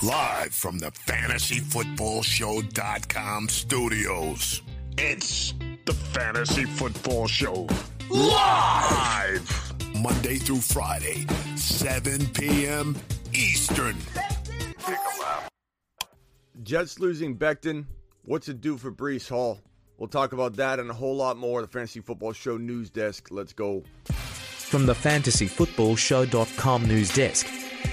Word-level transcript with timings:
Live 0.00 0.54
from 0.54 0.78
the 0.78 0.92
fantasyfootballshow.com 0.92 3.48
studios. 3.48 4.62
It's 4.96 5.54
the 5.86 5.92
Fantasy 5.92 6.66
Football 6.66 7.26
Show. 7.26 7.66
Live! 8.08 9.72
Monday 10.00 10.36
through 10.36 10.60
Friday, 10.60 11.26
7 11.56 12.24
p.m. 12.28 12.94
Eastern. 13.32 13.96
Jets 16.62 17.00
losing 17.00 17.36
Becton. 17.36 17.86
What's 18.24 18.48
it 18.48 18.60
do 18.60 18.76
for 18.76 18.92
Breece 18.92 19.28
Hall? 19.28 19.60
We'll 19.96 20.06
talk 20.06 20.32
about 20.32 20.54
that 20.56 20.78
and 20.78 20.90
a 20.90 20.94
whole 20.94 21.16
lot 21.16 21.36
more. 21.36 21.60
The 21.60 21.66
Fantasy 21.66 21.98
Football 21.98 22.34
Show 22.34 22.56
news 22.56 22.88
desk. 22.88 23.32
Let's 23.32 23.52
go. 23.52 23.82
From 24.04 24.86
the 24.86 24.94
fantasyfootballshow.com 24.94 26.86
news 26.86 27.12
desk, 27.12 27.46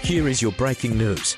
here 0.03 0.27
is 0.27 0.39
your 0.39 0.51
breaking 0.51 0.99
news. 0.99 1.35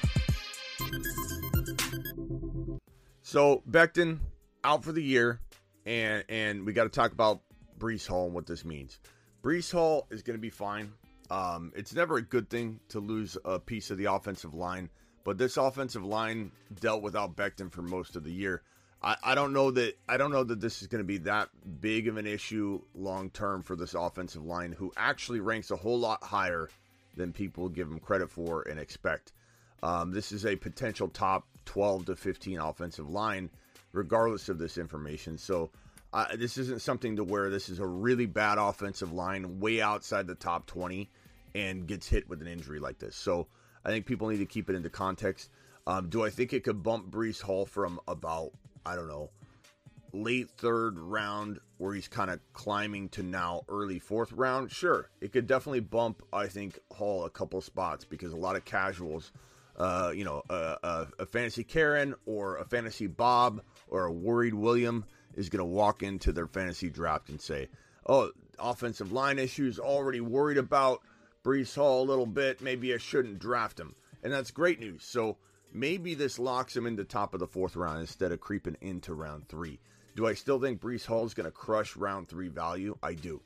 So 3.22 3.62
Becton 3.70 4.20
out 4.64 4.84
for 4.84 4.92
the 4.92 5.04
year, 5.04 5.42
and 5.86 6.24
and 6.30 6.66
we 6.66 6.74
got 6.74 6.86
to 6.86 6.90
talk 6.90 7.12
about 7.12 7.42
Breece 7.78 8.08
Hall 8.08 8.26
and 8.26 8.34
what 8.34 8.46
this 8.46 8.64
means. 8.64 9.00
Breece 9.44 9.72
Hall 9.72 10.08
is 10.10 10.24
going 10.24 10.38
to 10.38 10.42
be 10.42 10.50
fine. 10.50 10.92
Um, 11.30 11.74
it's 11.76 11.94
never 11.94 12.18
a 12.18 12.22
good 12.22 12.50
thing 12.50 12.80
to 12.90 13.00
lose 13.00 13.38
a 13.44 13.60
piece 13.60 13.92
of 13.92 13.98
the 13.98 14.06
offensive 14.06 14.54
line, 14.54 14.90
but 15.24 15.38
this 15.38 15.58
offensive 15.58 16.06
line 16.06 16.52
dealt 16.80 17.02
without 17.02 17.36
Becton 17.36 17.72
for 17.72 17.82
most 17.82 18.16
of 18.16 18.24
the 18.24 18.32
year. 18.32 18.64
I, 19.04 19.18
I 19.22 19.36
don't 19.36 19.54
know 19.54 19.72
that 19.72 19.98
I 20.08 20.18
don't 20.18 20.32
know 20.32 20.46
that 20.46 20.62
this 20.62 20.82
is 20.82 20.88
going 20.88 21.04
to 21.04 21.08
be 21.08 21.18
that 21.20 21.50
big 21.82 22.08
of 22.08 22.18
an 22.18 22.26
issue 22.26 22.82
long 22.96 23.30
term 23.30 23.62
for 23.62 23.76
this 23.76 23.94
offensive 23.94 24.46
line, 24.46 24.72
who 24.72 24.94
actually 24.96 25.42
ranks 25.42 25.70
a 25.70 25.76
whole 25.76 26.00
lot 26.00 26.24
higher 26.24 26.70
than 27.16 27.34
people 27.34 27.68
give 27.68 27.90
them 27.90 28.00
credit 28.00 28.30
for 28.30 28.62
and 28.62 28.80
expect. 28.80 29.34
Um, 29.84 30.12
this 30.12 30.32
is 30.32 30.46
a 30.46 30.56
potential 30.56 31.08
top 31.08 31.48
12 31.66 32.06
to 32.06 32.16
15 32.16 32.60
offensive 32.60 33.10
line, 33.10 33.50
regardless 33.92 34.50
of 34.50 34.58
this 34.58 34.78
information. 34.78 35.38
So 35.38 35.70
uh, 36.14 36.36
this 36.36 36.58
isn't 36.58 36.82
something 36.82 37.18
to 37.18 37.24
where 37.24 37.50
this 37.50 37.70
is 37.70 37.80
a 37.80 37.86
really 37.86 38.26
bad 38.26 38.58
offensive 38.58 39.14
line 39.14 39.60
way 39.60 39.82
outside 39.82 40.28
the 40.28 40.36
top 40.36 40.66
20 40.66 41.10
and 41.54 41.88
gets 41.88 42.08
hit 42.08 42.28
with 42.28 42.42
an 42.42 42.48
injury 42.48 42.80
like 42.80 43.00
this. 43.00 43.16
So 43.16 43.48
I 43.86 43.90
think 43.90 44.06
people 44.06 44.30
need 44.30 44.40
to 44.40 44.46
keep 44.46 44.70
it 44.70 44.76
into 44.76 44.90
context. 44.90 45.50
Um, 45.86 46.10
do 46.10 46.26
I 46.26 46.30
think 46.30 46.54
it 46.54 46.64
could 46.64 46.84
bump 46.84 47.12
Breece 47.12 47.42
Hall 47.42 47.66
from 47.66 48.00
about, 48.08 48.52
I 48.86 48.96
don't 48.96 49.08
know, 49.08 49.30
late 50.14 50.50
third 50.50 50.98
round 50.98 51.60
where 51.78 51.94
he's 51.94 52.08
kind 52.08 52.32
of 52.32 52.40
climbing 52.54 53.10
to 53.10 53.24
now 53.24 53.62
early 53.70 54.00
fourth 54.00 54.32
round? 54.32 54.72
Sure. 54.72 55.10
It 55.22 55.32
could 55.32 55.48
definitely 55.48 55.82
bump, 55.82 56.24
I 56.34 56.48
think, 56.48 56.80
Hall 56.92 57.26
a 57.26 57.30
couple 57.30 57.62
spots 57.62 58.04
because 58.06 58.34
a 58.34 58.38
lot 58.38 58.56
of 58.56 58.66
casuals– 58.66 59.32
uh, 59.78 60.12
you 60.16 60.24
know, 60.24 60.42
a, 60.50 60.78
a, 60.84 61.08
a, 61.20 61.26
fantasy 61.26 61.64
Karen 61.64 62.16
or 62.26 62.58
a 62.58 62.66
fantasy 62.66 63.08
Bob 63.08 63.62
or 63.88 64.06
a 64.06 64.12
worried 64.12 64.56
William 64.56 65.06
is 65.36 65.50
going 65.50 65.60
to 65.60 65.66
walk 65.66 66.02
into 66.02 66.32
their 66.32 66.48
fantasy 66.48 66.90
draft 66.90 67.30
and 67.30 67.40
say, 67.40 67.70
"Oh, 68.06 68.32
offensive 68.58 69.12
line 69.12 69.38
issues. 69.38 69.78
Already 69.78 70.20
worried 70.20 70.58
about 70.58 71.02
Breece 71.44 71.76
Hall 71.76 72.04
a 72.04 72.10
little 72.10 72.26
bit. 72.26 72.62
Maybe 72.62 72.94
I 72.94 72.98
shouldn't 72.98 73.40
draft 73.40 73.80
him." 73.80 73.96
And 74.24 74.34
that's 74.34 74.50
great 74.50 74.80
news. 74.80 75.04
So 75.04 75.38
maybe 75.72 76.16
this 76.16 76.40
locks 76.40 76.76
him 76.76 76.88
into 76.88 77.04
the 77.04 77.10
top 77.10 77.36
of 77.36 77.40
the 77.40 77.48
fourth 77.48 77.76
round 77.76 78.02
instead 78.02 78.32
of 78.32 78.40
creeping 78.40 78.78
into 78.82 79.14
round 79.14 79.48
three. 79.48 79.80
Do 80.16 80.26
I 80.26 80.34
still 80.34 80.60
think 80.60 80.82
Breece 80.82 81.06
Hall 81.06 81.24
is 81.26 81.36
going 81.36 81.46
to 81.46 81.52
crush 81.52 81.96
round 81.96 82.28
three 82.28 82.48
value? 82.48 82.98
I 83.04 83.14
do. 83.14 83.42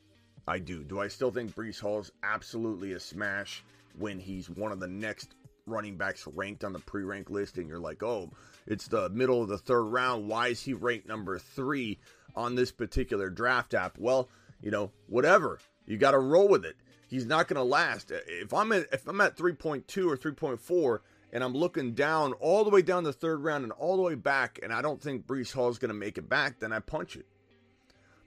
I 0.48 0.60
do. 0.60 0.86
Do 0.86 1.02
I 1.02 1.10
still 1.10 1.30
think 1.30 1.54
Breece 1.54 1.82
Hall's 1.82 2.12
absolutely 2.24 2.94
a 2.94 3.00
smash 3.00 3.64
when 3.98 4.20
he's 4.20 4.50
one 4.50 4.72
of 4.72 4.80
the 4.80 4.88
next 4.88 5.36
running 5.66 5.98
backs 5.98 6.28
ranked 6.28 6.64
on 6.64 6.74
the 6.74 6.80
pre 6.80 7.04
rank 7.04 7.30
list, 7.30 7.58
and 7.58 7.68
you're 7.68 7.80
like, 7.80 8.04
oh, 8.04 8.32
it's 8.68 8.88
the 8.88 9.10
middle 9.10 9.42
of 9.42 9.50
the 9.50 9.58
third 9.58 9.84
round. 9.84 10.28
Why 10.28 10.50
is 10.50 10.62
he 10.62 10.74
ranked 10.74 11.08
number 11.08 11.40
three 11.40 12.00
on 12.36 12.56
this 12.56 12.72
particular 12.72 13.30
draft 13.30 13.74
app? 13.74 13.98
Well, 13.98 14.30
you 14.62 14.72
know, 14.72 14.92
whatever. 15.08 15.60
You 15.86 15.98
got 15.98 16.12
to 16.12 16.20
roll 16.20 16.48
with 16.48 16.66
it. 16.66 16.76
He's 17.08 17.26
not 17.26 17.48
going 17.48 17.58
to 17.58 17.64
last. 17.64 18.12
If 18.12 18.54
I'm 18.54 18.72
at 18.72 18.88
if 18.94 19.08
I'm 19.08 19.20
at 19.20 19.36
3.2 19.36 20.08
or 20.08 20.18
3.4 20.18 21.00
and 21.34 21.44
I'm 21.44 21.54
looking 21.54 21.94
down 21.94 22.34
all 22.34 22.64
the 22.64 22.70
way 22.70 22.82
down 22.82 23.04
the 23.04 23.14
third 23.14 23.44
round 23.44 23.64
and 23.64 23.72
all 23.74 23.98
the 23.98 24.02
way 24.02 24.16
back, 24.16 24.60
and 24.64 24.72
I 24.72 24.82
don't 24.82 25.02
think 25.02 25.28
Breece 25.28 25.54
Hall 25.54 25.70
is 25.70 25.78
going 25.78 25.90
to 25.90 25.96
make 25.96 26.18
it 26.18 26.30
back, 26.30 26.60
then 26.60 26.72
I 26.72 26.80
punch 26.80 27.16
it. 27.16 27.26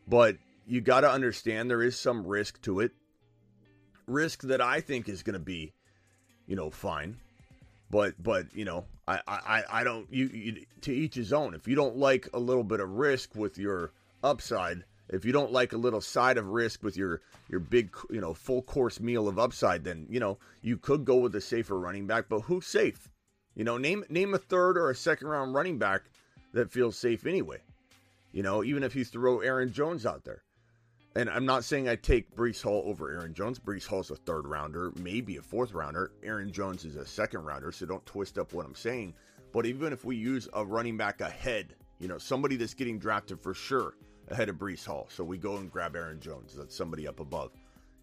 But 0.07 0.37
you 0.67 0.81
got 0.81 1.01
to 1.01 1.11
understand 1.11 1.71
there 1.71 1.83
is 1.83 1.99
some 1.99 2.27
risk 2.27 2.61
to 2.63 2.81
it. 2.81 2.93
Risk 4.07 4.43
that 4.43 4.61
I 4.61 4.81
think 4.81 5.09
is 5.09 5.23
going 5.23 5.35
to 5.35 5.39
be, 5.39 5.73
you 6.47 6.57
know, 6.57 6.71
fine. 6.71 7.17
But 7.91 8.21
but 8.23 8.47
you 8.55 8.65
know, 8.65 8.85
I 9.07 9.21
I 9.27 9.63
I 9.71 9.85
don't 9.85 10.13
you, 10.13 10.27
you 10.27 10.65
to 10.83 10.93
each 10.93 11.15
his 11.15 11.33
own. 11.33 11.55
If 11.55 11.69
you 11.69 11.75
don't 11.75 11.97
like 11.97 12.29
a 12.35 12.39
little 12.39 12.65
bit 12.65 12.81
of 12.81 12.91
risk 12.91 13.35
with 13.35 13.59
your 13.59 13.93
upside, 14.23 14.85
if 15.09 15.25
you 15.25 15.33
don't 15.33 15.53
like 15.53 15.73
a 15.73 15.77
little 15.77 16.01
side 16.01 16.39
of 16.39 16.49
risk 16.49 16.83
with 16.83 16.97
your 16.97 17.21
your 17.49 17.61
big 17.61 17.95
you 18.11 18.21
know 18.21 18.35
full 18.35 18.63
course 18.63 19.01
meal 19.01 19.29
of 19.29 19.39
upside, 19.39 19.85
then 19.85 20.07
you 20.09 20.21
know 20.21 20.39
you 20.63 20.77
could 20.77 21.05
go 21.05 21.17
with 21.17 21.35
a 21.35 21.41
safer 21.41 21.79
running 21.79 22.07
back. 22.07 22.27
But 22.29 22.41
who's 22.41 22.67
safe? 22.67 23.09
You 23.55 23.65
know, 23.65 23.79
name 23.79 24.05
name 24.09 24.35
a 24.35 24.39
third 24.39 24.77
or 24.77 24.91
a 24.91 24.95
second 24.97 25.29
round 25.29 25.55
running 25.55 25.79
back 25.79 26.03
that 26.53 26.73
feels 26.73 26.97
safe 26.97 27.27
anyway. 27.27 27.59
You 28.33 28.43
know, 28.43 28.65
even 28.65 28.83
if 28.83 28.97
you 28.97 29.05
throw 29.05 29.41
Aaron 29.41 29.73
Jones 29.73 30.07
out 30.07 30.25
there. 30.25 30.43
And 31.17 31.31
I'm 31.31 31.47
not 31.47 31.63
saying 31.63 31.89
I 31.89 31.95
take 31.95 32.35
Breece 32.35 32.61
Hall 32.61 32.83
over 32.87 33.13
Aaron 33.13 33.35
Jones. 33.35 33.61
Breece 33.61 33.87
Hall's 33.87 34.11
a 34.11 34.17
third 34.17 34.49
rounder, 34.49 34.93
maybe 35.01 35.37
a 35.37 35.43
fourth 35.43 35.73
rounder. 35.73 36.11
Aaron 36.25 36.51
Jones 36.51 36.85
is 36.85 36.97
a 36.97 37.07
second 37.07 37.45
rounder, 37.45 37.71
so 37.71 37.87
don't 37.87 38.05
twist 38.05 38.37
up 38.37 38.53
what 38.53 38.67
I'm 38.67 38.75
saying. 38.75 39.15
But 39.53 39.65
even 39.65 39.93
if 39.93 40.05
we 40.05 40.17
use 40.17 40.49
a 40.55 40.65
running 40.65 40.97
back 40.97 41.21
ahead, 41.21 41.77
you 42.01 42.09
know, 42.09 42.19
somebody 42.19 42.57
that's 42.57 42.75
getting 42.75 42.99
drafted 42.99 43.41
for 43.41 43.55
sure 43.55 43.95
ahead 44.29 44.49
of 44.49 44.57
Breece 44.57 44.85
Hall. 44.85 45.07
So 45.09 45.23
we 45.23 45.39
go 45.39 45.57
and 45.59 45.71
grab 45.71 45.95
Aaron 45.95 46.19
Jones. 46.19 46.57
That's 46.57 46.75
somebody 46.75 47.07
up 47.07 47.21
above. 47.21 47.53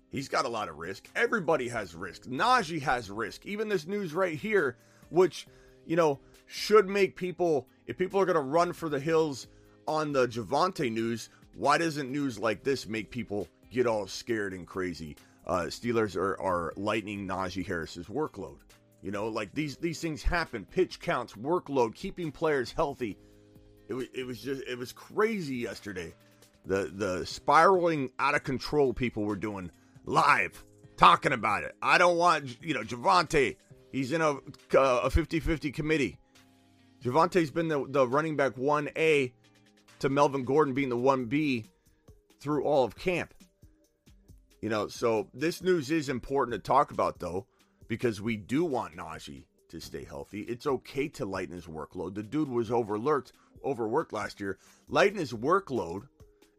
He's 0.10 0.30
got 0.30 0.46
a 0.46 0.50
lot 0.50 0.70
of 0.70 0.78
risk. 0.78 1.10
Everybody 1.14 1.68
has 1.68 1.96
risk. 1.96 2.24
Najee 2.24 2.82
has 2.82 3.10
risk. 3.10 3.46
Even 3.46 3.68
this 3.68 3.88
news 3.88 4.14
right 4.14 4.38
here, 4.38 4.78
which, 5.10 5.48
you 5.86 5.98
know, 5.98 6.20
should 6.46 6.88
make 6.88 7.18
people, 7.18 7.68
if 7.88 7.98
people 7.98 8.22
are 8.22 8.26
going 8.26 8.36
to 8.36 8.42
run 8.42 8.72
for 8.72 8.88
the 8.88 9.00
hills 9.00 9.48
on 9.88 10.14
the 10.14 10.28
Javonte 10.28 10.90
news, 10.92 11.30
why 11.56 11.78
doesn't 11.78 12.12
news 12.12 12.40
like 12.40 12.64
this 12.64 12.88
make 12.88 13.10
people 13.12 13.48
get 13.72 13.88
all 13.88 14.08
scared 14.08 14.54
and 14.54 14.68
crazy? 14.68 15.18
Uh, 15.46 15.64
Steelers 15.64 16.16
are, 16.16 16.40
are 16.40 16.74
lightening 16.76 17.28
Najee 17.28 17.66
Harris's 17.66 18.08
workload. 18.08 18.58
You 19.02 19.12
know, 19.12 19.28
like 19.28 19.54
these 19.54 19.78
these 19.78 20.00
things 20.00 20.22
happen. 20.22 20.66
Pitch 20.66 21.00
counts, 21.00 21.34
workload, 21.34 21.96
keeping 21.96 22.32
players 22.32 22.72
healthy. 22.72 23.18
It 23.88 23.94
was 23.94 24.06
it 24.14 24.24
was 24.26 24.42
just 24.42 24.62
it 24.68 24.78
was 24.78 24.94
crazy 24.94 25.56
yesterday. 25.56 26.14
The 26.66 26.92
the 26.94 27.26
spiraling 27.26 28.12
out 28.20 28.36
of 28.36 28.44
control 28.44 28.94
people 28.94 29.24
were 29.24 29.36
doing 29.36 29.72
live 30.06 30.64
talking 30.98 31.34
about 31.34 31.64
it. 31.64 31.76
I 31.82 31.98
don't 31.98 32.18
want 32.18 32.62
you 32.62 32.76
know 32.76 32.84
Javonte. 32.84 33.58
He's 33.92 34.12
in 34.12 34.22
a 34.22 34.34
a 34.78 35.10
50-50 35.10 35.74
committee. 35.74 36.18
Javonte's 37.04 37.50
been 37.50 37.68
the, 37.68 37.86
the 37.90 38.08
running 38.08 38.38
back 38.38 38.56
1A 38.56 39.34
to 40.02 40.10
Melvin 40.10 40.46
Gordon 40.46 40.74
being 40.74 40.90
the 40.90 40.98
1B 40.98 41.66
through 42.40 42.64
all 42.64 42.84
of 42.84 42.96
camp. 42.96 43.34
You 44.62 44.70
know, 44.70 44.88
so 44.88 45.28
this 45.34 45.62
news 45.62 45.90
is 45.90 46.10
important 46.10 46.54
to 46.54 46.60
talk 46.60 46.92
about, 46.92 47.20
though, 47.20 47.46
because 47.88 48.20
we 48.20 48.36
do 48.36 48.66
want 48.66 48.96
Najee 48.96 49.46
to 49.70 49.80
stay 49.80 50.04
healthy. 50.04 50.42
It's 50.42 50.68
okay 50.68 51.08
to 51.10 51.26
lighten 51.26 51.56
his 51.56 51.66
workload. 51.66 52.16
The 52.16 52.24
dude 52.24 52.50
was 52.50 52.72
overworked, 52.72 53.32
overworked 53.64 54.12
last 54.12 54.40
year. 54.40 54.58
Lighten 54.88 55.20
his 55.20 55.34
workload 55.34 56.08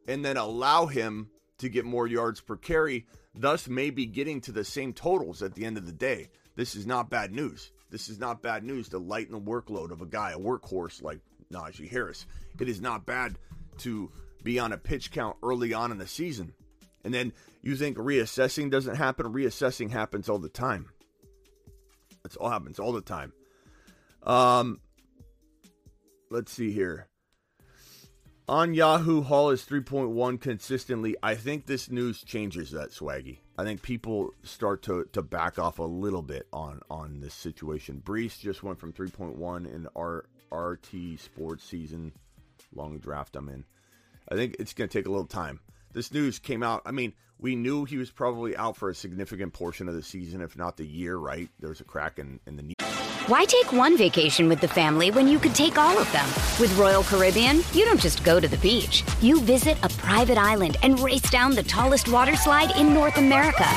and 0.07 0.25
then 0.25 0.37
allow 0.37 0.87
him 0.87 1.29
to 1.59 1.69
get 1.69 1.85
more 1.85 2.07
yards 2.07 2.41
per 2.41 2.57
carry, 2.57 3.07
thus 3.35 3.69
maybe 3.69 4.07
getting 4.07 4.41
to 4.43 4.53
the 4.53 4.65
same 4.65 4.93
totals 4.93 5.43
at 5.43 5.55
the 5.55 5.65
end 5.65 5.77
of 5.77 5.87
the 5.87 5.93
day. 5.93 6.29
This 6.55 6.75
is 6.75 6.87
not 6.87 7.11
bad 7.11 7.33
news. 7.33 7.73
This 7.91 8.09
is 8.09 8.19
not 8.19 8.43
bad 8.43 8.65
news 8.65 8.89
to 8.91 8.99
lighten 8.99 9.33
the 9.33 9.41
workload 9.41 9.91
of 9.91 10.01
a 10.01 10.07
guy, 10.07 10.33
a 10.33 10.39
workhorse 10.39 11.03
like 11.03 11.21
Najee 11.53 11.91
Harris. 11.91 12.27
It 12.59 12.69
is 12.69 12.81
not 12.81 13.07
bad 13.07 13.37
to 13.79 14.11
be 14.43 14.59
on 14.59 14.73
a 14.73 14.79
pitch 14.79 15.11
count 15.11 15.37
early 15.43 15.73
on 15.73 15.93
in 15.93 15.99
the 15.99 16.07
season. 16.07 16.53
And 17.05 17.13
then 17.13 17.33
you 17.63 17.77
think 17.77 17.97
reassessing 17.97 18.71
doesn't 18.71 18.97
happen. 18.97 19.27
Reassessing 19.27 19.91
happens 19.91 20.29
all 20.29 20.39
the 20.39 20.49
time. 20.49 20.91
That's 22.23 22.37
all 22.37 22.51
happens 22.51 22.79
all 22.79 22.93
the 22.93 23.01
time. 23.01 23.33
Um, 24.23 24.81
let's 26.31 26.53
see 26.53 26.73
here. 26.73 27.09
On 28.49 28.75
Yahoo, 28.75 29.23
Hall 29.23 29.51
is 29.51 29.65
3.1 29.65 30.41
consistently. 30.41 31.17
I 31.23 31.37
think 31.37 31.67
this 31.67 31.91
news 31.91 32.23
changes 32.23 32.73
that, 32.73 32.91
Swaggy. 32.91 33.39
I 33.57 33.65
think 33.65 33.83
people 33.83 34.31
start 34.43 34.83
to, 34.83 35.07
to 35.13 35.23
back 35.23 35.59
off 35.59 35.79
a 35.79 35.85
little 35.85 36.23
bit 36.23 36.49
on, 36.53 36.81
on 36.91 37.21
this 37.21 37.35
situation. 37.35 38.03
Breece 38.05 38.41
just 38.41 38.63
went 38.63 38.79
from 38.79 38.93
3.1 38.93 39.73
in 39.73 39.87
our 39.97 40.27
RT 40.53 41.19
Sports 41.19 41.65
season 41.65 42.13
long 42.75 42.99
draft 42.99 43.37
I'm 43.37 43.49
in. 43.49 43.65
I 44.31 44.35
think 44.35 44.57
it's 44.59 44.73
going 44.73 44.89
to 44.89 44.99
take 44.99 45.07
a 45.07 45.11
little 45.11 45.27
time. 45.27 45.61
This 45.93 46.13
news 46.13 46.39
came 46.39 46.63
out. 46.63 46.83
I 46.87 46.91
mean, 46.91 47.13
we 47.39 47.57
knew 47.57 47.85
he 47.85 47.99
was 47.99 48.11
probably 48.11 48.57
out 48.57 48.77
for 48.77 48.89
a 48.89 48.95
significant 48.95 49.53
portion 49.53 49.89
of 49.89 49.95
the 49.95 50.03
season, 50.03 50.41
if 50.41 50.57
not 50.57 50.77
the 50.77 50.87
year, 50.87 51.17
right? 51.17 51.49
There's 51.59 51.81
a 51.81 51.85
crack 51.85 52.19
in, 52.19 52.41
in 52.47 52.57
the 52.57 52.63
knee. 52.63 52.75
Why 53.27 53.45
take 53.45 53.73
one 53.73 53.97
vacation 53.97 54.49
with 54.49 54.61
the 54.61 54.69
family 54.69 55.11
when 55.11 55.29
you 55.29 55.39
could 55.39 55.55
take 55.55 55.79
all 55.79 55.97
of 55.97 56.11
them? 56.13 56.27
With 56.59 56.77
Royal 56.77 57.05
Caribbean, 57.05 57.59
you 57.73 57.85
don't 57.85 58.01
just 58.01 58.25
go 58.25 58.41
to 58.41 58.49
the 58.49 58.57
beach. 58.59 59.05
You 59.21 59.41
visit 59.41 59.77
a 59.85 59.89
private 59.91 60.39
island 60.39 60.77
and 60.83 60.99
race 60.99 61.31
down 61.31 61.55
the 61.55 61.63
tallest 61.63 62.09
water 62.09 62.35
slide 62.35 62.77
in 62.77 62.93
North 62.93 63.19
America. 63.19 63.69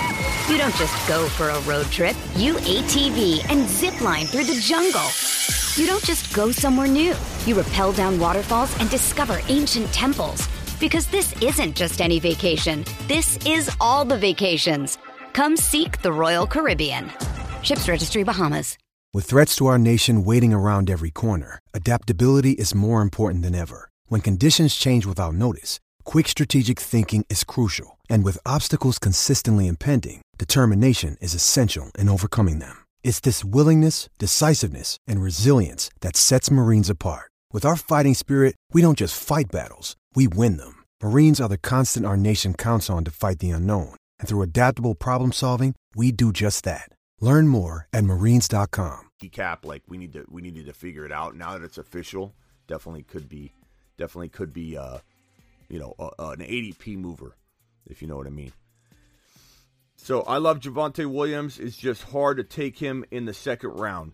You 0.48 0.60
don't 0.60 0.76
just 0.76 1.08
go 1.08 1.28
for 1.30 1.50
a 1.50 1.60
road 1.62 1.88
trip. 1.88 2.16
You 2.36 2.54
ATV 2.54 3.50
and 3.50 3.68
zip 3.68 4.00
line 4.02 4.28
through 4.28 4.44
the 4.44 4.60
jungle. 4.62 5.10
You 5.76 5.88
don't 5.88 6.04
just 6.04 6.36
go 6.36 6.52
somewhere 6.52 6.88
new. 6.88 7.16
You 7.48 7.60
rappel 7.60 7.94
down 7.94 8.20
waterfalls 8.20 8.80
and 8.80 8.88
discover 8.90 9.42
ancient 9.50 9.92
temples. 9.92 10.48
Because 10.80 11.08
this 11.08 11.34
isn't 11.42 11.76
just 11.76 12.00
any 12.00 12.20
vacation. 12.20 12.86
This 13.08 13.38
is 13.46 13.76
all 13.82 14.06
the 14.06 14.20
vacations. 14.20 15.00
Come 15.34 15.58
seek 15.58 16.04
the 16.04 16.14
Royal 16.14 16.46
Caribbean. 16.46 17.12
Ships 17.64 17.88
Registry 17.90 18.24
Bahamas. 18.24 18.78
With 19.16 19.26
threats 19.26 19.56
to 19.56 19.66
our 19.66 19.80
nation 19.80 20.26
waiting 20.26 20.54
around 20.54 20.90
every 20.92 21.10
corner, 21.10 21.58
adaptability 21.74 22.52
is 22.52 22.76
more 22.76 23.02
important 23.02 23.44
than 23.44 23.56
ever. 23.56 23.90
When 24.10 24.22
conditions 24.22 24.76
change 24.76 25.08
without 25.08 25.34
notice, 25.34 25.80
quick 26.04 26.28
strategic 26.28 26.80
thinking 26.80 27.26
is 27.30 27.44
crucial. 27.44 27.98
And 28.10 28.24
with 28.24 28.38
obstacles 28.46 29.00
consistently 29.00 29.68
impending, 29.68 30.22
determination 30.38 31.16
is 31.22 31.34
essential 31.34 31.92
in 31.98 32.10
overcoming 32.10 32.60
them. 32.60 32.76
It's 33.04 33.22
this 33.22 33.46
willingness, 33.46 34.10
decisiveness, 34.20 34.98
and 35.08 35.22
resilience 35.22 35.90
that 36.02 36.18
sets 36.18 36.52
Marines 36.52 36.90
apart. 36.90 37.32
With 37.54 37.64
our 37.64 37.78
fighting 37.78 38.16
spirit, 38.16 38.56
we 38.74 38.82
don't 38.82 38.98
just 38.98 39.22
fight 39.22 39.46
battles, 39.50 39.96
we 40.14 40.28
win 40.28 40.58
them. 40.58 40.84
Marines 41.02 41.40
are 41.40 41.48
the 41.48 41.58
constant 41.58 42.06
our 42.06 42.18
nation 42.18 42.54
counts 42.54 42.90
on 42.90 43.06
to 43.06 43.12
fight 43.12 43.40
the 43.40 43.52
unknown. 43.52 43.96
And 44.20 44.28
through 44.28 44.42
adaptable 44.42 44.96
problem 44.96 45.32
solving, 45.32 45.74
we 45.96 46.12
do 46.12 46.34
just 46.34 46.66
that. 46.66 46.90
Learn 47.22 47.48
more 47.48 47.88
at 47.94 48.04
marines.com. 48.04 49.10
cap 49.32 49.66
like 49.66 49.82
we 49.88 49.98
need 49.98 50.14
to 50.14 50.26
we 50.30 50.42
needed 50.42 50.66
to 50.66 50.74
figure 50.74 51.06
it 51.06 51.12
out 51.12 51.36
now 51.36 51.54
that 51.54 51.64
it's 51.64 51.78
official 51.78 52.36
definitely 52.68 53.02
could 53.02 53.28
be 53.28 53.54
definitely 53.98 54.30
could 54.30 54.54
be 54.54 54.78
uh 54.78 55.00
you 55.70 55.80
know 55.80 55.96
uh, 55.98 56.30
an 56.30 56.42
adp 56.42 56.98
mover 56.98 57.36
if 57.88 58.02
you 58.02 58.08
know 58.08 58.18
what 58.18 58.28
i 58.28 58.30
mean 58.30 58.52
so 60.06 60.22
i 60.22 60.38
love 60.38 60.60
Javonte 60.60 61.06
williams 61.06 61.60
it's 61.60 61.78
just 61.78 62.04
hard 62.04 62.38
to 62.38 62.44
take 62.44 62.78
him 62.78 63.04
in 63.12 63.26
the 63.26 63.34
second 63.34 63.72
round 63.72 64.14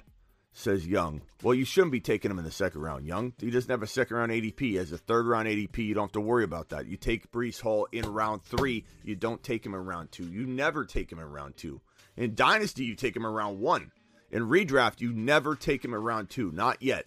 says 0.54 0.86
young 0.86 1.22
well 1.44 1.54
you 1.54 1.66
shouldn't 1.66 1.92
be 1.92 2.00
taking 2.00 2.32
him 2.32 2.40
in 2.40 2.46
the 2.46 2.52
second 2.52 2.82
round 2.82 3.06
young 3.06 3.34
he 3.40 3.52
doesn't 3.52 3.72
have 3.72 3.84
a 3.84 3.88
second 3.88 4.18
round 4.18 4.32
adp 4.32 4.78
as 4.78 4.92
a 4.92 4.98
third 4.98 5.26
round 5.26 5.48
adp 5.48 5.78
you 5.78 5.94
don't 5.94 6.06
have 6.06 6.12
to 6.12 6.22
worry 6.22 6.44
about 6.44 6.70
that 6.70 6.88
you 6.88 6.98
take 6.98 7.32
Breece 7.32 7.62
hall 7.62 7.88
in 7.92 8.12
round 8.12 8.44
three 8.44 8.86
you 9.04 9.16
don't 9.16 9.44
take 9.44 9.66
him 9.66 9.74
in 9.74 9.86
round 9.86 10.12
two 10.12 10.26
you 10.26 10.46
never 10.46 10.86
take 10.86 11.12
him 11.12 11.20
in 11.20 11.26
round 11.26 11.58
two 11.58 11.82
in 12.18 12.36
dynasty 12.36 12.86
you 12.86 12.96
take 12.96 13.16
him 13.16 13.26
in 13.26 13.32
round 13.32 13.60
one 13.60 13.92
in 14.32 14.48
redraft, 14.48 15.02
you 15.02 15.12
never 15.12 15.56
take 15.56 15.84
him 15.84 15.94
around 15.94 16.30
two. 16.30 16.52
Not 16.52 16.82
yet. 16.82 17.06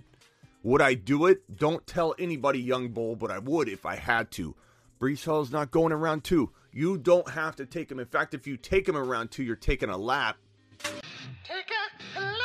Would 0.62 0.82
I 0.82 0.94
do 0.94 1.26
it? 1.26 1.56
Don't 1.56 1.87
tell 1.87 2.14
anybody, 2.19 2.60
Young 2.60 2.90
Bull, 2.90 3.16
but 3.16 3.30
I 3.30 3.38
would 3.38 3.69
if 3.69 3.87
I 3.87 3.96
had 3.96 4.30
to. 4.32 4.54
Breece 5.00 5.25
Hall's 5.25 5.50
not 5.50 5.70
going 5.70 5.92
around 5.92 6.25
two. 6.25 6.50
You 6.76 6.99
don't 6.99 7.29
have 7.31 7.55
to 7.56 7.67
take 7.67 7.88
him. 7.88 8.00
In 8.00 8.06
fact, 8.06 8.35
if 8.35 8.49
you 8.49 8.56
take 8.56 8.88
him 8.88 8.97
around 8.97 9.31
two, 9.31 9.44
you're 9.44 9.55
taking 9.55 9.91
a 9.91 9.97
lap. 9.97 10.38
Take 11.44 11.71
a 12.17 12.21
lap. 12.21 12.41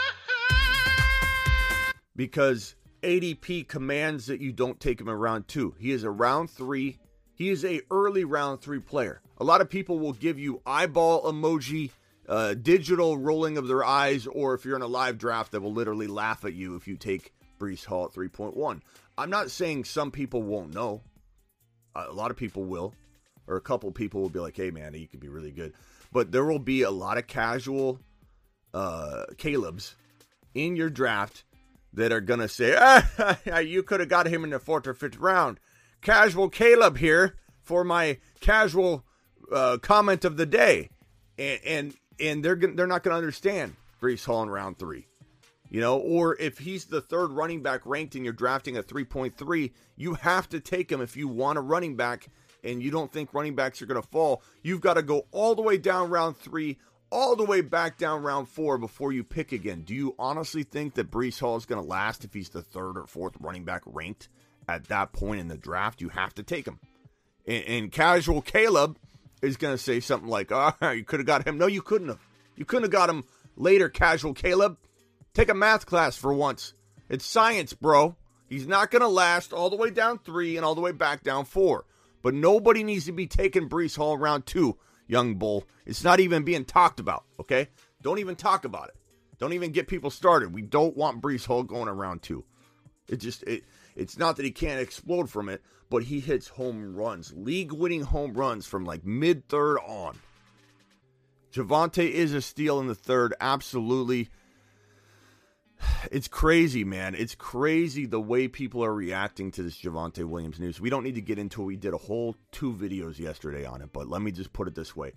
Because 2.16 2.76
ADP 3.02 3.68
commands 3.68 4.28
that 4.28 4.40
you 4.40 4.52
don't 4.52 4.80
take 4.80 5.02
him 5.02 5.10
around 5.10 5.48
two. 5.48 5.74
He 5.80 5.92
is 5.92 6.04
a 6.04 6.12
round 6.12 6.52
three. 6.52 7.00
He 7.34 7.50
is 7.50 7.66
a 7.66 7.82
early 7.90 8.24
round 8.24 8.62
three 8.62 8.80
player. 8.80 9.20
A 9.40 9.44
lot 9.44 9.62
of 9.62 9.70
people 9.70 9.98
will 9.98 10.14
give 10.14 10.38
you 10.38 10.62
eyeball 10.64 11.24
emoji 11.24 11.90
uh, 12.28 12.54
digital 12.54 13.18
rolling 13.18 13.58
of 13.58 13.68
their 13.68 13.84
eyes, 13.84 14.28
or 14.28 14.54
if 14.54 14.64
you're 14.64 14.76
in 14.76 14.84
a 14.84 14.88
live 14.88 15.18
draft, 15.18 15.54
that 15.54 15.62
will 15.62 15.74
literally 15.74 16.06
laugh 16.06 16.46
at 16.46 16.54
you 16.54 16.76
if 16.76 16.88
you 16.88 16.98
take 16.98 17.34
Breece 17.60 17.86
Hall 17.86 18.06
at 18.06 18.12
3.1. 18.12 18.82
I'm 19.18 19.32
not 19.32 19.50
saying 19.50 19.86
some 19.86 20.12
people 20.12 20.44
won't 20.44 20.76
know. 20.76 21.02
A 21.96 22.14
lot 22.14 22.30
of 22.30 22.38
people 22.38 22.64
will, 22.64 22.94
or 23.50 23.58
a 23.58 23.62
couple 23.62 23.92
people 23.92 24.22
will 24.22 24.30
be 24.30 24.40
like, 24.40 24.56
"Hey, 24.56 24.72
man, 24.72 24.94
he 24.94 25.08
could 25.08 25.20
be 25.20 25.28
really 25.28 25.52
good," 25.52 25.74
but 26.14 26.32
there 26.32 26.46
will 26.46 26.60
be 26.60 26.84
a 26.84 26.92
lot 26.92 27.18
of 27.18 27.28
casual 27.28 28.00
uh, 28.74 29.26
Caleb's 29.38 29.96
in 30.54 30.76
your 30.76 30.90
draft 30.90 31.44
that 31.94 32.12
are 32.12 32.22
gonna 32.22 32.48
say, 32.48 32.76
ah, 32.78 33.60
"You 33.60 33.84
could 33.84 34.00
have 34.00 34.10
got 34.10 34.28
him 34.28 34.44
in 34.44 34.52
the 34.52 34.60
fourth 34.60 34.88
or 34.88 34.94
fifth 34.94 35.18
round." 35.18 35.60
Casual 36.02 36.50
Caleb 36.50 36.98
here 36.98 37.36
for 37.62 37.84
my 37.84 38.20
casual 38.40 39.04
uh, 39.52 39.78
comment 39.82 40.24
of 40.24 40.38
the 40.38 40.46
day, 40.46 40.90
and, 41.38 41.60
and 41.66 41.94
and 42.20 42.46
they're 42.46 42.56
they're 42.56 42.88
not 42.88 43.04
going 43.04 43.14
to 43.14 43.18
understand 43.18 43.76
Breece 44.02 44.26
Hall 44.26 44.44
in 44.44 44.50
round 44.50 44.78
three. 44.78 45.08
You 45.70 45.82
know, 45.82 46.00
or 46.00 46.36
if 46.40 46.58
he's 46.58 46.86
the 46.86 47.02
third 47.02 47.32
running 47.32 47.62
back 47.62 47.82
ranked 47.86 48.16
and 48.16 48.24
you're 48.24 48.34
drafting 48.34 48.76
a 48.76 48.82
3.3, 48.82 49.72
you 49.98 50.16
have 50.16 50.50
to 50.50 50.60
take 50.60 50.92
him 50.92 51.00
if 51.00 51.16
you 51.16 51.28
want 51.28 51.60
a 51.60 51.62
running 51.62 51.96
back 51.96 52.28
and 52.64 52.82
you 52.82 52.92
don't 52.92 53.12
think 53.12 53.34
running 53.34 53.56
backs 53.56 53.82
are 53.82 53.86
going 53.86 54.02
to 54.02 54.08
fall. 54.08 54.42
You've 54.64 54.82
got 54.82 54.96
to 54.96 55.02
go 55.02 55.26
all 55.32 55.56
the 55.56 55.62
way 55.62 55.78
down 55.78 56.10
round 56.10 56.38
three, 56.38 56.78
all 57.12 57.36
the 57.36 57.44
way 57.46 57.62
back 57.62 57.98
down 57.98 58.24
round 58.24 58.50
four 58.50 58.78
before 58.78 59.12
you 59.12 59.24
pick 59.24 59.52
again. 59.52 59.82
Do 59.82 59.94
you 59.94 60.16
honestly 60.20 60.64
think 60.64 60.96
that 60.96 61.12
Breece 61.12 61.40
Hall 61.40 61.58
is 61.58 61.66
going 61.66 61.82
to 61.82 61.88
last 61.88 62.24
if 62.24 62.34
he's 62.34 62.50
the 62.50 62.62
third 62.62 62.98
or 62.98 63.08
fourth 63.08 63.36
running 63.40 63.64
back 63.64 63.82
ranked 63.86 64.30
at 64.68 64.86
that 64.86 65.14
point 65.14 65.40
in 65.40 65.48
the 65.48 65.58
draft? 65.58 66.02
You 66.02 66.10
have 66.10 66.34
to 66.36 66.44
take 66.44 66.68
him. 66.68 66.80
And, 67.48 67.64
and 67.66 67.92
casual 67.92 68.42
Caleb 68.42 68.98
is 69.42 69.58
going 69.58 69.74
to 69.74 69.82
say 69.82 70.00
something 70.00 70.30
like, 70.30 70.52
"Oh, 70.52 70.74
you 70.92 71.04
could 71.04 71.20
have 71.20 71.28
got 71.28 71.48
him." 71.48 71.58
No, 71.58 71.68
you 71.68 71.82
couldn't 71.82 72.10
have. 72.10 72.20
You 72.56 72.66
couldn't 72.66 72.84
have 72.84 72.92
got 72.92 73.10
him 73.10 73.24
later, 73.56 73.90
casual 73.90 74.34
Caleb. 74.34 74.78
Take 75.34 75.50
a 75.50 75.54
math 75.54 75.86
class 75.86 76.18
for 76.18 76.34
once. 76.34 76.74
It's 77.08 77.26
science, 77.26 77.74
bro. 77.74 78.16
He's 78.50 78.68
not 78.68 78.92
going 78.92 79.02
to 79.02 79.08
last 79.08 79.54
all 79.54 79.70
the 79.70 79.76
way 79.78 79.92
down 79.92 80.20
three 80.20 80.58
and 80.58 80.66
all 80.66 80.76
the 80.76 80.82
way 80.82 80.92
back 80.92 81.24
down 81.24 81.46
four. 81.46 81.86
But 82.22 82.34
nobody 82.34 82.84
needs 82.84 83.06
to 83.06 83.12
be 83.12 83.28
taking 83.28 83.70
Breece 83.70 83.96
Hall 83.96 84.18
round 84.18 84.46
two, 84.46 84.78
young 85.08 85.36
bull. 85.36 85.66
It's 85.86 86.04
not 86.04 86.20
even 86.20 86.44
being 86.44 86.66
talked 86.66 87.00
about, 87.00 87.24
okay? 87.40 87.70
Don't 88.02 88.20
even 88.20 88.36
talk 88.36 88.66
about 88.66 88.90
it. 88.90 88.96
Don't 89.38 89.54
even 89.54 89.72
get 89.72 89.88
people 89.88 90.10
started. 90.10 90.54
We 90.54 90.62
don't 90.62 90.98
want 90.98 91.22
Breece 91.22 91.46
Hall 91.46 91.64
going 91.64 91.88
around 91.88 92.22
two. 92.22 92.44
It 93.08 93.18
just 93.18 93.44
it 93.44 93.64
it's 93.96 94.18
not 94.18 94.36
that 94.36 94.46
he 94.46 94.52
can't 94.52 94.82
explode 94.82 95.30
from 95.30 95.50
it, 95.50 95.62
but 95.90 96.04
he 96.04 96.20
hits 96.20 96.48
home 96.48 96.96
runs, 96.96 97.34
league 97.36 97.72
winning 97.72 98.04
home 98.04 98.34
runs 98.34 98.68
from 98.68 98.86
like 98.86 99.06
mid 99.06 99.48
third 99.48 99.78
on. 99.80 100.18
Javonte 101.52 102.10
is 102.10 102.34
a 102.34 102.42
steal 102.42 102.80
in 102.80 102.88
the 102.88 102.96
third, 102.96 103.34
absolutely. 103.42 104.30
It's 106.12 106.28
crazy, 106.28 106.84
man. 106.84 107.16
It's 107.16 107.36
crazy 107.36 108.06
the 108.06 108.20
way 108.22 108.48
people 108.48 108.84
are 108.84 108.94
reacting 108.94 109.52
to 109.52 109.64
this 109.64 109.80
Javonte 109.80 110.24
Williams 110.24 110.60
news. 110.60 110.80
We 110.80 110.90
don't 110.90 111.04
need 111.04 111.16
to 111.16 111.22
get 111.22 111.40
into 111.40 111.62
it. 111.62 111.66
We 111.66 111.76
did 111.76 111.94
a 111.94 111.98
whole 111.98 112.36
two 112.52 112.74
videos 112.74 113.20
yesterday 113.20 113.66
on 113.66 113.82
it, 113.82 113.92
but 113.92 114.08
let 114.08 114.22
me 114.22 114.32
just 114.32 114.54
put 114.54 114.68
it 114.68 114.76
this 114.76 114.96
way. 114.96 115.14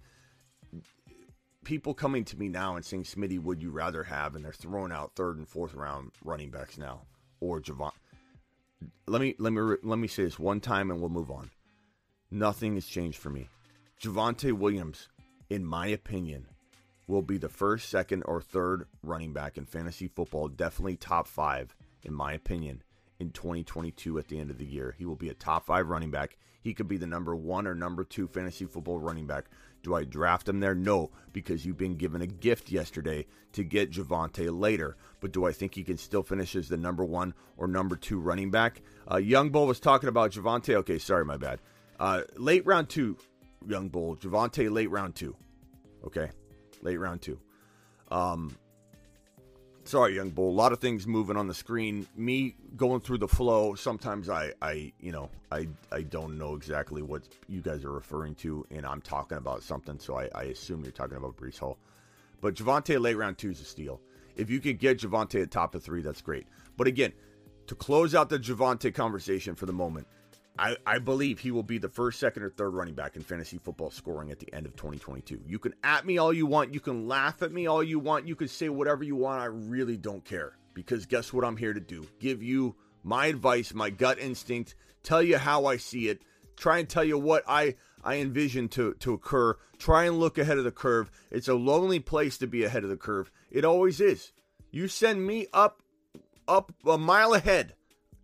People 1.64 1.94
coming 1.94 2.24
to 2.24 2.36
me 2.36 2.48
now 2.48 2.76
and 2.76 2.84
saying, 2.84 3.04
Smitty, 3.04 3.40
would 3.40 3.62
you 3.62 3.70
rather 3.70 4.02
have? 4.02 4.34
And 4.34 4.44
they're 4.44 4.52
throwing 4.52 4.92
out 4.92 5.12
third 5.14 5.38
and 5.38 5.48
fourth 5.48 5.74
round 5.74 6.10
running 6.24 6.50
backs 6.50 6.76
now 6.76 7.02
or 7.40 7.60
Javon 7.60 7.92
let 9.06 9.20
me 9.20 9.34
let 9.38 9.52
me 9.52 9.76
let 9.82 9.98
me 9.98 10.08
say 10.08 10.24
this 10.24 10.38
one 10.38 10.60
time 10.60 10.90
and 10.90 11.00
we'll 11.00 11.10
move 11.10 11.30
on. 11.30 11.50
Nothing 12.30 12.74
has 12.74 12.86
changed 12.86 13.18
for 13.18 13.30
me. 13.30 13.48
Javonte 14.00 14.52
Williams, 14.52 15.08
in 15.50 15.64
my 15.64 15.86
opinion, 15.88 16.46
will 17.06 17.22
be 17.22 17.38
the 17.38 17.48
first, 17.48 17.88
second, 17.88 18.22
or 18.26 18.40
third 18.40 18.86
running 19.02 19.32
back 19.32 19.56
in 19.56 19.64
fantasy 19.64 20.08
football. 20.08 20.48
Definitely 20.48 20.96
top 20.96 21.26
five, 21.26 21.74
in 22.02 22.14
my 22.14 22.32
opinion, 22.32 22.82
in 23.18 23.30
2022 23.30 24.18
at 24.18 24.28
the 24.28 24.38
end 24.38 24.50
of 24.50 24.58
the 24.58 24.64
year. 24.64 24.94
He 24.98 25.04
will 25.04 25.16
be 25.16 25.28
a 25.28 25.34
top 25.34 25.66
five 25.66 25.88
running 25.88 26.10
back. 26.10 26.36
He 26.62 26.74
could 26.74 26.88
be 26.88 26.96
the 26.96 27.06
number 27.06 27.34
one 27.34 27.66
or 27.66 27.74
number 27.74 28.04
two 28.04 28.28
fantasy 28.28 28.66
football 28.66 29.00
running 29.00 29.26
back. 29.26 29.46
Do 29.82 29.96
I 29.96 30.04
draft 30.04 30.48
him 30.48 30.60
there? 30.60 30.76
No, 30.76 31.10
because 31.32 31.66
you've 31.66 31.76
been 31.76 31.96
given 31.96 32.22
a 32.22 32.26
gift 32.26 32.70
yesterday 32.70 33.26
to 33.52 33.64
get 33.64 33.90
Javonte 33.90 34.56
later. 34.56 34.96
But 35.20 35.32
do 35.32 35.44
I 35.44 35.52
think 35.52 35.74
he 35.74 35.82
can 35.82 35.96
still 35.96 36.22
finish 36.22 36.54
as 36.54 36.68
the 36.68 36.76
number 36.76 37.04
one 37.04 37.34
or 37.56 37.66
number 37.66 37.96
two 37.96 38.20
running 38.20 38.52
back? 38.52 38.80
Uh, 39.10 39.16
Young 39.16 39.50
Bull 39.50 39.66
was 39.66 39.80
talking 39.80 40.08
about 40.08 40.30
Javonte. 40.30 40.74
Okay, 40.76 40.98
sorry, 40.98 41.24
my 41.24 41.36
bad. 41.36 41.60
Uh, 41.98 42.22
late 42.36 42.64
round 42.64 42.88
two, 42.88 43.16
Young 43.66 43.88
Bull. 43.88 44.16
Javonte, 44.16 44.70
late 44.70 44.90
round 44.90 45.16
two. 45.16 45.34
Okay, 46.04 46.30
late 46.82 46.98
round 46.98 47.22
two. 47.22 47.38
Um, 48.10 48.56
Sorry, 49.84 50.14
young 50.14 50.30
bull. 50.30 50.50
A 50.50 50.52
lot 50.52 50.72
of 50.72 50.78
things 50.78 51.08
moving 51.08 51.36
on 51.36 51.48
the 51.48 51.54
screen. 51.54 52.06
Me 52.16 52.54
going 52.76 53.00
through 53.00 53.18
the 53.18 53.28
flow. 53.28 53.74
Sometimes 53.74 54.28
I, 54.28 54.52
I, 54.62 54.92
you 55.00 55.10
know, 55.10 55.28
I, 55.50 55.66
I 55.90 56.02
don't 56.02 56.38
know 56.38 56.54
exactly 56.54 57.02
what 57.02 57.22
you 57.48 57.60
guys 57.60 57.84
are 57.84 57.90
referring 57.90 58.36
to, 58.36 58.64
and 58.70 58.86
I'm 58.86 59.00
talking 59.00 59.38
about 59.38 59.64
something, 59.64 59.98
so 59.98 60.16
I, 60.16 60.28
I 60.36 60.42
assume 60.44 60.84
you're 60.84 60.92
talking 60.92 61.16
about 61.16 61.36
Breece 61.36 61.58
Hall. 61.58 61.78
But 62.40 62.54
Javonte 62.54 63.00
late 63.00 63.16
round 63.16 63.38
two 63.38 63.50
is 63.50 63.60
a 63.60 63.64
steal. 63.64 64.00
If 64.36 64.50
you 64.50 64.60
could 64.60 64.78
get 64.78 65.00
Javonte 65.00 65.42
at 65.42 65.50
top 65.50 65.74
of 65.74 65.82
three, 65.82 66.00
that's 66.00 66.22
great. 66.22 66.46
But 66.76 66.86
again, 66.86 67.12
to 67.66 67.74
close 67.74 68.14
out 68.14 68.28
the 68.28 68.38
Javonte 68.38 68.94
conversation 68.94 69.56
for 69.56 69.66
the 69.66 69.72
moment, 69.72 70.06
I, 70.58 70.76
I 70.86 70.98
believe 70.98 71.38
he 71.38 71.50
will 71.50 71.62
be 71.62 71.78
the 71.78 71.88
first, 71.88 72.20
second, 72.20 72.42
or 72.42 72.50
third 72.50 72.70
running 72.70 72.94
back 72.94 73.16
in 73.16 73.22
fantasy 73.22 73.58
football 73.58 73.90
scoring 73.90 74.30
at 74.30 74.38
the 74.38 74.52
end 74.52 74.66
of 74.66 74.76
2022. 74.76 75.40
You 75.46 75.58
can 75.58 75.74
at 75.82 76.04
me 76.04 76.18
all 76.18 76.32
you 76.32 76.46
want. 76.46 76.74
You 76.74 76.80
can 76.80 77.08
laugh 77.08 77.42
at 77.42 77.52
me 77.52 77.66
all 77.66 77.82
you 77.82 77.98
want. 77.98 78.28
You 78.28 78.36
can 78.36 78.48
say 78.48 78.68
whatever 78.68 79.02
you 79.02 79.16
want. 79.16 79.40
I 79.40 79.46
really 79.46 79.96
don't 79.96 80.24
care 80.24 80.52
because 80.74 81.06
guess 81.06 81.32
what 81.32 81.44
I'm 81.44 81.56
here 81.56 81.72
to 81.72 81.80
do? 81.80 82.06
Give 82.20 82.42
you 82.42 82.76
my 83.02 83.26
advice, 83.26 83.74
my 83.74 83.90
gut 83.90 84.18
instinct, 84.18 84.74
tell 85.02 85.22
you 85.22 85.38
how 85.38 85.66
I 85.66 85.76
see 85.76 86.08
it, 86.08 86.22
try 86.56 86.78
and 86.78 86.88
tell 86.88 87.04
you 87.04 87.18
what 87.18 87.42
I 87.48 87.76
I 88.04 88.16
envision 88.16 88.68
to 88.70 88.94
to 88.94 89.14
occur. 89.14 89.56
Try 89.78 90.04
and 90.04 90.18
look 90.18 90.38
ahead 90.38 90.58
of 90.58 90.64
the 90.64 90.70
curve. 90.70 91.10
It's 91.30 91.48
a 91.48 91.54
lonely 91.54 91.98
place 91.98 92.38
to 92.38 92.46
be 92.46 92.64
ahead 92.64 92.84
of 92.84 92.90
the 92.90 92.96
curve. 92.96 93.30
It 93.50 93.64
always 93.64 94.00
is. 94.00 94.32
You 94.70 94.88
send 94.88 95.26
me 95.26 95.46
up 95.52 95.82
up 96.46 96.72
a 96.86 96.98
mile 96.98 97.34
ahead 97.34 97.74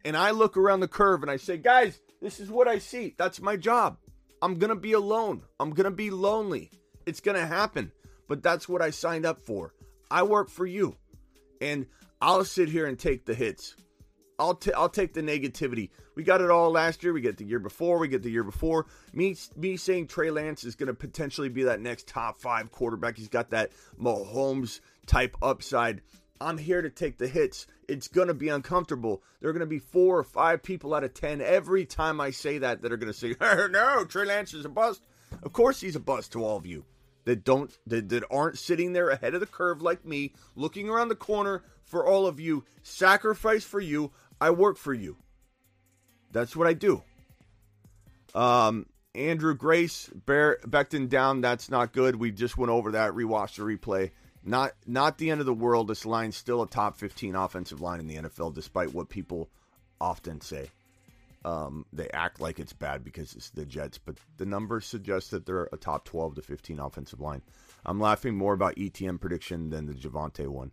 and 0.04 0.16
I 0.16 0.30
look 0.30 0.56
around 0.56 0.80
the 0.80 0.88
curve 0.88 1.22
and 1.22 1.30
I 1.30 1.36
say, 1.36 1.56
"Guys, 1.56 2.00
this 2.20 2.40
is 2.40 2.50
what 2.50 2.68
I 2.68 2.78
see. 2.78 3.14
That's 3.16 3.40
my 3.40 3.56
job. 3.56 3.98
I'm 4.42 4.58
going 4.58 4.70
to 4.70 4.76
be 4.76 4.92
alone. 4.92 5.42
I'm 5.58 5.70
going 5.70 5.84
to 5.84 5.90
be 5.90 6.10
lonely. 6.10 6.70
It's 7.06 7.20
going 7.20 7.36
to 7.36 7.46
happen. 7.46 7.92
But 8.28 8.42
that's 8.42 8.68
what 8.68 8.82
I 8.82 8.90
signed 8.90 9.26
up 9.26 9.40
for. 9.40 9.74
I 10.10 10.22
work 10.22 10.50
for 10.50 10.66
you. 10.66 10.96
And 11.60 11.86
I'll 12.20 12.44
sit 12.44 12.68
here 12.68 12.86
and 12.86 12.98
take 12.98 13.24
the 13.24 13.34
hits. 13.34 13.74
I'll, 14.38 14.54
t- 14.54 14.72
I'll 14.72 14.88
take 14.88 15.14
the 15.14 15.22
negativity. 15.22 15.90
We 16.14 16.22
got 16.22 16.40
it 16.40 16.50
all 16.50 16.70
last 16.70 17.02
year. 17.02 17.12
We 17.12 17.20
get 17.20 17.36
the 17.36 17.44
year 17.44 17.58
before. 17.58 17.98
We 17.98 18.08
get 18.08 18.22
the 18.22 18.30
year 18.30 18.44
before. 18.44 18.86
Me 19.12 19.36
me 19.56 19.76
saying 19.76 20.08
Trey 20.08 20.30
Lance 20.30 20.64
is 20.64 20.76
going 20.76 20.88
to 20.88 20.94
potentially 20.94 21.48
be 21.48 21.64
that 21.64 21.80
next 21.80 22.06
top 22.06 22.40
five 22.40 22.70
quarterback. 22.70 23.16
He's 23.16 23.28
got 23.28 23.50
that 23.50 23.72
Mahomes 24.00 24.80
type 25.06 25.36
upside. 25.42 26.02
I'm 26.40 26.58
here 26.58 26.82
to 26.82 26.90
take 26.90 27.18
the 27.18 27.26
hits. 27.26 27.66
It's 27.88 28.08
going 28.08 28.28
to 28.28 28.34
be 28.34 28.50
uncomfortable. 28.50 29.22
There 29.40 29.50
are 29.50 29.52
going 29.52 29.60
to 29.60 29.66
be 29.66 29.78
four 29.78 30.18
or 30.18 30.24
five 30.24 30.62
people 30.62 30.94
out 30.94 31.04
of 31.04 31.14
10 31.14 31.40
every 31.40 31.86
time 31.86 32.20
I 32.20 32.30
say 32.30 32.58
that 32.58 32.82
that 32.82 32.92
are 32.92 32.96
going 32.96 33.12
to 33.12 33.18
say, 33.18 33.34
no, 33.40 34.04
Trey 34.04 34.26
Lance 34.26 34.54
is 34.54 34.64
a 34.64 34.68
bust. 34.68 35.02
Of 35.42 35.52
course 35.52 35.80
he's 35.80 35.96
a 35.96 36.00
bust 36.00 36.32
to 36.32 36.44
all 36.44 36.56
of 36.56 36.66
you 36.66 36.84
that 37.24 37.44
don't 37.44 37.76
that, 37.86 38.08
that 38.08 38.24
aren't 38.30 38.58
sitting 38.58 38.94
there 38.94 39.10
ahead 39.10 39.34
of 39.34 39.40
the 39.40 39.46
curve 39.46 39.82
like 39.82 40.04
me, 40.04 40.32
looking 40.56 40.88
around 40.88 41.08
the 41.08 41.14
corner 41.14 41.62
for 41.84 42.06
all 42.06 42.26
of 42.26 42.40
you, 42.40 42.64
sacrifice 42.82 43.64
for 43.64 43.80
you. 43.80 44.10
I 44.40 44.50
work 44.50 44.76
for 44.76 44.94
you. 44.94 45.16
That's 46.32 46.56
what 46.56 46.66
I 46.66 46.72
do. 46.72 47.02
Um, 48.34 48.86
Andrew 49.14 49.54
Grace, 49.54 50.08
Bear 50.14 50.58
Becton 50.66 51.08
down. 51.08 51.40
That's 51.40 51.70
not 51.70 51.92
good. 51.92 52.16
We 52.16 52.30
just 52.30 52.56
went 52.56 52.70
over 52.70 52.92
that. 52.92 53.12
Rewatched 53.12 53.56
the 53.56 53.62
replay. 53.62 54.10
Not 54.48 54.72
not 54.86 55.18
the 55.18 55.30
end 55.30 55.40
of 55.40 55.46
the 55.46 55.52
world. 55.52 55.88
This 55.88 56.06
line's 56.06 56.34
still 56.34 56.62
a 56.62 56.66
top 56.66 56.96
15 56.96 57.34
offensive 57.34 57.82
line 57.82 58.00
in 58.00 58.06
the 58.06 58.16
NFL, 58.16 58.54
despite 58.54 58.94
what 58.94 59.10
people 59.10 59.50
often 60.00 60.40
say. 60.40 60.70
Um, 61.44 61.84
they 61.92 62.08
act 62.14 62.40
like 62.40 62.58
it's 62.58 62.72
bad 62.72 63.04
because 63.04 63.34
it's 63.34 63.50
the 63.50 63.66
Jets, 63.66 63.98
but 63.98 64.16
the 64.38 64.46
numbers 64.46 64.86
suggest 64.86 65.32
that 65.32 65.44
they're 65.44 65.68
a 65.70 65.76
top 65.76 66.06
12 66.06 66.36
to 66.36 66.42
15 66.42 66.80
offensive 66.80 67.20
line. 67.20 67.42
I'm 67.84 68.00
laughing 68.00 68.36
more 68.36 68.54
about 68.54 68.76
ETN 68.76 69.20
prediction 69.20 69.68
than 69.68 69.84
the 69.84 69.92
Javonte 69.92 70.48
one. 70.48 70.72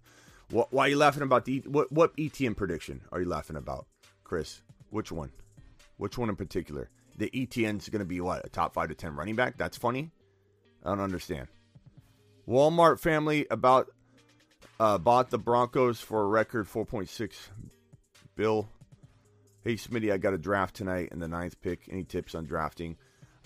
What, 0.49 0.71
why 0.71 0.85
are 0.85 0.89
you 0.89 0.97
laughing 0.97 1.23
about 1.23 1.43
the 1.43 1.59
what? 1.67 1.91
What 1.91 2.15
ETN 2.15 2.55
prediction 2.55 3.01
are 3.11 3.19
you 3.19 3.27
laughing 3.27 3.57
about, 3.57 3.87
Chris? 4.23 4.61
Which 4.89 5.11
one? 5.11 5.31
Which 5.97 6.17
one 6.17 6.29
in 6.29 6.37
particular? 6.37 6.89
The 7.17 7.29
ETN's 7.29 7.89
going 7.89 7.99
to 7.99 8.05
be 8.05 8.21
what 8.21 8.45
a 8.45 8.49
top 8.49 8.73
five 8.73 8.87
to 8.87 8.95
ten 8.95 9.17
running 9.17 9.35
back? 9.35 9.57
That's 9.57 9.77
funny. 9.77 10.11
I 10.81 10.91
don't 10.91 11.01
understand. 11.01 11.49
Walmart 12.47 12.99
family 12.99 13.47
about 13.49 13.91
uh, 14.79 14.97
bought 14.97 15.29
the 15.29 15.37
Broncos 15.37 15.99
for 15.99 16.21
a 16.21 16.27
record 16.27 16.67
4.6 16.67 17.33
bill. 18.35 18.67
Hey 19.63 19.75
Smitty, 19.75 20.11
I 20.11 20.17
got 20.17 20.33
a 20.33 20.37
draft 20.37 20.75
tonight 20.75 21.09
in 21.11 21.19
the 21.19 21.27
ninth 21.27 21.59
pick. 21.61 21.81
Any 21.89 22.03
tips 22.03 22.35
on 22.35 22.45
drafting? 22.45 22.97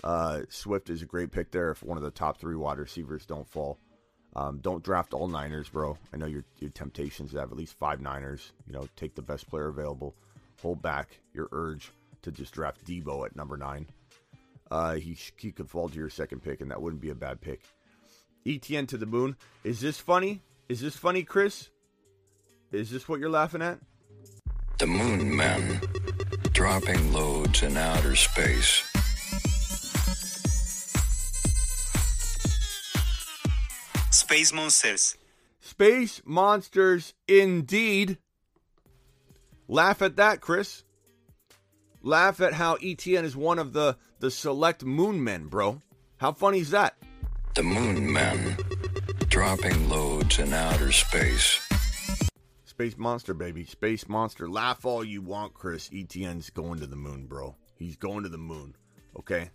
Uh, 0.04 0.40
Swift 0.48 0.90
is 0.90 1.02
a 1.02 1.06
great 1.06 1.30
pick 1.30 1.50
there 1.50 1.70
if 1.70 1.82
one 1.82 1.96
of 1.96 2.02
the 2.02 2.10
top 2.10 2.38
three 2.38 2.56
wide 2.56 2.78
receivers 2.78 3.24
don't 3.24 3.48
fall. 3.48 3.78
Um, 4.36 4.58
don't 4.58 4.82
draft 4.82 5.12
all 5.12 5.28
Niners, 5.28 5.68
bro. 5.68 5.98
I 6.12 6.16
know 6.16 6.26
your 6.26 6.44
your 6.58 6.70
temptations 6.70 7.32
to 7.32 7.40
have 7.40 7.50
at 7.50 7.56
least 7.56 7.78
five 7.78 8.00
Niners. 8.00 8.52
You 8.66 8.74
know, 8.74 8.86
take 8.96 9.14
the 9.14 9.22
best 9.22 9.48
player 9.48 9.68
available. 9.68 10.14
Hold 10.62 10.82
back 10.82 11.18
your 11.32 11.48
urge 11.52 11.90
to 12.22 12.30
just 12.30 12.52
draft 12.52 12.84
Deebo 12.84 13.26
at 13.26 13.34
number 13.34 13.56
nine. 13.56 13.86
Uh, 14.70 14.94
he 14.94 15.16
he 15.36 15.52
could 15.52 15.68
fall 15.68 15.88
to 15.88 15.96
your 15.96 16.10
second 16.10 16.42
pick, 16.42 16.60
and 16.60 16.70
that 16.70 16.80
wouldn't 16.80 17.02
be 17.02 17.10
a 17.10 17.14
bad 17.14 17.40
pick. 17.40 17.62
ETN 18.46 18.88
to 18.88 18.96
the 18.96 19.06
moon. 19.06 19.36
Is 19.64 19.80
this 19.80 19.98
funny? 19.98 20.42
Is 20.68 20.80
this 20.80 20.96
funny, 20.96 21.22
Chris? 21.22 21.68
Is 22.72 22.90
this 22.90 23.08
what 23.08 23.20
you're 23.20 23.30
laughing 23.30 23.62
at? 23.62 23.78
The 24.78 24.86
moon 24.86 25.34
men 25.36 25.80
dropping 26.52 27.12
loads 27.12 27.62
in 27.62 27.76
outer 27.76 28.16
space. 28.16 28.84
Space 34.10 34.52
Monsters. 34.52 35.16
Space 35.60 36.22
monsters 36.24 37.14
indeed. 37.26 38.18
Laugh 39.68 40.02
at 40.02 40.16
that, 40.16 40.40
Chris. 40.40 40.84
Laugh 42.02 42.40
at 42.40 42.54
how 42.54 42.76
ETN 42.76 43.24
is 43.24 43.36
one 43.36 43.58
of 43.58 43.72
the 43.72 43.96
the 44.20 44.30
select 44.30 44.84
moon 44.84 45.22
men, 45.24 45.46
bro. 45.46 45.80
How 46.18 46.32
funny 46.32 46.60
is 46.60 46.70
that? 46.70 46.94
The 47.60 47.66
moon 47.66 48.10
men 48.10 48.56
dropping 49.28 49.90
loads 49.90 50.38
in 50.38 50.54
outer 50.54 50.90
space. 50.92 51.60
Space 52.64 52.96
monster, 52.96 53.34
baby. 53.34 53.66
Space 53.66 54.08
monster. 54.08 54.48
Laugh 54.48 54.86
all 54.86 55.04
you 55.04 55.20
want, 55.20 55.52
Chris. 55.52 55.90
ETN's 55.90 56.48
going 56.48 56.80
to 56.80 56.86
the 56.86 56.96
moon, 56.96 57.26
bro. 57.26 57.54
He's 57.78 57.96
going 57.96 58.22
to 58.22 58.30
the 58.30 58.38
moon. 58.38 58.74
Okay? 59.18 59.50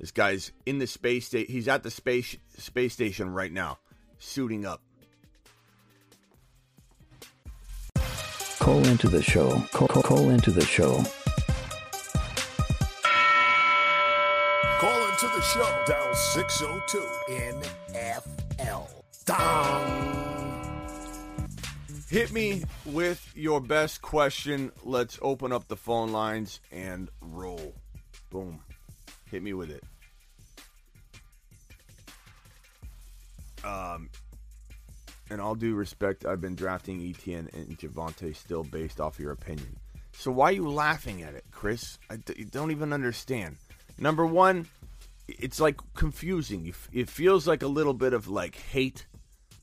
This 0.00 0.10
guy's 0.10 0.50
in 0.66 0.80
the 0.80 0.88
space 0.88 1.28
station. 1.28 1.52
He's 1.52 1.68
at 1.68 1.84
the 1.84 1.90
space 1.92 2.36
space 2.58 2.94
station 2.94 3.30
right 3.30 3.52
now, 3.52 3.78
suiting 4.18 4.66
up. 4.66 4.82
Call 8.58 8.84
into 8.88 9.08
the 9.08 9.22
show. 9.22 9.60
Call, 9.72 9.86
call, 9.86 10.02
call 10.02 10.30
into 10.30 10.50
the 10.50 10.66
show. 10.66 11.04
Into 15.16 15.34
the 15.34 15.40
show. 15.40 15.84
Dial 15.86 16.14
602 16.14 16.98
NFL. 17.30 18.86
Down. 19.24 20.88
Hit 22.10 22.32
me 22.32 22.64
with 22.84 23.32
your 23.34 23.62
best 23.62 24.02
question. 24.02 24.72
Let's 24.84 25.18
open 25.22 25.52
up 25.52 25.68
the 25.68 25.76
phone 25.76 26.12
lines 26.12 26.60
and 26.70 27.08
roll. 27.22 27.74
Boom. 28.28 28.60
Hit 29.30 29.42
me 29.42 29.54
with 29.54 29.70
it. 29.70 29.84
Um, 33.64 34.10
and 35.30 35.40
all 35.40 35.54
due 35.54 35.76
respect, 35.76 36.26
I've 36.26 36.42
been 36.42 36.56
drafting 36.56 37.00
ETN 37.00 37.54
and 37.54 37.78
Javonte 37.78 38.36
still 38.36 38.64
based 38.64 39.00
off 39.00 39.18
your 39.18 39.32
opinion. 39.32 39.78
So 40.12 40.30
why 40.30 40.50
are 40.50 40.52
you 40.52 40.68
laughing 40.68 41.22
at 41.22 41.32
it, 41.32 41.44
Chris? 41.52 41.98
I 42.10 42.16
d- 42.16 42.44
don't 42.50 42.70
even 42.70 42.92
understand. 42.92 43.56
Number 43.98 44.26
one, 44.26 44.66
it's 45.28 45.60
like 45.60 45.80
confusing. 45.94 46.72
It 46.92 47.08
feels 47.08 47.46
like 47.46 47.62
a 47.62 47.68
little 47.68 47.94
bit 47.94 48.12
of 48.12 48.28
like 48.28 48.56
hate 48.56 49.06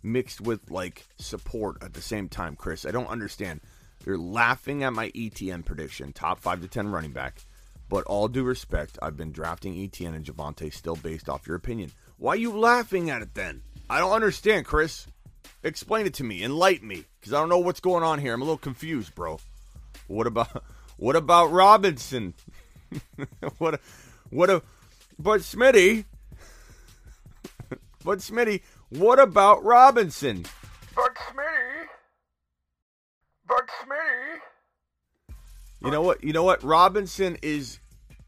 mixed 0.02 0.42
with 0.42 0.70
like 0.70 1.06
support 1.18 1.82
at 1.82 1.94
the 1.94 2.02
same 2.02 2.28
time, 2.30 2.56
Chris. 2.56 2.86
I 2.86 2.92
don't 2.92 3.08
understand. 3.08 3.62
You're 4.06 4.18
laughing 4.18 4.84
at 4.84 4.94
my 4.94 5.10
ETN 5.12 5.64
prediction, 5.64 6.12
top 6.12 6.40
five 6.40 6.62
to 6.62 6.68
ten 6.68 6.90
running 6.90 7.12
back. 7.12 7.40
But 7.90 8.06
all 8.06 8.28
due 8.28 8.44
respect, 8.44 8.98
I've 9.02 9.18
been 9.18 9.32
drafting 9.32 9.76
ETN 9.76 10.16
and 10.16 10.26
Javonte 10.26 10.74
still 10.74 10.96
based 10.96 11.30
off 11.30 11.48
your 11.48 11.56
opinion. 11.56 11.92
Why 12.18 12.34
are 12.34 12.38
you 12.38 12.58
laughing 12.58 13.10
at 13.10 13.22
it 13.22 13.34
then? 13.34 13.62
I 13.90 14.00
don't 14.00 14.12
understand, 14.12 14.66
Chris. 14.66 15.08
Explain 15.64 16.06
it 16.06 16.14
to 16.16 16.24
me. 16.24 16.44
Enlighten 16.44 16.88
me, 16.88 17.06
because 17.20 17.34
I 17.34 17.40
don't 17.40 17.50
know 17.50 17.60
what's 17.60 17.80
going 17.80 18.04
on 18.04 18.20
here. 18.20 18.34
I'm 18.34 18.42
a 18.42 18.46
little 18.46 18.58
confused, 18.58 19.16
bro. 19.16 19.40
What 20.08 20.28
about 20.28 20.64
what 20.98 21.16
about 21.16 21.52
Robinson? 21.52 22.34
what? 23.58 23.76
A, 23.76 23.80
what 24.30 24.50
a? 24.50 24.62
But 25.20 25.42
Smitty. 25.42 26.06
but 28.04 28.20
Smitty, 28.20 28.62
what 28.90 29.20
about 29.20 29.64
Robinson? 29.64 30.46
But 30.96 31.16
Smitty. 31.16 31.88
But 33.48 33.68
Smitty. 33.84 34.40
You 35.84 35.92
know 35.92 36.02
what? 36.02 36.24
You 36.24 36.34
know 36.34 36.44
what? 36.44 36.64
Robinson 36.64 37.38
is 37.42 37.80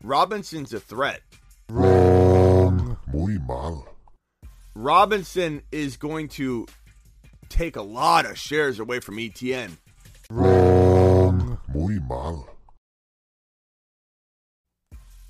Robinson's 0.04 0.74
a 0.74 0.80
threat. 0.80 1.22
Wrong. 1.70 2.98
Muy 3.08 3.38
mal. 3.48 3.88
Robinson 4.76 5.62
is 5.72 5.96
going 5.96 6.28
to 6.28 6.68
take 7.48 7.76
a 7.78 7.82
lot 7.82 8.26
of 8.26 8.38
shares 8.38 8.80
away 8.80 9.00
from 9.00 9.16
ETN. 9.18 9.78
Wrong. 10.30 11.58
Muy 11.74 12.00
mal. 12.10 12.50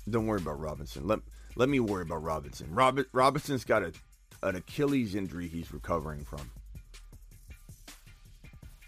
Don't 0.08 0.26
worry 0.26 0.40
about 0.40 0.60
Robinson. 0.60 1.06
Let 1.06 1.20
let 1.56 1.68
me 1.68 1.80
worry 1.80 2.02
about 2.02 2.22
Robinson. 2.22 2.68
Robin, 2.70 3.04
Robinson's 3.12 3.64
got 3.64 3.82
a 3.82 3.92
an 4.42 4.54
Achilles 4.54 5.14
injury 5.14 5.48
he's 5.48 5.72
recovering 5.72 6.24
from. 6.24 6.50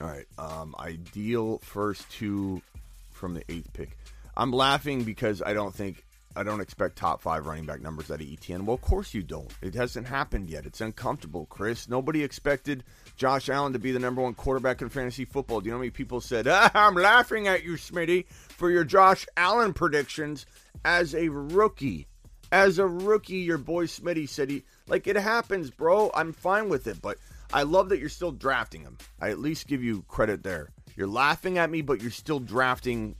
All 0.00 0.06
right. 0.06 0.26
Um, 0.38 0.74
ideal 0.78 1.58
first 1.58 2.08
two 2.10 2.62
from 3.10 3.34
the 3.34 3.42
eighth 3.48 3.72
pick. 3.72 3.96
I'm 4.36 4.52
laughing 4.52 5.02
because 5.02 5.42
I 5.42 5.54
don't 5.54 5.74
think 5.74 6.04
I 6.36 6.44
don't 6.44 6.60
expect 6.60 6.96
top 6.96 7.20
five 7.20 7.46
running 7.46 7.66
back 7.66 7.80
numbers 7.80 8.10
out 8.10 8.20
of 8.20 8.26
ETN. 8.26 8.64
Well, 8.64 8.74
of 8.74 8.80
course 8.80 9.12
you 9.12 9.24
don't. 9.24 9.52
It 9.60 9.74
hasn't 9.74 10.06
happened 10.06 10.48
yet. 10.48 10.66
It's 10.66 10.80
uncomfortable, 10.80 11.46
Chris. 11.46 11.88
Nobody 11.88 12.22
expected 12.22 12.84
Josh 13.16 13.48
Allen 13.48 13.72
to 13.72 13.80
be 13.80 13.90
the 13.90 13.98
number 13.98 14.22
one 14.22 14.34
quarterback 14.34 14.80
in 14.80 14.88
fantasy 14.88 15.24
football. 15.24 15.60
Do 15.60 15.66
you 15.66 15.72
know 15.72 15.78
how 15.78 15.80
many 15.80 15.90
people 15.90 16.20
said, 16.20 16.46
ah, 16.46 16.70
"I'm 16.74 16.94
laughing 16.94 17.48
at 17.48 17.64
you, 17.64 17.72
Smitty, 17.72 18.28
for 18.28 18.70
your 18.70 18.84
Josh 18.84 19.26
Allen 19.36 19.72
predictions 19.72 20.46
as 20.84 21.14
a 21.14 21.28
rookie"? 21.28 22.06
As 22.50 22.78
a 22.78 22.86
rookie, 22.86 23.38
your 23.38 23.58
boy 23.58 23.86
Smitty 23.86 24.28
said 24.28 24.50
he 24.50 24.62
like 24.86 25.06
it 25.06 25.16
happens, 25.16 25.70
bro. 25.70 26.10
I'm 26.14 26.32
fine 26.32 26.68
with 26.68 26.86
it, 26.86 27.02
but 27.02 27.18
I 27.52 27.62
love 27.62 27.90
that 27.90 27.98
you're 27.98 28.08
still 28.08 28.32
drafting 28.32 28.82
him. 28.82 28.96
I 29.20 29.30
at 29.30 29.38
least 29.38 29.66
give 29.66 29.82
you 29.82 30.02
credit 30.08 30.42
there. 30.42 30.70
You're 30.96 31.08
laughing 31.08 31.58
at 31.58 31.70
me, 31.70 31.82
but 31.82 32.00
you're 32.00 32.10
still 32.10 32.40
drafting. 32.40 33.14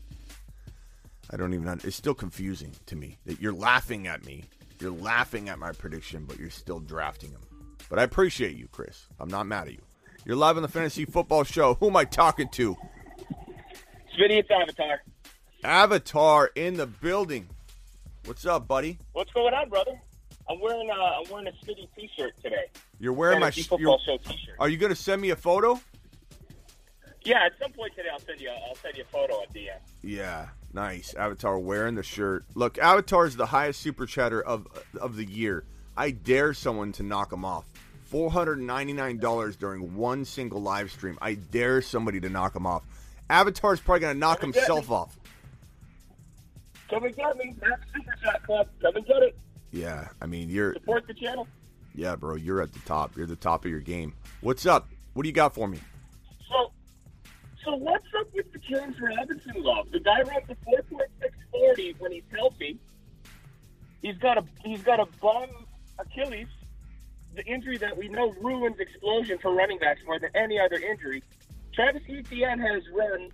I 1.31 1.37
don't 1.37 1.53
even. 1.53 1.69
It's 1.85 1.97
still 1.97 2.15
confusing 2.15 2.73
to 2.87 2.97
me 2.97 3.19
that 3.27 3.41
you're 3.41 3.53
laughing 3.53 4.07
at 4.07 4.25
me. 4.25 4.45
You're 4.81 4.93
laughing 4.93 5.49
at 5.49 5.59
my 5.59 5.73
prediction, 5.73 6.25
but 6.25 6.39
you're 6.39 6.51
still 6.51 6.81
drafting 6.81 7.31
him. 7.31 7.41
But 7.91 7.99
I 7.99 8.03
appreciate 8.03 8.57
you, 8.57 8.69
Chris. 8.69 9.07
I'm 9.21 9.29
not 9.29 9.47
mad 9.47 9.69
at 9.69 9.75
you. 9.75 9.83
You're 10.25 10.37
live 10.37 10.57
on 10.57 10.63
the 10.63 10.69
Fantasy 10.69 11.05
Football 11.05 11.45
Show. 11.45 11.75
Who 11.75 11.89
am 11.89 11.97
I 11.97 12.05
talking 12.05 12.49
to? 12.51 12.77
Smitty, 14.17 14.39
it's 14.39 14.51
Avatar. 14.51 15.03
Avatar 15.65 16.51
in 16.55 16.77
the 16.77 16.87
building. 16.87 17.49
What's 18.25 18.45
up, 18.47 18.69
buddy? 18.69 18.99
What's 19.13 19.33
going 19.33 19.55
on, 19.55 19.69
brother? 19.69 20.01
I'm 20.51 20.61
wearing 20.61 20.89
uh, 20.91 20.95
I'm 20.95 21.31
wearing 21.31 21.47
a 21.47 21.53
Smitty 21.65 21.89
T-shirt 21.97 22.33
today. 22.43 22.67
You're 22.99 23.13
wearing 23.13 23.41
my 23.41 23.47
Fantasy 23.47 23.63
sh- 23.63 23.69
football 23.69 24.01
you're- 24.07 24.19
show 24.25 24.31
T-shirt. 24.31 24.57
Are 24.59 24.69
you 24.69 24.77
going 24.77 24.91
to 24.91 24.97
send 24.97 25.21
me 25.21 25.31
a 25.31 25.37
photo? 25.37 25.81
Yeah, 27.23 27.45
at 27.45 27.53
some 27.61 27.73
point 27.73 27.95
today, 27.95 28.09
I'll 28.13 28.19
send 28.21 28.41
you 28.41 28.51
I'll 28.51 28.75
send 28.77 28.97
you 28.97 29.03
a 29.03 29.07
photo 29.07 29.43
at 29.43 29.53
the 29.53 29.71
end. 29.71 29.81
Yeah, 30.03 30.49
nice. 30.73 31.15
Avatar 31.15 31.59
wearing 31.59 31.95
the 31.95 32.03
shirt. 32.03 32.45
Look, 32.55 32.79
Avatar 32.79 33.27
is 33.27 33.37
the 33.37 33.47
highest 33.47 33.81
super 33.81 34.07
chatter 34.07 34.41
of 34.43 34.67
of 35.01 35.17
the 35.17 35.25
year. 35.25 35.65
I 35.97 36.11
dare 36.11 36.55
someone 36.55 36.93
to 36.93 37.03
knock 37.03 37.33
him 37.33 37.45
off. 37.45 37.67
Four 38.05 38.31
hundred 38.31 38.61
ninety 38.61 38.95
nine 38.95 39.19
dollars 39.19 39.57
during 39.57 39.95
one 39.97 40.25
single 40.25 40.63
live 40.63 40.91
stream. 40.91 41.19
I 41.21 41.35
dare 41.35 41.83
somebody 41.83 42.21
to 42.21 42.29
knock 42.31 42.57
him 42.57 42.67
off. 42.67 42.85
Avatar's 43.29 43.81
probably 43.81 44.15
knock 44.15 44.41
Come 44.41 44.49
and 44.49 44.55
get 44.55 44.63
himself 44.63 44.91
off. 44.91 45.19
Come 46.91 47.05
and 47.05 47.15
get 47.17 47.37
me, 47.37 47.55
Max 47.61 47.81
Super 47.95 48.15
Chat 48.23 48.43
Club. 48.45 48.69
Come 48.81 48.97
and 48.97 49.07
get 49.07 49.23
it. 49.23 49.39
Yeah, 49.71 50.09
I 50.23 50.27
mean 50.27 50.49
you're 50.49 50.73
Support 50.75 51.07
the 51.07 51.15
channel. 51.15 51.47
yeah, 51.95 52.17
bro. 52.17 52.37
You're 52.37 52.63
at 52.63 52.73
the 52.73 52.79
top. 52.81 53.17
You're 53.17 53.27
the 53.27 53.37
top 53.37 53.65
of 53.65 53.71
your 53.71 53.81
game. 53.81 54.15
What's 54.41 54.65
up? 54.67 54.89
What 55.13 55.25
do 55.25 55.29
you 55.29 55.35
got 55.35 55.55
for 55.55 55.69
me? 55.69 55.79
So, 56.49 56.73
so 57.65 57.75
what's 57.77 58.07
up 58.19 58.29
with 58.35 58.51
the 58.53 58.59
James 58.61 58.97
Robinson 59.01 59.63
love? 59.63 59.91
The 59.93 60.01
guy 60.01 60.23
runs 60.23 60.49
a 60.49 60.57
four 60.65 60.83
point 60.91 61.11
six 61.21 61.35
forty 61.51 61.95
when 61.99 62.13
he's 62.13 62.23
healthy. 62.35 62.79
He's 64.01 64.17
got 64.19 64.39
a 64.39 64.45
he's 64.65 64.83
got 64.83 65.01
a 65.01 65.07
bum 65.21 65.49
Achilles, 65.99 66.47
the 67.35 67.45
injury 67.45 67.77
that 67.79 67.97
we 67.97 68.09
know 68.09 68.33
ruins 68.41 68.77
explosion 68.79 69.39
for 69.43 69.53
running 69.55 69.79
backs 69.79 70.01
more 70.07 70.19
than 70.19 70.31
any 70.35 70.59
other 70.59 70.77
injury. 70.77 71.23
Travis 71.75 72.03
Etienne 72.09 72.59
has 72.61 72.83
run 72.95 73.31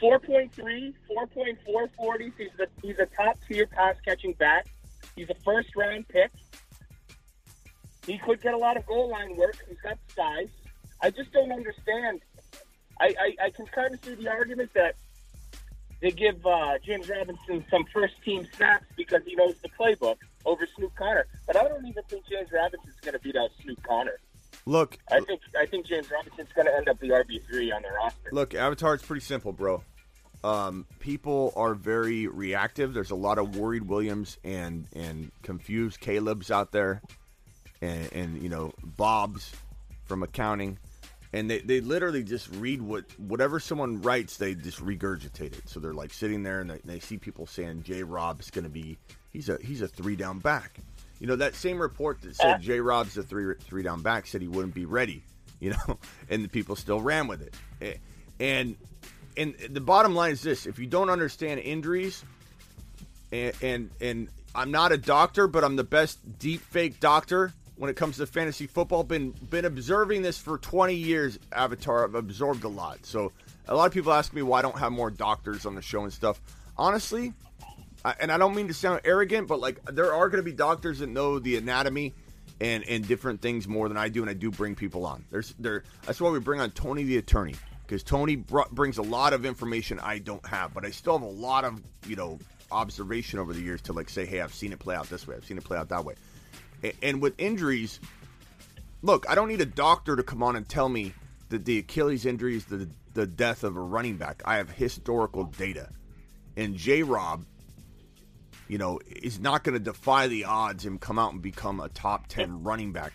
4.3, 0.00 0.94
4.4 1.10 1.88
40s. 1.98 2.32
He's 2.36 2.48
the 2.56 2.68
he's 2.82 2.98
a 2.98 3.06
top 3.06 3.38
tier 3.48 3.66
pass 3.66 3.96
catching 4.04 4.32
back. 4.34 4.66
He's 5.14 5.30
a 5.30 5.34
first 5.44 5.74
round 5.76 6.08
pick. 6.08 6.30
He 8.06 8.18
could 8.18 8.40
get 8.40 8.54
a 8.54 8.58
lot 8.58 8.76
of 8.76 8.86
goal 8.86 9.10
line 9.10 9.36
work. 9.36 9.56
He's 9.68 9.80
got 9.80 9.98
size. 10.14 10.48
I 11.02 11.10
just 11.10 11.32
don't 11.32 11.52
understand. 11.52 12.20
I, 13.00 13.14
I, 13.18 13.46
I 13.46 13.50
can 13.50 13.66
kind 13.66 13.92
of 13.92 14.02
see 14.02 14.14
the 14.14 14.28
argument 14.28 14.72
that 14.74 14.94
they 16.00 16.10
give 16.10 16.44
uh, 16.46 16.78
James 16.84 17.08
Robinson 17.08 17.64
some 17.70 17.84
first 17.92 18.22
team 18.22 18.46
snaps 18.56 18.86
because 18.96 19.22
he 19.26 19.34
knows 19.34 19.54
the 19.62 19.68
playbook 19.68 20.16
over 20.44 20.66
Snoop 20.76 20.94
Conner. 20.94 21.26
But 21.46 21.56
I 21.56 21.64
don't 21.68 21.86
even 21.86 22.02
think 22.04 22.26
James 22.28 22.50
Robinson's 22.52 23.00
going 23.00 23.14
to 23.14 23.18
beat 23.18 23.36
out 23.36 23.50
Snoop 23.62 23.82
Conner. 23.82 24.18
Look, 24.66 24.98
I 25.10 25.20
think 25.20 25.40
I 25.58 25.64
think 25.64 25.86
James 25.86 26.10
Robinson's 26.10 26.52
going 26.54 26.66
to 26.66 26.76
end 26.76 26.88
up 26.88 26.98
the 26.98 27.10
RB 27.10 27.44
three 27.46 27.70
on 27.70 27.82
the 27.82 27.88
roster. 27.88 28.30
Look, 28.32 28.54
Avatar, 28.54 28.94
it's 28.94 29.06
pretty 29.06 29.24
simple, 29.24 29.52
bro. 29.52 29.82
Um, 30.42 30.86
people 30.98 31.52
are 31.56 31.74
very 31.74 32.26
reactive. 32.26 32.92
There's 32.92 33.12
a 33.12 33.16
lot 33.16 33.38
of 33.38 33.56
worried 33.56 33.84
Williams 33.84 34.38
and 34.44 34.86
and 34.94 35.30
confused 35.42 36.00
Caleb's 36.00 36.50
out 36.50 36.72
there, 36.72 37.00
and, 37.80 38.12
and 38.12 38.42
you 38.42 38.48
know 38.48 38.72
Bob's 38.84 39.52
from 40.04 40.24
accounting, 40.24 40.78
and 41.32 41.50
they, 41.50 41.60
they 41.60 41.80
literally 41.80 42.22
just 42.22 42.48
read 42.56 42.82
what 42.82 43.04
whatever 43.18 43.60
someone 43.60 44.02
writes, 44.02 44.36
they 44.36 44.54
just 44.54 44.84
regurgitate 44.84 45.56
it. 45.58 45.68
So 45.68 45.78
they're 45.80 45.94
like 45.94 46.12
sitting 46.12 46.42
there 46.42 46.60
and 46.60 46.70
they, 46.70 46.80
they 46.84 47.00
see 47.00 47.18
people 47.18 47.46
saying 47.46 47.82
J. 47.82 48.02
Rob's 48.02 48.50
going 48.50 48.64
to 48.64 48.70
be 48.70 48.98
he's 49.32 49.48
a 49.48 49.58
he's 49.62 49.82
a 49.82 49.88
three 49.88 50.16
down 50.16 50.38
back. 50.38 50.80
You 51.20 51.26
know 51.26 51.36
that 51.36 51.54
same 51.54 51.80
report 51.80 52.20
that 52.22 52.36
said 52.36 52.60
J. 52.60 52.80
Rob's 52.80 53.16
a 53.16 53.22
three 53.22 53.54
three 53.60 53.82
down 53.82 54.02
back 54.02 54.26
said 54.26 54.42
he 54.42 54.48
wouldn't 54.48 54.74
be 54.74 54.84
ready. 54.84 55.22
You 55.58 55.70
know, 55.70 55.98
and 56.28 56.44
the 56.44 56.50
people 56.50 56.76
still 56.76 57.00
ran 57.00 57.28
with 57.28 57.40
it. 57.40 57.98
And 58.38 58.76
and 59.38 59.54
the 59.70 59.80
bottom 59.80 60.14
line 60.14 60.32
is 60.32 60.42
this: 60.42 60.66
if 60.66 60.78
you 60.78 60.86
don't 60.86 61.08
understand 61.08 61.60
injuries, 61.60 62.22
and 63.32 63.54
and, 63.62 63.90
and 63.98 64.28
I'm 64.54 64.70
not 64.70 64.92
a 64.92 64.98
doctor, 64.98 65.46
but 65.46 65.64
I'm 65.64 65.76
the 65.76 65.82
best 65.82 66.38
deep 66.38 66.60
fake 66.60 67.00
doctor 67.00 67.54
when 67.76 67.90
it 67.90 67.96
comes 67.96 68.18
to 68.18 68.26
fantasy 68.26 68.66
football. 68.66 69.02
Been 69.02 69.30
been 69.30 69.64
observing 69.64 70.22
this 70.22 70.38
for 70.38 70.58
20 70.58 70.94
years. 70.94 71.38
Avatar, 71.52 72.04
I've 72.04 72.14
absorbed 72.14 72.64
a 72.64 72.68
lot. 72.68 73.06
So 73.06 73.32
a 73.68 73.74
lot 73.74 73.86
of 73.86 73.92
people 73.92 74.12
ask 74.12 74.32
me 74.32 74.42
why 74.42 74.58
I 74.58 74.62
don't 74.62 74.78
have 74.78 74.92
more 74.92 75.10
doctors 75.10 75.66
on 75.66 75.74
the 75.74 75.82
show 75.82 76.02
and 76.04 76.12
stuff. 76.12 76.40
Honestly, 76.76 77.32
and 78.20 78.30
I 78.30 78.38
don't 78.38 78.54
mean 78.54 78.68
to 78.68 78.74
sound 78.74 79.00
arrogant, 79.04 79.48
but 79.48 79.60
like 79.60 79.84
there 79.86 80.12
are 80.14 80.28
going 80.28 80.42
to 80.42 80.48
be 80.48 80.52
doctors 80.52 80.98
that 81.00 81.08
know 81.08 81.38
the 81.38 81.56
anatomy 81.56 82.14
and 82.60 82.84
and 82.84 83.06
different 83.06 83.40
things 83.40 83.66
more 83.66 83.88
than 83.88 83.96
I 83.96 84.08
do, 84.08 84.22
and 84.22 84.30
I 84.30 84.34
do 84.34 84.50
bring 84.50 84.74
people 84.74 85.06
on. 85.06 85.24
There's 85.30 85.54
there. 85.58 85.84
That's 86.04 86.20
why 86.20 86.30
we 86.30 86.38
bring 86.40 86.60
on 86.60 86.70
Tony 86.70 87.04
the 87.04 87.18
attorney 87.18 87.54
because 87.86 88.02
Tony 88.02 88.36
br- 88.36 88.60
brings 88.72 88.98
a 88.98 89.02
lot 89.02 89.32
of 89.32 89.44
information 89.44 90.00
I 90.00 90.18
don't 90.18 90.44
have, 90.46 90.74
but 90.74 90.84
I 90.84 90.90
still 90.90 91.18
have 91.18 91.22
a 91.22 91.30
lot 91.30 91.64
of 91.64 91.80
you 92.06 92.16
know 92.16 92.38
observation 92.70 93.38
over 93.38 93.52
the 93.52 93.60
years 93.60 93.80
to 93.82 93.92
like 93.92 94.08
say, 94.08 94.26
hey, 94.26 94.40
I've 94.40 94.54
seen 94.54 94.72
it 94.72 94.78
play 94.78 94.96
out 94.96 95.08
this 95.08 95.26
way, 95.26 95.36
I've 95.36 95.44
seen 95.44 95.58
it 95.58 95.64
play 95.64 95.78
out 95.78 95.88
that 95.90 96.04
way, 96.04 96.14
A- 96.82 96.94
and 97.02 97.20
with 97.20 97.34
injuries, 97.38 98.00
look, 99.02 99.28
I 99.28 99.34
don't 99.34 99.48
need 99.48 99.60
a 99.60 99.66
doctor 99.66 100.16
to 100.16 100.22
come 100.22 100.42
on 100.42 100.56
and 100.56 100.68
tell 100.68 100.88
me 100.88 101.12
that 101.48 101.64
the 101.64 101.78
Achilles 101.78 102.26
injury 102.26 102.56
is 102.56 102.64
the 102.66 102.88
the 103.14 103.26
death 103.26 103.64
of 103.64 103.76
a 103.76 103.80
running 103.80 104.16
back. 104.16 104.42
I 104.44 104.56
have 104.56 104.70
historical 104.70 105.44
data, 105.44 105.90
and 106.56 106.76
J. 106.76 107.02
Rob 107.02 107.44
you 108.68 108.78
know, 108.78 109.00
is 109.06 109.38
not 109.40 109.64
going 109.64 109.74
to 109.74 109.80
defy 109.84 110.26
the 110.28 110.44
odds 110.44 110.84
and 110.84 111.00
come 111.00 111.18
out 111.18 111.32
and 111.32 111.42
become 111.42 111.80
a 111.80 111.88
top 111.88 112.26
10 112.28 112.62
running 112.62 112.92
back. 112.92 113.12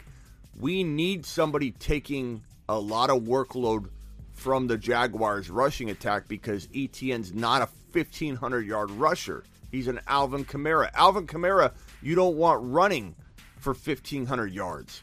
We 0.59 0.83
need 0.83 1.25
somebody 1.25 1.71
taking 1.71 2.43
a 2.69 2.79
lot 2.79 3.09
of 3.09 3.23
workload 3.23 3.89
from 4.33 4.67
the 4.67 4.77
Jaguars 4.77 5.49
rushing 5.49 5.89
attack 5.89 6.27
because 6.27 6.67
ETN's 6.67 7.33
not 7.33 7.61
a 7.61 7.69
1500 7.91 8.65
yard 8.65 8.91
rusher. 8.91 9.43
He's 9.71 9.87
an 9.87 9.99
Alvin 10.07 10.45
Kamara. 10.45 10.89
Alvin 10.93 11.27
Kamara, 11.27 11.71
you 12.01 12.15
don't 12.15 12.35
want 12.37 12.61
running 12.63 13.15
for 13.57 13.73
1500 13.73 14.51
yards. 14.53 15.01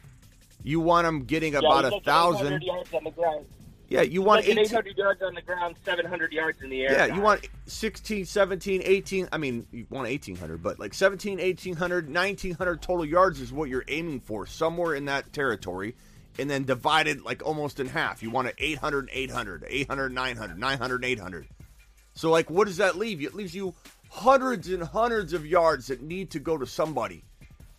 You 0.63 0.81
want 0.81 1.07
him 1.07 1.25
getting 1.25 1.53
Yeah, 1.55 1.61
about 1.61 1.85
a 1.85 2.01
thousand. 2.01 2.63
yards 2.63 2.93
on 2.93 3.05
the 3.05 3.11
ground. 3.11 3.47
Yeah, 3.89 4.03
you 4.03 4.21
want 4.21 4.43
like 4.43 4.51
18 4.51 4.59
800 4.59 4.99
yards 4.99 5.23
on 5.23 5.35
the 5.35 5.41
ground, 5.41 5.77
700 5.83 6.33
yards 6.33 6.61
in 6.63 6.69
the 6.69 6.83
air. 6.83 6.93
Yeah, 6.93 7.09
guy. 7.09 7.17
you 7.17 7.23
want 7.23 7.49
16, 7.67 8.27
17, 8.27 8.83
18. 8.85 9.29
I 9.33 9.39
mean, 9.39 9.67
you 9.73 9.87
want 9.89 10.07
1,800, 10.09 10.63
but 10.63 10.79
like 10.79 10.93
17, 10.93 11.39
1,800, 11.39 12.07
1,900 12.07 12.83
total 12.83 13.05
yards 13.07 13.41
is 13.41 13.51
what 13.51 13.71
you're 13.71 13.85
aiming 13.89 14.21
for, 14.21 14.47
somewhere 14.47 14.95
in 14.95 15.07
that 15.07 15.33
territory. 15.33 15.95
And 16.39 16.49
then 16.49 16.63
divided 16.63 17.23
like 17.25 17.45
almost 17.45 17.81
in 17.81 17.89
half. 17.89 18.23
You 18.23 18.31
want 18.31 18.47
an 18.47 18.55
800, 18.59 19.09
800, 19.11 19.65
800, 19.67 20.13
900, 20.13 20.59
900, 20.59 21.05
800. 21.05 21.49
So, 22.15 22.31
like, 22.31 22.49
what 22.49 22.69
does 22.69 22.77
that 22.77 22.97
leave 22.97 23.21
you? 23.21 23.27
It 23.27 23.35
leaves 23.35 23.57
you 23.57 23.75
hundreds 24.09 24.69
and 24.69 24.83
hundreds 24.83 25.33
of 25.33 25.45
yards 25.45 25.89
that 25.89 26.01
need 26.01 26.31
to 26.33 26.39
go 26.39 26.57
to 26.57 26.67
somebody. 26.67 27.25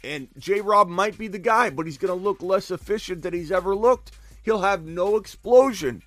And 0.04 0.28
J 0.38 0.62
Rob 0.62 0.90
might 0.90 1.18
be 1.18 1.28
the 1.28 1.40
guy, 1.40 1.70
but 1.70 1.86
he's 1.86 1.98
going 1.98 2.18
to 2.18 2.22
look 2.22 2.42
less 2.42 2.72
efficient 2.72 3.22
than 3.24 3.34
he's 3.34 3.52
ever 3.52 3.76
looked. 3.76 4.12
He'll 4.44 4.62
have 4.62 4.86
no 4.86 5.16
explosion. 5.18 6.04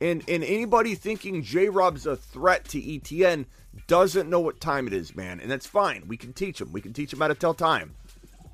And 0.00 0.22
and 0.28 0.44
anybody 0.44 0.94
thinking 0.94 1.42
J 1.42 1.68
Rob's 1.68 2.06
a 2.06 2.16
threat 2.16 2.64
to 2.66 2.80
ETN 2.80 3.46
doesn't 3.86 4.30
know 4.30 4.40
what 4.40 4.60
time 4.60 4.86
it 4.86 4.92
is, 4.92 5.16
man. 5.16 5.40
And 5.40 5.50
that's 5.50 5.66
fine. 5.66 6.04
We 6.06 6.16
can 6.16 6.32
teach 6.32 6.60
him. 6.60 6.72
We 6.72 6.80
can 6.80 6.92
teach 6.92 7.12
him 7.12 7.18
how 7.20 7.28
to 7.28 7.34
tell 7.34 7.54
time. 7.54 7.94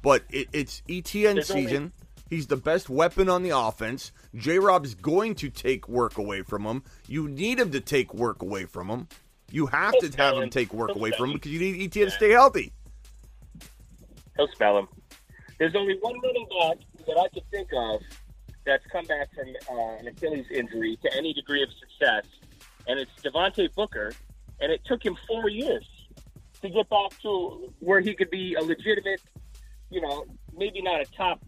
But 0.03 0.23
it, 0.31 0.49
it's 0.53 0.83
ETN 0.89 1.35
There's 1.35 1.51
only- 1.51 1.65
season. 1.65 1.93
He's 2.31 2.47
the 2.47 2.57
best 2.57 2.89
weapon 2.89 3.29
on 3.29 3.43
the 3.43 3.51
offense. 3.51 4.11
J 4.35 4.59
Rob's 4.59 4.95
going 4.95 5.35
to 5.37 5.51
take 5.51 5.89
work 5.89 6.17
away 6.17 6.43
from 6.43 6.65
him. 6.65 6.83
You 7.07 7.29
need 7.29 7.61
him 7.61 7.71
to 7.73 7.81
take 7.81 8.15
work 8.15 8.41
away 8.43 8.65
from 8.65 8.89
him. 8.89 9.09
You 9.53 9.67
have 9.67 9.97
to 9.99 10.11
have 10.17 10.39
him 10.39 10.49
take 10.51 10.73
work 10.73 10.97
away 10.97 11.13
from 11.13 11.31
him 11.31 11.35
because 11.35 11.53
you 11.53 11.61
need 11.61 11.91
ETN 11.93 12.07
to 12.07 12.11
stay 12.11 12.31
healthy. 12.31 12.73
He'll 14.37 14.49
spell 14.49 14.79
him. 14.79 14.89
There's 15.59 15.75
only 15.77 15.97
one 16.01 16.19
running 16.21 16.47
back 16.61 16.79
that 17.07 17.19
I 17.19 17.29
could 17.29 17.49
think 17.51 17.69
of 17.77 18.01
that's 18.65 18.85
come 18.91 19.05
back 19.05 19.29
from 19.35 19.49
uh, 19.71 19.97
an 19.99 20.09
Achilles 20.09 20.47
injury 20.51 20.99
to 21.03 21.17
any 21.17 21.33
degree 21.33 21.63
of 21.63 21.69
success, 21.79 22.27
and 22.87 22.99
it's 22.99 23.11
Devontae 23.23 23.75
Booker, 23.75 24.13
and 24.61 24.73
it 24.73 24.81
took 24.85 25.05
him 25.05 25.17
four 25.27 25.49
years 25.49 25.87
to 26.63 26.71
get 26.71 26.89
back 26.89 27.21
to 27.23 27.73
where 27.81 28.01
he 28.01 28.15
could 28.15 28.31
be 28.31 28.55
a 28.55 28.63
legitimate, 28.63 29.21
you 29.91 30.01
know, 30.01 30.25
maybe 30.57 30.81
not 30.83 31.01
a 31.01 31.05
top 31.17 31.45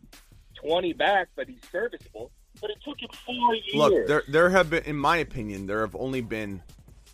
20 0.62 0.92
back, 0.92 1.28
but 1.36 1.48
he's 1.48 1.60
serviceable. 1.70 2.30
But 2.60 2.70
it 2.70 2.78
took 2.84 3.00
him 3.00 3.10
four 3.24 3.54
years. 3.54 3.74
Look, 3.74 4.06
there 4.06 4.22
there 4.28 4.50
have 4.50 4.70
been, 4.70 4.84
in 4.84 4.96
my 4.96 5.18
opinion, 5.18 5.66
there 5.66 5.80
have 5.82 5.94
only 5.94 6.22
been 6.22 6.62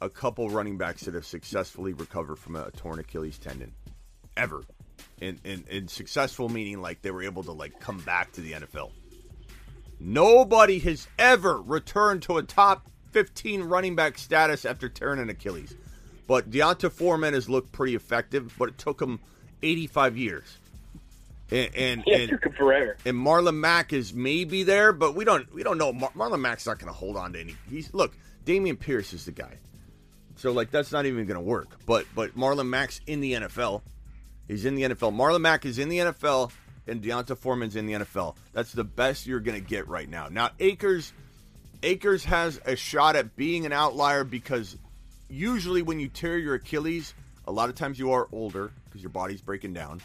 a 0.01 0.09
couple 0.09 0.51
running 0.51 0.79
backs 0.79 1.03
that 1.03 1.15
have 1.15 1.27
successfully 1.27 1.93
recovered 1.93 2.37
from 2.37 2.57
a 2.57 2.71
torn 2.73 2.99
Achilles 2.99 3.39
tendon, 3.39 3.73
ever. 4.37 4.63
And, 5.21 5.39
and, 5.45 5.65
and 5.71 5.91
successful 5.91 6.49
meaning 6.49 6.81
like 6.81 7.03
they 7.03 7.11
were 7.11 7.23
able 7.23 7.45
to 7.45 7.53
like 7.53 7.79
come 7.81 7.99
back 7.99 8.33
to 8.33 8.41
the 8.41 8.53
NFL. 8.53 8.91
Nobody 10.05 10.79
has 10.81 11.07
ever 11.19 11.61
returned 11.61 12.23
to 12.23 12.37
a 12.39 12.43
top 12.43 12.91
15 13.13 13.63
running 13.63 13.95
back 13.95 14.19
status 14.19 14.65
after 14.65 14.89
tearing 14.89 15.21
an 15.21 15.31
Achilles. 15.31 15.75
But 16.27 16.51
D'Onta 16.51 16.91
Foreman 16.91 17.35
has 17.35 17.49
looked 17.49 17.73
pretty 17.73 17.95
effective, 17.95 18.55
but 18.59 18.71
it 18.71 18.79
took 18.79 19.01
him 19.01 19.21
85 19.63 20.17
years. 20.17 20.59
And 21.51 21.75
and, 21.75 22.03
Yeah, 22.07 22.17
and, 22.17 22.31
took 22.31 22.47
him 22.47 22.53
forever. 22.53 22.97
and 23.05 23.17
Marlon 23.17 23.57
Mack 23.57 23.93
is 23.93 24.13
maybe 24.15 24.63
there, 24.63 24.93
but 24.93 25.15
we 25.15 25.25
don't 25.25 25.53
we 25.55 25.63
don't 25.63 25.77
know. 25.79 25.93
Mar- 25.93 26.13
Marlon 26.17 26.41
Mack's 26.41 26.67
not 26.67 26.79
going 26.79 26.91
to 26.93 26.99
hold 26.99 27.17
on 27.17 27.35
to 27.35 27.41
any. 27.41 27.55
He's 27.69 27.93
look, 27.93 28.17
Dameon 28.47 28.81
Pierce 28.81 29.13
is 29.13 29.27
the 29.27 29.33
guy, 29.33 29.59
so 30.37 30.51
like 30.51 30.71
that's 30.71 30.91
not 30.93 31.05
even 31.05 31.27
going 31.27 31.37
to 31.39 31.41
work. 31.45 31.69
But 31.85 32.07
but 32.15 32.35
Marlon 32.37 32.69
Mack's 32.69 33.03
in 33.07 33.21
the 33.21 33.35
NFL. 33.35 33.83
He's 34.49 34.65
in 34.65 34.75
the 34.77 34.83
NFL. 34.83 35.15
Marlon 35.15 35.43
Mack 35.43 35.67
is 35.67 35.79
in 35.79 35.91
the 35.91 35.99
NFL, 35.99 36.53
and 36.87 37.03
D'Onta 37.03 37.37
Foreman's 37.37 37.77
in 37.77 37.87
the 37.87 37.95
NFL. 37.95 38.37
That's 38.53 38.73
the 38.73 38.85
best 38.85 39.27
you're 39.27 39.41
going 39.41 39.61
to 39.61 39.67
get 39.67 39.89
right 39.89 40.09
now. 40.09 40.29
Now 40.29 40.51
Akers, 40.61 41.13
Akers 41.83 42.25
has 42.25 42.61
a 42.65 42.77
shot 42.77 43.17
at 43.17 43.37
being 43.37 43.67
an 43.67 43.73
outlier 43.73 44.25
because 44.25 44.77
usually 45.29 45.83
when 45.83 46.01
you 46.01 46.09
tear 46.09 46.39
your 46.39 46.55
Achilles, 46.55 47.15
a 47.47 47.53
lot 47.53 47.69
of 47.69 47.75
times 47.75 47.99
you 47.99 48.13
are 48.13 48.29
older 48.33 48.71
because 48.85 49.03
your 49.03 49.11
body's 49.11 49.41
breaking 49.41 49.73
down. 49.73 50.01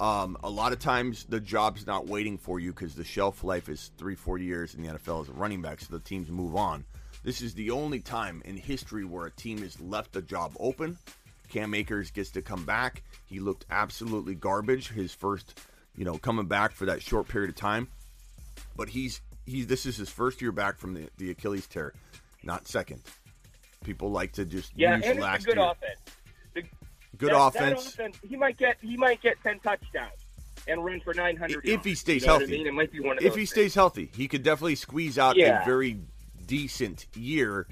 Um, 0.00 0.38
a 0.42 0.48
lot 0.48 0.72
of 0.72 0.78
times 0.78 1.24
the 1.24 1.40
job's 1.40 1.86
not 1.86 2.06
waiting 2.06 2.38
for 2.38 2.58
you 2.58 2.72
because 2.72 2.94
the 2.94 3.04
shelf 3.04 3.44
life 3.44 3.68
is 3.68 3.90
three, 3.98 4.14
four 4.14 4.38
years 4.38 4.74
in 4.74 4.82
the 4.82 4.88
NFL 4.88 5.22
as 5.22 5.28
a 5.28 5.32
running 5.32 5.60
back, 5.60 5.80
so 5.80 5.88
the 5.90 6.02
teams 6.02 6.30
move 6.30 6.56
on. 6.56 6.84
This 7.22 7.42
is 7.42 7.52
the 7.52 7.70
only 7.70 8.00
time 8.00 8.40
in 8.46 8.56
history 8.56 9.04
where 9.04 9.26
a 9.26 9.30
team 9.30 9.58
has 9.58 9.78
left 9.78 10.16
a 10.16 10.22
job 10.22 10.56
open. 10.58 10.96
Cam 11.50 11.74
Akers 11.74 12.10
gets 12.10 12.30
to 12.30 12.42
come 12.42 12.64
back. 12.64 13.02
He 13.26 13.40
looked 13.40 13.66
absolutely 13.70 14.34
garbage 14.34 14.88
his 14.88 15.12
first, 15.12 15.60
you 16.00 16.06
know, 16.06 16.16
coming 16.16 16.46
back 16.46 16.72
for 16.72 16.86
that 16.86 17.02
short 17.02 17.28
period 17.28 17.50
of 17.50 17.56
time. 17.56 17.86
But 18.74 18.88
he's 18.88 19.20
he's 19.44 19.66
this 19.66 19.84
is 19.84 19.98
his 19.98 20.08
first 20.08 20.40
year 20.40 20.50
back 20.50 20.78
from 20.78 20.94
the, 20.94 21.10
the 21.18 21.30
Achilles 21.30 21.66
tear, 21.66 21.92
not 22.42 22.66
second. 22.66 23.02
People 23.84 24.10
like 24.10 24.32
to 24.32 24.46
just 24.46 24.72
Yeah, 24.74 24.96
use 24.96 25.04
and 25.04 25.18
it's 25.18 25.44
a 25.44 25.46
good 25.46 25.56
year. 25.56 25.66
offense. 25.66 26.00
The, 26.54 26.62
Good 27.18 27.32
that- 27.32 27.38
offense. 27.38 27.84
That 27.84 27.92
offense. 28.06 28.18
He 28.26 28.34
might 28.36 28.56
get 28.56 28.78
he 28.80 28.96
might 28.96 29.20
get 29.20 29.36
ten 29.42 29.58
touchdowns 29.60 30.14
and 30.66 30.82
run 30.82 31.00
for 31.00 31.12
nine 31.12 31.36
hundred. 31.36 31.68
if 31.68 31.84
he 31.84 31.94
stays 31.94 32.22
you 32.22 32.28
know 32.28 32.38
healthy. 32.38 32.54
I 32.54 32.56
mean? 32.58 32.66
It 32.68 32.72
might 32.72 32.92
be 32.92 33.00
one 33.00 33.18
of 33.18 33.22
if 33.24 33.34
he 33.34 33.40
things. 33.40 33.50
stays 33.50 33.74
healthy, 33.74 34.10
he 34.16 34.26
could 34.26 34.42
definitely 34.42 34.76
squeeze 34.76 35.18
out 35.18 35.36
Yeah. 35.36 35.60
a 35.62 35.66
very 35.66 36.00
decent 36.46 37.04
year 37.14 37.66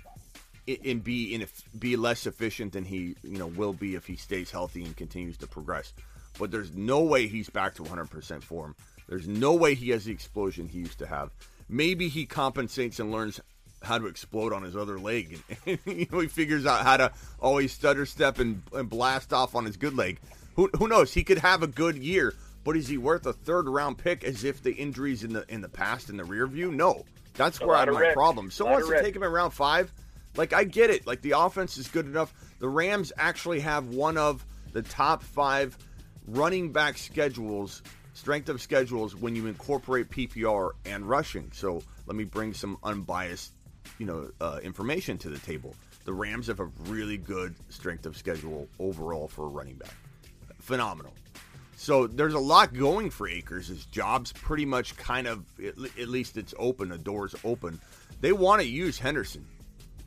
and 0.85 1.03
be 1.03 1.35
in 1.35 1.47
be 1.79 1.97
less 1.97 2.27
efficient 2.27 2.75
than 2.75 2.85
he 2.85 3.17
you 3.23 3.39
know 3.39 3.47
will 3.47 3.73
be 3.73 3.95
if 3.95 4.07
he 4.07 4.17
stays 4.17 4.51
healthy 4.51 4.85
and 4.85 4.95
continues 4.99 5.39
to 5.39 5.47
progress. 5.47 5.95
But 6.39 6.51
there's 6.51 6.75
no 6.75 7.03
way 7.03 7.27
he's 7.27 7.51
back 7.51 7.75
to 7.75 7.83
100% 7.83 8.43
form. 8.43 8.77
There's 9.09 9.27
no 9.27 9.55
way 9.55 9.75
he 9.75 9.91
has 9.91 10.05
the 10.05 10.13
explosion 10.13 10.69
he 10.69 10.79
used 10.79 10.99
to 10.99 11.07
have. 11.07 11.31
Maybe 11.69 12.09
he 12.09 12.27
compensates 12.27 13.01
and 13.01 13.11
learns 13.11 13.41
how 13.83 13.99
to 13.99 14.07
explode 14.07 14.53
on 14.53 14.63
his 14.63 14.77
other 14.77 14.99
leg, 14.99 15.41
and 15.67 15.79
you 15.87 16.07
know, 16.11 16.21
he 16.21 16.29
figures 16.29 16.67
out 16.67 16.83
how 16.83 16.97
to 16.97 17.13
always 17.41 17.73
stutter 17.73 18.07
step 18.07 18.39
and, 18.39 18.63
and 18.73 18.91
blast 18.91 19.33
off 19.33 19.55
on 19.55 19.65
his 19.65 19.77
good 19.77 19.95
leg. 19.95 20.19
Who, 20.57 20.69
who 20.77 20.89
knows? 20.89 21.15
He 21.15 21.23
could 21.23 21.39
have 21.39 21.63
a 21.63 21.69
good 21.69 21.97
year, 21.97 22.35
but 22.65 22.77
is 22.77 22.89
he 22.89 22.99
worth 22.99 23.27
a 23.27 23.33
third 23.33 23.69
round 23.69 23.99
pick? 23.99 24.25
As 24.25 24.45
if 24.45 24.63
the 24.63 24.73
injuries 24.73 25.23
in 25.23 25.33
the 25.33 25.45
in 25.49 25.61
the 25.61 25.69
past 25.69 26.11
in 26.11 26.17
the 26.17 26.25
rear 26.25 26.47
view? 26.47 26.73
No, 26.73 27.05
that's 27.35 27.61
A 27.61 27.67
where 27.67 27.77
I 27.77 27.85
have 27.85 27.95
my 27.95 28.13
problem. 28.13 28.51
Someone 28.51 28.75
wants 28.75 28.89
to 28.89 29.01
take 29.01 29.15
him 29.15 29.23
in 29.23 29.31
round 29.31 29.53
five. 29.53 29.93
Like 30.37 30.53
I 30.53 30.65
get 30.65 30.91
it. 30.91 31.07
Like 31.07 31.23
the 31.23 31.33
offense 31.33 31.79
is 31.79 31.89
good 31.89 32.07
enough. 32.07 32.35
The 32.59 32.69
Rams 32.69 33.13
actually 33.17 33.61
have 33.61 33.89
one 33.89 34.19
of 34.19 34.45
the 34.73 34.83
top 34.83 35.23
five 35.23 35.79
running 36.29 36.73
back 36.73 36.99
schedules, 36.99 37.83
strength 38.15 38.49
of 38.49 38.61
schedules 38.61 39.15
when 39.15 39.35
you 39.35 39.47
incorporate 39.47 40.11
PPR 40.11 40.71
and 40.85 41.09
rushing. 41.09 41.51
So 41.53 41.83
let 42.07 42.17
me 42.17 42.25
bring 42.25 42.55
some 42.55 42.79
unbiased, 42.83 43.53
you 43.99 44.07
know, 44.07 44.31
uh, 44.41 44.61
information 44.63 45.19
to 45.19 45.29
the 45.29 45.39
table. 45.39 45.75
The 46.05 46.13
Rams 46.13 46.47
have 46.47 46.61
a 46.61 46.71
really 46.87 47.19
good 47.19 47.55
strength 47.69 48.07
of 48.07 48.17
schedule 48.17 48.69
overall 48.79 49.29
for 49.29 49.45
a 49.45 49.49
running 49.49 49.77
back. 49.77 49.95
Phenomenal. 50.59 51.13
So 51.77 52.07
there's 52.07 52.35
a 52.35 52.41
lot 52.41 52.75
going 52.75 53.11
for 53.11 53.29
Akers. 53.29 53.69
His 53.69 53.87
job's 53.87 54.33
pretty 54.33 54.65
much 54.65 54.97
kind 54.97 55.29
of, 55.29 55.45
at 55.61 56.09
least 56.09 56.37
it's 56.37 56.53
open. 56.59 56.89
The 56.89 56.99
door's 56.99 57.35
open. 57.45 57.81
They 58.21 58.33
want 58.33 58.63
to 58.63 58.67
use 58.67 58.99
Henderson. 58.99 59.47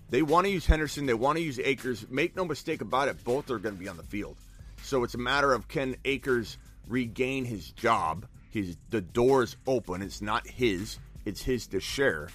They 0.09 0.21
want 0.21 0.45
to 0.45 0.51
use 0.51 0.65
Henderson. 0.65 1.05
They 1.05 1.13
want 1.13 1.37
to 1.37 1.43
use 1.43 1.59
Akers. 1.59 2.05
Make 2.09 2.35
no 2.35 2.43
mistake 2.43 2.81
about 2.81 3.07
it, 3.07 3.23
both 3.23 3.49
are 3.49 3.57
going 3.57 3.75
to 3.75 3.79
be 3.79 3.87
on 3.87 3.95
the 3.95 4.03
field. 4.03 4.35
So 4.83 5.03
it's 5.03 5.13
a 5.13 5.19
matter 5.19 5.53
of 5.53 5.67
can 5.67 5.95
Akers 6.05 6.57
regain 6.87 7.45
his 7.45 7.71
job? 7.71 8.25
His 8.49 8.77
the 8.89 9.01
door's 9.01 9.55
open. 9.65 10.01
It's 10.01 10.21
not 10.21 10.45
his. 10.47 10.99
It's 11.25 11.41
his 11.41 11.67
to 11.67 11.79
share. 11.79 12.29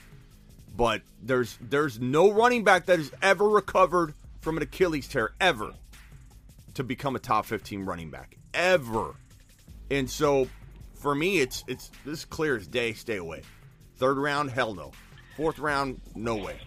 But 0.77 1.03
there's 1.23 1.59
there's 1.61 2.01
no 2.01 2.31
running 2.31 2.65
back 2.65 2.87
that 2.87 2.99
has 2.99 3.13
ever 3.23 3.49
recovered 3.49 4.15
from 4.41 4.57
an 4.57 4.63
Achilles 4.63 5.09
tear 5.09 5.33
ever 5.41 5.75
to 6.75 6.85
become 6.85 7.17
a 7.17 7.19
top 7.19 7.47
15 7.47 7.85
running 7.85 8.11
back 8.11 8.37
ever. 8.55 9.15
And 9.91 10.09
so 10.09 10.49
for 10.95 11.15
me 11.15 11.41
it's 11.41 11.65
it's 11.67 11.91
this 12.05 12.25
clear 12.25 12.57
as 12.57 12.67
day 12.67 12.93
stay 12.93 13.17
away. 13.17 13.43
Third 13.97 14.19
round 14.19 14.51
hell 14.51 14.75
no. 14.75 14.93
Fourth 15.37 15.59
round 15.59 16.01
no 16.15 16.37
way. 16.37 16.59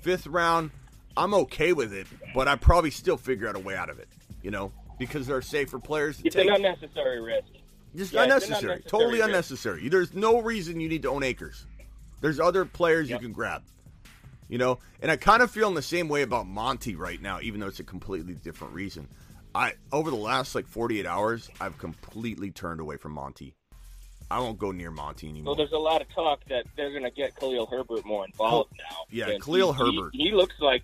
Fifth 0.00 0.26
round 0.26 0.70
I'm 1.16 1.34
okay 1.34 1.72
with 1.72 1.92
it, 1.92 2.06
but 2.32 2.46
I 2.46 2.54
probably 2.54 2.92
still 2.92 3.16
figure 3.16 3.48
out 3.48 3.56
a 3.56 3.58
way 3.58 3.74
out 3.76 3.90
of 3.90 3.98
it, 3.98 4.08
you 4.40 4.52
know, 4.52 4.72
because 4.98 5.26
there 5.26 5.36
are 5.36 5.42
safer 5.42 5.78
players 5.78 6.18
to 6.18 6.26
It's 6.26 6.34
take. 6.36 6.48
an 6.48 6.54
unnecessary 6.54 7.20
risk. 7.20 7.48
Just 7.96 8.12
Yeah, 8.12 8.24
it's 8.24 8.32
unnecessary. 8.32 8.58
unnecessary 8.72 8.82
Totally 8.90 9.14
risk. 9.18 9.26
unnecessary. 9.26 9.88
There's 9.88 10.14
no 10.14 10.40
reason 10.42 10.80
you 10.80 10.88
need 10.88 11.02
to 11.02 11.10
own 11.10 11.22
Akers. 11.22 11.66
There's 12.20 12.40
other 12.40 12.64
players 12.64 13.08
you 13.08 13.18
can 13.18 13.32
grab. 13.32 13.62
You 14.48 14.56
know, 14.58 14.78
and 15.02 15.10
I 15.10 15.16
kind 15.16 15.42
of 15.42 15.50
feel 15.50 15.68
in 15.68 15.74
the 15.74 15.82
same 15.82 16.08
way 16.08 16.22
about 16.22 16.46
Monty 16.46 16.96
right 16.96 17.20
now, 17.20 17.38
even 17.42 17.60
though 17.60 17.66
it's 17.66 17.80
a 17.80 17.84
completely 17.84 18.34
different 18.34 18.72
reason. 18.74 19.06
I 19.54 19.74
over 19.92 20.10
the 20.10 20.16
last 20.16 20.54
like 20.54 20.66
48 20.66 21.04
hours, 21.06 21.50
I've 21.60 21.76
completely 21.78 22.50
turned 22.50 22.80
away 22.80 22.96
from 22.96 23.12
Monty. 23.12 23.54
I 24.30 24.40
won't 24.40 24.58
go 24.58 24.72
near 24.72 24.90
Monty 24.90 25.28
anymore. 25.28 25.48
Well, 25.52 25.56
there's 25.56 25.72
a 25.72 25.78
lot 25.78 26.00
of 26.02 26.08
talk 26.14 26.40
that 26.48 26.64
they're 26.76 26.90
going 26.90 27.04
to 27.04 27.10
get 27.10 27.34
Khalil 27.36 27.66
Herbert 27.66 28.04
more 28.04 28.26
involved 28.26 28.72
now. 28.78 28.96
yeah, 29.10 29.38
Khalil 29.38 29.72
he- 29.72 29.78
he- 29.90 29.96
Herbert. 29.96 30.10
He, 30.14 30.32
looks 30.32 30.54
like 30.60 30.82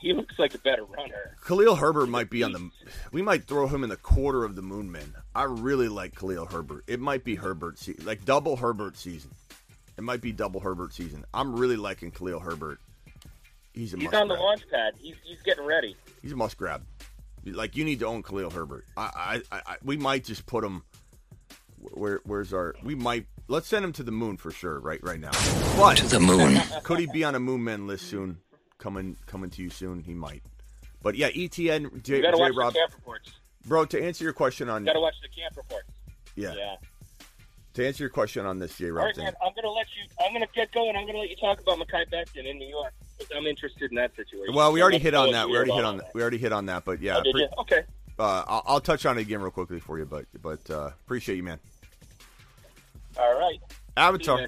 he 0.00 0.12
looks 0.12 0.38
like 0.38 0.54
a 0.54 0.58
better 0.58 0.84
runner. 0.84 1.36
Khalil 1.46 1.76
Herbert 1.76 2.08
might 2.08 2.30
be 2.30 2.42
on 2.42 2.52
the. 2.52 2.70
We 3.12 3.22
might 3.22 3.44
throw 3.44 3.66
him 3.66 3.82
in 3.82 3.90
the 3.90 3.96
quarter 3.96 4.44
of 4.44 4.54
the 4.56 4.62
Moon 4.62 4.90
Men. 4.90 5.14
I 5.34 5.44
really 5.44 5.88
like 5.88 6.14
Khalil 6.14 6.46
Herbert. 6.46 6.84
It 6.86 7.00
might 7.00 7.24
be 7.24 7.34
Herbert 7.34 7.78
se- 7.78 7.96
like 8.04 8.24
double 8.24 8.56
Herbert 8.56 8.96
season. 8.96 9.30
It 9.96 10.04
might 10.04 10.20
be 10.20 10.32
double 10.32 10.60
Herbert 10.60 10.94
season. 10.94 11.24
I'm 11.34 11.54
really 11.56 11.76
liking 11.76 12.10
Khalil 12.10 12.38
Herbert. 12.40 12.78
He's 13.72 13.94
a 13.94 13.96
He's 13.96 14.04
must 14.04 14.16
on 14.16 14.28
the 14.28 14.34
launch 14.34 14.62
pad. 14.70 14.94
He's 14.98 15.16
he's 15.24 15.42
getting 15.42 15.64
ready. 15.64 15.96
He's 16.22 16.32
a 16.32 16.36
must 16.36 16.56
grab. 16.56 16.82
Like 17.44 17.76
you 17.76 17.84
need 17.84 18.00
to 18.00 18.06
own 18.06 18.22
Khalil 18.22 18.50
Herbert. 18.50 18.84
I, 18.96 19.40
I, 19.50 19.56
I, 19.56 19.62
I 19.66 19.76
we 19.82 19.96
might 19.96 20.24
just 20.24 20.46
put 20.46 20.64
him. 20.64 20.82
Where, 21.80 22.20
where's 22.24 22.52
our? 22.52 22.74
We 22.82 22.94
might 22.94 23.26
let's 23.48 23.66
send 23.68 23.84
him 23.84 23.92
to 23.94 24.02
the 24.02 24.10
moon 24.12 24.36
for 24.36 24.50
sure. 24.50 24.78
Right, 24.80 25.00
right 25.02 25.20
now. 25.20 25.30
But 25.76 25.96
To 25.98 26.06
the 26.06 26.20
moon. 26.20 26.60
Could 26.82 26.98
he 26.98 27.06
be 27.06 27.24
on 27.24 27.34
a 27.34 27.40
Moon 27.40 27.64
Men 27.64 27.86
list 27.86 28.06
soon? 28.08 28.38
Coming, 28.78 29.16
coming 29.26 29.50
to 29.50 29.62
you 29.62 29.70
soon. 29.70 30.00
He 30.00 30.14
might. 30.14 30.42
But 31.02 31.16
yeah, 31.16 31.30
ETN 31.30 32.02
J, 32.02 32.16
You 32.16 32.22
got 32.22 32.30
to 32.30 32.36
J 32.36 32.42
watch 32.42 32.52
Rob, 32.56 32.72
the 32.72 32.78
camp 32.78 32.92
reports. 32.94 33.30
bro. 33.66 33.84
To 33.84 34.02
answer 34.02 34.22
your 34.24 34.32
question 34.32 34.68
on 34.68 34.84
Got 34.84 34.92
to 34.94 35.00
watch 35.00 35.14
the 35.20 35.28
camp 35.28 35.56
reports. 35.56 35.88
yeah, 36.36 36.54
Yeah. 36.54 36.76
to 37.74 37.86
answer 37.86 38.04
your 38.04 38.10
question 38.10 38.46
on 38.46 38.58
this 38.60 38.76
J 38.76 38.90
Rob 38.90 39.06
right, 39.06 39.16
man. 39.16 39.32
I'm 39.44 39.52
gonna 39.54 39.70
let 39.72 39.86
you. 39.96 40.08
I'm 40.24 40.32
gonna 40.32 40.46
get 40.54 40.70
going. 40.72 40.94
I'm 40.96 41.06
gonna 41.06 41.18
let 41.18 41.28
you 41.30 41.36
talk 41.36 41.60
about 41.60 41.78
Mekhi 41.78 42.08
Becton 42.08 42.46
in 42.48 42.58
New 42.58 42.68
York. 42.68 42.92
I'm 43.36 43.46
interested 43.46 43.90
in 43.90 43.96
that 43.96 44.14
situation. 44.14 44.54
Well, 44.54 44.70
we 44.72 44.80
already 44.80 44.98
hit 44.98 45.14
on 45.14 45.32
that. 45.32 45.48
We 45.48 45.56
already 45.56 45.72
hit 45.72 45.84
on 45.84 45.96
that. 45.98 46.14
We 46.14 46.20
already 46.22 46.38
hit 46.38 46.52
on 46.52 46.66
that. 46.66 46.84
But 46.84 47.00
yeah, 47.00 47.16
Oh, 47.24 47.32
pre- 47.32 47.48
Okay. 47.58 47.82
uh, 48.18 48.44
I'll, 48.46 48.62
I'll 48.64 48.80
touch 48.80 49.06
on 49.06 49.18
it 49.18 49.22
again 49.22 49.40
real 49.40 49.50
quickly 49.50 49.80
for 49.80 49.98
you. 49.98 50.04
But 50.06 50.26
but 50.40 50.68
uh, 50.70 50.90
appreciate 51.04 51.34
you, 51.36 51.42
man. 51.42 51.58
All 53.18 53.36
right. 53.38 53.58
Avatar. 53.96 54.40
Yeah. 54.40 54.46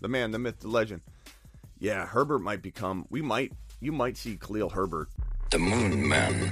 The 0.00 0.08
man, 0.08 0.30
the 0.30 0.38
myth, 0.38 0.60
the 0.60 0.68
legend. 0.68 1.00
Yeah, 1.84 2.06
Herbert 2.06 2.38
might 2.38 2.62
become. 2.62 3.04
We 3.10 3.20
might. 3.20 3.52
You 3.78 3.92
might 3.92 4.16
see 4.16 4.38
Khalil 4.38 4.70
Herbert. 4.70 5.10
The 5.50 5.58
Moon 5.58 6.08
Men, 6.08 6.50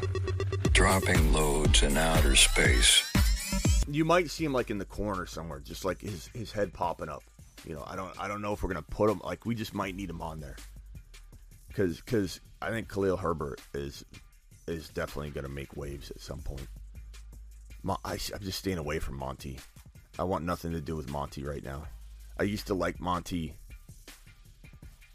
dropping 0.72 1.32
loads 1.32 1.82
in 1.82 1.96
outer 1.96 2.36
space. 2.36 3.10
You 3.88 4.04
might 4.04 4.28
see 4.28 4.44
him 4.44 4.52
like 4.52 4.68
in 4.68 4.76
the 4.76 4.84
corner 4.84 5.24
somewhere, 5.24 5.60
just 5.60 5.86
like 5.86 6.02
his 6.02 6.28
his 6.34 6.52
head 6.52 6.74
popping 6.74 7.08
up. 7.08 7.22
You 7.66 7.74
know, 7.74 7.82
I 7.86 7.96
don't 7.96 8.12
I 8.20 8.28
don't 8.28 8.42
know 8.42 8.52
if 8.52 8.62
we're 8.62 8.68
gonna 8.68 8.82
put 8.82 9.08
him 9.08 9.22
like 9.24 9.46
we 9.46 9.54
just 9.54 9.72
might 9.72 9.94
need 9.94 10.10
him 10.10 10.20
on 10.20 10.38
there. 10.38 10.56
Cause 11.72 12.02
cause 12.02 12.38
I 12.60 12.68
think 12.68 12.92
Khalil 12.92 13.16
Herbert 13.16 13.58
is 13.72 14.04
is 14.68 14.90
definitely 14.90 15.30
gonna 15.30 15.48
make 15.48 15.74
waves 15.78 16.10
at 16.10 16.20
some 16.20 16.40
point. 16.40 16.68
I, 18.04 18.18
I'm 18.34 18.42
just 18.42 18.58
staying 18.58 18.76
away 18.76 18.98
from 18.98 19.16
Monty. 19.16 19.60
I 20.18 20.24
want 20.24 20.44
nothing 20.44 20.72
to 20.72 20.82
do 20.82 20.94
with 20.94 21.08
Monty 21.08 21.42
right 21.42 21.64
now. 21.64 21.84
I 22.38 22.42
used 22.42 22.66
to 22.66 22.74
like 22.74 23.00
Monty 23.00 23.54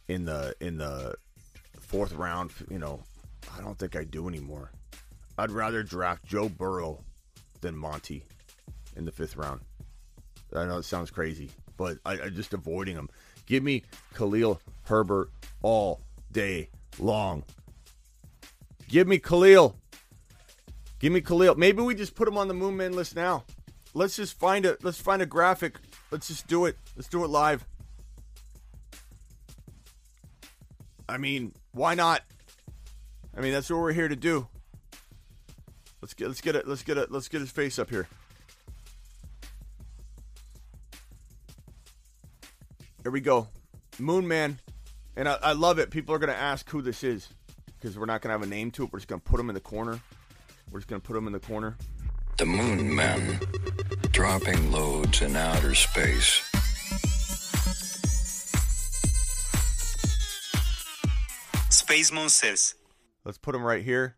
in 0.08 0.26
the 0.26 0.56
in 0.60 0.78
the 0.78 1.16
fourth 1.80 2.14
round. 2.14 2.52
You 2.70 2.80
know, 2.80 3.02
I 3.58 3.62
don't 3.62 3.78
think 3.78 3.96
I 3.96 4.04
do 4.04 4.28
anymore. 4.28 4.72
I'd 5.38 5.52
rather 5.52 5.84
draft 5.84 6.26
Joe 6.26 6.50
Burrow 6.50 7.04
than 7.62 7.76
Monty 7.76 8.24
in 8.96 9.06
the 9.06 9.12
fifth 9.12 9.36
round. 9.36 9.62
I 10.56 10.66
know 10.66 10.78
it 10.78 10.84
sounds 10.84 11.12
crazy, 11.12 11.50
but 11.76 11.98
I, 12.06 12.14
I 12.14 12.30
just 12.30 12.54
avoiding 12.54 12.96
him. 12.96 13.10
Give 13.46 13.64
me 13.64 13.84
Khalil 14.16 14.60
Herbert 14.84 15.30
all 15.62 16.02
day 16.32 16.70
long. 17.00 17.44
Give 18.88 19.08
me 19.08 19.20
Khalil. 19.20 19.76
Give 21.00 21.14
me 21.14 21.22
Khalil. 21.22 21.56
Maybe 21.56 21.82
we 21.82 21.94
just 21.94 22.16
put 22.16 22.28
him 22.28 22.38
on 22.38 22.48
the 22.48 22.54
Moon 22.54 22.76
Man 22.78 22.94
list 22.94 23.16
now. 23.16 23.44
Let's 23.94 24.16
just 24.16 24.38
find 24.40 24.66
a 24.66 24.78
let's 24.82 25.00
find 25.00 25.22
a 25.22 25.26
graphic. 25.26 25.76
Let's 26.12 26.28
just 26.28 26.48
do 26.48 26.66
it. 26.66 26.78
Let's 26.96 27.08
do 27.08 27.24
it 27.24 27.30
live. 27.30 27.66
I 31.10 31.18
mean, 31.18 31.54
why 31.72 31.96
not? 31.96 32.22
I 33.36 33.42
mean, 33.42 33.54
that's 33.54 33.70
what 33.70 33.80
we're 33.80 33.94
here 33.94 34.08
to 34.08 34.16
do. 34.16 34.48
Let's 36.02 36.14
get 36.14 36.28
let's 36.28 36.42
get 36.42 36.56
it 36.56 36.68
let's 36.68 36.84
get 36.84 36.98
it 36.98 37.12
let's 37.12 37.28
get 37.28 37.42
his 37.42 37.52
face 37.52 37.80
up 37.80 37.90
here. 37.90 38.08
Here 43.04 43.12
we 43.12 43.22
go. 43.22 43.48
Moon 44.00 44.28
Man. 44.28 44.60
And 45.16 45.28
I, 45.28 45.38
I 45.42 45.52
love 45.54 45.80
it. 45.80 45.90
People 45.90 46.14
are 46.14 46.20
to 46.20 46.36
ask 46.36 46.70
who 46.70 46.82
this 46.82 47.04
is 47.04 47.30
because 47.66 47.98
we're 47.98 48.06
not 48.06 48.22
to 48.22 48.30
have 48.30 48.44
a 48.44 48.48
name 48.48 48.70
to 48.72 48.84
it. 48.84 48.94
We're 48.94 49.00
just 49.00 49.10
to 49.10 49.18
put 49.18 49.40
him 49.40 49.50
in 49.50 49.56
the 49.56 49.62
corner. 49.62 50.00
We're 50.72 50.80
just 50.80 50.90
to 50.90 51.00
put 51.00 51.18
him 51.18 51.26
in 51.26 51.34
the 51.34 51.40
corner. 51.40 51.76
The 52.38 52.46
Moon 52.46 52.94
Man, 52.94 53.40
dropping 54.12 54.72
loads 54.72 55.24
in 55.24 55.36
outer 55.36 55.74
space. 55.74 56.47
Space 61.88 62.12
Monsters. 62.12 62.76
Let's 63.24 63.38
put 63.38 63.56
him 63.56 63.64
right 63.64 63.82
here. 63.82 64.18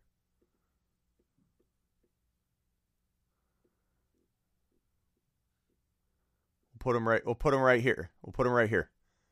We'll 6.74 6.80
put 6.80 6.96
him 6.98 7.08
right. 7.08 7.24
We'll 7.24 7.36
put 7.36 7.54
him 7.54 7.60
right 7.60 7.80
here. 7.80 8.10
We'll 8.24 8.34
put 8.34 8.48
him 8.48 8.54
right 8.54 8.68
here. 8.68 8.90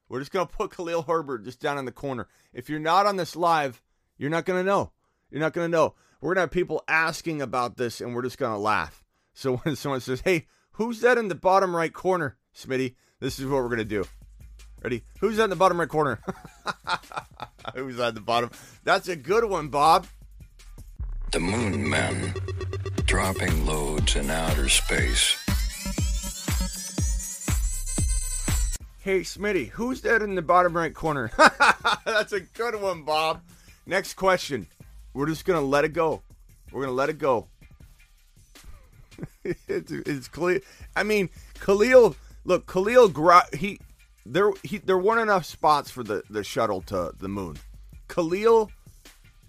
We're 0.08 0.20
just 0.20 0.32
gonna 0.32 0.46
put 0.46 0.70
Khalil 0.70 1.02
Herbert 1.02 1.46
just 1.46 1.60
down 1.60 1.80
in 1.80 1.86
the 1.86 1.92
corner. 1.92 2.28
If 2.54 2.70
you're 2.70 2.78
not 2.78 3.08
on 3.08 3.16
this 3.16 3.36
live, 3.36 3.82
you're 4.20 4.30
not 4.30 4.46
gonna 4.46 4.62
know. 4.62 4.92
You're 5.32 5.42
not 5.42 5.54
gonna 5.54 5.68
know. 5.68 5.96
We're 6.22 6.36
gonna 6.36 6.42
have 6.42 6.52
people 6.52 6.84
asking 6.88 7.42
about 7.42 7.78
this, 7.78 8.02
and 8.02 8.14
we're 8.14 8.22
just 8.22 8.38
gonna 8.38 8.60
laugh. 8.60 9.04
So 9.34 9.58
when 9.64 9.76
someone 9.76 10.02
says, 10.02 10.22
"Hey, 10.22 10.46
who's 10.74 11.02
that 11.02 11.18
in 11.18 11.28
the 11.28 11.34
bottom 11.34 11.76
right 11.76 11.92
corner, 11.92 12.38
Smitty?" 12.56 12.94
This 13.20 13.40
is 13.40 13.48
what 13.48 13.64
we're 13.64 13.70
gonna 13.70 13.84
do. 13.84 14.06
Ready? 14.88 15.04
Who's 15.20 15.36
that 15.36 15.44
in 15.44 15.50
the 15.50 15.58
bottom 15.58 15.82
right 15.82 15.90
corner? 15.90 16.22
who's 17.76 17.98
that 17.98 18.08
in 18.08 18.16
the 18.16 18.22
bottom? 18.22 18.52
That's 18.86 19.10
a 19.10 19.18
good 19.18 19.44
one, 19.44 19.68
Bob. 19.68 20.08
The 21.34 21.42
Moon 21.42 21.90
Men, 21.90 22.34
dropping 23.04 23.66
loads 23.66 24.16
in 24.16 24.30
outer 24.30 24.70
space. 24.70 25.36
Hey, 29.02 29.24
Smitty, 29.24 29.72
who's 29.72 30.00
that 30.04 30.22
in 30.22 30.36
the 30.36 30.42
bottom 30.42 30.74
right 30.74 30.94
corner? 30.94 31.32
That's 32.06 32.32
a 32.32 32.40
good 32.40 32.82
one, 32.82 33.04
Bob. 33.04 33.42
Next 33.86 34.14
question. 34.14 34.68
We're 35.14 35.28
just 35.28 35.44
gonna 35.44 35.60
let 35.60 35.84
it 35.84 35.92
go. 35.92 36.22
We're 36.72 36.84
gonna 36.84 36.94
let 36.94 37.10
it 37.10 37.18
go. 37.18 37.48
it's, 39.44 39.92
it's 39.92 40.30
clear. 40.30 40.62
I 40.96 41.04
mean, 41.04 41.28
Khalil. 41.60 42.16
Look, 42.46 42.68
Khalil. 42.68 43.12
He 43.52 43.82
there. 44.32 44.52
He 44.64 44.78
there 44.80 44.98
weren't 44.98 45.22
enough 45.22 45.46
spots 45.46 45.90
for 45.90 46.04
the 46.04 46.24
the 46.30 46.44
shuttle 46.44 46.82
to 46.84 47.12
the 47.18 47.28
moon. 47.28 47.58
Khalil 48.08 48.72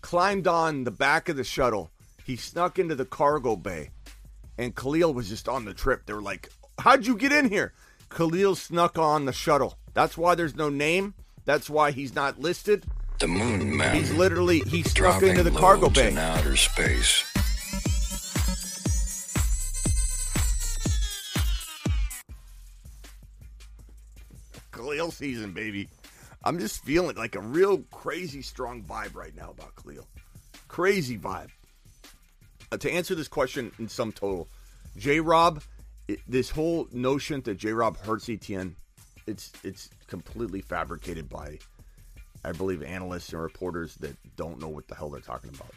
climbed 0.00 0.46
on 0.46 0.84
the 0.84 0.90
back 0.90 1.28
of 1.28 1.36
the 1.36 1.44
shuttle. 1.44 1.90
He 2.24 2.36
snuck 2.36 2.78
into 2.78 2.94
the 2.94 3.04
cargo 3.04 3.56
bay, 3.56 3.90
and 4.58 4.74
Khalil 4.74 5.14
was 5.14 5.28
just 5.28 5.48
on 5.48 5.64
the 5.64 5.74
trip. 5.74 6.06
They 6.06 6.12
were 6.12 6.22
like, 6.22 6.48
"How'd 6.78 7.06
you 7.06 7.16
get 7.16 7.32
in 7.32 7.48
here?" 7.48 7.72
Khalil 8.10 8.54
snuck 8.54 8.98
on 8.98 9.24
the 9.26 9.32
shuttle. 9.32 9.78
That's 9.94 10.16
why 10.16 10.34
there's 10.34 10.54
no 10.56 10.68
name. 10.68 11.14
That's 11.44 11.68
why 11.70 11.90
he's 11.90 12.14
not 12.14 12.38
listed. 12.40 12.84
The 13.18 13.26
Moon 13.28 13.76
Men, 13.76 13.96
He's 13.96 14.12
literally 14.12 14.60
he 14.60 14.82
snuck 14.84 15.22
into 15.22 15.42
the 15.42 15.50
cargo 15.50 15.90
bay. 15.90 16.10
in 16.12 16.18
outer 16.18 16.56
space. 16.56 17.24
Khalil 24.78 25.10
season, 25.10 25.52
baby. 25.52 25.88
I'm 26.44 26.58
just 26.58 26.84
feeling 26.84 27.16
like 27.16 27.34
a 27.34 27.40
real 27.40 27.78
crazy 27.90 28.42
strong 28.42 28.82
vibe 28.82 29.14
right 29.16 29.34
now 29.36 29.50
about 29.50 29.74
Khalil. 29.76 30.06
Crazy 30.68 31.18
vibe. 31.18 31.48
Uh, 32.70 32.76
to 32.76 32.90
answer 32.90 33.14
this 33.14 33.28
question 33.28 33.72
in 33.78 33.88
sum 33.88 34.12
total, 34.12 34.46
J 34.96 35.20
Rob, 35.20 35.62
this 36.28 36.50
whole 36.50 36.86
notion 36.92 37.40
that 37.42 37.56
J 37.56 37.72
Rob 37.72 37.98
hurts 37.98 38.26
ETN, 38.26 38.74
it's 39.26 39.52
it's 39.64 39.90
completely 40.06 40.60
fabricated 40.60 41.28
by, 41.28 41.58
I 42.44 42.52
believe, 42.52 42.82
analysts 42.82 43.32
and 43.32 43.42
reporters 43.42 43.96
that 43.96 44.16
don't 44.36 44.60
know 44.60 44.68
what 44.68 44.86
the 44.86 44.94
hell 44.94 45.10
they're 45.10 45.20
talking 45.20 45.50
about. 45.50 45.72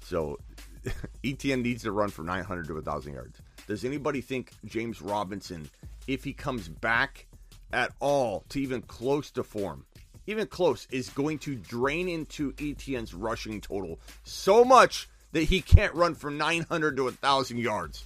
So, 0.00 0.38
ETN 1.22 1.62
needs 1.62 1.82
to 1.82 1.92
run 1.92 2.08
for 2.08 2.22
900 2.22 2.66
to 2.66 2.74
1,000 2.74 3.12
yards. 3.12 3.38
Does 3.68 3.84
anybody 3.84 4.20
think 4.20 4.52
James 4.64 5.00
Robinson, 5.00 5.68
if 6.08 6.24
he 6.24 6.32
comes 6.32 6.68
back 6.68 7.26
at 7.72 7.92
all 8.00 8.44
to 8.50 8.60
even 8.60 8.82
close 8.82 9.30
to 9.32 9.42
form, 9.42 9.84
even 10.26 10.46
close, 10.46 10.86
is 10.90 11.08
going 11.10 11.38
to 11.40 11.54
drain 11.54 12.08
into 12.08 12.52
ETN's 12.52 13.14
rushing 13.14 13.60
total 13.60 13.98
so 14.24 14.64
much 14.64 15.08
that 15.32 15.44
he 15.44 15.60
can't 15.60 15.94
run 15.94 16.14
for 16.14 16.30
900 16.30 16.96
to 16.96 17.04
1,000 17.04 17.58
yards? 17.58 18.04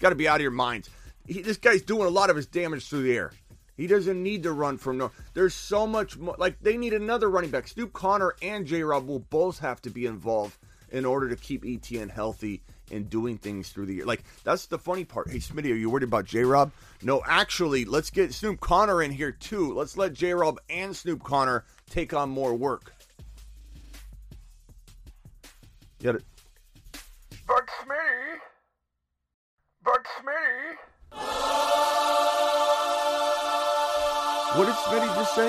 Got 0.00 0.10
to 0.10 0.14
be 0.14 0.28
out 0.28 0.36
of 0.36 0.42
your 0.42 0.50
minds. 0.50 0.90
He, 1.26 1.42
this 1.42 1.56
guy's 1.56 1.82
doing 1.82 2.06
a 2.06 2.10
lot 2.10 2.30
of 2.30 2.36
his 2.36 2.46
damage 2.46 2.88
through 2.88 3.02
the 3.02 3.16
air. 3.16 3.32
He 3.76 3.86
doesn't 3.86 4.20
need 4.20 4.42
to 4.42 4.52
run 4.52 4.76
from 4.76 4.98
no. 4.98 5.12
There's 5.34 5.54
so 5.54 5.86
much 5.86 6.18
more. 6.18 6.34
Like 6.36 6.60
they 6.60 6.76
need 6.76 6.94
another 6.94 7.30
running 7.30 7.50
back. 7.50 7.68
Snoop 7.68 7.92
Conner 7.92 8.34
and 8.42 8.66
J. 8.66 8.82
Rob 8.82 9.06
will 9.06 9.20
both 9.20 9.60
have 9.60 9.80
to 9.82 9.90
be 9.90 10.04
involved 10.04 10.56
in 10.90 11.04
order 11.04 11.28
to 11.28 11.36
keep 11.36 11.62
ETN 11.62 12.10
healthy 12.10 12.62
and 12.90 13.08
doing 13.10 13.38
things 13.38 13.70
through 13.70 13.86
the 13.86 13.94
year. 13.94 14.04
Like 14.04 14.22
that's 14.44 14.66
the 14.66 14.78
funny 14.78 15.04
part. 15.04 15.30
Hey 15.30 15.38
Smitty, 15.38 15.72
are 15.72 15.76
you 15.76 15.90
worried 15.90 16.04
about 16.04 16.24
J. 16.24 16.44
Rob? 16.44 16.72
No, 17.02 17.22
actually, 17.26 17.84
let's 17.84 18.10
get 18.10 18.32
Snoop 18.34 18.60
Conner 18.60 19.02
in 19.02 19.10
here 19.10 19.32
too. 19.32 19.74
Let's 19.74 19.96
let 19.96 20.12
J. 20.12 20.34
Rob 20.34 20.60
and 20.68 20.94
Snoop 20.94 21.22
Conner 21.22 21.64
take 21.90 22.12
on 22.14 22.30
more 22.30 22.54
work. 22.54 22.92
Get 26.00 26.14
it? 26.14 26.24
But 27.46 27.66
Smitty, 27.82 28.38
but 29.82 30.04
Smitty, 30.20 30.76
What 34.54 34.66
did 34.66 34.74
Smitty 34.74 35.14
just 35.14 35.34
say? 35.34 35.48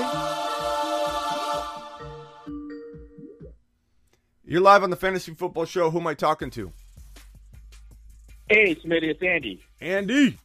You're 4.46 4.62
live 4.62 4.84
on 4.84 4.90
the 4.90 4.96
Fantasy 4.96 5.34
Football 5.34 5.66
Show. 5.66 5.90
Who 5.90 6.00
am 6.00 6.08
I 6.08 6.14
talking 6.16 6.50
to? 6.52 6.72
Hey, 8.50 8.74
Smitty, 8.74 9.04
it's 9.04 9.22
Andy. 9.22 9.64
Andy. 9.80 10.36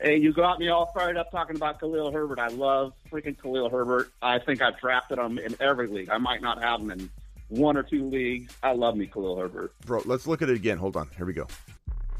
Hey, 0.00 0.16
you 0.16 0.32
got 0.32 0.58
me 0.58 0.68
all 0.68 0.90
fired 0.94 1.18
up 1.18 1.30
talking 1.30 1.56
about 1.56 1.78
Khalil 1.78 2.10
Herbert. 2.10 2.38
I 2.38 2.48
love 2.48 2.94
freaking 3.10 3.40
Khalil 3.40 3.68
Herbert. 3.68 4.10
I 4.22 4.38
think 4.38 4.62
I've 4.62 4.78
drafted 4.80 5.18
him 5.18 5.38
in 5.38 5.54
every 5.60 5.88
league. 5.88 6.08
I 6.08 6.16
might 6.16 6.40
not 6.40 6.62
have 6.62 6.80
him 6.80 6.90
in 6.90 7.10
one 7.48 7.76
or 7.76 7.82
two 7.82 8.08
leagues. 8.08 8.56
I 8.62 8.72
love 8.72 8.96
me 8.96 9.06
Khalil 9.06 9.38
Herbert. 9.38 9.74
Bro, 9.84 10.02
let's 10.06 10.26
look 10.26 10.40
at 10.40 10.48
it 10.48 10.56
again. 10.56 10.78
Hold 10.78 10.96
on. 10.96 11.06
Here 11.18 11.26
we 11.26 11.34
go. 11.34 11.46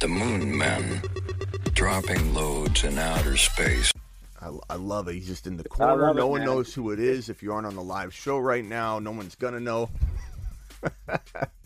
The 0.01 0.09
Moon 0.09 0.59
Men, 0.59 1.03
dropping 1.73 2.35
loads 2.35 2.85
in 2.85 2.99
outer 2.99 3.39
space. 3.39 3.93
I, 4.43 4.51
I 4.69 4.75
love 4.75 5.09
it. 5.09 5.15
He's 5.15 5.27
just 5.27 5.47
in 5.47 5.57
the 5.57 5.65
corner. 5.65 6.13
No 6.13 6.27
it, 6.27 6.31
one 6.31 6.41
man. 6.41 6.49
knows 6.49 6.75
who 6.75 6.91
it 6.91 7.01
is. 7.01 7.31
If 7.31 7.43
you 7.43 7.55
aren't 7.55 7.67
on 7.67 7.77
the 7.77 7.83
live 7.83 8.13
show 8.13 8.39
right 8.39 8.65
now, 8.65 8.99
no 8.99 9.13
one's 9.13 9.37
gonna 9.37 9.61
know. 9.61 9.89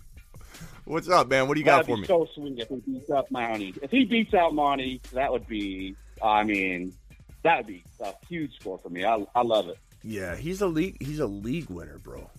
What's 0.87 1.09
up, 1.09 1.27
man? 1.27 1.49
What 1.49 1.55
do 1.55 1.61
you 1.61 1.66
got 1.66 1.85
That'd 1.85 1.87
for 1.87 1.96
me? 1.96 2.07
so 2.07 2.29
sweet 2.33 2.61
if 2.61 2.68
he 2.68 2.77
beats 2.77 3.11
out 3.11 3.29
Monty. 3.33 3.75
If 3.83 3.90
he 3.90 4.05
beats 4.05 4.33
out 4.35 4.55
Monty, 4.55 5.01
that 5.12 5.33
would 5.33 5.49
be 5.49 5.96
I 6.22 6.44
mean, 6.44 6.94
that 7.42 7.59
would 7.59 7.66
be 7.66 7.85
a 8.01 8.14
huge 8.29 8.55
score 8.61 8.79
for 8.79 8.88
me. 8.88 9.05
I, 9.05 9.27
I 9.35 9.42
love 9.42 9.68
it. 9.68 9.79
Yeah, 10.05 10.37
he's 10.37 10.61
a 10.61 10.68
league. 10.68 10.96
He's 11.03 11.18
a 11.18 11.27
league 11.27 11.68
winner, 11.70 11.99
bro. 11.99 12.31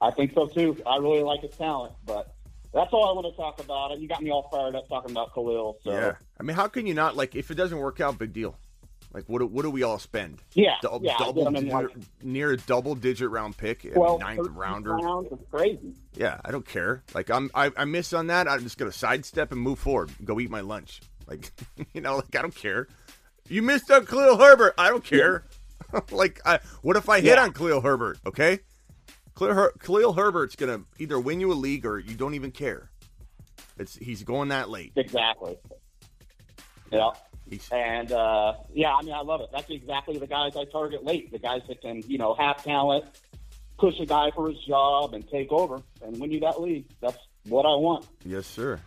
I 0.00 0.12
think 0.12 0.32
so 0.32 0.46
too. 0.46 0.76
I 0.86 0.98
really 0.98 1.24
like 1.24 1.40
his 1.40 1.56
talent, 1.56 1.94
but 2.06 2.34
that's 2.72 2.92
all 2.92 3.08
I 3.08 3.12
want 3.12 3.26
to 3.26 3.36
talk 3.36 3.60
about. 3.60 3.98
You 3.98 4.06
got 4.06 4.22
me 4.22 4.30
all 4.30 4.48
fired 4.48 4.76
up 4.76 4.88
talking 4.88 5.10
about 5.10 5.34
Khalil. 5.34 5.76
So 5.82 5.90
Yeah, 5.90 6.14
I 6.38 6.44
mean, 6.44 6.54
how 6.54 6.68
can 6.68 6.86
you 6.86 6.94
not 6.94 7.16
like 7.16 7.34
if 7.34 7.50
it 7.50 7.56
doesn't 7.56 7.78
work 7.78 8.00
out? 8.00 8.16
Big 8.16 8.32
deal. 8.32 8.56
Like, 9.12 9.24
what 9.28 9.40
do, 9.40 9.46
what 9.46 9.62
do 9.62 9.70
we 9.70 9.82
all 9.82 9.98
spend? 9.98 10.40
Yeah, 10.54 10.76
yeah, 11.02 11.16
double 11.18 11.42
get 11.42 11.46
'em 11.48 11.56
in, 11.56 11.64
digit- 11.64 11.72
like- 11.74 11.96
near 12.22 12.52
a 12.52 12.56
double 12.56 12.94
digit 12.94 13.28
round 13.30 13.56
pick, 13.56 13.84
a 13.84 13.90
Twelve, 13.90 14.20
ninth 14.20 14.38
13 14.38 14.54
rounder. 14.54 14.94
rounds 14.94 15.32
is 15.32 15.38
crazy. 15.50 15.94
Yeah, 16.14 16.40
I 16.44 16.50
don't 16.52 16.66
care. 16.66 17.02
Like 17.12 17.28
I'm, 17.28 17.50
I, 17.54 17.72
I 17.76 17.84
miss 17.86 18.12
on 18.12 18.28
that. 18.28 18.46
I'm 18.48 18.62
just 18.62 18.78
gonna 18.78 18.92
sidestep 18.92 19.50
and 19.50 19.60
move 19.60 19.80
forward. 19.80 20.10
Go 20.24 20.38
eat 20.38 20.48
my 20.50 20.60
lunch. 20.60 21.00
Like, 21.26 21.50
you 21.92 22.00
know, 22.00 22.16
like 22.16 22.36
I 22.36 22.42
don't 22.42 22.54
care. 22.54 22.86
You 23.48 23.62
missed 23.62 23.90
on 23.90 24.06
Khalil 24.06 24.38
Herbert. 24.38 24.74
I 24.78 24.88
don't 24.90 25.02
care. 25.04 25.44
like, 26.12 26.40
I, 26.46 26.60
what 26.82 26.96
if 26.96 27.08
I 27.08 27.16
hit 27.20 27.34
Yeah. 27.36 27.42
on 27.42 27.52
Khalil 27.52 27.80
Herbert? 27.80 28.18
Okay, 28.24 28.60
Khalil, 29.36 29.54
Her- 29.54 29.72
Khalil 29.80 30.12
Herbert's 30.12 30.54
gonna 30.54 30.82
either 31.00 31.18
win 31.18 31.40
you 31.40 31.52
a 31.52 31.54
league 31.54 31.84
or 31.84 31.98
you 31.98 32.14
don't 32.14 32.34
even 32.34 32.52
care. 32.52 32.90
It's 33.76 33.96
he's 33.96 34.22
going 34.22 34.50
that 34.50 34.70
late. 34.70 34.92
Exactly. 34.94 35.56
Yeah. 36.92 37.10
And 37.72 38.12
uh, 38.12 38.54
yeah, 38.72 38.94
I 38.94 39.02
mean, 39.02 39.14
I 39.14 39.20
love 39.22 39.40
it. 39.40 39.48
That's 39.52 39.70
exactly 39.70 40.18
the 40.18 40.26
guys 40.26 40.52
I 40.56 40.64
target 40.64 41.04
late. 41.04 41.32
The 41.32 41.38
guys 41.38 41.62
that 41.68 41.80
can, 41.80 42.02
you 42.06 42.18
know, 42.18 42.34
have 42.34 42.62
talent, 42.62 43.04
push 43.78 43.98
a 44.00 44.06
guy 44.06 44.30
for 44.34 44.48
his 44.50 44.58
job, 44.64 45.14
and 45.14 45.28
take 45.28 45.50
over 45.52 45.80
and 46.02 46.20
win 46.20 46.30
you 46.30 46.40
that 46.40 46.60
league. 46.60 46.86
That's 47.00 47.18
what 47.48 47.64
I 47.66 47.74
want. 47.76 48.06
yes, 48.24 48.46
sir. 48.46 48.80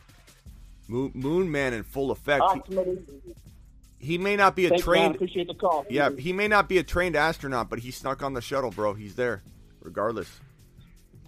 Moon, 0.87 1.11
Moon 1.13 1.49
Man 1.51 1.73
in 1.73 1.83
full 1.83 2.11
effect. 2.11 2.43
He- 2.67 2.75
right, 2.75 2.87
he 3.99 4.17
may 4.17 4.35
not 4.35 4.55
be 4.55 4.65
a 4.65 4.69
Thanks, 4.69 4.85
man. 4.85 4.95
trained 4.95 5.15
Appreciate 5.15 5.47
the 5.47 5.53
call. 5.53 5.85
Yeah, 5.89 6.09
he 6.17 6.33
may 6.33 6.49
not 6.49 6.67
be 6.67 6.77
a 6.77 6.83
trained 6.83 7.15
astronaut, 7.15 7.69
but 7.69 7.79
he 7.79 7.89
snuck 7.91 8.21
on 8.21 8.33
the 8.33 8.41
shuttle, 8.41 8.69
bro. 8.69 8.93
He's 8.93 9.15
there, 9.15 9.41
regardless. 9.81 10.29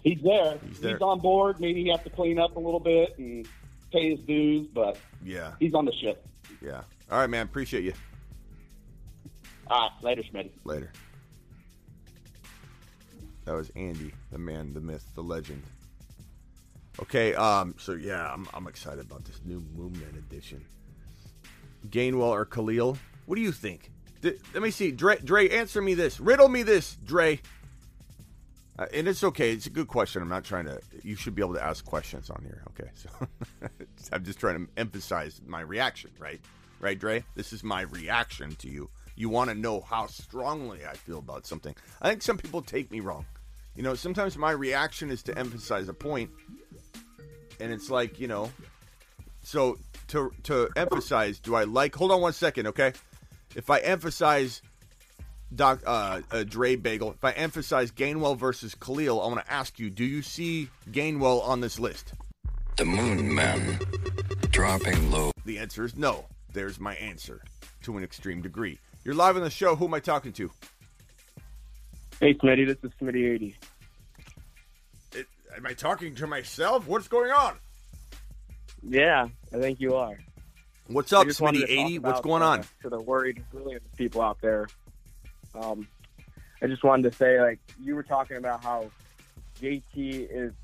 He's 0.04 0.20
there. 0.22 0.58
He's 0.68 0.78
there. 0.80 0.92
He's, 0.92 1.00
on 1.02 1.20
board. 1.20 1.58
Maybe 1.58 1.82
he 1.82 1.88
has 1.90 2.02
to 2.04 2.10
clean 2.10 2.38
up 2.38 2.54
a 2.54 2.60
little 2.60 2.78
bit 2.78 3.16
and 3.18 3.48
pay 3.90 4.10
his 4.14 4.20
dues, 4.26 4.68
but 4.74 4.98
Yeah, 5.24 5.52
he's 5.58 5.72
on 5.74 5.86
the 5.86 5.92
ship. 5.92 6.24
yeah. 6.60 6.82
All 7.10 7.18
right, 7.18 7.30
man. 7.30 7.46
Appreciate 7.46 7.84
you. 7.84 7.92
All 9.68 9.88
right, 9.88 10.04
later, 10.04 10.22
Smitty. 10.22 10.50
Later. 10.64 10.92
That 13.44 13.54
was 13.54 13.70
Andy, 13.76 14.12
the 14.32 14.38
man, 14.38 14.74
the 14.74 14.80
myth, 14.80 15.08
the 15.14 15.22
legend. 15.22 15.62
Okay, 17.00 17.34
um, 17.34 17.74
so 17.78 17.92
yeah, 17.92 18.32
I'm, 18.32 18.48
I'm 18.54 18.66
excited 18.66 19.00
about 19.04 19.24
this 19.24 19.40
new 19.44 19.64
Moonman 19.76 20.16
edition. 20.18 20.64
Gainwell 21.88 22.30
or 22.30 22.44
Khalil? 22.44 22.98
What 23.26 23.36
do 23.36 23.42
you 23.42 23.52
think? 23.52 23.92
Th- 24.22 24.40
let 24.54 24.62
me 24.62 24.70
see. 24.70 24.90
Dre, 24.90 25.18
Dre, 25.18 25.48
answer 25.48 25.80
me 25.80 25.94
this. 25.94 26.18
Riddle 26.18 26.48
me 26.48 26.62
this, 26.62 26.96
Dre. 27.04 27.40
Uh, 28.78 28.86
and 28.92 29.06
it's 29.06 29.22
okay. 29.22 29.52
It's 29.52 29.66
a 29.66 29.70
good 29.70 29.88
question. 29.88 30.22
I'm 30.22 30.28
not 30.28 30.44
trying 30.44 30.64
to. 30.66 30.80
You 31.02 31.16
should 31.16 31.34
be 31.34 31.42
able 31.42 31.54
to 31.54 31.64
ask 31.64 31.84
questions 31.84 32.30
on 32.30 32.42
here. 32.42 32.62
Okay, 32.70 32.90
so 32.94 33.08
I'm 34.12 34.24
just 34.24 34.40
trying 34.40 34.66
to 34.66 34.72
emphasize 34.76 35.40
my 35.46 35.60
reaction, 35.60 36.10
right? 36.18 36.40
Right, 36.80 36.98
Dre. 36.98 37.24
This 37.34 37.52
is 37.52 37.64
my 37.64 37.82
reaction 37.82 38.54
to 38.56 38.68
you. 38.68 38.90
You 39.14 39.30
want 39.30 39.48
to 39.50 39.54
know 39.54 39.80
how 39.80 40.06
strongly 40.06 40.80
I 40.84 40.94
feel 40.94 41.18
about 41.18 41.46
something. 41.46 41.74
I 42.02 42.10
think 42.10 42.22
some 42.22 42.36
people 42.36 42.60
take 42.60 42.90
me 42.90 43.00
wrong. 43.00 43.24
You 43.74 43.82
know, 43.82 43.94
sometimes 43.94 44.36
my 44.36 44.50
reaction 44.50 45.10
is 45.10 45.22
to 45.24 45.38
emphasize 45.38 45.88
a 45.88 45.94
point, 45.94 46.30
and 47.60 47.72
it's 47.72 47.90
like 47.90 48.20
you 48.20 48.28
know. 48.28 48.50
So 49.42 49.78
to 50.08 50.32
to 50.44 50.68
emphasize, 50.76 51.38
do 51.38 51.54
I 51.54 51.64
like? 51.64 51.94
Hold 51.94 52.12
on 52.12 52.20
one 52.20 52.32
second, 52.32 52.68
okay? 52.68 52.92
If 53.54 53.70
I 53.70 53.78
emphasize 53.78 54.60
Doc 55.54 55.80
uh, 55.86 56.20
uh, 56.30 56.44
Dre 56.44 56.76
Bagel, 56.76 57.12
if 57.12 57.24
I 57.24 57.32
emphasize 57.32 57.90
Gainwell 57.90 58.36
versus 58.36 58.74
Khalil, 58.74 59.20
I 59.20 59.26
want 59.28 59.44
to 59.44 59.52
ask 59.52 59.78
you: 59.78 59.88
Do 59.90 60.04
you 60.04 60.22
see 60.22 60.68
Gainwell 60.90 61.46
on 61.46 61.60
this 61.60 61.78
list? 61.78 62.12
The 62.76 62.84
Moon 62.84 63.34
Men. 63.34 63.78
Dropping 64.50 65.10
low. 65.10 65.32
The 65.44 65.58
answer 65.58 65.84
is 65.84 65.96
no. 65.96 66.26
There's 66.56 66.80
my 66.80 66.94
answer 66.94 67.42
to 67.82 67.98
an 67.98 68.02
extreme 68.02 68.40
degree. 68.40 68.78
You're 69.04 69.14
live 69.14 69.36
on 69.36 69.42
the 69.42 69.50
show. 69.50 69.76
Who 69.76 69.84
am 69.84 69.92
I 69.92 70.00
talking 70.00 70.32
to? 70.32 70.50
Hey, 72.18 72.32
Smitty, 72.32 72.66
this 72.66 72.78
is 72.82 72.90
Smitty80. 72.98 73.54
It, 75.12 75.26
am 75.54 75.66
I 75.66 75.74
talking 75.74 76.14
to 76.14 76.26
myself? 76.26 76.86
What's 76.86 77.08
going 77.08 77.30
on? 77.30 77.58
Yeah, 78.82 79.28
I 79.52 79.56
think 79.58 79.80
you 79.80 79.96
are. 79.96 80.18
What's 80.86 81.12
up, 81.12 81.26
just 81.26 81.42
wanted 81.42 81.58
to 81.58 81.66
Smitty 81.66 81.76
talk 81.76 81.86
eighty? 81.86 81.98
What's 81.98 82.20
going 82.22 82.42
uh, 82.42 82.46
on? 82.46 82.64
To 82.84 82.88
the 82.88 83.02
worried 83.02 83.44
of 83.54 83.96
people 83.98 84.22
out 84.22 84.38
there. 84.40 84.66
Um, 85.54 85.86
I 86.62 86.68
just 86.68 86.82
wanted 86.82 87.12
to 87.12 87.18
say, 87.18 87.38
like, 87.38 87.58
you 87.78 87.94
were 87.94 88.02
talking 88.02 88.38
about 88.38 88.64
how 88.64 88.90
JT 89.60 89.82
is 90.30 90.54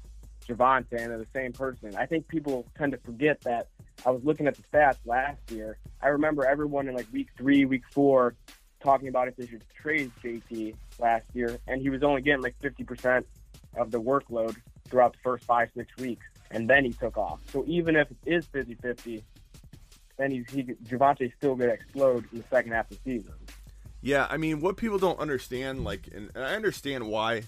Javonte 0.48 0.86
and 0.92 1.10
they're 1.10 1.18
the 1.18 1.26
same 1.34 1.52
person. 1.52 1.94
I 1.96 2.06
think 2.06 2.28
people 2.28 2.64
tend 2.78 2.92
to 2.92 2.98
forget 2.98 3.42
that 3.42 3.68
I 4.04 4.10
was 4.10 4.24
looking 4.24 4.46
at 4.46 4.56
the 4.56 4.62
stats 4.62 4.98
last 5.04 5.38
year. 5.50 5.78
I 6.02 6.08
remember 6.08 6.44
everyone 6.44 6.88
in 6.88 6.94
like 6.94 7.06
week 7.12 7.28
three, 7.36 7.64
week 7.64 7.84
four, 7.90 8.34
talking 8.80 9.08
about 9.08 9.28
if 9.28 9.36
they 9.36 9.46
should 9.46 9.64
trade 9.80 10.10
JT 10.22 10.74
last 10.98 11.26
year, 11.34 11.58
and 11.68 11.80
he 11.80 11.90
was 11.90 12.02
only 12.02 12.22
getting 12.22 12.42
like 12.42 12.56
50% 12.60 13.24
of 13.76 13.90
the 13.90 14.00
workload 14.00 14.56
throughout 14.88 15.12
the 15.12 15.18
first 15.22 15.44
five, 15.44 15.70
six 15.76 15.94
weeks, 15.96 16.26
and 16.50 16.68
then 16.68 16.84
he 16.84 16.92
took 16.92 17.16
off. 17.16 17.40
So 17.52 17.64
even 17.66 17.96
if 17.96 18.10
it 18.10 18.16
is 18.26 18.46
50 18.46 18.74
50, 18.74 19.24
then 20.18 20.30
he's, 20.30 20.50
he, 20.50 20.64
Javonte's 20.84 21.32
still 21.38 21.54
going 21.54 21.70
to 21.70 21.74
explode 21.74 22.24
in 22.32 22.38
the 22.38 22.44
second 22.50 22.72
half 22.72 22.90
of 22.90 22.98
the 23.02 23.18
season. 23.18 23.34
Yeah, 24.02 24.26
I 24.28 24.36
mean, 24.36 24.60
what 24.60 24.76
people 24.76 24.98
don't 24.98 25.18
understand, 25.20 25.84
like, 25.84 26.08
and 26.12 26.30
and 26.34 26.44
I 26.44 26.54
understand 26.54 27.06
why. 27.06 27.44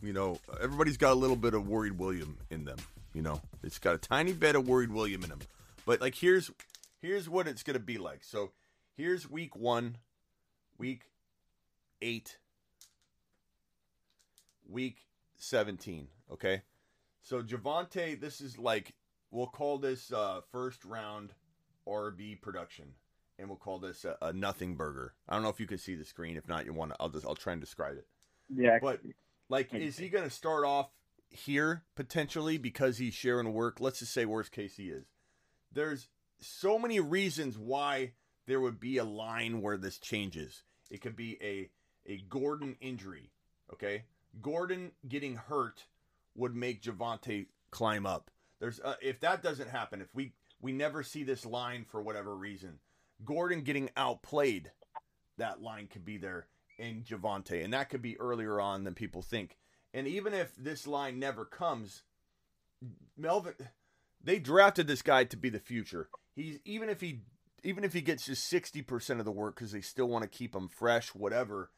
You 0.00 0.12
know, 0.12 0.38
everybody's 0.60 0.96
got 0.96 1.12
a 1.12 1.14
little 1.14 1.36
bit 1.36 1.54
of 1.54 1.68
worried 1.68 1.98
William 1.98 2.38
in 2.50 2.64
them. 2.64 2.78
You 3.14 3.22
know, 3.22 3.40
it's 3.62 3.78
got 3.78 3.94
a 3.94 3.98
tiny 3.98 4.32
bit 4.32 4.56
of 4.56 4.66
worried 4.66 4.92
William 4.92 5.22
in 5.22 5.30
them. 5.30 5.40
But 5.84 6.00
like, 6.00 6.14
here's 6.14 6.50
here's 7.00 7.28
what 7.28 7.48
it's 7.48 7.62
gonna 7.62 7.78
be 7.78 7.98
like. 7.98 8.24
So 8.24 8.52
here's 8.96 9.28
week 9.28 9.56
one, 9.56 9.98
week 10.78 11.02
eight, 12.00 12.38
week 14.68 14.98
seventeen. 15.36 16.08
Okay, 16.30 16.62
so 17.22 17.42
Javonte, 17.42 18.20
this 18.20 18.40
is 18.40 18.58
like 18.58 18.94
we'll 19.30 19.46
call 19.46 19.78
this 19.78 20.12
uh, 20.12 20.40
first 20.50 20.84
round 20.84 21.32
RB 21.88 22.40
production, 22.40 22.94
and 23.38 23.48
we'll 23.48 23.58
call 23.58 23.78
this 23.78 24.04
a, 24.04 24.16
a 24.22 24.32
nothing 24.32 24.76
burger. 24.76 25.14
I 25.28 25.34
don't 25.34 25.42
know 25.42 25.48
if 25.48 25.60
you 25.60 25.66
can 25.66 25.78
see 25.78 25.94
the 25.94 26.04
screen. 26.04 26.36
If 26.36 26.48
not, 26.48 26.64
you 26.64 26.72
want 26.72 26.92
to. 26.92 26.96
I'll 27.00 27.08
just 27.08 27.26
I'll 27.26 27.34
try 27.34 27.52
and 27.52 27.60
describe 27.60 27.96
it. 27.96 28.06
Yeah. 28.54 28.78
But 28.80 29.00
like, 29.48 29.74
is 29.74 29.98
he 29.98 30.08
going 30.08 30.24
to 30.24 30.30
start 30.30 30.64
off 30.64 30.90
here 31.28 31.82
potentially 31.94 32.58
because 32.58 32.98
he's 32.98 33.14
sharing 33.14 33.52
work? 33.52 33.80
Let's 33.80 33.98
just 33.98 34.12
say 34.12 34.24
worst 34.24 34.52
case 34.52 34.76
he 34.76 34.84
is. 34.84 35.06
There's 35.72 36.08
so 36.40 36.78
many 36.78 37.00
reasons 37.00 37.56
why 37.56 38.12
there 38.46 38.60
would 38.60 38.80
be 38.80 38.98
a 38.98 39.04
line 39.04 39.60
where 39.60 39.76
this 39.76 39.98
changes. 39.98 40.62
It 40.90 41.00
could 41.00 41.16
be 41.16 41.38
a 41.42 41.70
a 42.06 42.22
Gordon 42.28 42.76
injury. 42.80 43.30
Okay, 43.72 44.04
Gordon 44.40 44.92
getting 45.08 45.36
hurt 45.36 45.84
would 46.34 46.54
make 46.54 46.82
Javonte 46.82 47.46
climb 47.70 48.06
up. 48.06 48.30
There's 48.60 48.80
uh, 48.80 48.96
if 49.00 49.20
that 49.20 49.42
doesn't 49.42 49.70
happen, 49.70 50.00
if 50.00 50.14
we 50.14 50.32
we 50.60 50.72
never 50.72 51.02
see 51.02 51.24
this 51.24 51.46
line 51.46 51.84
for 51.88 52.02
whatever 52.02 52.34
reason, 52.36 52.78
Gordon 53.24 53.62
getting 53.62 53.90
outplayed, 53.96 54.70
that 55.38 55.62
line 55.62 55.88
could 55.88 56.04
be 56.04 56.18
there 56.18 56.46
in 56.78 57.02
Javonte, 57.02 57.64
and 57.64 57.72
that 57.72 57.90
could 57.90 58.02
be 58.02 58.18
earlier 58.18 58.60
on 58.60 58.84
than 58.84 58.94
people 58.94 59.22
think. 59.22 59.56
And 59.94 60.06
even 60.06 60.32
if 60.32 60.54
this 60.56 60.86
line 60.86 61.18
never 61.18 61.44
comes, 61.44 62.02
Melvin, 63.16 63.54
they 64.24 64.38
drafted 64.38 64.86
this 64.86 65.02
guy 65.02 65.24
to 65.24 65.36
be 65.36 65.48
the 65.48 65.58
future. 65.58 66.08
He's 66.34 66.58
even 66.64 66.88
if 66.88 67.00
he 67.00 67.22
even 67.64 67.84
if 67.84 67.92
he 67.92 68.00
gets 68.00 68.26
just 68.26 68.44
sixty 68.44 68.82
percent 68.82 69.20
of 69.20 69.26
the 69.26 69.32
work 69.32 69.56
because 69.56 69.72
they 69.72 69.80
still 69.80 70.08
want 70.08 70.22
to 70.22 70.28
keep 70.28 70.54
him 70.54 70.68
fresh, 70.68 71.14
whatever. 71.14 71.70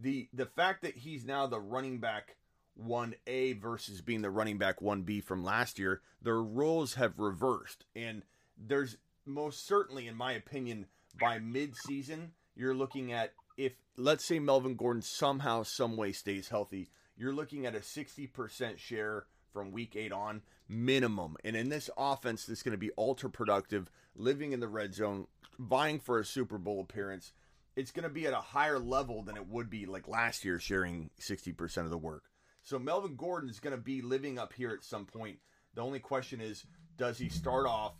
The 0.00 0.28
the 0.32 0.46
fact 0.46 0.82
that 0.82 0.96
he's 0.98 1.24
now 1.24 1.46
the 1.46 1.60
running 1.60 1.98
back 1.98 2.36
one 2.74 3.14
A 3.26 3.52
versus 3.54 4.00
being 4.00 4.22
the 4.22 4.30
running 4.30 4.58
back 4.58 4.80
one 4.80 5.02
B 5.02 5.20
from 5.20 5.44
last 5.44 5.78
year, 5.78 6.00
their 6.20 6.42
roles 6.42 6.94
have 6.94 7.18
reversed, 7.18 7.84
and 7.94 8.22
there's 8.56 8.96
most 9.24 9.66
certainly, 9.66 10.06
in 10.08 10.16
my 10.16 10.32
opinion, 10.32 10.86
by 11.20 11.38
mid-season, 11.38 12.32
you're 12.56 12.74
looking 12.74 13.12
at 13.12 13.32
if 13.56 13.74
let's 13.96 14.24
say 14.24 14.38
Melvin 14.38 14.76
Gordon 14.76 15.02
somehow, 15.02 15.62
some 15.62 15.96
way 15.96 16.12
stays 16.12 16.48
healthy, 16.48 16.90
you're 17.16 17.34
looking 17.34 17.66
at 17.66 17.74
a 17.74 17.80
60% 17.80 18.78
share 18.78 19.26
from 19.52 19.72
week 19.72 19.96
eight 19.96 20.12
on 20.12 20.42
minimum. 20.68 21.36
And 21.44 21.56
in 21.56 21.68
this 21.68 21.90
offense, 21.96 22.44
that's 22.44 22.62
going 22.62 22.72
to 22.72 22.78
be 22.78 22.90
ultra 22.96 23.30
productive, 23.30 23.90
living 24.14 24.52
in 24.52 24.60
the 24.60 24.68
red 24.68 24.94
zone, 24.94 25.26
vying 25.58 26.00
for 26.00 26.18
a 26.18 26.24
Super 26.24 26.58
Bowl 26.58 26.80
appearance. 26.80 27.32
It's 27.76 27.90
going 27.90 28.04
to 28.04 28.10
be 28.10 28.26
at 28.26 28.32
a 28.32 28.36
higher 28.36 28.78
level 28.78 29.22
than 29.22 29.36
it 29.36 29.48
would 29.48 29.70
be 29.70 29.86
like 29.86 30.08
last 30.08 30.44
year, 30.44 30.58
sharing 30.58 31.10
60% 31.20 31.78
of 31.78 31.90
the 31.90 31.98
work. 31.98 32.24
So 32.62 32.78
Melvin 32.78 33.16
Gordon 33.16 33.50
is 33.50 33.60
going 33.60 33.74
to 33.74 33.82
be 33.82 34.02
living 34.02 34.38
up 34.38 34.52
here 34.52 34.70
at 34.70 34.84
some 34.84 35.06
point. 35.06 35.38
The 35.74 35.82
only 35.82 36.00
question 36.00 36.40
is, 36.40 36.64
does 36.96 37.18
he 37.18 37.28
start 37.28 37.66
off 37.66 37.94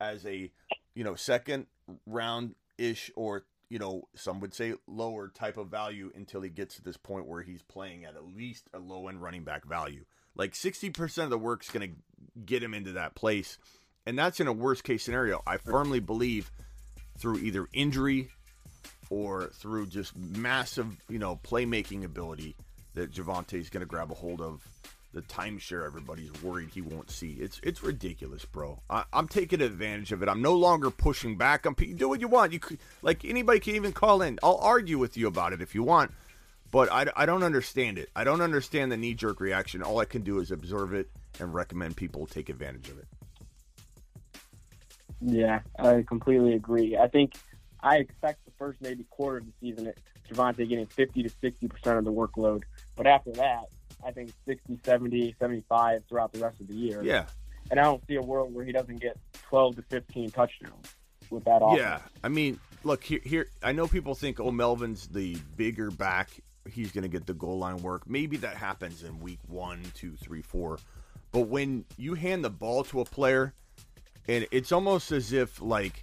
as 0.00 0.24
a 0.24 0.50
you 0.96 1.04
know, 1.04 1.14
second 1.14 1.66
round 2.06 2.54
ish 2.78 3.12
or 3.14 3.44
you 3.68 3.78
know, 3.78 4.02
some 4.14 4.40
would 4.40 4.54
say 4.54 4.74
lower 4.86 5.28
type 5.28 5.56
of 5.56 5.68
value 5.68 6.12
until 6.14 6.40
he 6.40 6.48
gets 6.48 6.76
to 6.76 6.82
this 6.82 6.96
point 6.96 7.26
where 7.26 7.42
he's 7.42 7.62
playing 7.62 8.04
at 8.04 8.14
at 8.14 8.24
least 8.24 8.68
a 8.72 8.78
low 8.78 9.08
end 9.08 9.20
running 9.20 9.42
back 9.42 9.64
value. 9.64 10.04
Like 10.36 10.52
60% 10.52 11.24
of 11.24 11.30
the 11.30 11.38
work's 11.38 11.70
going 11.70 11.90
to 11.90 12.40
get 12.44 12.62
him 12.62 12.74
into 12.74 12.92
that 12.92 13.14
place. 13.14 13.58
And 14.06 14.18
that's 14.18 14.38
in 14.40 14.46
a 14.46 14.52
worst 14.52 14.84
case 14.84 15.02
scenario. 15.02 15.42
I 15.46 15.56
firmly 15.56 16.00
believe 16.00 16.50
through 17.18 17.38
either 17.38 17.66
injury 17.72 18.28
or 19.10 19.46
through 19.46 19.86
just 19.86 20.16
massive, 20.16 20.96
you 21.08 21.18
know, 21.18 21.40
playmaking 21.42 22.04
ability 22.04 22.56
that 22.94 23.12
Javonte 23.12 23.54
is 23.54 23.70
going 23.70 23.80
to 23.80 23.86
grab 23.86 24.10
a 24.10 24.14
hold 24.14 24.40
of 24.40 24.66
the 25.16 25.22
timeshare 25.22 25.86
everybody's 25.86 26.30
worried 26.42 26.68
he 26.68 26.82
won't 26.82 27.10
see. 27.10 27.32
It's 27.40 27.58
it's 27.62 27.82
ridiculous, 27.82 28.44
bro. 28.44 28.78
I, 28.90 29.04
am 29.14 29.28
taking 29.28 29.62
advantage 29.62 30.12
of 30.12 30.22
it. 30.22 30.28
I'm 30.28 30.42
no 30.42 30.54
longer 30.54 30.90
pushing 30.90 31.38
back. 31.38 31.64
I'm 31.64 31.72
do 31.72 32.08
what 32.08 32.20
you 32.20 32.28
want. 32.28 32.52
You 32.52 32.58
could, 32.58 32.78
like 33.00 33.24
anybody 33.24 33.58
can 33.58 33.76
even 33.76 33.92
call 33.92 34.20
in. 34.20 34.38
I'll 34.42 34.58
argue 34.58 34.98
with 34.98 35.16
you 35.16 35.26
about 35.26 35.54
it 35.54 35.62
if 35.62 35.74
you 35.74 35.82
want, 35.82 36.12
but 36.70 36.90
I, 36.90 37.06
I 37.16 37.26
don't 37.26 37.42
understand 37.42 37.98
it. 37.98 38.10
I 38.14 38.24
don't 38.24 38.40
understand 38.40 38.92
the 38.92 38.96
knee 38.96 39.14
jerk 39.14 39.40
reaction. 39.40 39.82
All 39.82 40.00
I 40.00 40.04
can 40.04 40.22
do 40.22 40.40
is 40.40 40.50
observe 40.50 40.92
it 40.94 41.08
and 41.40 41.52
recommend 41.54 41.96
people 41.96 42.26
take 42.26 42.48
advantage 42.48 42.88
of 42.88 42.98
it. 42.98 43.06
Yeah, 45.20 45.60
I 45.78 46.04
completely 46.06 46.54
agree. 46.54 46.96
I 46.96 47.08
think 47.08 47.34
I 47.80 47.96
expect 47.96 48.44
the 48.44 48.52
first 48.58 48.80
maybe 48.82 49.04
quarter 49.10 49.38
of 49.38 49.46
the 49.46 49.52
season 49.60 49.92
Javonte 50.30 50.68
getting 50.68 50.86
50 50.86 51.22
to 51.22 51.30
60 51.40 51.68
percent 51.68 51.98
of 51.98 52.04
the 52.04 52.12
workload, 52.12 52.62
but 52.96 53.06
after 53.06 53.32
that, 53.32 53.64
I 54.04 54.10
think 54.10 54.32
60, 54.46 54.80
70, 54.84 55.36
75 55.38 56.02
throughout 56.08 56.32
the 56.32 56.40
rest 56.40 56.60
of 56.60 56.68
the 56.68 56.74
year. 56.74 57.02
Yeah. 57.02 57.26
And 57.70 57.80
I 57.80 57.84
don't 57.84 58.02
see 58.06 58.16
a 58.16 58.22
world 58.22 58.54
where 58.54 58.64
he 58.64 58.72
doesn't 58.72 59.00
get 59.00 59.16
12 59.48 59.76
to 59.76 59.82
15 59.82 60.30
touchdowns 60.30 60.94
with 61.30 61.44
that 61.44 61.62
offense. 61.62 61.80
Yeah. 61.80 62.00
I 62.22 62.28
mean, 62.28 62.60
look, 62.84 63.02
here, 63.02 63.20
here 63.24 63.46
I 63.62 63.72
know 63.72 63.86
people 63.86 64.14
think, 64.14 64.38
oh, 64.40 64.50
Melvin's 64.50 65.08
the 65.08 65.36
bigger 65.56 65.90
back. 65.90 66.30
He's 66.70 66.92
going 66.92 67.02
to 67.02 67.08
get 67.08 67.26
the 67.26 67.34
goal 67.34 67.58
line 67.58 67.78
work. 67.78 68.08
Maybe 68.08 68.36
that 68.38 68.56
happens 68.56 69.02
in 69.02 69.18
week 69.20 69.40
one, 69.46 69.82
two, 69.94 70.12
three, 70.16 70.42
four. 70.42 70.78
But 71.32 71.48
when 71.48 71.84
you 71.96 72.14
hand 72.14 72.44
the 72.44 72.50
ball 72.50 72.84
to 72.84 73.00
a 73.00 73.04
player, 73.04 73.52
and 74.28 74.46
it's 74.50 74.72
almost 74.72 75.12
as 75.12 75.32
if, 75.32 75.60
like, 75.60 76.02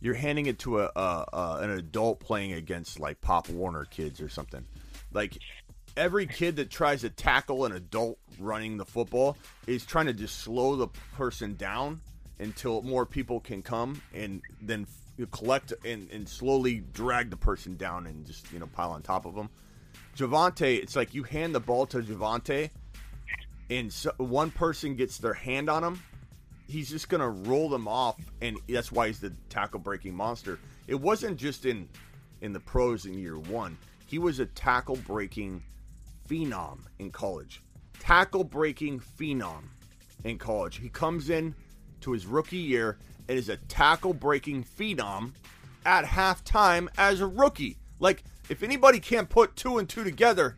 you're 0.00 0.14
handing 0.14 0.46
it 0.46 0.58
to 0.60 0.80
a, 0.80 0.90
a, 0.94 1.26
a 1.32 1.58
an 1.62 1.70
adult 1.70 2.20
playing 2.20 2.52
against 2.52 3.00
like 3.00 3.20
Pop 3.20 3.48
Warner 3.48 3.84
kids 3.84 4.20
or 4.20 4.28
something. 4.28 4.64
Like 5.12 5.38
every 5.96 6.26
kid 6.26 6.56
that 6.56 6.70
tries 6.70 7.00
to 7.00 7.10
tackle 7.10 7.64
an 7.64 7.72
adult 7.72 8.18
running 8.38 8.76
the 8.76 8.84
football 8.84 9.36
is 9.66 9.84
trying 9.86 10.06
to 10.06 10.12
just 10.12 10.40
slow 10.40 10.76
the 10.76 10.88
person 11.14 11.56
down 11.56 12.00
until 12.38 12.82
more 12.82 13.06
people 13.06 13.40
can 13.40 13.62
come 13.62 14.00
and 14.14 14.42
then 14.60 14.86
collect 15.30 15.72
and, 15.84 16.10
and 16.10 16.28
slowly 16.28 16.82
drag 16.92 17.30
the 17.30 17.36
person 17.36 17.76
down 17.76 18.06
and 18.06 18.26
just 18.26 18.52
you 18.52 18.58
know 18.58 18.66
pile 18.66 18.90
on 18.90 19.02
top 19.02 19.24
of 19.24 19.34
them. 19.34 19.48
Javonte, 20.16 20.82
it's 20.82 20.96
like 20.96 21.14
you 21.14 21.22
hand 21.22 21.54
the 21.54 21.60
ball 21.60 21.86
to 21.86 21.98
Javonte, 21.98 22.70
and 23.68 23.92
so 23.92 24.12
one 24.16 24.50
person 24.50 24.96
gets 24.96 25.18
their 25.18 25.34
hand 25.34 25.68
on 25.68 25.84
him. 25.84 26.00
He's 26.68 26.88
just 26.88 27.08
gonna 27.08 27.28
roll 27.28 27.68
them 27.68 27.86
off, 27.86 28.16
and 28.40 28.58
that's 28.68 28.90
why 28.90 29.08
he's 29.08 29.20
the 29.20 29.32
tackle 29.50 29.78
breaking 29.78 30.14
monster. 30.14 30.58
It 30.86 30.94
wasn't 30.94 31.36
just 31.36 31.66
in 31.66 31.88
in 32.40 32.52
the 32.52 32.60
pros 32.60 33.06
in 33.06 33.18
year 33.18 33.38
one. 33.38 33.76
He 34.06 34.18
was 34.18 34.40
a 34.40 34.46
tackle 34.46 34.96
breaking 34.96 35.62
phenom 36.28 36.78
in 36.98 37.10
college. 37.10 37.62
Tackle 37.98 38.44
breaking 38.44 39.00
phenom 39.00 39.64
in 40.24 40.38
college. 40.38 40.78
He 40.78 40.88
comes 40.88 41.30
in 41.30 41.54
to 42.00 42.12
his 42.12 42.26
rookie 42.26 42.56
year 42.56 42.98
and 43.28 43.38
is 43.38 43.48
a 43.48 43.56
tackle 43.56 44.14
breaking 44.14 44.64
phenom 44.64 45.32
at 45.84 46.04
halftime 46.04 46.88
as 46.96 47.20
a 47.20 47.26
rookie. 47.26 47.76
Like, 47.98 48.24
if 48.48 48.62
anybody 48.62 49.00
can't 49.00 49.28
put 49.28 49.56
two 49.56 49.78
and 49.78 49.88
two 49.88 50.04
together 50.04 50.56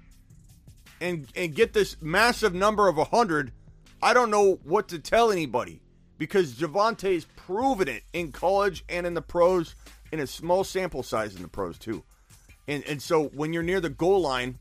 and, 1.00 1.26
and 1.34 1.54
get 1.54 1.72
this 1.72 1.96
massive 2.00 2.54
number 2.54 2.88
of 2.88 2.96
100, 2.96 3.52
I 4.02 4.14
don't 4.14 4.30
know 4.30 4.58
what 4.64 4.88
to 4.88 4.98
tell 4.98 5.30
anybody 5.30 5.80
because 6.18 6.54
Javonte's 6.54 7.26
proven 7.36 7.88
it 7.88 8.02
in 8.12 8.32
college 8.32 8.84
and 8.88 9.06
in 9.06 9.14
the 9.14 9.22
pros 9.22 9.74
in 10.12 10.20
a 10.20 10.26
small 10.26 10.64
sample 10.64 11.02
size 11.02 11.36
in 11.36 11.42
the 11.42 11.48
pros, 11.48 11.78
too. 11.78 12.02
And, 12.66 12.84
and 12.84 13.00
so 13.00 13.26
when 13.28 13.52
you're 13.52 13.62
near 13.62 13.80
the 13.80 13.90
goal 13.90 14.20
line, 14.20 14.58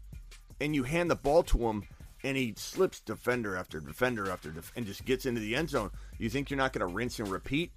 and 0.59 0.75
you 0.75 0.83
hand 0.83 1.09
the 1.09 1.15
ball 1.15 1.43
to 1.43 1.67
him 1.67 1.83
and 2.23 2.35
he 2.35 2.53
slips 2.57 2.99
defender 2.99 3.55
after 3.55 3.79
defender 3.79 4.29
after 4.29 4.49
def- 4.51 4.71
and 4.75 4.85
just 4.85 5.05
gets 5.05 5.25
into 5.25 5.39
the 5.39 5.55
end 5.55 5.69
zone, 5.69 5.91
you 6.17 6.29
think 6.29 6.49
you're 6.49 6.57
not 6.57 6.73
going 6.73 6.87
to 6.87 6.93
rinse 6.93 7.19
and 7.19 7.27
repeat? 7.27 7.71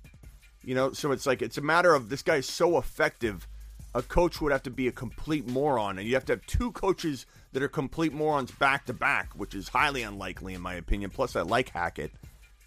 You 0.64 0.74
know, 0.74 0.92
so 0.92 1.12
it's 1.12 1.26
like 1.26 1.42
it's 1.42 1.59
a 1.59 1.62
matter 1.62 1.94
of 1.94 2.09
this 2.09 2.22
guy's 2.22 2.46
so 2.46 2.78
effective. 2.78 3.46
A 3.95 4.03
coach 4.03 4.41
would 4.41 4.53
have 4.53 4.62
to 4.64 4.70
be 4.70 4.86
a 4.86 4.93
complete 4.93 5.49
moron, 5.49 5.99
and 5.99 6.07
you 6.07 6.14
have 6.14 6.24
to 6.26 6.34
have 6.34 6.47
two 6.47 6.70
coaches 6.72 7.26
that 7.53 7.62
are 7.62 7.68
complete 7.68 8.12
morons 8.12 8.53
back 8.53 8.86
to 8.86 8.93
back, 8.93 9.32
which 9.34 9.55
is 9.55 9.68
highly 9.68 10.03
unlikely 10.03 10.55
in 10.55 10.61
my 10.61 10.74
opinion. 10.74 11.11
Plus, 11.11 11.34
I 11.34 11.43
like 11.43 11.70
Hackett. 11.70 12.12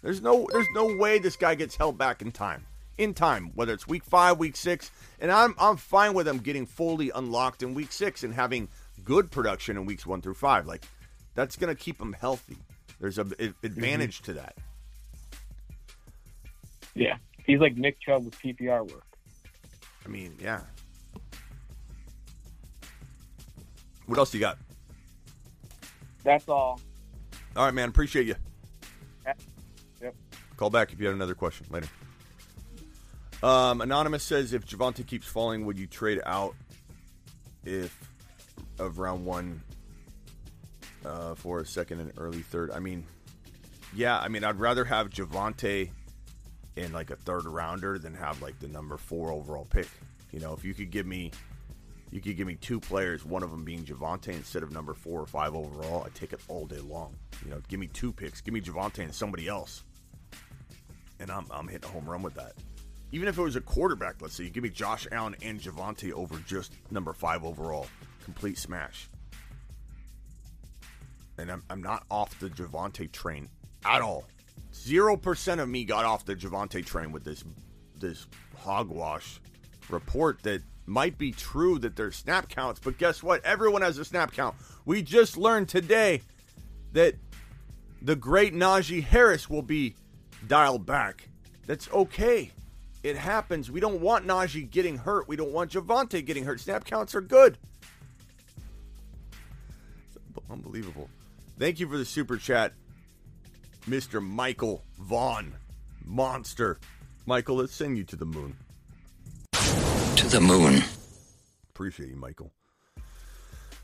There's 0.02 0.20
no, 0.20 0.46
there's 0.52 0.66
no 0.74 0.96
way 0.96 1.18
this 1.18 1.36
guy 1.36 1.54
gets 1.54 1.76
held 1.76 1.96
back 1.96 2.20
in 2.20 2.30
time. 2.30 2.66
In 2.98 3.14
time, 3.14 3.50
whether 3.54 3.72
it's 3.72 3.88
week 3.88 4.04
five, 4.04 4.38
week 4.38 4.54
six, 4.54 4.90
and 5.18 5.32
I'm, 5.32 5.54
I'm 5.58 5.76
fine 5.76 6.14
with 6.14 6.28
him 6.28 6.38
getting 6.38 6.66
fully 6.66 7.10
unlocked 7.12 7.62
in 7.62 7.74
week 7.74 7.90
six 7.90 8.22
and 8.22 8.32
having 8.32 8.68
good 9.02 9.30
production 9.30 9.76
in 9.76 9.86
weeks 9.86 10.06
one 10.06 10.20
through 10.20 10.34
five. 10.34 10.66
Like 10.66 10.84
that's 11.34 11.56
going 11.56 11.74
to 11.74 11.80
keep 11.80 12.00
him 12.00 12.12
healthy. 12.12 12.58
There's 13.00 13.18
a 13.18 13.22
advantage 13.62 14.22
mm-hmm. 14.22 14.32
to 14.32 14.32
that. 14.34 14.56
Yeah, 16.94 17.16
he's 17.44 17.58
like 17.58 17.76
Nick 17.76 18.00
Chubb 18.00 18.24
with 18.24 18.38
PPR 18.38 18.88
work. 18.88 19.06
I 20.04 20.08
mean, 20.08 20.36
yeah. 20.40 20.60
What 24.06 24.18
else 24.18 24.34
you 24.34 24.40
got? 24.40 24.58
That's 26.22 26.48
all. 26.48 26.80
All 27.56 27.64
right, 27.64 27.74
man. 27.74 27.88
Appreciate 27.88 28.26
you. 28.26 28.34
Yep. 30.00 30.14
Call 30.56 30.70
back 30.70 30.92
if 30.92 31.00
you 31.00 31.06
have 31.06 31.14
another 31.14 31.34
question 31.34 31.66
later. 31.70 31.88
Um, 33.42 33.80
Anonymous 33.80 34.22
says, 34.22 34.52
if 34.52 34.66
Javonte 34.66 35.06
keeps 35.06 35.26
falling, 35.26 35.66
would 35.66 35.78
you 35.78 35.86
trade 35.86 36.20
out 36.24 36.54
if 37.64 37.96
of 38.78 38.98
round 38.98 39.24
one 39.24 39.62
uh, 41.04 41.34
for 41.34 41.60
a 41.60 41.66
second 41.66 42.00
and 42.00 42.12
early 42.16 42.42
third. 42.42 42.70
I 42.70 42.78
mean, 42.78 43.04
yeah, 43.94 44.18
I 44.18 44.28
mean, 44.28 44.44
I'd 44.44 44.58
rather 44.58 44.84
have 44.84 45.10
Javonte 45.10 45.90
in 46.76 46.92
like 46.92 47.10
a 47.10 47.16
third 47.16 47.44
rounder 47.44 47.98
than 47.98 48.14
have 48.14 48.42
like 48.42 48.58
the 48.58 48.68
number 48.68 48.96
four 48.96 49.30
overall 49.30 49.66
pick. 49.66 49.88
You 50.32 50.40
know, 50.40 50.52
if 50.52 50.64
you 50.64 50.74
could 50.74 50.90
give 50.90 51.06
me, 51.06 51.30
you 52.14 52.20
could 52.20 52.36
give 52.36 52.46
me 52.46 52.54
two 52.54 52.78
players, 52.78 53.24
one 53.24 53.42
of 53.42 53.50
them 53.50 53.64
being 53.64 53.84
Javonte 53.84 54.28
instead 54.28 54.62
of 54.62 54.70
number 54.70 54.94
four 54.94 55.20
or 55.20 55.26
five 55.26 55.52
overall. 55.56 56.04
I 56.06 56.10
take 56.16 56.32
it 56.32 56.38
all 56.46 56.64
day 56.64 56.78
long. 56.78 57.12
You 57.44 57.50
know, 57.50 57.60
give 57.66 57.80
me 57.80 57.88
two 57.88 58.12
picks, 58.12 58.40
give 58.40 58.54
me 58.54 58.60
Javonte 58.60 59.00
and 59.00 59.12
somebody 59.12 59.48
else, 59.48 59.82
and 61.18 61.28
I'm 61.28 61.46
I'm 61.50 61.66
hitting 61.66 61.90
a 61.90 61.92
home 61.92 62.08
run 62.08 62.22
with 62.22 62.34
that. 62.34 62.52
Even 63.10 63.26
if 63.26 63.36
it 63.36 63.42
was 63.42 63.56
a 63.56 63.60
quarterback, 63.60 64.22
let's 64.22 64.36
say 64.36 64.44
you 64.44 64.50
give 64.50 64.62
me 64.62 64.68
Josh 64.68 65.08
Allen 65.10 65.34
and 65.42 65.60
Javonte 65.60 66.12
over 66.12 66.38
just 66.46 66.72
number 66.92 67.12
five 67.12 67.44
overall 67.44 67.88
complete 68.24 68.58
smash. 68.58 69.08
And 71.36 71.50
I'm, 71.50 71.64
I'm 71.68 71.82
not 71.82 72.04
off 72.12 72.38
the 72.38 72.48
Javonte 72.48 73.10
train 73.10 73.48
at 73.84 74.02
all. 74.02 74.24
Zero 74.72 75.16
percent 75.16 75.60
of 75.60 75.68
me 75.68 75.84
got 75.84 76.04
off 76.04 76.24
the 76.24 76.36
Javonte 76.36 76.86
train 76.86 77.10
with 77.10 77.24
this 77.24 77.42
this 77.98 78.28
hogwash 78.56 79.40
report 79.88 80.40
that 80.44 80.62
might 80.86 81.16
be 81.18 81.32
true 81.32 81.78
that 81.78 81.96
there's 81.96 82.16
snap 82.16 82.48
counts, 82.48 82.80
but 82.80 82.98
guess 82.98 83.22
what? 83.22 83.44
Everyone 83.44 83.82
has 83.82 83.98
a 83.98 84.04
snap 84.04 84.32
count. 84.32 84.54
We 84.84 85.02
just 85.02 85.36
learned 85.36 85.68
today 85.68 86.22
that 86.92 87.14
the 88.02 88.16
great 88.16 88.54
Najee 88.54 89.02
Harris 89.02 89.48
will 89.48 89.62
be 89.62 89.94
dialed 90.46 90.84
back. 90.84 91.28
That's 91.66 91.90
okay. 91.90 92.50
It 93.02 93.16
happens. 93.16 93.70
We 93.70 93.80
don't 93.80 94.00
want 94.00 94.26
Najee 94.26 94.70
getting 94.70 94.98
hurt. 94.98 95.28
We 95.28 95.36
don't 95.36 95.52
want 95.52 95.72
Javonte 95.72 96.24
getting 96.24 96.44
hurt. 96.44 96.60
Snap 96.60 96.84
counts 96.84 97.14
are 97.14 97.20
good. 97.20 97.58
Unbelievable. 100.50 101.08
Thank 101.58 101.80
you 101.80 101.88
for 101.88 101.96
the 101.96 102.04
super 102.04 102.36
chat, 102.36 102.72
Mr. 103.88 104.22
Michael 104.22 104.82
Vaughn. 104.98 105.54
Monster. 106.04 106.78
Michael, 107.26 107.56
let's 107.56 107.74
send 107.74 107.96
you 107.96 108.04
to 108.04 108.16
the 108.16 108.26
moon. 108.26 108.56
The 110.34 110.40
moon. 110.40 110.82
Appreciate 111.70 112.08
you, 112.08 112.16
Michael. 112.16 112.50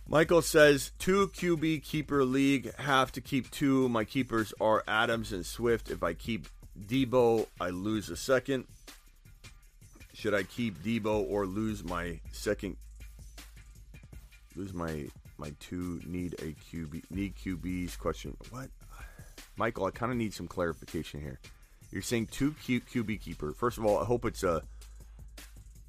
Michael 0.09 0.43
says 0.43 0.91
two 0.99 1.29
QB 1.29 1.85
keeper 1.85 2.25
league 2.25 2.75
have 2.75 3.13
to 3.13 3.21
keep 3.21 3.53
two. 3.53 3.89
My 3.89 4.03
keepers 4.03 4.53
are 4.61 4.83
Adams 4.89 5.33
and 5.33 5.47
Swift. 5.47 5.93
If 5.93 6.03
I 6.03 6.13
keep 6.13 6.49
Deebo, 6.77 7.47
I 7.61 7.69
lose 7.69 8.11
a 8.11 8.17
second. 8.17 8.65
Should 10.13 10.35
I 10.35 10.43
keep 10.43 10.83
Deebo 10.83 11.31
or 11.31 11.47
lose 11.47 11.85
my 11.85 12.19
second? 12.33 12.77
Lose 14.57 14.75
my 14.75 15.07
my 15.39 15.53
two 15.61 16.01
need 16.05 16.33
a 16.41 16.57
QB 16.75 17.13
need 17.13 17.37
QBs 17.37 17.97
question. 17.97 18.37
What, 18.51 18.71
Michael? 19.55 19.85
I 19.85 19.93
kind 19.93 20.11
of 20.11 20.19
need 20.19 20.35
some 20.35 20.49
clarification 20.49 21.21
here. 21.21 21.39
You're 21.93 22.03
saying 22.03 22.27
two 22.33 22.55
Q, 22.65 22.81
QB 22.81 23.21
keeper. 23.21 23.53
First 23.53 23.79
of 23.79 23.87
all, 23.87 24.01
I 24.01 24.05
hope 24.05 24.25
it's 24.25 24.43
a. 24.43 24.65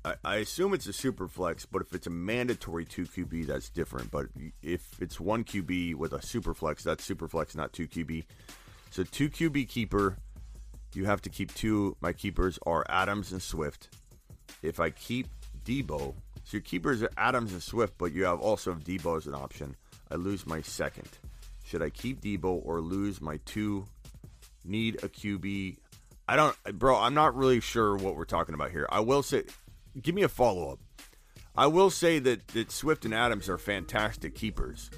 I, 0.03 0.37
assume 0.37 0.73
it's 0.73 0.87
a 0.87 0.93
super 0.93 1.27
flex, 1.27 1.65
but 1.65 1.81
if 1.81 1.93
it's 1.93 2.07
a 2.07 2.11
mandatory 2.11 2.85
two 2.85 3.03
QB, 3.03 3.45
that's 3.47 3.69
different. 3.69 4.09
But 4.09 4.27
if 4.63 4.99
it's 4.99 5.19
one 5.19 5.43
QB 5.43 5.95
with 5.95 6.13
a 6.13 6.21
super 6.21 6.53
flex, 6.53 6.83
that's 6.83 7.03
super 7.03 7.27
flex, 7.27 7.55
not 7.55 7.71
two 7.71 7.87
QB. 7.87 8.25
So 8.89 9.03
two 9.03 9.29
QB 9.29 9.69
keeper, 9.69 10.17
you 10.93 11.05
have 11.05 11.21
to 11.21 11.29
keep 11.29 11.53
two. 11.53 11.95
My 12.01 12.13
keepers 12.13 12.57
are 12.65 12.83
Adams 12.89 13.31
and 13.31 13.41
Swift. 13.41 13.89
If 14.63 14.79
I 14.79 14.89
keep 14.89 15.27
Deebo, 15.65 16.15
so 16.43 16.57
your 16.57 16.61
keepers 16.61 17.03
are 17.03 17.11
Adams 17.17 17.53
and 17.53 17.61
Swift, 17.61 17.93
but 17.97 18.11
you 18.11 18.25
have 18.25 18.39
also 18.39 18.73
Deebo 18.73 19.17
as 19.17 19.27
an 19.27 19.35
option. 19.35 19.75
I 20.09 20.15
lose 20.15 20.47
my 20.47 20.61
second. 20.61 21.07
Should 21.63 21.81
I 21.81 21.89
keep 21.89 22.21
Deebo 22.21 22.61
or 22.65 22.81
lose 22.81 23.21
my 23.21 23.39
two? 23.45 23.85
Need 24.65 24.95
a 25.03 25.09
QB. 25.09 25.77
I 26.27 26.35
don't, 26.35 26.55
bro. 26.73 26.97
I'm 26.97 27.13
not 27.13 27.35
really 27.35 27.59
sure 27.59 27.95
what 27.95 28.15
we're 28.15 28.25
talking 28.25 28.55
about 28.55 28.71
here. 28.71 28.87
I 28.89 28.99
will 28.99 29.23
say, 29.23 29.43
give 29.99 30.15
me 30.15 30.23
a 30.23 30.29
follow 30.29 30.71
up. 30.71 30.79
I 31.55 31.67
will 31.67 31.89
say 31.89 32.19
that 32.19 32.47
that 32.49 32.71
Swift 32.71 33.05
and 33.05 33.13
Adams 33.13 33.49
are 33.49 33.57
fantastic 33.57 34.35
keepers. 34.35 34.89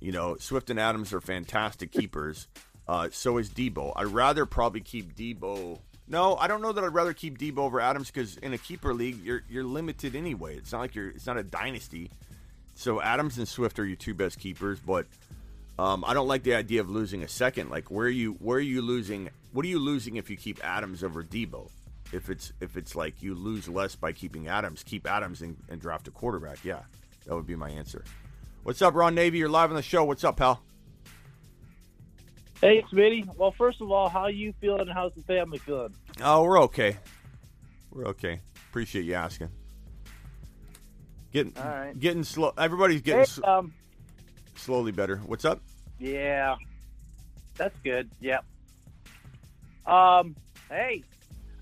You 0.00 0.12
know, 0.12 0.36
Swift 0.36 0.70
and 0.70 0.78
Adams 0.78 1.12
are 1.12 1.20
fantastic 1.20 1.90
keepers. 1.90 2.46
Uh, 2.86 3.08
so 3.10 3.38
is 3.38 3.50
Deebo. 3.50 3.92
I'd 3.96 4.06
rather 4.06 4.46
probably 4.46 4.80
keep 4.80 5.14
Deebo. 5.14 5.80
No, 6.06 6.36
I 6.36 6.46
don't 6.46 6.62
know 6.62 6.72
that 6.72 6.82
I'd 6.82 6.94
rather 6.94 7.12
keep 7.12 7.38
Deebo 7.38 7.58
over 7.58 7.80
Adams 7.80 8.10
because 8.10 8.38
in 8.38 8.54
a 8.54 8.58
keeper 8.58 8.94
league, 8.94 9.22
you're 9.24 9.42
you're 9.48 9.64
limited 9.64 10.14
anyway. 10.14 10.56
It's 10.56 10.72
not 10.72 10.80
like 10.80 10.94
you're. 10.94 11.10
It's 11.10 11.26
not 11.26 11.36
a 11.36 11.42
dynasty. 11.42 12.10
So 12.74 13.02
Adams 13.02 13.38
and 13.38 13.48
Swift 13.48 13.78
are 13.80 13.84
your 13.84 13.96
two 13.96 14.14
best 14.14 14.38
keepers, 14.38 14.78
but 14.78 15.06
um, 15.78 16.04
I 16.06 16.14
don't 16.14 16.28
like 16.28 16.44
the 16.44 16.54
idea 16.54 16.80
of 16.80 16.88
losing 16.88 17.24
a 17.24 17.28
second. 17.28 17.70
Like, 17.70 17.90
where 17.90 18.06
are 18.06 18.10
you? 18.10 18.34
Where 18.34 18.58
are 18.58 18.60
you 18.60 18.80
losing? 18.82 19.28
What 19.52 19.64
are 19.64 19.68
you 19.68 19.80
losing 19.80 20.16
if 20.16 20.30
you 20.30 20.36
keep 20.36 20.64
Adams 20.64 21.02
over 21.02 21.22
Deebo? 21.22 21.70
If 22.12 22.30
it's 22.30 22.52
if 22.60 22.76
it's 22.76 22.96
like 22.96 23.22
you 23.22 23.34
lose 23.34 23.68
less 23.68 23.94
by 23.94 24.12
keeping 24.12 24.48
Adams, 24.48 24.82
keep 24.82 25.06
Adams 25.06 25.42
and, 25.42 25.56
and 25.68 25.80
draft 25.80 26.08
a 26.08 26.10
quarterback. 26.10 26.64
Yeah, 26.64 26.80
that 27.26 27.34
would 27.34 27.46
be 27.46 27.54
my 27.56 27.68
answer. 27.70 28.02
What's 28.62 28.80
up, 28.82 28.94
Ron 28.94 29.14
Navy? 29.14 29.38
You're 29.38 29.48
live 29.48 29.70
on 29.70 29.76
the 29.76 29.82
show. 29.82 30.04
What's 30.04 30.24
up, 30.24 30.36
pal? 30.38 30.62
Hey, 32.60 32.82
Smitty. 32.92 33.24
Well, 33.36 33.52
first 33.52 33.80
of 33.80 33.90
all, 33.90 34.08
how 34.08 34.26
you 34.28 34.52
feeling 34.60 34.80
and 34.80 34.90
how's 34.90 35.12
the 35.14 35.22
family 35.22 35.58
feeling? 35.58 35.94
Oh, 36.22 36.42
we're 36.42 36.60
okay. 36.62 36.96
We're 37.92 38.06
okay. 38.08 38.40
Appreciate 38.70 39.04
you 39.04 39.14
asking. 39.14 39.50
Getting 41.32 41.52
All 41.58 41.64
right. 41.64 41.98
getting 41.98 42.24
slow. 42.24 42.52
Everybody's 42.58 43.02
getting 43.02 43.18
Hey, 43.18 43.22
s- 43.22 43.40
um, 43.44 43.72
slowly 44.56 44.92
better. 44.92 45.18
What's 45.18 45.44
up? 45.44 45.60
yeah, 46.00 46.56
that's 47.56 47.78
good. 47.84 48.08
Yep. 48.20 48.44
Um, 49.86 50.34
hey, 50.70 51.02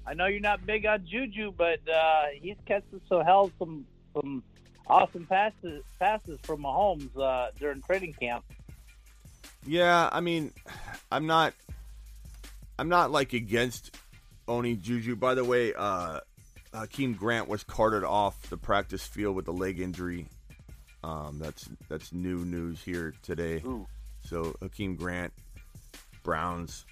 I 0.06 0.14
know 0.14 0.26
you're 0.26 0.40
not 0.40 0.64
big 0.64 0.86
on 0.86 1.04
Juju, 1.04 1.52
but 1.56 1.80
uh, 1.88 2.26
he's 2.40 2.56
catching 2.66 3.00
so 3.08 3.22
held 3.22 3.52
some 3.58 3.86
some 4.14 4.42
awesome 4.86 5.26
passes 5.26 5.82
passes 5.98 6.38
from 6.42 6.62
Mahomes 6.62 7.16
uh, 7.18 7.50
during 7.58 7.82
training 7.82 8.14
camp. 8.14 8.44
Yeah, 9.66 10.08
I 10.12 10.20
mean, 10.20 10.52
I'm 11.10 11.26
not. 11.26 11.54
I'm 12.78 12.88
not 12.88 13.10
like 13.10 13.32
against 13.32 13.96
owning 14.46 14.80
Juju. 14.80 15.16
By 15.16 15.34
the 15.34 15.44
way, 15.44 15.72
uh, 15.74 16.20
Jakeem 16.72 17.16
Grant 17.16 17.48
was 17.48 17.64
carted 17.64 18.04
off 18.04 18.40
the 18.50 18.56
practice 18.56 19.04
field 19.04 19.34
with 19.34 19.48
a 19.48 19.52
leg 19.52 19.80
injury. 19.80 20.28
Um, 21.02 21.38
that's 21.40 21.68
that's 21.88 22.12
new 22.12 22.44
news 22.44 22.82
here 22.82 23.14
today. 23.22 23.62
So 24.20 24.54
Jakeem 24.60 24.96
Grant, 24.96 25.32
Browns. 26.22 26.84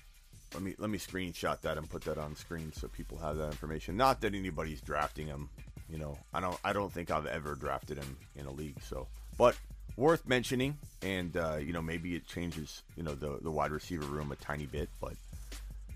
Let 0.55 0.63
me 0.63 0.75
let 0.79 0.89
me 0.89 0.99
screenshot 0.99 1.61
that 1.63 1.77
and 1.77 1.91
put 1.91 2.03
that 2.03 2.17
on 2.17 2.37
screen 2.37 2.73
so 2.73 2.87
people 2.87 3.19
have 3.19 3.37
that 3.39 3.51
information. 3.51 3.97
Not 3.97 4.21
that 4.21 4.35
anybody's 4.35 4.81
drafting 4.81 5.27
him. 5.27 5.49
You 5.91 5.99
know, 5.99 6.17
I 6.33 6.41
don't 6.41 6.59
I 6.65 6.73
don't 6.73 6.93
think 6.93 7.11
I've 7.11 7.27
ever 7.27 7.57
drafted 7.57 7.99
him 7.99 8.17
in 8.37 8.47
a 8.47 8.53
league. 8.53 8.81
So, 8.81 9.09
but 9.37 9.57
worth 9.97 10.27
mentioning, 10.29 10.79
and 11.03 11.37
uh, 11.37 11.57
you 11.57 11.73
know 11.73 11.83
maybe 11.83 12.15
it 12.15 12.27
changes 12.27 12.83
you 12.97 13.03
know 13.03 13.15
the 13.15 13.39
the 13.43 13.51
wide 13.51 13.73
receiver 13.73 14.07
room 14.07 14.31
a 14.31 14.37
tiny 14.37 14.67
bit, 14.67 14.89
but 15.01 15.15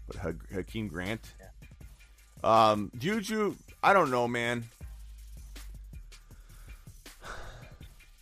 but 0.09 0.16
Ha- 0.16 0.32
Jakeem 0.52 0.88
Grant, 0.90 1.20
um, 2.42 2.90
Juju, 2.98 3.54
I 3.82 3.92
don't 3.92 4.11
know, 4.11 4.26
man. 4.26 4.64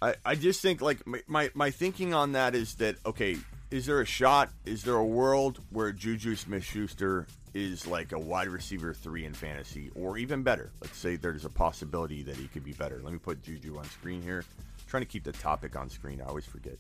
I, 0.03 0.15
I 0.25 0.35
just 0.35 0.61
think 0.61 0.83
like 0.83 1.07
my, 1.07 1.23
my, 1.27 1.51
my 1.55 1.71
thinking 1.71 2.13
on 2.13 2.33
that 2.33 2.55
is 2.55 2.75
that 2.77 2.97
okay 3.07 3.39
is 3.71 3.87
there 3.87 4.01
a 4.01 4.07
shot 4.07 4.51
is 4.65 4.83
there 4.85 4.95
a 4.95 5.05
world 5.05 5.61
where 5.71 5.93
Juju 5.93 6.37
Smith 6.37 6.65
Schuster 6.65 7.27
is 7.55 7.87
like 7.87 8.13
a 8.13 8.19
wide 8.19 8.49
receiver 8.49 8.93
three 8.93 9.25
in 9.25 9.35
fantasy 9.35 9.91
or 9.95 10.19
even 10.19 10.43
better? 10.43 10.71
Let's 10.81 10.99
say 10.99 11.17
there's 11.17 11.45
a 11.45 11.51
possibility 11.51 12.23
that 12.23 12.37
he 12.37 12.49
could 12.49 12.65
be 12.65 12.73
better. 12.73 13.01
Let 13.03 13.13
me 13.13 13.19
put 13.19 13.43
Juju 13.43 13.77
on 13.79 13.85
screen 13.87 14.23
here. 14.23 14.45
Trying 14.87 15.03
to 15.03 15.09
keep 15.09 15.25
the 15.25 15.33
topic 15.33 15.75
on 15.75 15.91
screen. 15.91 16.21
I 16.21 16.27
always 16.27 16.45
forget. 16.45 16.79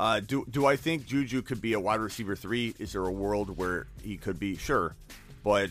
Uh, 0.00 0.20
do 0.20 0.46
do 0.50 0.66
I 0.66 0.76
think 0.76 1.06
Juju 1.06 1.42
could 1.42 1.60
be 1.60 1.74
a 1.74 1.80
wide 1.80 2.00
receiver 2.00 2.34
three? 2.34 2.74
Is 2.78 2.92
there 2.92 3.04
a 3.04 3.12
world 3.12 3.56
where 3.58 3.86
he 4.02 4.16
could 4.16 4.38
be? 4.38 4.56
Sure. 4.56 4.96
But 5.44 5.70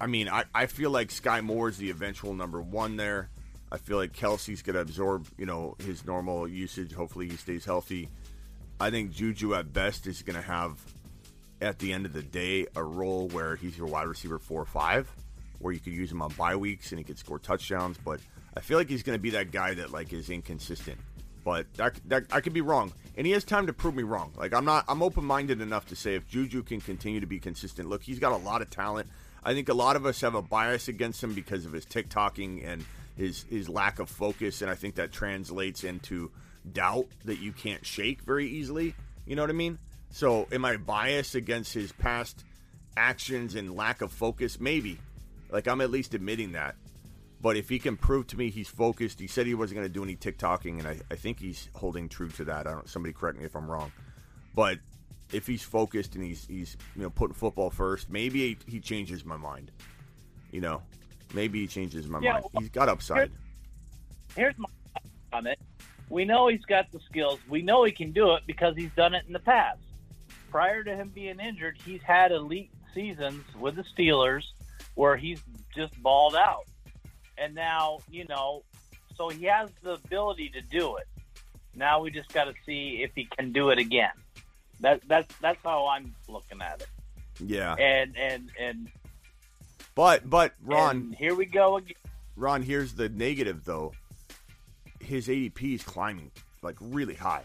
I 0.00 0.06
mean, 0.06 0.28
I, 0.28 0.44
I 0.54 0.66
feel 0.66 0.90
like 0.90 1.08
Skyy 1.08 1.44
Moore 1.44 1.68
is 1.68 1.76
the 1.76 1.90
eventual 1.90 2.34
number 2.34 2.60
one 2.60 2.96
there. 2.96 3.28
I 3.70 3.78
feel 3.78 3.96
like 3.96 4.12
Kelce's 4.12 4.60
going 4.60 4.74
to 4.74 4.80
absorb, 4.82 5.28
you 5.38 5.46
know, 5.46 5.76
his 5.78 6.04
normal 6.04 6.46
usage. 6.46 6.92
Hopefully, 6.92 7.28
he 7.28 7.36
stays 7.36 7.64
healthy. 7.64 8.08
I 8.82 8.90
think 8.90 9.12
Juju 9.12 9.54
at 9.54 9.72
best 9.72 10.08
is 10.08 10.22
going 10.22 10.34
to 10.34 10.42
have, 10.42 10.76
at 11.60 11.78
the 11.78 11.92
end 11.92 12.04
of 12.04 12.12
the 12.12 12.22
day, 12.22 12.66
a 12.74 12.82
role 12.82 13.28
where 13.28 13.54
he's 13.54 13.78
your 13.78 13.86
wide 13.86 14.08
receiver 14.08 14.40
four 14.40 14.60
or 14.60 14.66
five, 14.66 15.08
where 15.60 15.72
you 15.72 15.78
could 15.78 15.92
use 15.92 16.10
him 16.10 16.20
on 16.20 16.32
bye 16.32 16.56
weeks 16.56 16.90
and 16.90 16.98
he 16.98 17.04
could 17.04 17.16
score 17.16 17.38
touchdowns. 17.38 17.96
But 17.96 18.18
I 18.56 18.60
feel 18.60 18.78
like 18.78 18.88
he's 18.88 19.04
going 19.04 19.16
to 19.16 19.22
be 19.22 19.30
that 19.30 19.52
guy 19.52 19.74
that 19.74 19.92
like 19.92 20.12
is 20.12 20.30
inconsistent. 20.30 20.98
But 21.44 21.72
that, 21.74 21.94
that 22.06 22.24
I 22.32 22.40
could 22.40 22.54
be 22.54 22.60
wrong, 22.60 22.92
and 23.16 23.24
he 23.24 23.32
has 23.34 23.44
time 23.44 23.68
to 23.68 23.72
prove 23.72 23.94
me 23.94 24.02
wrong. 24.02 24.32
Like 24.36 24.52
I'm 24.52 24.64
not, 24.64 24.84
I'm 24.88 25.00
open 25.00 25.24
minded 25.24 25.60
enough 25.60 25.86
to 25.86 25.96
say 25.96 26.16
if 26.16 26.28
Juju 26.28 26.64
can 26.64 26.80
continue 26.80 27.20
to 27.20 27.26
be 27.26 27.38
consistent. 27.38 27.88
Look, 27.88 28.02
he's 28.02 28.18
got 28.18 28.32
a 28.32 28.36
lot 28.36 28.62
of 28.62 28.70
talent. 28.70 29.08
I 29.44 29.54
think 29.54 29.68
a 29.68 29.74
lot 29.74 29.94
of 29.94 30.06
us 30.06 30.20
have 30.22 30.34
a 30.34 30.42
bias 30.42 30.88
against 30.88 31.22
him 31.22 31.34
because 31.34 31.66
of 31.66 31.72
his 31.72 31.86
TikToking 31.86 32.66
and 32.66 32.84
his 33.16 33.44
his 33.44 33.68
lack 33.68 34.00
of 34.00 34.08
focus, 34.08 34.60
and 34.60 34.68
I 34.68 34.74
think 34.74 34.96
that 34.96 35.12
translates 35.12 35.84
into 35.84 36.32
doubt 36.70 37.06
that 37.24 37.38
you 37.40 37.52
can't 37.52 37.84
shake 37.84 38.22
very 38.22 38.46
easily. 38.48 38.94
You 39.26 39.36
know 39.36 39.42
what 39.42 39.50
I 39.50 39.54
mean? 39.54 39.78
So, 40.10 40.46
am 40.52 40.64
I 40.64 40.76
biased 40.76 41.34
against 41.34 41.72
his 41.72 41.90
past 41.92 42.44
actions 42.96 43.54
and 43.54 43.74
lack 43.74 44.02
of 44.02 44.12
focus? 44.12 44.60
Maybe. 44.60 44.98
Like 45.50 45.66
I'm 45.66 45.80
at 45.80 45.90
least 45.90 46.14
admitting 46.14 46.52
that. 46.52 46.76
But 47.40 47.56
if 47.56 47.68
he 47.68 47.78
can 47.78 47.96
prove 47.96 48.28
to 48.28 48.36
me 48.36 48.50
he's 48.50 48.68
focused, 48.68 49.18
he 49.18 49.26
said 49.26 49.46
he 49.46 49.54
wasn't 49.54 49.78
going 49.80 49.88
to 49.88 49.92
do 49.92 50.04
any 50.04 50.14
TikToking, 50.14 50.78
and 50.78 50.86
I, 50.86 51.00
I 51.10 51.16
think 51.16 51.40
he's 51.40 51.68
holding 51.74 52.08
true 52.08 52.28
to 52.28 52.44
that. 52.44 52.66
I 52.68 52.72
don't. 52.72 52.88
Somebody 52.88 53.12
correct 53.12 53.38
me 53.38 53.44
if 53.44 53.56
I'm 53.56 53.68
wrong. 53.68 53.90
But 54.54 54.78
if 55.32 55.46
he's 55.46 55.62
focused 55.62 56.14
and 56.14 56.22
he's 56.22 56.46
he's 56.46 56.76
you 56.94 57.02
know 57.02 57.10
putting 57.10 57.34
football 57.34 57.70
first, 57.70 58.08
maybe 58.10 58.40
he, 58.66 58.72
he 58.74 58.80
changes 58.80 59.24
my 59.24 59.36
mind. 59.36 59.72
You 60.52 60.60
know, 60.60 60.82
maybe 61.34 61.60
he 61.60 61.66
changes 61.66 62.06
my 62.06 62.20
Yeah, 62.20 62.34
mind. 62.34 62.44
well, 62.52 62.60
He's 62.60 62.70
got 62.70 62.88
upside. 62.88 63.32
Here's 64.36 64.56
my 64.58 64.68
comment. 65.32 65.58
We 66.08 66.24
know 66.24 66.48
he's 66.48 66.64
got 66.64 66.90
the 66.92 67.00
skills. 67.00 67.38
We 67.48 67.62
know 67.62 67.84
he 67.84 67.92
can 67.92 68.12
do 68.12 68.34
it 68.34 68.42
because 68.46 68.76
he's 68.76 68.90
done 68.96 69.14
it 69.14 69.24
in 69.26 69.32
the 69.32 69.38
past. 69.38 69.80
Prior 70.50 70.84
to 70.84 70.94
him 70.94 71.10
being 71.14 71.40
injured, 71.40 71.78
he's 71.84 72.02
had 72.02 72.32
elite 72.32 72.70
seasons 72.94 73.42
with 73.58 73.76
the 73.76 73.84
Steelers 73.84 74.44
where 74.94 75.16
he's 75.16 75.42
just 75.74 76.00
balled 76.02 76.36
out. 76.36 76.64
And 77.38 77.54
now, 77.54 78.00
you 78.10 78.26
know, 78.26 78.62
so 79.16 79.30
he 79.30 79.46
has 79.46 79.70
the 79.82 79.94
ability 79.94 80.50
to 80.50 80.60
do 80.60 80.96
it. 80.96 81.06
Now 81.74 82.00
we 82.02 82.10
just 82.10 82.32
got 82.32 82.44
to 82.44 82.54
see 82.66 83.02
if 83.02 83.12
he 83.14 83.24
can 83.24 83.52
do 83.52 83.70
it 83.70 83.78
again. 83.78 84.12
That 84.80 85.00
that's 85.06 85.34
that's 85.40 85.60
how 85.64 85.86
I'm 85.86 86.14
looking 86.28 86.60
at 86.60 86.82
it. 86.82 86.88
Yeah. 87.40 87.74
And 87.74 88.16
and 88.16 88.50
and 88.60 88.88
But 89.94 90.28
but 90.28 90.52
Ron, 90.62 90.96
and 90.96 91.14
here 91.14 91.34
we 91.34 91.46
go 91.46 91.78
again. 91.78 91.96
Ron, 92.36 92.62
here's 92.62 92.94
the 92.94 93.08
negative 93.08 93.64
though. 93.64 93.92
His 95.02 95.28
ADP 95.28 95.74
is 95.74 95.82
climbing 95.82 96.30
like 96.62 96.76
really 96.80 97.14
high. 97.14 97.44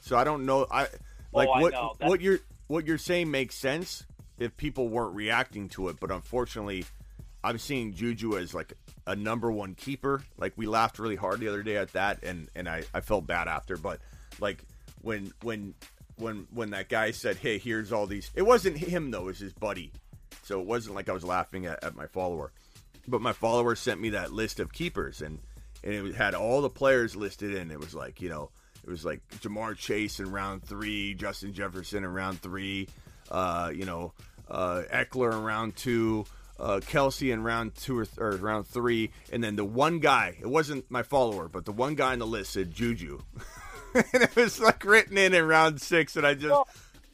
So 0.00 0.16
I 0.16 0.24
don't 0.24 0.46
know. 0.46 0.66
I 0.70 0.84
oh, 0.84 0.88
like 1.32 1.48
Oh, 1.48 1.52
I 1.52 1.60
what 1.60 1.72
know. 1.72 1.94
What 2.00 2.20
you're 2.20 2.40
what 2.66 2.86
you're 2.86 2.98
saying 2.98 3.30
makes 3.30 3.54
sense 3.54 4.04
if 4.38 4.56
people 4.56 4.88
weren't 4.88 5.14
reacting 5.14 5.68
to 5.70 5.88
it, 5.88 6.00
but 6.00 6.10
unfortunately, 6.10 6.84
I'm 7.42 7.58
seeing 7.58 7.92
Juju 7.92 8.36
as 8.36 8.54
like 8.54 8.72
a 9.06 9.14
number 9.14 9.50
one 9.50 9.74
keeper. 9.74 10.22
Like 10.38 10.54
we 10.56 10.66
laughed 10.66 10.98
really 10.98 11.16
hard 11.16 11.40
the 11.40 11.48
other 11.48 11.62
day 11.62 11.76
at 11.76 11.92
that, 11.92 12.22
and 12.22 12.48
and 12.54 12.68
I 12.68 12.84
I 12.92 13.00
felt 13.00 13.26
bad 13.26 13.48
after. 13.48 13.76
But 13.76 14.00
like 14.40 14.64
when 15.02 15.32
when 15.42 15.74
when 16.16 16.46
when 16.52 16.70
that 16.70 16.88
guy 16.88 17.10
said, 17.10 17.36
"Hey, 17.36 17.58
here's 17.58 17.92
all 17.92 18.06
these," 18.06 18.30
it 18.34 18.42
wasn't 18.42 18.78
him 18.78 19.10
though; 19.10 19.22
it 19.22 19.26
was 19.26 19.38
his 19.38 19.52
buddy. 19.52 19.92
So 20.42 20.60
it 20.60 20.66
wasn't 20.66 20.94
like 20.94 21.08
I 21.08 21.12
was 21.12 21.24
laughing 21.24 21.66
at, 21.66 21.82
at 21.82 21.96
my 21.96 22.06
follower, 22.06 22.52
but 23.08 23.22
my 23.22 23.32
follower 23.32 23.74
sent 23.74 24.00
me 24.00 24.10
that 24.10 24.32
list 24.32 24.60
of 24.60 24.72
keepers, 24.72 25.22
and 25.22 25.38
and 25.84 25.94
it 25.94 26.14
had 26.14 26.34
all 26.34 26.62
the 26.62 26.70
players 26.70 27.14
listed, 27.14 27.54
and 27.54 27.70
it 27.70 27.78
was 27.78 27.94
like 27.94 28.20
you 28.20 28.28
know 28.28 28.50
it 28.82 28.90
was 28.90 29.04
like 29.04 29.20
Ja'Marr 29.40 29.76
Chase 29.76 30.20
in 30.20 30.30
round 30.30 30.64
three, 30.64 31.14
Justin 31.14 31.52
Jefferson 31.52 32.04
in 32.04 32.12
round 32.12 32.40
three, 32.40 32.88
uh, 33.30 33.70
you 33.74 33.84
know, 33.84 34.12
uh, 34.50 34.52
uh, 34.52 34.82
Ekeler 34.92 35.32
in 35.32 35.42
round 35.42 35.76
two, 35.76 36.26
uh, 36.58 36.80
Kelce 36.82 37.32
in 37.32 37.42
round 37.42 37.74
two 37.74 37.98
or, 37.98 38.04
th- 38.04 38.18
or 38.18 38.36
round 38.36 38.66
three, 38.66 39.10
and 39.32 39.42
then 39.42 39.56
the 39.56 39.64
one 39.64 40.00
guy. 40.00 40.36
It 40.40 40.48
wasn't 40.48 40.90
my 40.90 41.02
follower, 41.02 41.48
but 41.48 41.64
the 41.64 41.72
one 41.72 41.94
guy 41.94 42.12
on 42.12 42.18
the 42.18 42.26
list 42.26 42.52
said 42.52 42.72
Juju, 42.72 43.20
and 43.94 44.22
it 44.22 44.36
was 44.36 44.60
like 44.60 44.84
written 44.84 45.16
in 45.16 45.34
in 45.34 45.46
round 45.46 45.80
six, 45.80 46.16
and 46.16 46.26
I 46.26 46.34
just. 46.34 46.54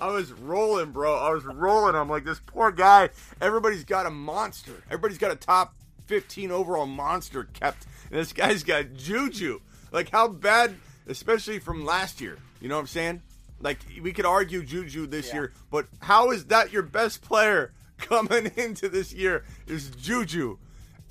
I 0.02 0.06
was 0.06 0.32
rolling, 0.32 0.92
bro. 0.92 1.14
I 1.14 1.28
was 1.28 1.44
rolling. 1.44 1.94
I'm 1.94 2.08
like, 2.08 2.24
this 2.24 2.40
poor 2.46 2.72
guy. 2.72 3.10
Everybody's 3.38 3.84
got 3.84 4.06
a 4.06 4.10
monster. 4.10 4.72
Everybody's 4.86 5.18
got 5.18 5.30
a 5.30 5.36
top 5.36 5.74
15 6.10 6.50
overall 6.50 6.86
monster 6.86 7.44
kept. 7.44 7.86
And 8.10 8.18
this 8.18 8.32
guy's 8.32 8.64
got 8.64 8.94
Juju. 8.96 9.60
Like, 9.92 10.10
how 10.10 10.26
bad, 10.26 10.74
especially 11.06 11.60
from 11.60 11.84
last 11.84 12.20
year? 12.20 12.36
You 12.60 12.68
know 12.68 12.74
what 12.74 12.80
I'm 12.80 12.86
saying? 12.88 13.22
Like, 13.60 13.78
we 14.02 14.12
could 14.12 14.26
argue 14.26 14.64
Juju 14.64 15.06
this 15.06 15.28
Yeah. 15.28 15.34
year, 15.34 15.52
but 15.70 15.86
how 16.00 16.32
is 16.32 16.46
that 16.46 16.72
your 16.72 16.82
best 16.82 17.22
player 17.22 17.70
coming 17.98 18.50
into 18.56 18.88
this 18.88 19.12
year? 19.12 19.44
Is 19.68 19.90
Juju. 19.90 20.58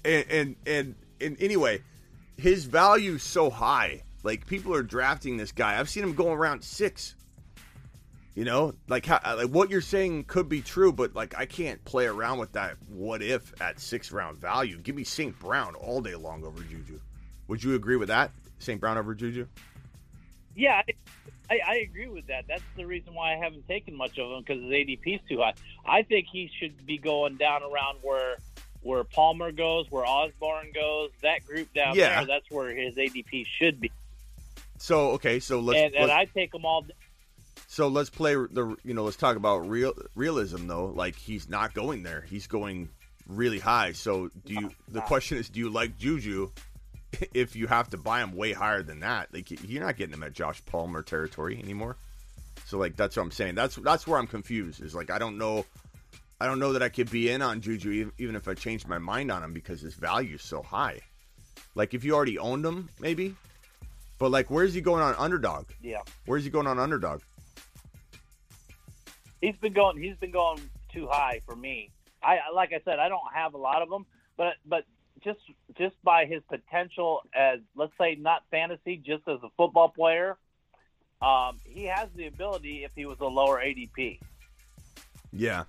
And, 0.03 0.25
and, 0.29 0.55
and, 0.67 0.95
and 1.21 1.37
anyway, 1.41 1.81
his 2.35 2.65
value's 2.65 3.23
so 3.23 3.49
high. 3.49 4.03
Like, 4.23 4.47
people 4.47 4.75
are 4.75 4.83
drafting 4.83 5.37
this 5.37 5.53
guy. 5.53 5.79
I've 5.79 5.89
seen 5.89 6.03
him 6.03 6.13
go 6.13 6.33
around 6.33 6.61
six. 6.61 7.15
You 8.39 8.45
know, 8.45 8.73
like 8.87 9.05
how, 9.05 9.19
uh, 9.25 9.35
like 9.35 9.49
what 9.49 9.69
you're 9.69 9.81
saying 9.81 10.23
could 10.23 10.47
be 10.47 10.61
true, 10.61 10.93
but 10.93 11.13
like 11.13 11.37
I 11.37 11.45
can't 11.45 11.83
play 11.83 12.05
around 12.05 12.39
with 12.39 12.53
that. 12.53 12.77
What 12.87 13.21
if 13.21 13.53
at 13.61 13.81
six 13.81 14.13
round 14.13 14.37
value? 14.37 14.77
Give 14.77 14.95
me 14.95 15.03
St. 15.03 15.37
Brown 15.39 15.75
all 15.75 15.99
day 15.99 16.15
long 16.15 16.45
over 16.45 16.61
Juju. 16.61 17.01
Would 17.49 17.61
you 17.61 17.75
agree 17.75 17.97
with 17.97 18.07
that? 18.07 18.31
St. 18.59 18.79
Brown 18.79 18.97
over 18.97 19.13
Juju? 19.13 19.45
Yeah, 20.55 20.81
I, 20.87 21.53
I, 21.53 21.59
I 21.67 21.75
agree 21.79 22.07
with 22.07 22.27
that. 22.27 22.45
That's 22.47 22.63
the 22.77 22.85
reason 22.85 23.13
why 23.13 23.33
I 23.33 23.35
haven't 23.35 23.67
taken 23.67 23.93
much 23.93 24.17
of 24.17 24.31
him 24.31 24.39
because 24.39 24.63
his 24.63 24.71
ADP 24.71 25.15
is 25.15 25.21
too 25.27 25.39
high. 25.39 25.55
I 25.85 26.03
think 26.03 26.27
he 26.31 26.49
should 26.61 26.85
be 26.85 26.97
going 26.97 27.35
down 27.35 27.61
around 27.61 27.97
where 28.03 28.37
where 28.81 29.03
Palmer 29.03 29.51
goes, 29.51 29.91
where 29.91 30.05
Osborne 30.05 30.71
goes, 30.73 31.09
that 31.23 31.45
group 31.45 31.73
down 31.73 31.97
Yeah. 31.97 32.19
there. 32.23 32.25
That's 32.27 32.49
where 32.49 32.73
his 32.73 32.95
ADP 32.95 33.45
should 33.59 33.81
be. 33.81 33.91
So 34.77 35.09
okay, 35.11 35.41
so 35.41 35.59
let's, 35.59 35.77
and 35.77 35.93
and 35.93 36.07
let's 36.07 36.17
I 36.17 36.23
take 36.33 36.53
them 36.53 36.63
all. 36.63 36.85
So 37.71 37.87
let's 37.87 38.09
play 38.09 38.33
the 38.33 38.75
you 38.83 38.95
know 38.95 39.03
let's 39.03 39.15
talk 39.15 39.35
about 39.35 39.69
real 39.69 39.93
realism 40.15 40.65
though. 40.65 40.87
Like 40.87 41.15
he's 41.15 41.47
not 41.47 41.75
going 41.75 42.01
there. 42.01 42.25
He's 42.27 42.47
going 42.47 42.89
really 43.27 43.59
high. 43.59 43.91
So 43.91 44.31
do 44.43 44.55
you? 44.55 44.71
The 44.87 45.01
question 45.01 45.37
is, 45.37 45.49
do 45.49 45.59
you 45.59 45.69
like 45.69 45.97
Juju? 45.97 46.51
If 47.33 47.55
you 47.55 47.65
have 47.65 47.89
to 47.89 47.97
buy 47.97 48.21
him 48.21 48.35
way 48.35 48.53
higher 48.53 48.83
than 48.83 48.99
that, 48.99 49.33
like 49.33 49.49
you're 49.67 49.83
not 49.83 49.97
getting 49.97 50.13
him 50.13 50.21
at 50.21 50.33
Josh 50.33 50.63
Palmer 50.67 51.01
territory 51.01 51.57
anymore. 51.57 51.97
So 52.65 52.77
like 52.77 52.95
that's 52.95 53.17
what 53.17 53.23
I'm 53.23 53.31
saying. 53.31 53.55
That's 53.55 53.77
that's 53.77 54.05
where 54.05 54.19
I'm 54.19 54.27
confused. 54.27 54.83
Is 54.83 54.93
like 54.93 55.09
I 55.09 55.17
don't 55.17 55.39
know, 55.39 55.65
I 56.39 56.45
don't 56.45 56.59
know 56.59 56.73
that 56.73 56.83
I 56.83 56.89
could 56.89 57.09
be 57.09 57.31
in 57.31 57.41
on 57.41 57.61
Juju 57.61 58.11
even, 58.19 58.35
if 58.35 58.47
I 58.47 58.53
changed 58.53 58.87
my 58.87 58.99
mind 58.99 59.31
on 59.31 59.43
him 59.43 59.53
because 59.53 59.81
his 59.81 59.95
value 59.95 60.35
is 60.35 60.43
so 60.43 60.61
high. 60.61 60.99
Like 61.73 61.95
if 61.95 62.03
you 62.03 62.13
already 62.13 62.37
owned 62.37 62.63
him, 62.63 62.89
maybe. 62.99 63.35
But 64.19 64.29
like, 64.29 64.51
where's 64.51 64.75
he 64.75 64.81
going 64.81 65.01
on 65.01 65.15
underdog? 65.17 65.65
Yeah, 65.81 66.01
Where's 66.27 66.43
he 66.43 66.51
going 66.51 66.67
on 66.67 66.77
underdog? 66.77 67.21
He's 69.41 69.55
been 69.57 69.73
going. 69.73 69.97
He's 70.01 70.15
been 70.17 70.31
going 70.31 70.59
too 70.93 71.07
high 71.07 71.41
for 71.45 71.55
me. 71.55 71.91
I 72.23 72.39
like 72.53 72.73
I 72.73 72.81
said, 72.85 72.99
I 72.99 73.09
don't 73.09 73.21
have 73.33 73.53
a 73.53 73.57
lot 73.57 73.81
of 73.81 73.89
them, 73.89 74.05
but 74.37 74.55
but 74.65 74.85
just 75.23 75.39
just 75.77 75.95
by 76.03 76.25
his 76.25 76.41
potential 76.49 77.21
as 77.33 77.59
let's 77.75 77.93
say 77.99 78.15
not 78.15 78.43
fantasy, 78.51 78.97
just 78.97 79.27
as 79.27 79.39
a 79.43 79.49
football 79.57 79.89
player, 79.89 80.37
um, 81.21 81.57
he 81.65 81.83
has 81.85 82.09
the 82.15 82.27
ability 82.27 82.83
if 82.83 82.91
he 82.95 83.05
was 83.05 83.19
a 83.19 83.25
lower 83.25 83.59
ADP. 83.61 84.19
Yeah, 85.31 85.65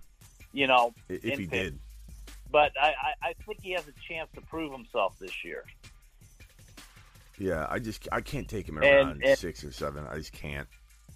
You 0.52 0.66
know, 0.66 0.94
if 1.08 1.22
he 1.38 1.46
pick. 1.46 1.50
did. 1.50 1.78
But 2.50 2.72
I, 2.80 2.88
I, 3.22 3.28
I 3.28 3.32
think 3.46 3.60
he 3.62 3.72
has 3.72 3.86
a 3.86 3.92
chance 4.08 4.28
to 4.34 4.40
prove 4.40 4.72
himself 4.72 5.18
this 5.20 5.44
year. 5.44 5.64
Yeah, 7.38 7.66
I 7.70 7.78
just 7.78 8.08
I 8.10 8.20
can't 8.22 8.48
take 8.48 8.68
him 8.68 8.76
And- 8.78 8.84
around 8.86 9.22
and- 9.24 9.38
six 9.38 9.62
or 9.64 9.72
seven. 9.72 10.04
I 10.10 10.16
just 10.16 10.32
can't. 10.32 10.66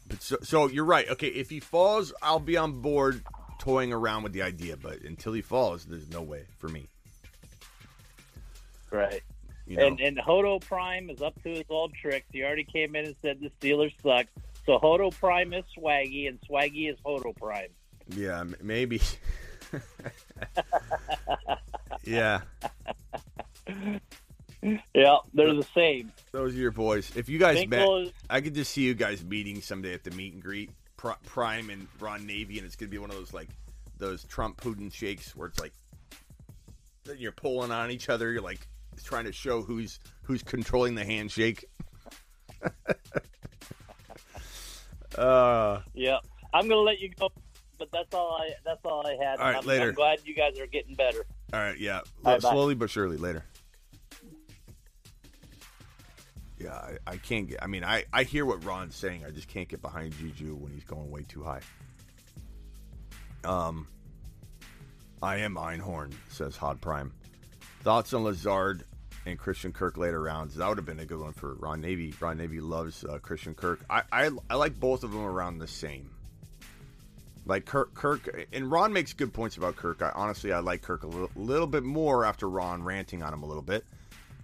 But 0.09 0.23
so, 0.23 0.37
so 0.43 0.69
you're 0.69 0.85
right. 0.85 1.09
Okay, 1.09 1.29
if 1.29 1.51
he 1.51 1.61
falls, 1.61 2.13
I'll 2.23 2.39
be 2.39 2.57
on 2.57 2.81
board 2.81 3.23
toying 3.59 3.93
around 3.93 4.23
with 4.23 4.33
the 4.33 4.43
idea. 4.43 4.77
But 4.77 5.03
until 5.03 5.33
he 5.33 5.43
falls, 5.43 5.85
there's 5.85 6.11
no 6.11 6.23
way 6.23 6.45
for 6.59 6.69
me. 6.69 6.87
Right. 8.91 9.23
You 9.67 9.77
know? 9.77 9.87
And 9.87 10.01
and 10.01 10.19
Hodo 10.19 10.59
Prime 10.59 11.11
is 11.11 11.23
up 11.23 11.41
to 11.43 11.49
his 11.49 11.65
old 11.71 11.95
tricks. 11.95 12.27
He 12.33 12.43
already 12.43 12.65
came 12.65 12.95
in 12.95 13.07
and 13.07 13.17
said 13.23 13.41
the 13.41 13.51
Steelers 13.61 13.95
suck. 14.03 14.27
So 14.67 14.79
Hodo 14.79 15.11
Prime 15.11 15.53
is 15.53 15.65
Swaggy, 15.77 16.29
and 16.29 16.39
Swaggy 16.43 16.91
is 16.91 16.99
Hodo 17.05 17.33
Prime. 17.33 17.69
Yeah, 18.15 18.41
m- 18.41 18.57
maybe. 18.63 19.01
yeah, 22.05 22.43
Yeah, 24.95 25.17
they're 25.35 25.53
the 25.55 25.67
same. 25.75 26.11
those 26.33 26.55
are 26.55 26.59
your 26.59 26.71
boys. 26.71 27.15
If 27.17 27.29
you 27.29 27.39
guys 27.39 27.67
met, 27.67 27.87
is- 27.87 28.12
I 28.31 28.41
could 28.41 28.55
just 28.55 28.73
see 28.73 28.83
you 28.83 28.95
guys 28.95 29.23
meeting 29.23 29.61
someday 29.61 29.93
at 29.93 30.05
the 30.05 30.11
meet 30.12 30.33
and 30.33 30.43
greet. 30.43 30.71
Pri- 30.97 31.17
Prime 31.27 31.69
and 31.69 31.87
Ron 32.01 32.25
Navy, 32.27 32.57
and 32.59 32.67
it's 32.67 32.77
gonna 32.77 32.91
be 32.91 32.97
one 32.99 33.11
of 33.11 33.17
those 33.17 33.35
like 33.35 33.49
those 33.99 34.25
Trump 34.25 34.59
Putin 34.61 34.91
shakes 34.93 35.37
where 35.37 35.49
it's 35.49 35.61
like 35.61 35.73
you're 37.19 37.33
pulling 37.33 37.71
on 37.71 37.91
each 37.91 38.09
other. 38.09 38.33
You're 38.33 38.41
like 38.41 38.67
trying 39.03 39.25
to 39.25 39.33
show 39.33 39.61
who's 39.61 39.99
who's 40.23 40.43
controlling 40.43 40.95
the 40.95 41.05
handshake. 41.05 41.67
uh, 45.19 45.81
Yeah, 45.93 46.19
I'm 46.53 46.69
gonna 46.69 46.81
let 46.81 47.01
you 47.01 47.11
go, 47.11 47.31
but 47.79 47.91
that's 47.93 48.15
all 48.15 48.39
I 48.41 48.51
that's 48.65 48.85
all 48.85 49.07
I 49.07 49.23
had. 49.23 49.39
All 49.39 49.45
right, 49.47 49.57
I'm, 49.57 49.67
later. 49.67 49.89
I'm 49.89 49.95
glad 49.95 50.21
you 50.25 50.35
guys 50.35 50.59
are 50.59 50.67
getting 50.67 50.95
better. 50.95 51.27
all 51.53 51.61
right, 51.61 51.79
yeah, 51.79 52.01
bye. 52.23 52.39
slowly 52.39 52.75
but 52.75 52.89
surely. 52.91 53.17
Later. 53.19 53.45
Yeah, 56.59 56.75
I, 56.75 56.97
I 57.07 57.17
can't 57.17 57.49
get. 57.49 57.63
I 57.63 57.67
mean, 57.67 57.85
I 57.85 58.05
I 58.13 58.23
hear 58.23 58.47
what 58.47 58.65
Ron's 58.65 58.95
saying. 58.95 59.25
I 59.27 59.31
just 59.31 59.49
can't 59.49 59.69
get 59.69 59.83
behind 59.83 60.13
Juju 60.17 60.55
when 60.55 60.73
he's 60.73 60.85
going 60.85 61.11
way 61.11 61.25
too 61.29 61.43
high. 61.43 61.61
Um, 63.45 63.89
I 65.23 65.37
am 65.39 65.57
Einhorn, 65.57 66.13
says 66.31 66.57
Hod 66.57 66.81
Prime. 66.81 67.13
Thoughts 67.83 68.15
on 68.15 68.25
Lazard 68.25 68.85
and 69.27 69.39
Christian 69.39 69.73
Kirk 69.73 69.97
later 69.97 70.21
rounds? 70.23 70.55
That 70.57 70.69
would 70.69 70.79
have 70.79 70.87
been 70.87 71.01
a 71.01 71.05
good 71.05 71.21
one 71.21 71.33
for 71.33 71.55
Ron 71.55 71.81
Navy. 71.81 72.15
Ron 72.21 72.39
Navy 72.39 72.61
loves 72.61 73.05
uh, 73.05 73.19
Christian 73.19 73.55
Kirk. 73.55 73.81
I, 73.91 74.03
I 74.13 74.31
I 74.49 74.55
like 74.55 74.79
both 74.79 75.03
of 75.05 75.13
them 75.13 75.25
around 75.25 75.59
the 75.59 75.69
same. 75.69 76.11
Like 77.47 77.67
Kirk, 77.67 77.93
Kirk, 77.95 78.47
and 78.53 78.71
Ron 78.71 78.93
makes 78.95 79.13
good 79.13 79.35
points 79.35 79.59
about 79.59 79.77
Kirk. 79.77 80.01
I 80.01 80.13
honestly 80.15 80.53
I 80.53 80.61
like 80.61 80.81
Kirk 80.81 81.03
a 81.03 81.07
little, 81.07 81.31
little 81.37 81.67
bit 81.67 81.83
more 81.83 82.25
after 82.25 82.49
Ron 82.49 82.83
ranting 82.83 83.23
on 83.23 83.35
him 83.35 83.43
a 83.43 83.47
little 83.47 83.63
bit, 83.63 83.85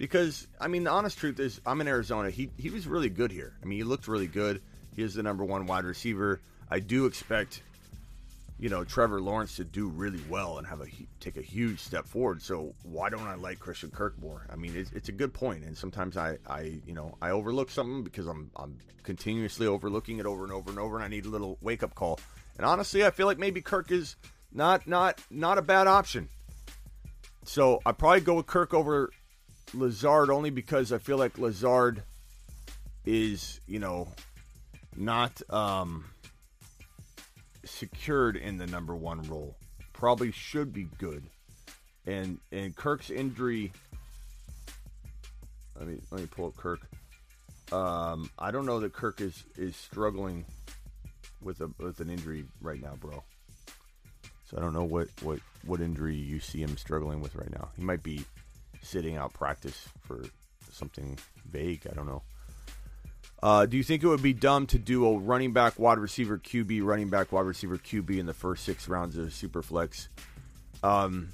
because 0.00 0.48
I 0.58 0.66
mean 0.66 0.84
the 0.84 0.90
honest 0.90 1.18
truth 1.18 1.38
is 1.38 1.60
I'm 1.66 1.80
in 1.82 1.86
Arizona. 1.86 2.30
He 2.30 2.50
he 2.56 2.70
was 2.70 2.88
really 2.88 3.10
good 3.10 3.30
here. 3.30 3.52
I 3.62 3.66
mean 3.66 3.78
he 3.78 3.84
looked 3.84 4.08
really 4.08 4.26
good. 4.26 4.62
He 4.96 5.02
is 5.02 5.14
the 5.14 5.22
number 5.22 5.44
one 5.44 5.66
wide 5.66 5.84
receiver. 5.84 6.40
I 6.70 6.80
do 6.80 7.04
expect 7.04 7.60
you 8.58 8.70
know 8.70 8.82
Trevor 8.82 9.20
Lawrence 9.20 9.56
to 9.56 9.64
do 9.64 9.88
really 9.88 10.22
well 10.30 10.56
and 10.56 10.66
have 10.66 10.80
a 10.80 10.86
take 11.20 11.36
a 11.36 11.42
huge 11.42 11.80
step 11.80 12.06
forward. 12.06 12.40
So 12.40 12.74
why 12.82 13.10
don't 13.10 13.26
I 13.26 13.34
like 13.34 13.60
Christian 13.60 13.90
Kirk 13.90 14.18
more? 14.18 14.46
I 14.50 14.56
mean, 14.56 14.74
it's, 14.74 14.90
it's 14.92 15.10
a 15.10 15.12
good 15.12 15.34
point, 15.34 15.64
and 15.64 15.76
sometimes 15.76 16.16
I, 16.16 16.38
I 16.46 16.80
you 16.86 16.94
know 16.94 17.18
I 17.20 17.30
overlook 17.30 17.70
something 17.70 18.02
because 18.02 18.26
I'm 18.26 18.50
I'm 18.56 18.78
continuously 19.02 19.66
overlooking 19.66 20.18
it 20.18 20.24
over 20.24 20.44
and 20.44 20.52
over 20.52 20.70
and 20.70 20.78
over, 20.78 20.96
and 20.96 21.04
I 21.04 21.08
need 21.08 21.26
a 21.26 21.30
little 21.30 21.58
wake 21.60 21.82
up 21.82 21.94
call. 21.94 22.18
And 22.56 22.64
honestly, 22.64 23.04
I 23.04 23.10
feel 23.10 23.26
like 23.26 23.38
maybe 23.38 23.60
Kirk 23.60 23.90
is 23.90 24.16
not 24.50 24.86
not 24.86 25.20
not 25.30 25.58
a 25.58 25.62
bad 25.62 25.86
option. 25.86 26.30
So 27.44 27.80
I 27.84 27.92
probably 27.92 28.20
go 28.20 28.34
with 28.34 28.46
Kirk 28.46 28.72
over 28.72 29.10
Lazard 29.74 30.30
only 30.30 30.50
because 30.50 30.92
I 30.92 30.98
feel 30.98 31.18
like 31.18 31.38
Lazard 31.38 32.02
is 33.04 33.60
you 33.66 33.78
know 33.78 34.08
not 34.96 35.40
um 35.50 36.04
secured 37.64 38.36
in 38.36 38.58
the 38.58 38.66
number 38.66 38.94
one 38.94 39.22
role. 39.22 39.56
Probably 39.92 40.32
should 40.32 40.72
be 40.72 40.88
good. 40.98 41.24
And 42.06 42.38
and 42.52 42.74
Kirk's 42.74 43.10
injury. 43.10 43.72
Let 45.78 45.88
me 45.88 46.00
let 46.10 46.20
me 46.20 46.26
pull 46.26 46.46
up 46.46 46.56
Kirk. 46.56 46.80
Um, 47.72 48.28
I 48.38 48.50
don't 48.50 48.66
know 48.66 48.80
that 48.80 48.92
Kirk 48.92 49.20
is 49.20 49.44
is 49.56 49.76
struggling 49.76 50.44
with 51.40 51.60
a 51.60 51.70
with 51.78 52.00
an 52.00 52.10
injury 52.10 52.44
right 52.60 52.80
now, 52.80 52.94
bro. 53.00 53.22
So 54.46 54.56
I 54.56 54.60
don't 54.60 54.72
know 54.72 54.84
what 54.84 55.08
what 55.22 55.38
what 55.64 55.80
injury 55.80 56.16
you 56.16 56.40
see 56.40 56.60
him 56.60 56.76
struggling 56.76 57.20
with 57.20 57.34
right 57.34 57.50
now. 57.50 57.68
He 57.76 57.82
might 57.82 58.02
be 58.02 58.24
sitting 58.82 59.16
out 59.16 59.32
practice 59.32 59.88
for 60.00 60.22
something 60.72 61.18
vague. 61.50 61.86
I 61.90 61.94
don't 61.94 62.06
know. 62.06 62.22
Uh, 63.42 63.64
do 63.64 63.76
you 63.76 63.82
think 63.82 64.02
it 64.02 64.06
would 64.06 64.22
be 64.22 64.34
dumb 64.34 64.66
to 64.66 64.78
do 64.78 65.06
a 65.06 65.18
running 65.18 65.52
back, 65.52 65.78
wide 65.78 65.98
receiver, 65.98 66.38
QB, 66.38 66.84
running 66.84 67.08
back, 67.08 67.32
wide 67.32 67.46
receiver, 67.46 67.78
QB 67.78 68.18
in 68.18 68.26
the 68.26 68.34
first 68.34 68.64
six 68.64 68.86
rounds 68.86 69.16
of 69.16 69.28
Superflex? 69.28 70.08
Um, 70.82 71.30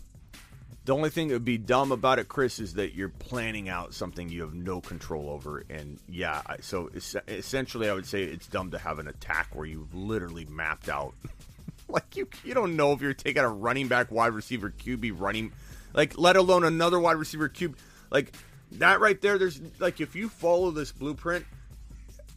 the 0.84 0.94
only 0.94 1.10
thing 1.10 1.28
that 1.28 1.34
would 1.34 1.44
be 1.44 1.58
dumb 1.58 1.90
about 1.90 2.20
it, 2.20 2.28
Chris, 2.28 2.60
is 2.60 2.74
that 2.74 2.94
you're 2.94 3.08
planning 3.08 3.68
out 3.68 3.92
something 3.92 4.28
you 4.28 4.42
have 4.42 4.54
no 4.54 4.80
control 4.80 5.28
over. 5.28 5.64
And 5.68 5.98
yeah, 6.08 6.42
so 6.60 6.90
es- 6.94 7.16
essentially, 7.26 7.90
I 7.90 7.92
would 7.92 8.06
say 8.06 8.22
it's 8.22 8.46
dumb 8.46 8.70
to 8.70 8.78
have 8.78 9.00
an 9.00 9.08
attack 9.08 9.48
where 9.52 9.66
you've 9.66 9.92
literally 9.92 10.44
mapped 10.44 10.88
out 10.88 11.14
like 11.88 12.16
you 12.16 12.28
you 12.44 12.54
don't 12.54 12.76
know 12.76 12.92
if 12.92 13.00
you're 13.00 13.14
taking 13.14 13.42
a 13.42 13.48
running 13.48 13.88
back, 13.88 14.10
wide 14.10 14.32
receiver, 14.32 14.70
QB 14.70 15.18
running, 15.18 15.52
like 15.96 16.16
let 16.16 16.36
alone 16.36 16.62
another 16.62 17.00
wide 17.00 17.16
receiver, 17.16 17.48
cube. 17.48 17.76
Like 18.10 18.36
that 18.72 19.00
right 19.00 19.20
there. 19.20 19.38
There's 19.38 19.60
like 19.80 20.00
if 20.00 20.14
you 20.14 20.28
follow 20.28 20.70
this 20.70 20.92
blueprint, 20.92 21.44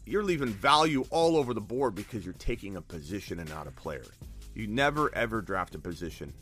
you're 0.05 0.23
leaving 0.23 0.49
value 0.49 1.05
all 1.11 1.37
over 1.37 1.53
the 1.53 1.61
board 1.61 1.93
because 1.93 2.25
you're 2.25 2.33
taking 2.33 2.77
a 2.77 2.81
position 2.81 3.39
and 3.39 3.49
not 3.49 3.67
a 3.67 3.71
player. 3.71 4.05
You 4.55 4.65
never 4.65 5.13
ever 5.13 5.41
draft 5.41 5.75
a 5.75 5.79
position, 5.79 6.33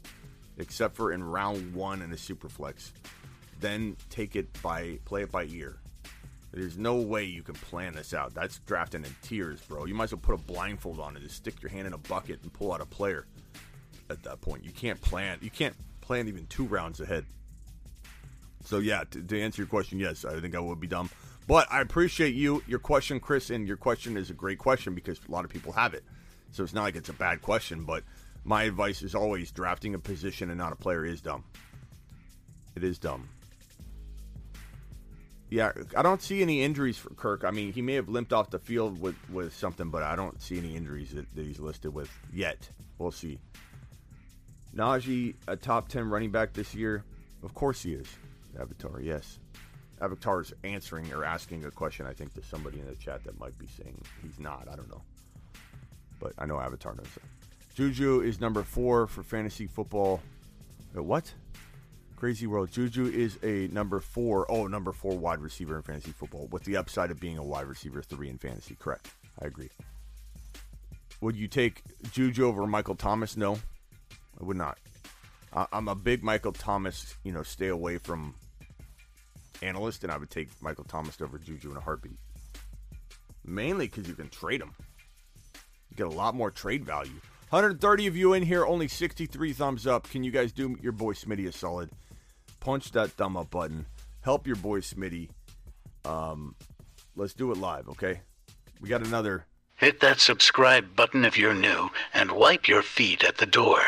except 0.58 0.96
for 0.96 1.12
in 1.12 1.24
round 1.24 1.74
one 1.74 2.02
in 2.02 2.14
a 2.14 2.18
super 2.18 2.48
flex. 2.48 2.94
Then 3.60 3.98
take 4.10 4.36
it 4.36 4.62
by 4.62 5.00
play 5.04 5.24
it 5.24 5.32
by 5.32 5.46
ear. 5.46 5.78
There's 6.54 6.78
no 6.78 6.96
way 6.96 7.26
you 7.26 7.44
can 7.44 7.56
plan 7.56 7.94
this 7.94 8.14
out. 8.14 8.34
That's 8.34 8.60
drafting 8.60 9.04
in 9.04 9.14
tiers, 9.22 9.60
bro. 9.62 9.86
You 9.86 9.94
might 9.94 10.06
as 10.06 10.14
well 10.14 10.22
put 10.22 10.36
a 10.36 10.38
blindfold 10.38 11.00
on 11.00 11.16
and 11.16 11.24
just 11.24 11.36
stick 11.36 11.62
your 11.62 11.70
hand 11.70 11.88
in 11.88 11.94
a 11.94 11.98
bucket 11.98 12.42
and 12.42 12.54
pull 12.54 12.72
out 12.72 12.82
a 12.82 12.86
player. 12.86 13.26
At 14.10 14.24
that 14.24 14.40
point, 14.40 14.64
you 14.64 14.72
can't 14.72 15.00
plan. 15.02 15.38
You 15.42 15.50
can't 15.50 15.76
plan 16.08 16.30
even 16.30 16.48
two 16.48 16.64
rounds 16.64 17.02
ahead. 17.02 17.26
So 18.64 18.80
yeah, 18.80 19.04
to, 19.12 19.22
to 19.22 19.42
answer 19.42 19.62
your 19.62 19.68
question, 19.68 20.00
yes, 20.00 20.24
I 20.26 20.40
think 20.40 20.56
I 20.56 20.60
would 20.60 20.80
be 20.80 20.88
dumb. 20.88 21.10
But 21.48 21.68
I 21.72 21.82
appreciate 21.82 22.34
you, 22.34 22.64
your 22.66 22.80
question, 22.80 23.20
Chris, 23.20 23.50
and 23.50 23.68
your 23.68 23.78
question 23.78 24.18
is 24.18 24.30
a 24.30 24.34
great 24.34 24.58
question 24.58 24.96
because 24.96 25.20
a 25.28 25.32
lot 25.32 25.46
of 25.46 25.52
people 25.52 25.74
have 25.74 25.94
it. 25.94 26.04
So 26.52 26.64
it's 26.64 26.74
not 26.74 26.84
like 26.84 26.96
it's 26.96 27.10
a 27.10 27.14
bad 27.14 27.42
question, 27.42 27.84
but 27.84 28.04
my 28.46 28.64
advice 28.64 29.02
is 29.02 29.16
always 29.16 29.52
drafting 29.52 29.96
a 29.96 30.00
position 30.00 30.50
and 30.50 30.58
not 30.58 30.72
a 30.72 30.76
player 30.78 31.06
is 31.06 31.22
dumb. 31.22 31.44
It 32.76 32.84
is 32.84 32.98
dumb. 32.98 33.28
Yeah, 35.50 35.72
I 35.96 36.02
don't 36.02 36.22
see 36.22 36.42
any 36.42 36.62
injuries 36.62 36.98
for 36.98 37.10
Kirk. 37.12 37.44
I 37.46 37.52
mean, 37.52 37.72
he 37.72 37.82
may 37.82 37.94
have 37.94 38.10
limped 38.10 38.34
off 38.34 38.50
the 38.50 38.60
field 38.60 39.00
with, 39.02 39.16
with 39.32 39.54
something, 39.54 39.90
but 39.90 40.04
I 40.04 40.16
don't 40.16 40.42
see 40.42 40.58
any 40.58 40.76
injuries 40.76 41.12
that, 41.12 41.34
that 41.36 41.46
he's 41.46 41.60
listed 41.60 41.94
with 41.94 42.10
yet. 42.34 42.70
We'll 42.98 43.12
see. 43.12 43.40
Najee, 44.78 45.36
a 45.48 45.56
top 45.56 45.90
10 45.90 46.10
running 46.10 46.32
back 46.32 46.54
this 46.54 46.76
year? 46.76 47.04
Of 47.44 47.54
course 47.54 47.82
he 47.82 47.94
is. 47.94 48.08
Avatar, 48.60 49.02
yes. 49.02 49.40
Avatar 50.02 50.42
is 50.42 50.54
answering 50.64 51.12
or 51.12 51.26
asking 51.26 51.66
a 51.66 51.72
question, 51.72 52.06
I 52.06 52.14
think, 52.14 52.34
to 52.36 52.44
somebody 52.44 52.80
in 52.80 52.86
the 52.86 52.96
chat 52.96 53.24
that 53.24 53.40
might 53.40 53.58
be 53.58 53.66
saying 53.66 54.00
he's 54.22 54.40
not. 54.40 54.68
I 54.72 54.76
don't 54.76 54.90
know. 54.90 55.02
But 56.20 56.34
I 56.38 56.46
know 56.46 56.60
Avatar 56.60 56.94
knows 56.96 57.08
that. 57.16 57.24
Juju 57.76 58.22
is 58.22 58.40
number 58.40 58.64
four 58.64 59.08
for 59.08 59.24
fantasy 59.24 59.68
football. 59.68 60.22
Wait, 60.94 61.04
what? 61.04 61.34
Crazy 62.16 62.48
world. 62.48 62.72
Juju 62.72 63.06
is 63.06 63.38
a 63.44 63.68
number 63.72 64.00
four. 64.00 64.50
Oh, 64.52 64.68
number 64.68 64.92
four 64.92 65.18
wide 65.18 65.40
receiver 65.40 65.76
in 65.78 65.84
fantasy 65.84 66.12
football 66.12 66.48
with 66.52 66.64
the 66.64 66.78
upside 66.78 67.12
of 67.12 67.20
being 67.20 67.38
a 67.38 67.44
wide 67.44 67.68
receiver 67.68 68.02
three 68.02 68.30
in 68.30 68.38
fantasy. 68.38 68.76
Correct. 68.80 69.10
I 69.40 69.46
agree. 69.46 69.70
Would 71.22 71.36
you 71.36 71.48
take 71.48 71.84
Juju 72.12 72.46
over 72.46 72.66
Michael 72.66 72.96
Thomas? 72.96 73.38
No, 73.38 73.60
I 74.40 74.44
would 74.44 74.58
not. 74.58 74.78
I'm 75.72 75.88
a 75.88 75.96
big 75.96 76.24
Michael 76.24 76.52
Thomas, 76.52 77.16
you 77.24 77.32
know, 77.32 77.42
stay 77.42 77.68
away 77.68 77.98
from 77.98 78.36
analyst, 79.62 80.04
and 80.04 80.12
I 80.12 80.18
would 80.18 80.30
take 80.30 80.50
Michael 80.62 80.84
Thomas 80.84 81.20
over 81.22 81.38
Juju 81.38 81.72
in 81.72 81.78
a 81.78 81.82
heartbeat. 81.82 82.18
Mainly 83.46 83.88
because 83.88 84.08
you 84.08 84.14
can 84.14 84.30
trade 84.30 84.62
him. 84.62 84.74
You 85.90 85.96
get 85.96 86.08
a 86.08 86.12
lot 86.12 86.36
more 86.36 86.52
trade 86.52 86.84
value. 86.84 87.20
130 87.50 88.08
of 88.08 88.18
you 88.18 88.34
in 88.34 88.44
here, 88.44 88.66
only 88.66 88.88
63 88.88 89.54
thumbs 89.54 89.88
up. 89.88 90.10
Can 90.10 90.24
you 90.24 90.32
guys 90.32 90.52
do 90.52 90.78
your 90.82 90.92
boy 90.92 91.14
Smitty 91.14 91.48
a 91.48 91.52
solid? 91.52 91.90
Punch 92.60 92.92
that 92.92 93.12
thumb 93.12 93.38
up 93.38 93.50
button. 93.50 93.86
Help 94.22 94.46
your 94.46 94.58
boy 94.58 94.82
Smitty. 94.82 95.30
Um, 96.04 96.56
let's 97.16 97.34
do 97.34 97.52
it 97.52 97.58
live, 97.58 97.88
okay? 97.90 98.22
We 98.82 98.90
got 98.90 99.06
another. 99.06 99.46
Hit 99.76 100.02
that 100.02 100.20
subscribe 100.20 100.96
button 100.96 101.24
if 101.24 101.38
you're 101.38 101.54
new 101.54 101.90
and 102.14 102.32
wipe 102.34 102.68
your 102.68 102.82
feet 102.82 103.24
at 103.24 103.38
the 103.38 103.46
door. 103.46 103.80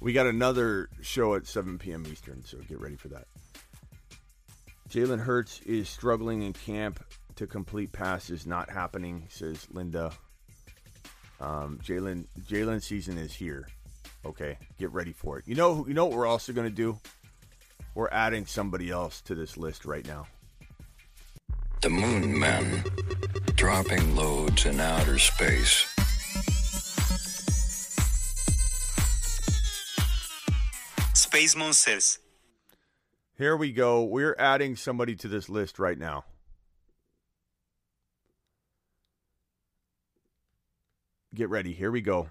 We 0.00 0.12
got 0.12 0.26
another 0.26 0.88
show 1.00 1.34
at 1.34 1.46
7 1.46 1.78
p.m. 1.78 2.04
Eastern, 2.10 2.44
so 2.44 2.58
get 2.68 2.80
ready 2.80 2.96
for 2.96 3.08
that. 3.08 3.26
Jalen 4.90 5.20
Hurts 5.20 5.60
is 5.62 5.88
struggling 5.88 6.42
in 6.42 6.52
camp 6.52 7.02
to 7.36 7.46
complete 7.46 7.92
passes, 7.92 8.46
not 8.46 8.70
happening, 8.70 9.26
says 9.28 9.66
Linda. 9.72 10.12
Um, 11.40 11.78
Jalen 11.82 12.26
Jalen 12.48 12.82
season 12.82 13.18
is 13.18 13.34
here. 13.34 13.68
Okay, 14.24 14.58
get 14.78 14.92
ready 14.92 15.12
for 15.12 15.38
it. 15.38 15.44
You 15.46 15.54
know, 15.54 15.86
you 15.86 15.94
know 15.94 16.06
what 16.06 16.16
we're 16.16 16.26
also 16.26 16.52
going 16.52 16.68
to 16.68 16.74
do? 16.74 16.98
We're 17.94 18.08
adding 18.10 18.46
somebody 18.46 18.90
else 18.90 19.20
to 19.22 19.34
this 19.34 19.56
list 19.56 19.84
right 19.84 20.06
now. 20.06 20.26
The 21.82 21.90
Moon 21.90 22.38
Men, 22.38 22.84
dropping 23.54 24.16
loads 24.16 24.66
in 24.66 24.80
outer 24.80 25.18
space. 25.18 25.95
Space 31.36 31.54
Monsters. 31.54 32.18
Here 33.36 33.58
we 33.58 33.70
go. 33.70 34.02
We're 34.04 34.34
adding 34.38 34.74
somebody 34.74 35.14
to 35.16 35.28
this 35.28 35.50
list 35.50 35.78
right 35.78 35.98
now. 35.98 36.24
Get 41.34 41.50
ready. 41.50 41.74
Here 41.74 41.90
we 41.90 42.00
go. 42.00 42.30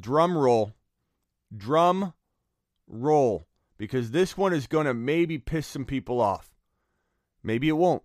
Drum 0.00 0.38
roll. 0.38 0.72
Drum 1.54 2.14
roll. 2.88 3.46
Because 3.76 4.12
this 4.12 4.38
one 4.38 4.54
is 4.54 4.66
going 4.66 4.86
to 4.86 4.94
maybe 4.94 5.36
piss 5.36 5.66
some 5.66 5.84
people 5.84 6.22
off. 6.22 6.54
Maybe 7.42 7.68
it 7.68 7.76
won't. 7.76 8.02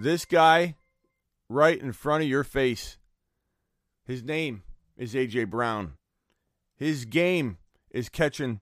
This 0.00 0.24
guy 0.24 0.76
right 1.50 1.78
in 1.78 1.92
front 1.92 2.22
of 2.22 2.30
your 2.30 2.44
face, 2.44 2.96
his 4.06 4.22
name 4.22 4.62
is 4.96 5.14
A.J. 5.14 5.44
Brown. 5.44 5.94
His 6.76 7.04
game 7.04 7.58
is 7.90 8.08
catching 8.08 8.60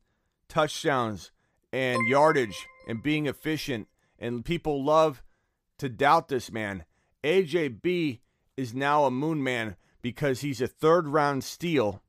touchdowns 0.49 1.33
and 1.73 1.99
yardage 2.09 2.67
and 2.89 3.03
being 3.03 3.27
efficient, 3.27 3.89
and 4.19 4.45
people 4.45 4.85
love 4.85 5.23
to 5.79 5.89
doubt 5.89 6.29
this 6.29 6.51
man. 6.51 6.85
AJB 7.23 8.21
is 8.57 8.75
now 8.75 9.05
a 9.05 9.11
moon 9.11 9.43
man 9.43 9.77
because 10.03 10.41
he's 10.41 10.61
a 10.61 10.67
third 10.67 11.09
round 11.09 11.43
steal 11.43 12.03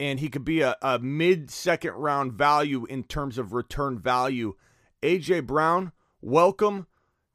and 0.00 0.18
he 0.18 0.30
could 0.30 0.46
be 0.46 0.62
a, 0.62 0.74
a 0.80 0.98
mid 0.98 1.50
second 1.50 1.92
round 1.92 2.32
value 2.32 2.86
in 2.86 3.04
terms 3.04 3.36
of 3.36 3.52
return 3.52 3.98
value. 3.98 4.54
AJ 5.02 5.46
Brown, 5.46 5.92
welcome 6.22 6.86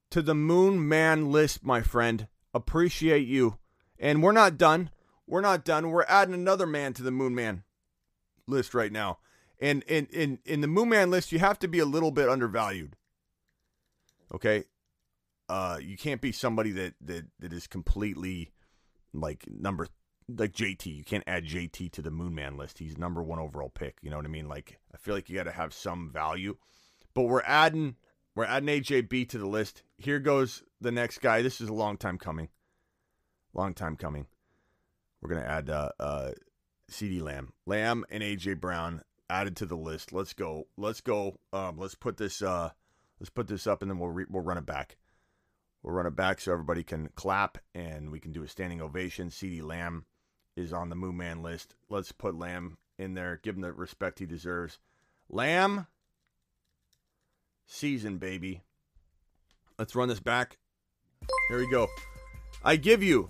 to 0.10 0.24
the 0.24 0.34
Moon 0.34 0.88
Man 0.88 1.32
list, 1.32 1.64
my 1.64 1.82
friend. 1.82 2.28
Appreciate 2.56 3.28
you. 3.28 3.60
And 4.00 4.24
we're 4.24 4.32
not 4.32 4.58
done. 4.58 4.90
We're 5.28 5.42
not 5.42 5.66
done. 5.66 5.90
We're 5.90 6.06
adding 6.08 6.34
another 6.34 6.66
man 6.66 6.94
to 6.94 7.04
the 7.04 7.12
Moon 7.12 7.36
Man 7.36 7.64
list 8.48 8.74
right 8.74 8.92
now. 8.92 9.20
And 9.60 9.84
in, 9.84 10.08
in, 10.08 10.40
in 10.46 10.62
the 10.62 10.68
Moon 10.68 10.90
Man 10.90 11.10
list, 11.10 11.32
you 11.32 11.40
have 11.40 11.60
to 11.60 11.68
be 11.68 11.80
a 11.80 11.86
little 11.86 12.12
bit 12.12 12.30
undervalued. 12.30 12.96
Okay? 14.34 14.66
Uh, 15.48 15.78
you 15.82 15.98
can't 15.98 16.22
be 16.22 16.32
somebody 16.32 16.72
that, 16.72 16.96
that, 17.02 17.26
that 17.40 17.54
is 17.54 17.68
completely 17.68 18.52
like 19.14 19.46
number 19.48 19.88
like 20.28 20.54
JT. 20.54 20.86
You 20.86 21.04
can't 21.04 21.24
add 21.28 21.46
JT 21.46 21.92
to 21.92 22.02
the 22.02 22.12
Moon 22.12 22.34
Man 22.34 22.58
list. 22.58 22.80
He's 22.80 22.98
number 22.98 23.24
one 23.24 23.40
overall 23.40 23.70
pick. 23.70 23.98
You 24.02 24.10
know 24.10 24.18
what 24.18 24.26
I 24.26 24.30
mean? 24.30 24.48
Like 24.48 24.80
I 24.94 24.98
feel 24.98 25.14
like 25.14 25.30
you 25.30 25.36
got 25.36 25.44
to 25.44 25.52
have 25.52 25.74
some 25.74 26.10
value. 26.12 26.58
But 27.14 27.24
we're 27.24 27.44
adding 27.44 27.96
we're 28.36 28.46
adding 28.46 28.70
AJB 28.70 29.30
to 29.30 29.38
the 29.38 29.48
list. 29.48 29.84
Here 29.98 30.20
goes 30.20 30.64
the 30.82 30.92
next 30.92 31.20
guy. 31.20 31.42
This 31.42 31.62
is 31.62 31.70
a 31.70 31.74
long 31.74 31.98
time 31.98 32.18
coming. 32.18 32.50
Long 33.54 33.74
time 33.74 33.96
coming. 33.96 34.28
We're 35.26 35.34
gonna 35.34 35.48
add 35.48 35.72
uh, 35.72 35.90
uh, 36.00 36.32
CeeDee 36.92 37.20
Lamb, 37.20 37.52
Lamb, 37.66 38.06
and 38.12 38.22
AJ 38.22 38.62
Brown 38.62 39.02
added 39.28 39.56
to 39.56 39.66
the 39.66 39.76
list. 39.76 40.14
Let's 40.14 40.34
go. 40.34 40.68
Let's 40.78 41.02
go. 41.02 41.40
Um, 41.52 41.80
let's 41.80 41.96
put 41.96 42.18
this. 42.18 42.44
Uh, 42.44 42.70
let's 43.20 43.32
put 43.32 43.48
this 43.48 43.66
up, 43.66 43.82
and 43.82 43.90
then 43.90 43.98
we'll 43.98 44.12
re- 44.12 44.28
we'll 44.30 44.44
run 44.44 44.60
it 44.60 44.68
back. 44.68 44.98
We'll 45.82 45.96
run 45.96 46.06
it 46.06 46.16
back 46.16 46.40
so 46.40 46.52
everybody 46.52 46.84
can 46.84 47.10
clap, 47.16 47.58
and 47.74 48.12
we 48.12 48.20
can 48.20 48.34
do 48.34 48.44
a 48.44 48.48
standing 48.48 48.84
ovation. 48.84 49.30
CeeDee 49.30 49.64
Lamb 49.64 50.06
is 50.56 50.72
on 50.72 50.90
the 50.90 50.96
Moon 50.96 51.18
Man 51.18 51.42
list. 51.42 51.74
Let's 51.90 52.12
put 52.12 52.38
Lamb 52.38 52.78
in 53.00 53.16
there. 53.16 53.40
Give 53.42 53.56
him 53.56 53.62
the 53.62 53.74
respect 53.74 54.20
he 54.20 54.28
deserves. 54.28 54.78
Lamb 55.28 55.88
season, 57.66 58.20
baby. 58.20 58.62
Let's 59.80 59.96
run 59.96 60.08
this 60.08 60.20
back. 60.20 60.60
Here 61.50 61.58
we 61.58 61.68
go. 61.68 61.88
I 62.64 62.76
give 62.76 63.02
you 63.02 63.30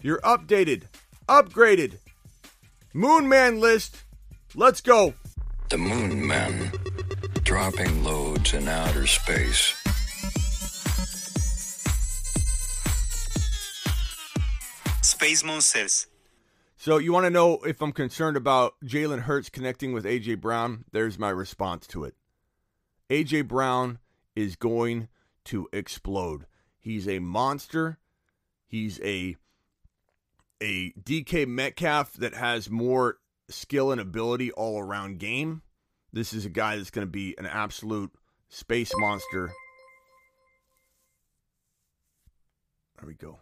your 0.00 0.20
updated, 0.22 0.86
upgraded 1.28 1.98
Moon 2.92 3.28
Man 3.28 3.60
list. 3.60 4.02
Let's 4.54 4.80
go. 4.80 5.14
The 5.70 5.78
Moon 5.78 6.26
Men, 6.26 6.72
dropping 7.42 8.04
loads 8.04 8.52
in 8.52 8.68
outer 8.68 9.06
space. 9.06 9.74
Space 15.02 15.44
Monsters. 15.44 16.06
So 16.76 16.98
you 16.98 17.12
want 17.12 17.24
to 17.26 17.30
know 17.30 17.60
if 17.64 17.80
I'm 17.80 17.92
concerned 17.92 18.36
about 18.36 18.74
Jalen 18.84 19.20
Hurts 19.20 19.48
connecting 19.48 19.92
with 19.92 20.04
AJ 20.04 20.40
Brown? 20.40 20.84
There's 20.90 21.18
my 21.18 21.30
response 21.30 21.86
to 21.88 22.04
it. 22.04 22.14
AJ 23.08 23.46
Brown 23.46 24.00
is 24.34 24.56
going 24.56 25.08
to 25.44 25.68
explode. 25.72 26.46
He's 26.78 27.06
a 27.06 27.20
monster. 27.20 27.98
He's 28.66 29.00
a 29.02 29.36
a 30.62 30.92
DK 30.92 31.46
Metcalf 31.46 32.14
that 32.14 32.34
has 32.34 32.70
more 32.70 33.18
skill 33.48 33.90
and 33.90 34.00
ability 34.00 34.52
all 34.52 34.78
around 34.78 35.18
game. 35.18 35.62
This 36.12 36.32
is 36.32 36.46
a 36.46 36.50
guy 36.50 36.76
that's 36.76 36.90
going 36.90 37.06
to 37.06 37.10
be 37.10 37.34
an 37.36 37.46
absolute 37.46 38.12
space 38.48 38.92
monster. 38.96 39.52
There 42.98 43.08
we 43.08 43.14
go. 43.14 43.38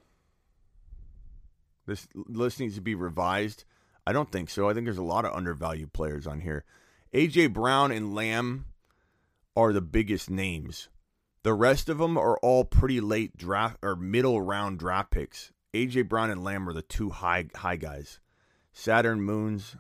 This 1.87 2.09
list 2.15 2.61
needs 2.61 2.77
to 2.77 2.81
be 2.81 2.95
revised. 2.95 3.65
I 4.07 4.13
don't 4.13 4.33
think 4.33 4.49
so. 4.49 4.69
I 4.69 4.75
think 4.75 4.87
there's 4.87 4.97
a 4.97 5.03
lot 5.03 5.25
of 5.25 5.35
undervalued 5.35 5.93
players 5.93 6.27
on 6.27 6.41
here. 6.41 6.65
AJ 7.13 7.53
Brown 7.53 7.93
and 7.93 8.15
Lamb 8.15 8.67
are 9.57 9.73
the 9.73 9.83
biggest 9.83 10.31
names. 10.31 10.89
The 11.43 11.55
rest 11.55 11.89
of 11.89 11.99
them 11.99 12.17
are 12.17 12.39
all 12.39 12.65
pretty 12.65 13.01
late 13.01 13.37
draft 13.37 13.79
or 13.83 13.97
middle 13.97 14.41
round 14.41 14.79
draft 14.79 15.11
picks. 15.11 15.53
AJ 15.73 16.09
Brown 16.09 16.31
and 16.31 16.43
Lamb 16.43 16.69
are 16.69 16.73
the 16.73 16.83
two 16.83 17.11
high 17.11 17.47
high 17.55 17.77
guys. 17.77 18.21
Saturn 18.73 19.23
Moon's 19.23 19.77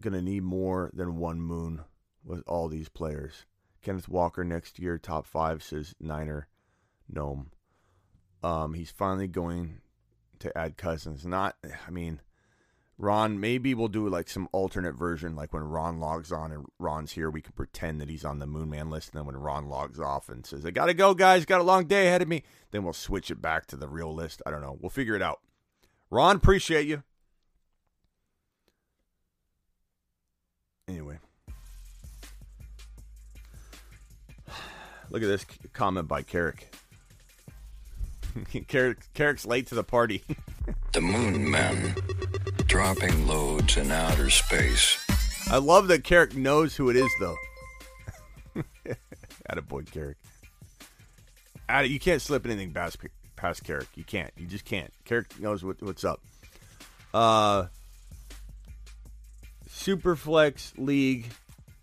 gonna 0.00 0.22
need 0.22 0.42
more 0.42 0.90
than 0.92 1.16
one 1.16 1.40
moon 1.40 1.82
with 2.24 2.42
all 2.46 2.68
these 2.68 2.88
players. 2.88 3.46
Kenneth 3.82 4.08
Walker 4.08 4.44
next 4.44 4.78
year, 4.78 4.98
top 4.98 5.26
five, 5.26 5.62
says 5.62 5.94
Niner 6.00 6.48
Gnome. 7.08 7.50
Um, 8.42 8.74
he's 8.74 8.90
finally 8.90 9.28
going 9.28 9.80
to 10.40 10.56
add 10.56 10.76
Cousins. 10.76 11.24
Not, 11.24 11.56
I 11.86 11.90
mean, 11.90 12.20
Ron, 12.98 13.38
maybe 13.38 13.74
we'll 13.74 13.88
do 13.88 14.08
like 14.08 14.30
some 14.30 14.48
alternate 14.52 14.94
version, 14.94 15.36
like 15.36 15.52
when 15.52 15.64
Ron 15.64 16.00
logs 16.00 16.32
on 16.32 16.50
and 16.50 16.64
Ron's 16.78 17.12
here, 17.12 17.28
we 17.28 17.42
can 17.42 17.52
pretend 17.52 18.00
that 18.00 18.08
he's 18.08 18.24
on 18.24 18.38
the 18.38 18.46
Moon 18.46 18.70
Man 18.70 18.88
list. 18.88 19.10
And 19.10 19.18
then 19.18 19.26
when 19.26 19.36
Ron 19.36 19.68
logs 19.68 20.00
off 20.00 20.30
and 20.30 20.46
says, 20.46 20.64
I 20.64 20.70
got 20.70 20.86
to 20.86 20.94
go, 20.94 21.12
guys, 21.12 21.44
got 21.44 21.60
a 21.60 21.64
long 21.64 21.84
day 21.84 22.06
ahead 22.06 22.22
of 22.22 22.28
me, 22.28 22.42
then 22.70 22.84
we'll 22.84 22.94
switch 22.94 23.30
it 23.30 23.42
back 23.42 23.66
to 23.66 23.76
the 23.76 23.88
real 23.88 24.14
list. 24.14 24.40
I 24.46 24.50
don't 24.50 24.62
know. 24.62 24.78
We'll 24.80 24.88
figure 24.88 25.14
it 25.14 25.20
out. 25.20 25.40
Ron, 26.08 26.36
appreciate 26.36 26.86
you. 26.86 27.02
Anyway. 30.88 31.18
Look 35.10 35.22
at 35.22 35.26
this 35.28 35.44
comment 35.74 36.08
by 36.08 36.22
Carrick. 36.22 36.72
Carrick 38.68 39.12
Carrick's 39.14 39.44
late 39.44 39.66
to 39.66 39.74
the 39.74 39.84
party. 39.84 40.22
the 40.92 41.00
Moon 41.00 41.50
Men, 41.50 41.94
dropping 42.76 43.26
loads 43.26 43.78
in 43.78 43.90
outer 43.90 44.28
space. 44.28 45.02
I 45.50 45.56
love 45.56 45.88
that 45.88 46.04
Carrick 46.04 46.36
knows 46.36 46.76
who 46.76 46.90
it 46.90 46.96
is, 46.96 47.10
though. 47.18 47.36
boy, 49.66 49.82
Carrick. 49.84 50.18
Atta, 51.70 51.88
you 51.88 51.98
can't 51.98 52.20
slip 52.20 52.44
anything 52.44 52.74
past 52.74 52.98
past 53.34 53.64
Carrick. 53.64 53.88
You 53.94 54.04
can't. 54.04 54.30
You 54.36 54.46
just 54.46 54.66
can't. 54.66 54.92
Carrick 55.06 55.40
knows 55.40 55.64
what, 55.64 55.82
what's 55.82 56.04
up. 56.04 56.20
Uh, 57.14 57.68
Superflex 59.70 60.72
League 60.76 61.30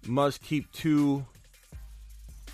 must 0.05 0.43
keep 0.43 0.71
two 0.73 1.25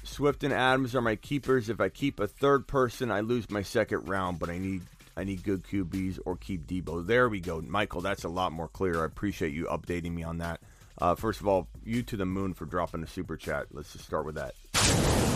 Swift 0.06 0.46
and 0.46 0.54
Adams 0.54 0.96
are 0.96 1.02
my 1.02 1.18
keepers. 1.18 1.68
If 1.68 1.82
I 1.82 1.90
keep 1.90 2.22
a 2.22 2.28
third 2.28 2.68
person, 2.68 3.12
I 3.12 3.20
lose 3.20 3.50
my 3.50 3.64
second 3.64 4.08
round, 4.08 4.40
but 4.40 4.50
I 4.50 4.60
need 4.60 4.84
I 5.20 5.26
need 5.26 5.44
good 5.44 5.64
QBs 5.64 6.20
or 6.26 6.38
keep 6.38 6.66
Deebo. 6.66 7.06
There 7.06 7.28
we 7.28 7.42
go, 7.42 7.60
Michael. 7.60 8.00
That's 8.00 8.24
a 8.24 8.30
lot 8.30 8.54
more 8.54 8.70
clear. 8.70 9.02
I 9.02 9.06
appreciate 9.06 9.54
you 9.54 9.66
updating 9.66 10.14
me 10.14 10.24
on 10.24 10.38
that. 10.38 10.62
Uh, 10.98 11.16
first 11.16 11.42
of 11.42 11.48
all, 11.48 11.68
you 11.84 12.04
to 12.04 12.16
the 12.16 12.26
moon 12.26 12.54
for 12.54 12.66
dropping 12.66 13.02
the 13.02 13.08
super 13.08 13.36
chat. 13.36 13.68
Let's 13.74 13.92
just 13.92 14.06
start 14.06 14.26
with 14.26 14.36
that. 14.36 14.54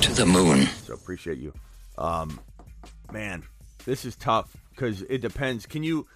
To 0.04 0.14
the 0.14 0.26
moon. 0.26 0.68
So 0.86 0.94
appreciate 0.94 1.38
you. 1.38 1.54
Um, 1.98 2.40
man, 3.12 3.44
this 3.84 4.06
is 4.06 4.16
tough 4.16 4.56
because 4.70 5.02
it 5.02 5.20
depends. 5.20 5.66
Can 5.66 5.84
you? 5.84 6.08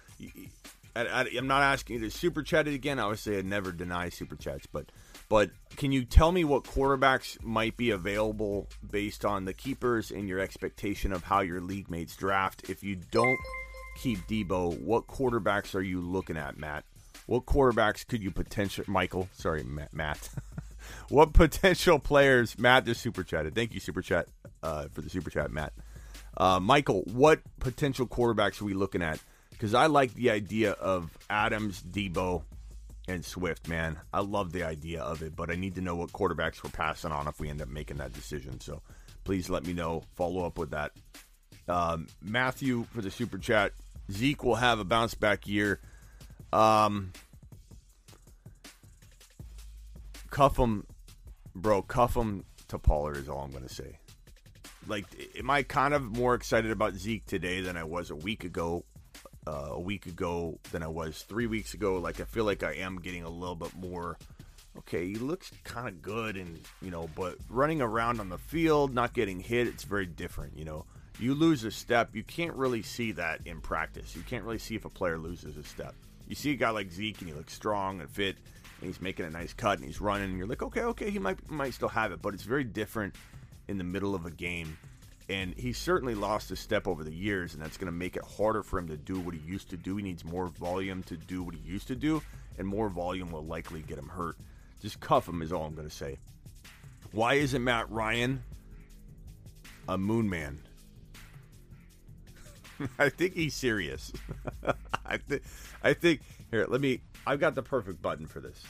I, 0.96 1.26
am 1.36 1.46
not 1.46 1.60
asking 1.60 1.96
you 1.96 2.08
to 2.08 2.10
super 2.10 2.42
chat 2.42 2.66
it 2.66 2.74
again. 2.74 2.98
I 2.98 3.06
would 3.06 3.18
say 3.18 3.38
I 3.38 3.42
never 3.42 3.70
deny 3.70 4.08
super 4.08 4.36
chats, 4.36 4.64
but 4.64 4.86
but 5.28 5.50
can 5.76 5.92
you 5.92 6.04
tell 6.04 6.32
me 6.32 6.44
what 6.44 6.64
quarterbacks 6.64 7.42
might 7.42 7.76
be 7.76 7.90
available 7.90 8.68
based 8.90 9.24
on 9.24 9.44
the 9.44 9.52
keepers 9.52 10.10
and 10.10 10.28
your 10.28 10.38
expectation 10.38 11.12
of 11.12 11.24
how 11.24 11.40
your 11.40 11.60
league 11.60 11.90
mates 11.90 12.16
draft? 12.16 12.68
If 12.70 12.82
you 12.82 12.96
don't 12.96 13.38
keep 13.98 14.26
Deebo, 14.26 14.80
what 14.80 15.06
quarterbacks 15.06 15.74
are 15.74 15.82
you 15.82 16.00
looking 16.00 16.36
at, 16.36 16.58
Matt? 16.58 16.84
What 17.26 17.44
quarterbacks 17.44 18.06
could 18.06 18.22
you 18.22 18.30
potential 18.30 18.84
Michael? 18.86 19.28
Sorry, 19.34 19.62
Matt. 19.62 19.92
Matt. 19.92 20.30
what 21.10 21.34
potential 21.34 21.98
players? 21.98 22.58
Matt 22.58 22.86
just 22.86 23.02
super 23.02 23.22
chatted. 23.22 23.54
Thank 23.54 23.74
you, 23.74 23.80
super 23.80 24.00
chat, 24.00 24.28
uh, 24.62 24.86
for 24.92 25.02
the 25.02 25.10
super 25.10 25.28
chat, 25.28 25.50
Matt. 25.50 25.74
Uh, 26.36 26.58
Michael, 26.58 27.02
what 27.12 27.40
potential 27.60 28.06
quarterbacks 28.06 28.62
are 28.62 28.64
we 28.64 28.72
looking 28.72 29.02
at? 29.02 29.20
Because 29.50 29.74
I 29.74 29.86
like 29.86 30.14
the 30.14 30.30
idea 30.30 30.72
of 30.72 31.10
Adams, 31.28 31.82
Deebo, 31.82 32.44
and 33.08 33.24
Swift, 33.24 33.68
man. 33.68 33.98
I 34.12 34.20
love 34.20 34.52
the 34.52 34.62
idea 34.62 35.02
of 35.02 35.22
it, 35.22 35.34
but 35.34 35.50
I 35.50 35.56
need 35.56 35.74
to 35.76 35.80
know 35.80 35.96
what 35.96 36.12
quarterbacks 36.12 36.62
we're 36.62 36.70
passing 36.70 37.10
on 37.10 37.26
if 37.26 37.40
we 37.40 37.48
end 37.48 37.62
up 37.62 37.68
making 37.68 37.96
that 37.96 38.12
decision. 38.12 38.60
So 38.60 38.82
please 39.24 39.48
let 39.48 39.66
me 39.66 39.72
know. 39.72 40.04
Follow 40.14 40.44
up 40.44 40.58
with 40.58 40.70
that. 40.70 40.92
Um, 41.66 42.06
Matthew 42.22 42.84
for 42.92 43.00
the 43.00 43.10
super 43.10 43.38
chat. 43.38 43.72
Zeke 44.12 44.44
will 44.44 44.54
have 44.54 44.78
a 44.78 44.84
bounce 44.84 45.14
back 45.14 45.46
year. 45.46 45.80
Um, 46.52 47.12
cuff 50.30 50.58
him, 50.58 50.86
bro. 51.54 51.82
Cuff 51.82 52.14
him 52.14 52.44
to 52.68 52.78
Pollard 52.78 53.16
is 53.16 53.28
all 53.28 53.40
I'm 53.40 53.50
going 53.50 53.66
to 53.66 53.74
say. 53.74 53.98
Like, 54.86 55.04
am 55.38 55.50
I 55.50 55.62
kind 55.62 55.92
of 55.92 56.02
more 56.02 56.34
excited 56.34 56.70
about 56.70 56.94
Zeke 56.94 57.26
today 57.26 57.60
than 57.60 57.76
I 57.76 57.84
was 57.84 58.10
a 58.10 58.16
week 58.16 58.44
ago 58.44 58.84
uh, 59.48 59.68
a 59.70 59.80
week 59.80 60.06
ago 60.06 60.58
than 60.72 60.82
I 60.82 60.88
was 60.88 61.22
three 61.22 61.46
weeks 61.46 61.74
ago. 61.74 61.96
Like 61.98 62.20
I 62.20 62.24
feel 62.24 62.44
like 62.44 62.62
I 62.62 62.74
am 62.74 63.00
getting 63.00 63.24
a 63.24 63.30
little 63.30 63.56
bit 63.56 63.74
more. 63.74 64.18
Okay, 64.76 65.08
he 65.08 65.14
looks 65.16 65.50
kind 65.64 65.88
of 65.88 66.02
good, 66.02 66.36
and 66.36 66.60
you 66.82 66.90
know, 66.90 67.08
but 67.16 67.36
running 67.48 67.80
around 67.80 68.20
on 68.20 68.28
the 68.28 68.38
field, 68.38 68.94
not 68.94 69.12
getting 69.12 69.40
hit, 69.40 69.66
it's 69.66 69.84
very 69.84 70.06
different. 70.06 70.56
You 70.56 70.66
know, 70.66 70.84
you 71.18 71.34
lose 71.34 71.64
a 71.64 71.70
step, 71.70 72.14
you 72.14 72.22
can't 72.22 72.54
really 72.54 72.82
see 72.82 73.12
that 73.12 73.40
in 73.44 73.60
practice. 73.60 74.14
You 74.14 74.22
can't 74.22 74.44
really 74.44 74.58
see 74.58 74.76
if 74.76 74.84
a 74.84 74.90
player 74.90 75.18
loses 75.18 75.56
a 75.56 75.64
step. 75.64 75.94
You 76.28 76.34
see 76.34 76.52
a 76.52 76.56
guy 76.56 76.70
like 76.70 76.92
Zeke, 76.92 77.20
and 77.20 77.30
he 77.30 77.34
looks 77.34 77.54
strong 77.54 78.00
and 78.00 78.10
fit, 78.10 78.36
and 78.80 78.86
he's 78.86 79.00
making 79.00 79.24
a 79.24 79.30
nice 79.30 79.52
cut, 79.52 79.78
and 79.78 79.86
he's 79.86 80.00
running, 80.00 80.28
and 80.28 80.38
you're 80.38 80.46
like, 80.46 80.62
okay, 80.62 80.82
okay, 80.82 81.10
he 81.10 81.18
might 81.18 81.50
might 81.50 81.74
still 81.74 81.88
have 81.88 82.12
it, 82.12 82.22
but 82.22 82.34
it's 82.34 82.44
very 82.44 82.64
different 82.64 83.14
in 83.66 83.78
the 83.78 83.84
middle 83.84 84.14
of 84.14 84.26
a 84.26 84.30
game 84.30 84.76
and 85.28 85.54
he's 85.56 85.76
certainly 85.76 86.14
lost 86.14 86.50
a 86.50 86.56
step 86.56 86.88
over 86.88 87.04
the 87.04 87.14
years, 87.14 87.52
and 87.54 87.62
that's 87.62 87.76
going 87.76 87.86
to 87.86 87.92
make 87.92 88.16
it 88.16 88.24
harder 88.24 88.62
for 88.62 88.78
him 88.78 88.88
to 88.88 88.96
do 88.96 89.20
what 89.20 89.34
he 89.34 89.40
used 89.40 89.68
to 89.70 89.76
do. 89.76 89.96
He 89.96 90.02
needs 90.02 90.24
more 90.24 90.48
volume 90.48 91.02
to 91.04 91.16
do 91.16 91.42
what 91.42 91.54
he 91.54 91.60
used 91.60 91.88
to 91.88 91.96
do, 91.96 92.22
and 92.56 92.66
more 92.66 92.88
volume 92.88 93.30
will 93.30 93.44
likely 93.44 93.82
get 93.82 93.98
him 93.98 94.08
hurt. 94.08 94.36
Just 94.80 95.00
cuff 95.00 95.28
him 95.28 95.42
is 95.42 95.52
all 95.52 95.64
I'm 95.64 95.74
going 95.74 95.88
to 95.88 95.94
say. 95.94 96.18
Why 97.12 97.34
isn't 97.34 97.62
Matt 97.62 97.90
Ryan 97.90 98.42
a 99.88 99.98
moon 99.98 100.30
man? 100.30 100.60
I 102.98 103.08
think 103.10 103.34
he's 103.34 103.54
serious. 103.54 104.12
I, 105.04 105.18
th- 105.18 105.42
I 105.82 105.92
think 105.94 106.20
here. 106.50 106.66
Let 106.68 106.80
me. 106.80 107.00
I've 107.26 107.40
got 107.40 107.54
the 107.54 107.62
perfect 107.62 108.00
button 108.00 108.26
for 108.26 108.40
this. 108.40 108.62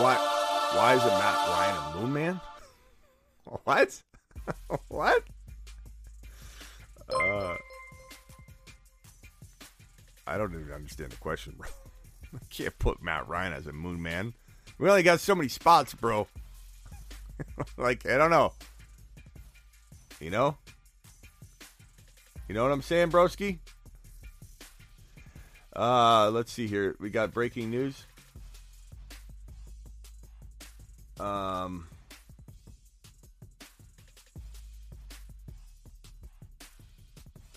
What? 0.00 0.37
Why 0.72 0.94
is 0.94 1.02
it 1.02 1.08
Matt 1.08 1.48
Ryan 1.48 1.76
a 1.76 1.96
Moon 1.96 2.12
Man? 2.12 2.40
What? 3.64 4.02
what? 4.88 5.22
Uh, 7.08 7.56
I 10.26 10.36
don't 10.36 10.52
even 10.52 10.70
understand 10.70 11.12
the 11.12 11.16
question, 11.16 11.54
bro. 11.56 11.68
I 12.34 12.44
can't 12.50 12.78
put 12.78 13.02
Matt 13.02 13.26
Ryan 13.26 13.54
as 13.54 13.66
a 13.66 13.72
Moon 13.72 14.02
Man. 14.02 14.34
We 14.78 14.90
only 14.90 15.02
got 15.02 15.20
so 15.20 15.34
many 15.34 15.48
spots, 15.48 15.94
bro. 15.94 16.26
like 17.78 18.04
I 18.06 18.18
don't 18.18 18.30
know. 18.30 18.52
You 20.20 20.30
know? 20.30 20.58
You 22.46 22.54
know 22.54 22.62
what 22.62 22.72
I'm 22.72 22.82
saying, 22.82 23.10
broski? 23.10 23.60
Uh, 25.74 26.30
let's 26.30 26.52
see 26.52 26.66
here. 26.66 26.96
We 27.00 27.08
got 27.08 27.32
breaking 27.32 27.70
news. 27.70 28.04
Um, 31.20 31.88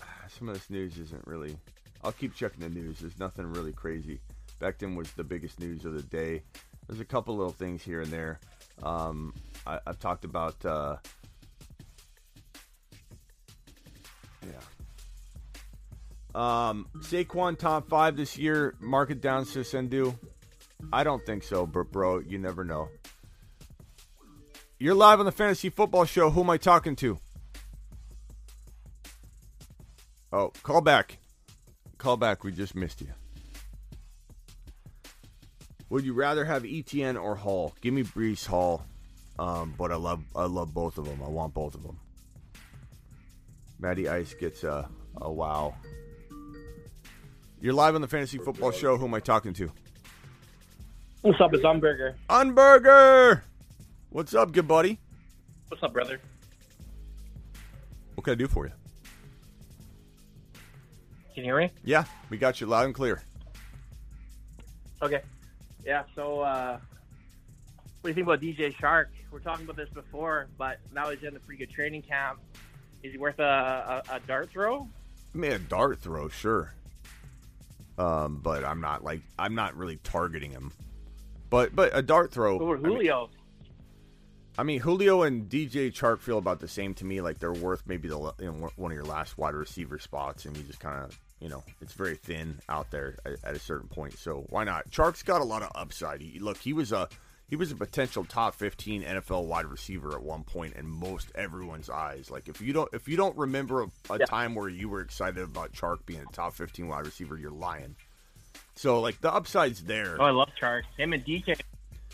some 0.28 0.48
of 0.48 0.54
this 0.54 0.70
news 0.70 0.98
isn't 0.98 1.26
really. 1.26 1.56
I'll 2.04 2.12
keep 2.12 2.34
checking 2.34 2.60
the 2.60 2.68
news. 2.68 2.98
There's 2.98 3.18
nothing 3.18 3.46
really 3.46 3.72
crazy. 3.72 4.20
Becton 4.60 4.96
was 4.96 5.10
the 5.12 5.24
biggest 5.24 5.60
news 5.60 5.84
of 5.84 5.94
the 5.94 6.02
day. 6.02 6.42
There's 6.88 7.00
a 7.00 7.04
couple 7.04 7.36
little 7.36 7.52
things 7.52 7.82
here 7.82 8.00
and 8.00 8.10
there. 8.10 8.40
Um, 8.82 9.34
I, 9.66 9.78
have 9.86 10.00
talked 10.00 10.24
about. 10.24 10.64
Uh, 10.64 10.96
yeah. 14.42 14.58
Um, 16.34 16.88
Saquon 16.98 17.56
top 17.58 17.88
five 17.88 18.16
this 18.16 18.36
year. 18.36 18.74
Mark 18.80 19.10
it 19.10 19.20
down, 19.20 19.44
Sisendu. 19.44 20.16
I 20.92 21.04
don't 21.04 21.24
think 21.24 21.44
so, 21.44 21.64
but 21.64 21.92
bro, 21.92 22.18
you 22.18 22.38
never 22.38 22.64
know 22.64 22.88
You're 24.82 24.96
live 24.96 25.20
on 25.20 25.26
the 25.26 25.30
Fantasy 25.30 25.70
Football 25.70 26.06
Show. 26.06 26.30
Who 26.30 26.40
am 26.40 26.50
I 26.50 26.56
talking 26.56 26.96
to? 26.96 27.16
Oh, 30.32 30.50
call 30.64 30.80
back. 30.80 31.18
Call 31.98 32.16
back. 32.16 32.42
We 32.42 32.50
just 32.50 32.74
missed 32.74 33.00
you. 33.00 33.06
Would 35.88 36.04
you 36.04 36.14
rather 36.14 36.44
have 36.44 36.64
ETN 36.64 37.22
or 37.22 37.36
Hall? 37.36 37.76
Give 37.80 37.94
me 37.94 38.02
Breece 38.02 38.44
Hall. 38.44 38.84
Um, 39.38 39.72
but 39.78 39.92
I 39.92 39.94
love 39.94 40.24
I 40.34 40.46
love 40.46 40.74
both 40.74 40.98
of 40.98 41.04
them. 41.04 41.22
I 41.24 41.28
want 41.28 41.54
both 41.54 41.76
of 41.76 41.84
them. 41.84 42.00
Matty 43.78 44.08
Ice 44.08 44.34
gets 44.34 44.64
a, 44.64 44.88
a 45.20 45.30
wow. 45.30 45.76
You're 47.60 47.74
live 47.74 47.94
on 47.94 48.00
the 48.00 48.08
Fantasy 48.08 48.38
Football 48.38 48.72
Show. 48.72 48.96
Who 48.96 49.04
am 49.04 49.14
I 49.14 49.20
talking 49.20 49.54
to? 49.54 49.70
What's 51.20 51.40
up? 51.40 51.54
It's 51.54 51.62
Umberger. 51.62 52.16
Unburger. 52.28 53.42
What's 54.12 54.34
up, 54.34 54.52
good 54.52 54.68
buddy? 54.68 54.98
What's 55.68 55.82
up, 55.82 55.94
brother? 55.94 56.20
What 58.14 58.24
can 58.24 58.32
I 58.32 58.34
do 58.34 58.46
for 58.46 58.66
you? 58.66 58.72
Can 61.34 61.36
you 61.36 61.44
hear 61.44 61.56
me? 61.58 61.70
Yeah, 61.82 62.04
we 62.28 62.36
got 62.36 62.60
you 62.60 62.66
loud 62.66 62.84
and 62.84 62.94
clear. 62.94 63.22
Okay. 65.00 65.22
Yeah. 65.82 66.02
So, 66.14 66.40
uh, 66.40 66.78
what 68.02 68.02
do 68.02 68.08
you 68.10 68.14
think 68.14 68.26
about 68.26 68.42
DJ 68.42 68.74
Chark? 68.74 69.06
We're 69.30 69.38
talking 69.38 69.64
about 69.64 69.76
this 69.76 69.88
before, 69.88 70.48
but 70.58 70.76
now 70.92 71.08
he's 71.08 71.22
in 71.22 71.34
a 71.34 71.40
pretty 71.40 71.64
good 71.64 71.74
training 71.74 72.02
camp. 72.02 72.38
Is 73.02 73.12
he 73.12 73.18
worth 73.18 73.38
a, 73.38 74.02
a, 74.10 74.16
a 74.16 74.20
dart 74.20 74.50
throw? 74.50 74.86
I 75.34 75.38
mean, 75.38 75.52
a 75.52 75.58
dart 75.58 76.00
throw, 76.00 76.28
sure. 76.28 76.74
Um, 77.96 78.40
but 78.42 78.62
I'm 78.62 78.82
not 78.82 79.02
like 79.02 79.22
I'm 79.38 79.54
not 79.54 79.74
really 79.74 79.96
targeting 80.04 80.50
him. 80.50 80.70
But 81.48 81.74
but 81.74 81.96
a 81.96 82.02
dart 82.02 82.30
throw. 82.30 82.60
Over 82.60 82.76
I 82.76 82.80
mean- 82.80 82.92
Julio. 82.92 83.30
I 84.58 84.64
mean, 84.64 84.80
Julio 84.80 85.22
and 85.22 85.48
DJ 85.48 85.90
Chark 85.92 86.20
feel 86.20 86.38
about 86.38 86.60
the 86.60 86.68
same 86.68 86.94
to 86.94 87.04
me. 87.04 87.20
Like 87.20 87.38
they're 87.38 87.52
worth 87.52 87.82
maybe 87.86 88.08
the 88.08 88.18
you 88.38 88.52
know, 88.52 88.70
one 88.76 88.92
of 88.92 88.96
your 88.96 89.04
last 89.06 89.38
wide 89.38 89.54
receiver 89.54 89.98
spots, 89.98 90.44
and 90.44 90.56
you 90.56 90.62
just 90.64 90.80
kind 90.80 91.02
of 91.04 91.18
you 91.40 91.48
know 91.48 91.64
it's 91.80 91.94
very 91.94 92.16
thin 92.16 92.58
out 92.68 92.90
there 92.90 93.16
at, 93.24 93.32
at 93.44 93.54
a 93.54 93.58
certain 93.58 93.88
point. 93.88 94.18
So 94.18 94.44
why 94.50 94.64
not? 94.64 94.90
Chark's 94.90 95.22
got 95.22 95.40
a 95.40 95.44
lot 95.44 95.62
of 95.62 95.70
upside. 95.74 96.20
He, 96.20 96.38
look, 96.38 96.58
he 96.58 96.72
was 96.74 96.92
a 96.92 97.08
he 97.48 97.56
was 97.56 97.72
a 97.72 97.76
potential 97.76 98.24
top 98.24 98.54
fifteen 98.54 99.02
NFL 99.02 99.46
wide 99.46 99.64
receiver 99.66 100.12
at 100.14 100.22
one 100.22 100.44
point 100.44 100.74
in 100.76 100.86
most 100.86 101.32
everyone's 101.34 101.88
eyes. 101.88 102.30
Like 102.30 102.48
if 102.48 102.60
you 102.60 102.72
don't 102.74 102.92
if 102.92 103.08
you 103.08 103.16
don't 103.16 103.36
remember 103.38 103.82
a, 103.82 103.86
a 104.10 104.18
Yeah. 104.20 104.26
time 104.26 104.54
where 104.54 104.68
you 104.68 104.88
were 104.90 105.00
excited 105.00 105.42
about 105.42 105.72
Chark 105.72 106.04
being 106.04 106.20
a 106.20 106.32
top 106.32 106.54
fifteen 106.54 106.88
wide 106.88 107.06
receiver, 107.06 107.38
you're 107.38 107.50
lying. 107.50 107.96
So 108.74 109.00
like 109.00 109.20
the 109.22 109.32
upside's 109.32 109.84
there. 109.84 110.16
Oh, 110.20 110.24
I 110.24 110.30
love 110.30 110.50
Chark. 110.60 110.82
Him 110.98 111.14
and 111.14 111.24
DJ 111.24 111.58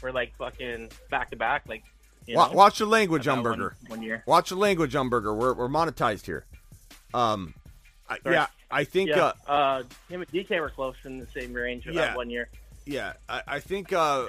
were 0.03 0.12
like 0.12 0.36
fucking 0.36 0.91
back 1.11 1.30
to 1.30 1.36
back. 1.36 1.64
Like, 1.68 1.82
you 2.29 2.37
know? 2.37 2.51
watch 2.53 2.79
the 2.79 2.87
language, 2.87 3.26
Umberger. 3.26 3.72
One, 3.89 3.99
one 3.99 4.03
year. 4.03 4.22
Watch 4.26 4.51
the 4.51 4.57
language, 4.57 4.93
Umberger. 4.95 5.35
We're, 5.37 5.55
we're 5.55 5.68
monetized 5.68 6.26
here. 6.26 6.45
Um, 7.14 7.55
I, 8.09 8.18
yeah, 8.26 8.47
I 8.70 8.85
think. 8.85 9.11
Yeah, 9.11 9.33
Uh, 9.47 9.51
uh, 9.51 9.83
him 10.09 10.20
and 10.22 10.31
DK 10.31 10.61
were 10.61 10.70
close 10.70 10.97
in 11.05 11.18
the 11.18 11.26
same 11.26 11.53
range 11.53 11.87
Yeah. 11.87 11.93
that 11.95 12.16
one 12.16 12.31
year. 12.31 12.49
yeah, 12.87 13.14
I, 13.29 13.43
I 13.47 13.61
think. 13.61 13.93
Uh, 13.93 14.26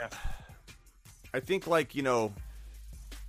I 1.34 1.40
think 1.40 1.68
like 1.68 1.94
you 1.96 2.02
know, 2.02 2.34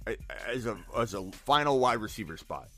I- 0.06 0.16
as 0.48 0.66
a 0.66 0.76
as 0.96 1.14
a 1.14 1.30
final 1.32 1.78
wide 1.80 1.98
receiver 2.00 2.36
spot. 2.36 2.68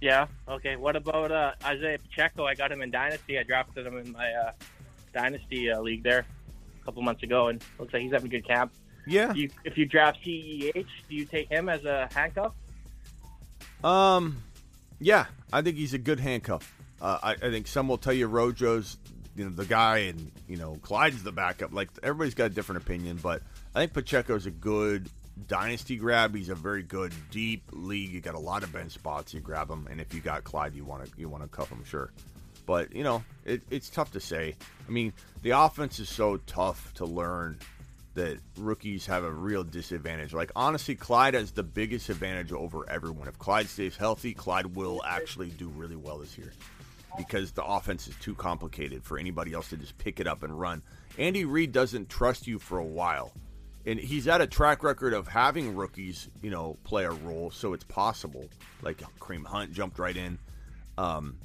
Yeah. 0.00 0.26
Okay. 0.48 0.76
What 0.76 0.96
about 0.96 1.32
uh, 1.32 1.52
Isaiah 1.64 1.98
Pacheco? 1.98 2.46
I 2.46 2.54
got 2.54 2.70
him 2.70 2.82
in 2.82 2.90
Dynasty. 2.90 3.38
I 3.38 3.42
drafted 3.42 3.86
him 3.86 3.96
in 3.98 4.12
my 4.12 4.32
uh, 4.32 4.52
Dynasty 5.12 5.70
uh, 5.70 5.80
league 5.80 6.02
there 6.04 6.24
a 6.80 6.84
couple 6.84 7.02
months 7.02 7.22
ago, 7.22 7.48
and 7.48 7.62
looks 7.78 7.92
like 7.92 8.02
he's 8.02 8.12
having 8.12 8.28
a 8.28 8.30
good 8.30 8.46
camp. 8.46 8.72
Yeah. 9.08 9.32
You, 9.32 9.50
if 9.64 9.78
you 9.78 9.86
draft 9.86 10.18
CEH, 10.24 10.86
do 11.08 11.14
you 11.14 11.24
take 11.24 11.48
him 11.48 11.68
as 11.68 11.84
a 11.84 12.08
handcuff? 12.12 12.52
Um, 13.82 14.42
yeah, 15.00 15.26
I 15.52 15.62
think 15.62 15.76
he's 15.76 15.94
a 15.94 15.98
good 15.98 16.20
handcuff. 16.20 16.74
Uh, 17.00 17.18
I, 17.22 17.32
I 17.32 17.50
think 17.50 17.66
some 17.66 17.88
will 17.88 17.98
tell 17.98 18.12
you 18.12 18.28
Rojo's, 18.28 18.98
you 19.36 19.44
know, 19.44 19.50
the 19.50 19.64
guy, 19.64 19.98
and 19.98 20.32
you 20.48 20.56
know 20.56 20.78
Clyde's 20.82 21.22
the 21.22 21.32
backup. 21.32 21.72
Like 21.72 21.90
everybody's 22.02 22.34
got 22.34 22.46
a 22.46 22.50
different 22.50 22.82
opinion, 22.82 23.18
but 23.22 23.42
I 23.74 23.80
think 23.80 23.94
Pacheco's 23.94 24.46
a 24.46 24.50
good 24.50 25.08
dynasty 25.46 25.96
grab. 25.96 26.34
He's 26.34 26.48
a 26.48 26.56
very 26.56 26.82
good 26.82 27.12
deep 27.30 27.62
league. 27.72 28.10
You 28.10 28.20
got 28.20 28.34
a 28.34 28.40
lot 28.40 28.64
of 28.64 28.72
bench 28.72 28.92
spots. 28.92 29.32
You 29.32 29.40
grab 29.40 29.70
him, 29.70 29.86
and 29.88 30.00
if 30.00 30.12
you 30.12 30.20
got 30.20 30.42
Clyde, 30.42 30.74
you 30.74 30.84
want 30.84 31.06
to 31.06 31.12
you 31.16 31.28
want 31.28 31.44
to 31.44 31.48
cuff 31.48 31.70
him, 31.70 31.84
sure. 31.84 32.12
But 32.66 32.92
you 32.94 33.04
know, 33.04 33.22
it, 33.44 33.62
it's 33.70 33.88
tough 33.88 34.12
to 34.12 34.20
say. 34.20 34.56
I 34.86 34.90
mean, 34.90 35.12
the 35.42 35.50
offense 35.50 36.00
is 36.00 36.08
so 36.08 36.38
tough 36.38 36.92
to 36.94 37.04
learn 37.04 37.58
that 38.18 38.40
rookies 38.56 39.06
have 39.06 39.22
a 39.22 39.30
real 39.30 39.62
disadvantage. 39.62 40.34
Like 40.34 40.50
honestly, 40.56 40.96
Clyde 40.96 41.34
has 41.34 41.52
the 41.52 41.62
biggest 41.62 42.08
advantage 42.08 42.50
over 42.50 42.88
everyone. 42.90 43.28
If 43.28 43.38
Clyde 43.38 43.68
stays 43.68 43.96
healthy, 43.96 44.34
Clyde 44.34 44.74
will 44.74 45.00
actually 45.06 45.50
do 45.50 45.68
really 45.68 45.94
well 45.94 46.18
this 46.18 46.36
year 46.36 46.52
because 47.16 47.52
the 47.52 47.64
offense 47.64 48.08
is 48.08 48.16
too 48.16 48.34
complicated 48.34 49.04
for 49.04 49.18
anybody 49.18 49.52
else 49.52 49.70
to 49.70 49.76
just 49.76 49.96
pick 49.98 50.18
it 50.18 50.26
up 50.26 50.42
and 50.42 50.58
run. 50.58 50.82
Andy 51.16 51.44
Reid 51.44 51.70
doesn't 51.70 52.08
trust 52.08 52.48
you 52.48 52.58
for 52.58 52.78
a 52.78 52.84
while. 52.84 53.32
And 53.86 54.00
he's 54.00 54.24
had 54.24 54.40
a 54.40 54.48
track 54.48 54.82
record 54.82 55.14
of 55.14 55.28
having 55.28 55.76
rookies, 55.76 56.28
you 56.42 56.50
know, 56.50 56.76
play 56.82 57.04
a 57.04 57.12
role, 57.12 57.52
so 57.52 57.72
it's 57.72 57.84
possible. 57.84 58.48
Like 58.82 58.98
Kareem 59.20 59.46
Hunt 59.46 59.72
jumped 59.72 60.00
right 60.00 60.16
in. 60.16 60.40
Um, 60.98 61.38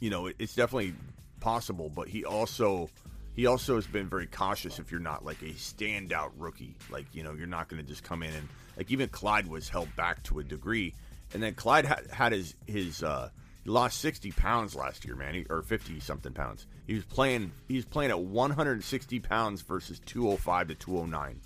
you 0.00 0.10
know, 0.10 0.26
it's 0.26 0.54
definitely 0.54 0.92
possible, 1.40 1.88
but 1.88 2.08
he 2.08 2.26
also 2.26 2.90
he 3.38 3.46
also 3.46 3.76
has 3.76 3.86
been 3.86 4.08
very 4.08 4.26
cautious 4.26 4.80
if 4.80 4.90
you're 4.90 4.98
not 4.98 5.24
like 5.24 5.40
a 5.42 5.50
standout 5.50 6.32
rookie. 6.36 6.74
Like, 6.90 7.06
you 7.12 7.22
know, 7.22 7.34
you're 7.34 7.46
not 7.46 7.68
going 7.68 7.80
to 7.80 7.88
just 7.88 8.02
come 8.02 8.24
in 8.24 8.34
and 8.34 8.48
like 8.76 8.90
even 8.90 9.08
Clyde 9.10 9.46
was 9.46 9.68
held 9.68 9.94
back 9.94 10.24
to 10.24 10.40
a 10.40 10.42
degree. 10.42 10.92
And 11.32 11.40
then 11.40 11.54
Clyde 11.54 11.84
had, 11.84 12.08
had 12.10 12.32
his 12.32 12.56
his 12.66 13.04
uh 13.04 13.28
he 13.62 13.70
lost 13.70 14.00
60 14.00 14.32
pounds 14.32 14.74
last 14.74 15.04
year, 15.04 15.14
man, 15.14 15.34
he, 15.34 15.46
or 15.48 15.62
50 15.62 16.00
something 16.00 16.32
pounds. 16.32 16.66
He 16.88 16.94
was 16.94 17.04
playing 17.04 17.52
he 17.68 17.76
was 17.76 17.84
playing 17.84 18.10
at 18.10 18.18
160 18.18 19.20
pounds 19.20 19.62
versus 19.62 20.00
205 20.04 20.66
to 20.66 20.74
209 20.74 21.40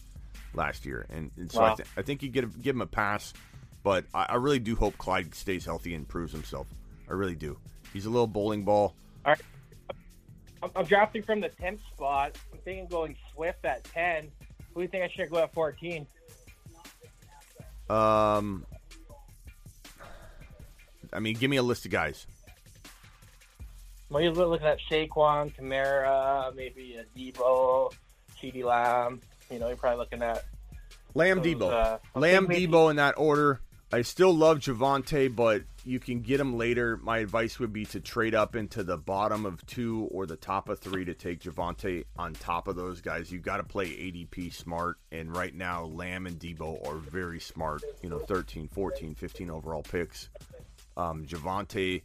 last 0.55 0.87
year. 0.87 1.05
And, 1.11 1.31
and 1.37 1.53
so 1.53 1.63
I, 1.63 1.75
th- 1.75 1.89
I 1.99 2.01
think 2.01 2.23
you 2.23 2.31
give 2.31 2.63
give 2.63 2.75
him 2.75 2.81
a 2.81 2.87
pass, 2.87 3.35
but 3.83 4.07
I, 4.15 4.29
I 4.31 4.35
really 4.37 4.61
do 4.61 4.77
hope 4.77 4.97
Clyde 4.97 5.35
stays 5.35 5.67
healthy 5.67 5.93
and 5.93 6.09
proves 6.09 6.33
himself. 6.33 6.69
I 7.07 7.13
really 7.13 7.37
do. 7.37 7.59
He's 7.93 8.07
a 8.07 8.11
little 8.11 8.27
bowling 8.27 8.65
ball. 8.65 8.95
All 9.27 9.33
right. 9.33 9.43
I'm, 10.63 10.71
I'm 10.77 10.85
drafting 10.85 11.23
from 11.23 11.41
the 11.41 11.49
10th 11.49 11.81
spot. 11.95 12.39
I'm 12.53 12.59
thinking 12.61 12.87
going 12.87 13.17
Swift 13.35 13.65
at 13.65 13.85
10. 13.85 14.31
Who 14.75 14.81
do 14.81 14.83
you 14.83 14.89
think 14.89 15.05
I 15.05 15.09
should 15.09 15.31
go 15.31 15.39
at 15.39 15.53
14? 15.53 16.07
Um, 17.91 18.65
I 21.13 21.19
mean, 21.21 21.35
give 21.37 21.51
me 21.51 21.57
a 21.57 21.63
list 21.63 21.85
of 21.85 21.91
guys. 21.91 22.27
Well, 24.09 24.23
you're 24.23 24.33
looking 24.33 24.67
at 24.67 24.79
Saquon, 24.91 25.55
Kamara, 25.57 26.55
maybe 26.55 26.97
a 26.97 27.19
Deebo, 27.19 27.93
CeeDee 28.41 28.65
Lamb. 28.65 29.21
You 29.51 29.59
know, 29.59 29.69
you're 29.69 29.77
probably 29.77 29.99
looking 29.99 30.23
at 30.23 30.45
Lamb 31.15 31.39
those, 31.39 31.47
Deebo. 31.47 31.73
uh, 31.73 31.99
Lamb 32.15 32.47
Deebo 32.47 32.91
in 32.91 32.97
that 32.97 33.15
order. 33.17 33.61
I 33.95 34.01
still 34.01 34.35
love 34.35 34.61
Javonte, 34.61 35.37
but 35.37 35.65
you 35.85 36.01
can 36.01 36.23
get 36.23 36.41
him 36.41 36.57
later. 36.57 36.99
My 37.03 37.19
advice 37.19 37.59
would 37.59 37.75
be 37.75 37.85
to 37.87 38.01
trade 38.01 38.35
up 38.35 38.57
into 38.57 38.83
the 38.83 38.97
bottom 38.97 39.45
of 39.45 39.65
two 39.67 40.09
or 40.11 40.25
the 40.25 40.37
top 40.37 40.71
of 40.71 40.79
three 40.79 41.05
to 41.05 41.13
take 41.13 41.41
Javonte 41.41 42.05
on 42.17 42.33
top 42.33 42.69
of 42.69 42.77
those 42.77 43.03
guys. 43.03 43.31
You've 43.31 43.43
got 43.43 43.59
to 43.59 43.65
play 43.65 43.89
ADP 43.89 44.55
smart. 44.55 44.97
And 45.11 45.37
right 45.37 45.55
now, 45.55 45.85
Lamb 45.85 46.27
and 46.27 46.39
Deebo 46.39 46.89
are 46.89 46.97
very 46.97 47.39
smart. 47.39 47.83
You 48.03 48.09
know, 48.09 48.19
13, 48.19 48.67
14, 48.69 49.15
15 49.15 49.51
overall 49.51 49.83
picks. 49.83 50.31
Um, 50.97 51.27
Javonte 51.27 52.01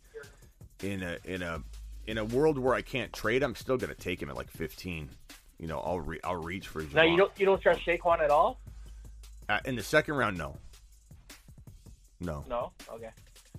in 0.83 1.03
a 1.03 1.17
in 1.23 1.41
a 1.41 1.63
in 2.05 2.17
a 2.17 2.25
world 2.25 2.57
where 2.57 2.75
I 2.75 2.81
can't 2.81 3.13
trade, 3.13 3.43
I'm 3.43 3.55
still 3.55 3.77
going 3.77 3.93
to 3.93 3.99
take 3.99 4.21
him 4.21 4.29
at 4.29 4.35
like 4.35 4.51
15. 4.51 5.09
You 5.57 5.67
know, 5.67 5.79
I'll 5.79 6.01
re- 6.01 6.19
I'll 6.25 6.35
reach 6.35 6.67
for 6.67 6.83
Javonte. 6.83 6.93
Now 6.95 7.03
you 7.03 7.17
don't 7.17 7.31
you 7.37 7.45
don't 7.45 7.61
trust 7.61 7.85
Saquon 7.85 8.19
at 8.19 8.29
all? 8.29 8.59
Uh, 9.47 9.59
in 9.63 9.77
the 9.77 9.83
second 9.83 10.15
round, 10.15 10.37
no. 10.37 10.57
No. 12.19 12.43
No. 12.49 12.71
Okay. 12.91 13.09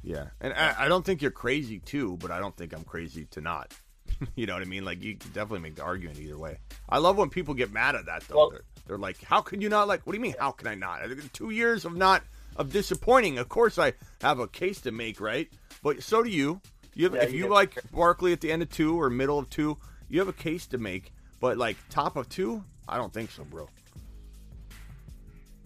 Yeah, 0.03 0.29
and 0.41 0.53
I, 0.53 0.75
I 0.85 0.89
don't 0.89 1.05
think 1.05 1.23
you're 1.23 1.31
crazy 1.31 1.81
too, 1.81 2.17
but 2.21 2.31
I 2.31 2.39
don't 2.39 2.57
think 2.57 2.73
I'm 2.73 2.85
crazy 2.85 3.27
to 3.33 3.41
not. 3.41 3.73
you 4.37 4.47
know 4.47 4.55
what 4.55 4.63
I 4.63 4.67
mean? 4.67 4.85
Like 4.85 5.03
you 5.03 5.17
can 5.17 5.31
definitely 5.33 5.61
make 5.61 5.77
the 5.77 5.83
argument 5.83 6.19
either 6.19 6.39
way. 6.39 6.59
I 6.89 6.99
love 6.99 7.17
when 7.17 7.31
people 7.31 7.55
get 7.55 7.73
mad 7.73 7.95
at 7.95 8.07
that 8.07 8.23
though. 8.29 8.51
they're, 8.51 8.63
they're 8.87 8.99
like, 8.99 9.23
"How 9.23 9.41
can 9.41 9.61
you 9.61 9.69
not 9.69 9.89
like?" 9.89 10.07
What 10.07 10.13
do 10.13 10.17
you 10.17 10.23
mean? 10.23 10.35
How 10.39 10.53
can 10.53 10.67
I 10.69 10.75
not? 10.75 11.01
Two 11.33 11.51
years 11.51 11.85
of 11.85 11.97
not 11.97 12.23
of 12.57 12.73
disappointing. 12.73 13.39
Of 13.39 13.49
course, 13.49 13.79
I 13.79 13.93
have 14.21 14.39
a 14.39 14.49
case 14.49 14.81
to 14.83 14.93
make, 14.93 15.21
right? 15.21 15.49
But 15.83 16.03
so 16.03 16.23
do 16.23 16.31
you. 16.31 16.61
You 16.95 17.05
have, 17.05 17.15
Yeah, 17.15 17.23
if 17.23 17.33
you 17.33 17.45
you 17.45 17.49
like 17.49 17.79
Barkley 17.93 18.33
at 18.33 18.41
the 18.41 18.51
end 18.51 18.63
of 18.63 18.71
two 18.71 19.01
or 19.01 19.09
middle 19.11 19.39
of 19.39 19.49
two, 19.51 19.79
you 20.09 20.19
have 20.19 20.29
a 20.29 20.33
case 20.33 20.67
to 20.69 20.79
make. 20.79 21.13
But 21.41 21.57
like 21.59 21.77
top 21.91 22.17
of 22.17 22.29
two, 22.29 22.65
I 22.89 22.97
don't 22.97 23.13
think 23.13 23.31
so, 23.31 23.45
bro. 23.45 23.69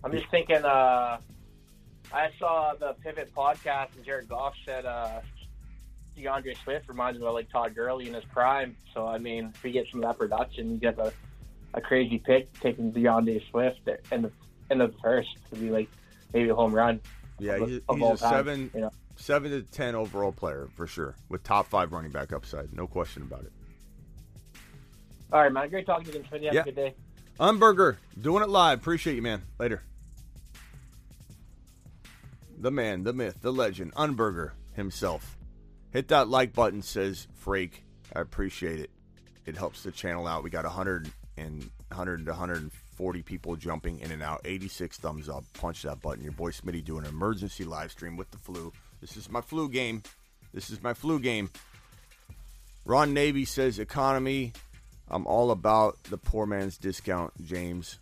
I'm 0.05 0.12
just 0.12 0.28
thinking. 0.30 0.64
Uh, 0.64 1.18
I 2.12 2.30
saw 2.38 2.74
the 2.78 2.94
Pivot 3.02 3.34
podcast, 3.34 3.88
and 3.96 4.04
Jared 4.04 4.28
Goff 4.28 4.54
said 4.66 4.84
uh, 4.84 5.20
DeAndre 6.16 6.56
Swift 6.62 6.88
reminds 6.88 7.18
me 7.18 7.26
of 7.26 7.32
like 7.34 7.50
Todd 7.50 7.74
Gurley 7.74 8.06
in 8.08 8.14
his 8.14 8.24
prime. 8.24 8.76
So 8.92 9.06
I 9.06 9.18
mean, 9.18 9.52
if 9.54 9.62
we 9.62 9.72
get 9.72 9.86
some 9.90 10.02
of 10.02 10.08
that 10.08 10.18
production, 10.18 10.72
you 10.72 10.76
get 10.78 10.98
a 10.98 11.12
a 11.74 11.80
crazy 11.80 12.18
pick 12.18 12.52
taking 12.60 12.92
DeAndre 12.92 13.42
Swift 13.50 13.80
in 14.10 14.22
the 14.22 14.32
in 14.70 14.78
the 14.78 14.92
first 15.02 15.30
to 15.50 15.58
be 15.58 15.70
like 15.70 15.88
maybe 16.34 16.48
a 16.50 16.54
home 16.54 16.74
run. 16.74 17.00
Yeah, 17.38 17.54
of- 17.54 17.68
he's, 17.68 17.80
of 17.88 17.96
he's 17.98 18.04
a 18.10 18.16
time, 18.16 18.30
seven, 18.32 18.70
you 18.74 18.80
know. 18.82 18.90
seven 19.16 19.50
to 19.50 19.62
ten 19.62 19.94
overall 19.94 20.32
player 20.32 20.68
for 20.76 20.86
sure, 20.86 21.16
with 21.30 21.42
top 21.42 21.66
five 21.68 21.92
running 21.92 22.10
back 22.12 22.32
upside, 22.32 22.72
no 22.74 22.86
question 22.86 23.22
about 23.22 23.44
it. 23.44 23.52
All 25.32 25.40
right, 25.40 25.50
man. 25.52 25.70
Great 25.70 25.86
talking 25.86 26.12
to 26.12 26.18
you. 26.18 26.24
Have 26.30 26.42
Yeah. 26.54 26.60
a 26.60 26.64
good 26.64 26.76
day. 26.76 26.94
Unburger, 27.40 27.96
doing 28.20 28.42
it 28.42 28.50
live. 28.50 28.78
Appreciate 28.80 29.16
you, 29.16 29.22
man. 29.22 29.42
Later. 29.58 29.82
The 32.62 32.70
man, 32.70 33.02
the 33.02 33.12
myth, 33.12 33.38
the 33.40 33.52
legend, 33.52 33.92
Unburger 33.96 34.52
himself. 34.74 35.36
Hit 35.90 36.06
that 36.08 36.28
like 36.28 36.52
button, 36.52 36.80
says 36.80 37.26
Frake. 37.44 37.82
I 38.14 38.20
appreciate 38.20 38.78
it. 38.78 38.90
It 39.44 39.56
helps 39.56 39.82
the 39.82 39.90
channel 39.90 40.28
out. 40.28 40.44
We 40.44 40.50
got 40.50 40.64
100 40.64 41.10
and 41.36 41.68
100 41.88 42.24
to 42.24 42.30
140 42.30 43.22
people 43.22 43.56
jumping 43.56 43.98
in 43.98 44.12
and 44.12 44.22
out. 44.22 44.42
86 44.44 44.96
thumbs 44.98 45.28
up. 45.28 45.42
Punch 45.54 45.82
that 45.82 46.00
button. 46.00 46.22
Your 46.22 46.34
boy 46.34 46.52
Smitty 46.52 46.84
doing 46.84 47.04
an 47.04 47.10
emergency 47.10 47.64
live 47.64 47.90
stream 47.90 48.16
with 48.16 48.30
the 48.30 48.38
flu. 48.38 48.72
This 49.00 49.16
is 49.16 49.28
my 49.28 49.40
flu 49.40 49.68
game. 49.68 50.04
This 50.54 50.70
is 50.70 50.80
my 50.80 50.94
flu 50.94 51.18
game. 51.18 51.50
Ron 52.84 53.12
Navy 53.12 53.44
says 53.44 53.80
economy. 53.80 54.52
I'm 55.08 55.26
all 55.26 55.50
about 55.50 56.00
the 56.04 56.16
poor 56.16 56.46
man's 56.46 56.78
discount, 56.78 57.32
James. 57.44 57.98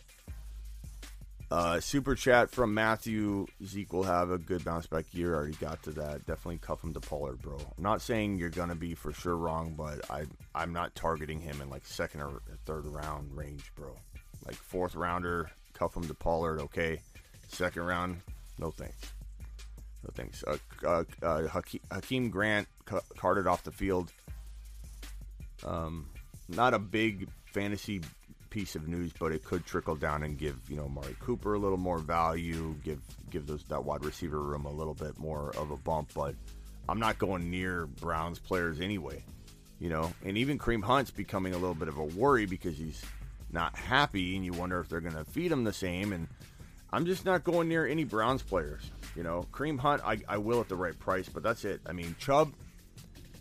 Uh, 1.51 1.81
super 1.81 2.15
chat 2.15 2.49
from 2.51 2.73
Matthew. 2.73 3.45
Zeke 3.65 3.93
will 3.93 4.05
have 4.05 4.31
a 4.31 4.39
good 4.39 4.65
bounce 4.65 4.87
back 4.87 5.07
year. 5.13 5.35
Already 5.35 5.55
got 5.55 5.83
to 5.83 5.91
that. 5.93 6.25
Definitely 6.25 6.59
cuff 6.59 6.85
him 6.85 6.95
to 6.95 7.01
Pollard, 7.01 7.43
bro. 7.43 7.57
I'm 7.57 7.83
not 7.83 8.03
saying 8.03 8.39
you're 8.39 8.51
gonna 8.51 8.77
be 8.77 8.95
for 8.95 9.13
sure 9.13 9.37
wrong, 9.37 9.75
but 9.77 10.09
I 10.09 10.27
I'm 10.55 10.73
not 10.73 10.95
targeting 10.95 11.41
him 11.41 11.61
in 11.61 11.69
like 11.69 11.85
second 11.85 12.21
or 12.23 12.41
third 12.67 12.87
round 12.87 13.37
range, 13.37 13.73
bro. 13.75 13.97
Like 14.47 14.55
fourth 14.55 14.95
rounder, 14.95 15.51
cuff 15.75 15.97
him 15.97 16.07
to 16.07 16.15
Pollard. 16.15 16.61
Okay. 16.61 17.01
Second 17.49 17.83
round, 17.83 18.21
no 18.59 18.71
thanks. 18.71 19.13
No 20.05 20.11
thanks. 20.15 20.45
Uh, 20.45 20.57
uh, 20.85 21.05
uh, 21.21 21.49
Jakeem, 21.49 22.31
Grant 22.31 22.69
ca- 22.85 23.01
carted 23.17 23.49
off 23.49 23.65
the 23.65 23.73
field. 23.73 24.13
Um, 25.65 26.07
not 26.49 26.75
a 26.75 26.79
big 26.79 27.29
fantasy 27.47 28.01
piece 28.51 28.75
of 28.75 28.89
news, 28.89 29.13
but 29.19 29.33
it 29.33 29.45
could 29.45 29.65
trickle 29.65 29.97
down 29.97 30.23
and 30.23 30.37
give 30.37 30.59
you 30.69 30.77
know 30.77 30.85
Amari 30.85 31.17
Cooper 31.21 31.55
a 31.55 31.59
little 31.59 31.79
more 31.79 31.99
value, 31.99 32.75
give 32.85 33.01
give 33.31 33.47
those 33.47 33.63
that 33.65 33.85
wide 33.85 34.05
receiver 34.05 34.41
room 34.41 34.67
a 34.67 34.71
little 34.71 34.95
bit 34.95 35.19
more 35.19 35.55
of 35.57 35.71
a 35.71 35.77
bump. 35.77 36.11
But 36.15 36.35
I'm 36.89 36.99
not 36.99 37.19
going 37.19 37.51
near 37.51 37.87
Browns 37.87 38.39
players 38.39 38.81
anyway, 38.81 39.23
you 39.79 39.89
know. 39.89 40.13
And 40.25 40.37
even 40.37 40.59
Kareem 40.59 40.83
Hunt's 40.83 41.11
becoming 41.11 41.55
a 41.55 41.59
little 41.59 41.75
bit 41.75 41.89
of 41.89 41.99
a 41.99 42.05
worry 42.05 42.47
because 42.47 42.77
he's 42.77 43.03
not 43.53 43.77
happy, 43.77 44.37
and 44.37 44.45
you 44.45 44.53
wonder 44.53 44.81
if 44.81 44.89
they're 44.89 45.01
going 45.01 45.15
to 45.15 45.25
feed 45.25 45.51
him 45.51 45.65
the 45.65 45.73
same. 45.73 46.13
And 46.13 46.29
I'm 46.93 47.07
just 47.07 47.25
not 47.25 47.45
going 47.45 47.69
near 47.69 47.87
any 47.87 48.05
Browns 48.05 48.43
players, 48.43 48.91
you 49.17 49.23
know. 49.23 49.47
Kareem 49.53 49.79
Hunt, 49.79 50.03
I, 50.05 50.19
I 50.29 50.39
will 50.39 50.61
at 50.61 50.69
the 50.69 50.77
right 50.77 50.99
price, 50.99 51.29
but 51.29 51.43
that's 51.43 51.65
it. 51.65 51.81
I 51.87 51.93
mean, 51.93 52.17
Chubb. 52.19 52.53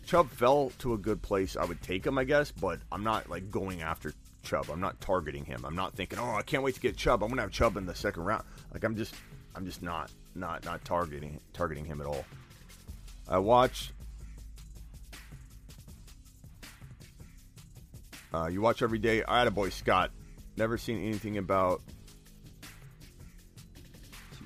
Chubb 0.06 0.30
fell 0.30 0.72
to 0.78 0.94
a 0.94 0.98
good 0.98 1.22
place. 1.22 1.56
I 1.56 1.64
would 1.64 1.80
take 1.82 2.04
him, 2.04 2.18
I 2.18 2.24
guess, 2.24 2.50
but 2.50 2.80
I'm 2.90 3.04
not 3.04 3.30
like 3.30 3.48
going 3.48 3.80
after 3.80 4.12
Chubb. 4.42 4.70
I'm 4.70 4.80
not 4.80 5.00
targeting 5.00 5.44
him. 5.44 5.64
I'm 5.64 5.76
not 5.76 5.94
thinking, 5.94 6.18
oh, 6.18 6.34
I 6.34 6.42
can't 6.42 6.62
wait 6.62 6.74
to 6.74 6.80
get 6.80 6.96
Chubb. 6.96 7.22
I'm 7.22 7.28
gonna 7.28 7.42
have 7.42 7.50
Chubb 7.50 7.76
in 7.76 7.86
the 7.86 7.94
second 7.94 8.24
round. 8.24 8.44
Like 8.72 8.84
I'm 8.84 8.96
just, 8.96 9.14
I'm 9.54 9.64
just 9.64 9.82
not, 9.82 10.10
not, 10.34 10.64
not 10.64 10.84
targeting 10.84 11.40
targeting 11.52 11.84
him 11.84 12.00
at 12.00 12.06
all. 12.06 12.24
I 13.28 13.38
watch. 13.38 13.92
Uh, 18.32 18.46
you 18.46 18.60
watch 18.60 18.82
every 18.82 18.98
day. 18.98 19.24
I 19.26 19.38
had 19.38 19.48
a 19.48 19.52
boy 19.52 19.70
Scott. 19.70 20.10
Never 20.56 20.78
seen 20.78 21.04
anything 21.04 21.38
about 21.38 21.80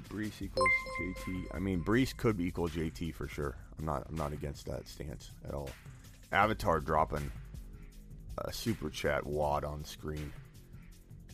Breece 0.08 0.40
equals 0.42 0.68
JT. 1.00 1.46
I 1.52 1.58
mean, 1.58 1.82
Breece 1.82 2.16
could 2.16 2.40
equal 2.40 2.68
JT 2.68 3.14
for 3.14 3.26
sure. 3.26 3.56
I'm 3.78 3.84
not. 3.84 4.06
I'm 4.08 4.16
not 4.16 4.32
against 4.32 4.66
that 4.66 4.88
stance 4.88 5.32
at 5.46 5.54
all. 5.54 5.70
Avatar 6.32 6.80
dropping 6.80 7.30
a 8.38 8.52
super 8.52 8.90
chat 8.90 9.26
wad 9.26 9.64
on 9.64 9.84
screen. 9.84 10.32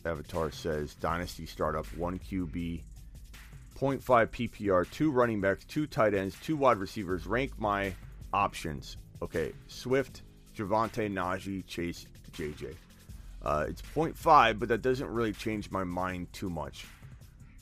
Avatar 0.05 0.51
says 0.51 0.95
Dynasty 0.95 1.45
startup 1.45 1.85
one 1.95 2.19
QB, 2.19 2.81
0.5 3.79 4.01
PPR, 4.27 4.89
two 4.89 5.11
running 5.11 5.41
backs, 5.41 5.65
two 5.65 5.87
tight 5.87 6.13
ends, 6.13 6.35
two 6.41 6.55
wide 6.55 6.77
receivers. 6.77 7.25
Rank 7.25 7.59
my 7.59 7.93
options. 8.33 8.97
Okay, 9.21 9.53
Swift, 9.67 10.23
Javonte, 10.55 11.11
Najee, 11.11 11.65
Chase, 11.67 12.07
JJ. 12.33 12.75
Uh, 13.43 13.65
it's 13.67 13.81
0.5, 13.81 14.59
but 14.59 14.69
that 14.69 14.81
doesn't 14.81 15.07
really 15.07 15.33
change 15.33 15.71
my 15.71 15.83
mind 15.83 16.31
too 16.31 16.49
much. 16.49 16.85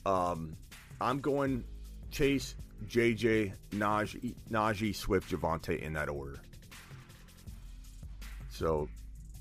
Um, 0.05 0.57
I'm 0.99 1.19
going 1.19 1.63
Chase, 2.11 2.55
JJ, 2.87 3.53
Najee, 3.71 4.35
Najee, 4.49 4.95
Swift, 4.95 5.31
Javonte 5.31 5.79
in 5.79 5.93
that 5.93 6.09
order. 6.09 6.39
So 8.49 8.89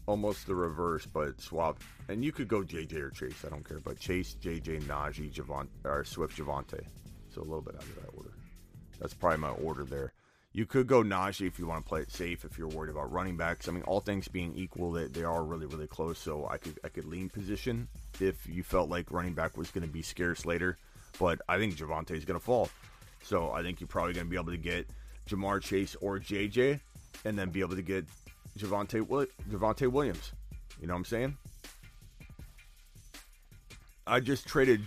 almost 0.09 0.47
the 0.47 0.55
reverse, 0.55 1.07
but 1.07 1.41
swap. 1.41 1.79
And 2.09 2.25
you 2.25 2.33
could 2.33 2.49
go 2.49 2.63
JJ 2.63 2.95
or 2.95 3.11
Chase. 3.11 3.45
I 3.47 3.51
don't 3.51 3.63
care. 3.63 3.79
But 3.79 4.01
Chase, 4.01 4.37
JJ, 4.43 4.85
Najee, 4.85 5.31
Javonte, 5.31 5.69
or 5.85 6.03
Swift, 6.05 6.37
Javonte. 6.37 6.83
So 7.29 7.43
a 7.43 7.45
little 7.45 7.61
bit 7.61 7.75
out 7.75 7.83
of 7.83 7.95
that 7.97 8.11
order. 8.17 8.33
That's 8.99 9.13
probably 9.13 9.39
my 9.39 9.51
order 9.51 9.85
there. 9.85 10.15
You 10.53 10.65
could 10.65 10.87
go 10.87 11.03
Najee 11.03 11.47
if 11.47 11.59
you 11.59 11.67
want 11.67 11.85
to 11.85 11.89
play 11.89 12.01
it 12.01 12.11
safe. 12.11 12.47
If 12.47 12.57
you're 12.57 12.69
worried 12.69 12.91
about 12.91 13.13
running 13.13 13.37
backs, 13.37 13.69
I 13.69 13.73
mean, 13.73 13.83
all 13.83 14.01
things 14.01 14.29
being 14.29 14.55
equal, 14.57 14.93
they, 14.93 15.07
they 15.09 15.25
are 15.25 15.45
really 15.45 15.67
really 15.67 15.87
close. 15.87 16.19
So 16.19 16.49
I 16.51 16.57
could 16.57 16.81
I 16.83 16.89
could 16.89 17.05
lean 17.05 17.29
position 17.29 17.87
if 18.19 18.49
you 18.49 18.63
felt 18.63 18.89
like 18.89 19.13
running 19.13 19.35
back 19.35 19.59
was 19.59 19.71
going 19.71 19.87
to 19.87 19.93
be 19.93 20.03
scarce 20.03 20.47
later. 20.47 20.79
But 21.21 21.41
I 21.49 21.59
think 21.59 21.77
Javonte 21.77 22.13
is 22.13 22.25
going 22.25 22.41
to 22.41 22.45
fall. 22.45 22.71
So 23.23 23.53
I 23.53 23.63
think 23.63 23.81
you're 23.81 23.89
probably 23.89 24.15
going 24.15 24.27
to 24.27 24.31
be 24.31 24.37
able 24.37 24.53
to 24.53 24.57
get 24.57 24.89
Ja'Marr 25.29 25.61
Chase 25.61 25.95
or 26.01 26.19
JJ, 26.19 26.81
and 27.27 27.39
then 27.39 27.51
be 27.51 27.61
able 27.61 27.77
to 27.77 27.83
get 27.83 28.07
Javonte 28.59 29.07
Javonte 29.51 29.91
Williams. 29.91 30.33
You 30.81 30.87
know 30.87 30.95
what 30.95 30.99
I'm 30.99 31.05
saying? 31.05 31.37
I 34.07 34.21
just 34.21 34.47
traded 34.47 34.83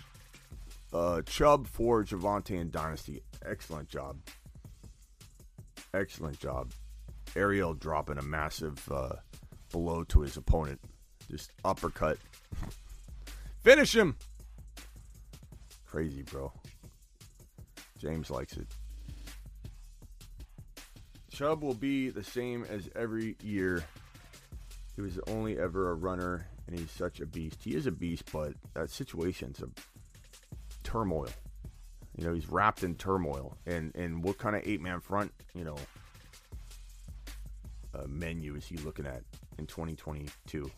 uh, 0.94 1.22
Chubb 1.24 1.68
for 1.68 2.04
Javonte 2.04 2.60
and 2.60 2.72
Dynasty. 2.72 3.22
Excellent 3.46 3.88
job. 3.88 4.18
Excellent 5.94 6.40
job. 6.40 6.72
Ariel 7.36 7.74
dropping 7.74 8.18
a 8.18 8.22
massive 8.22 8.90
uh, 8.92 9.14
blow 9.72 10.04
to 10.06 10.22
his 10.22 10.38
opponent. 10.38 10.80
Just 11.30 11.52
uppercut. 11.64 12.18
Finish 13.64 13.96
him. 13.96 14.16
Crazy, 15.86 16.24
bro. 16.24 16.52
James 18.00 18.30
likes 18.32 18.58
it. 18.58 18.68
Chubb 21.32 21.64
will 21.64 21.74
be 21.74 22.10
the 22.10 22.24
same 22.24 22.66
as 22.66 22.90
every 22.96 23.36
year. 23.42 23.84
He 24.96 25.02
was 25.02 25.18
only 25.28 25.58
ever 25.58 25.90
a 25.90 25.94
runner, 25.96 26.46
and 26.68 26.78
he's 26.78 26.92
such 26.92 27.22
a 27.22 27.26
beast. 27.26 27.60
He 27.64 27.76
is 27.76 27.88
a 27.88 27.92
beast, 27.92 28.30
but 28.32 28.54
that 28.74 28.90
situation's 28.90 29.62
a 29.62 29.70
turmoil. 30.84 31.30
You 32.18 32.28
know, 32.28 32.34
he's 32.34 32.50
wrapped 32.50 32.84
in 32.84 32.96
turmoil. 32.96 33.58
And 33.66 33.96
and 33.96 34.24
what 34.24 34.38
kind 34.38 34.56
of 34.56 34.64
eight 34.66 34.82
man 34.82 35.00
front, 35.00 35.32
you 35.56 35.64
know, 35.64 35.78
uh, 37.96 38.06
menu 38.08 38.56
is 38.56 38.66
he 38.68 38.78
looking 38.78 39.06
at 39.06 39.24
in 39.58 39.66
2022? 39.66 40.70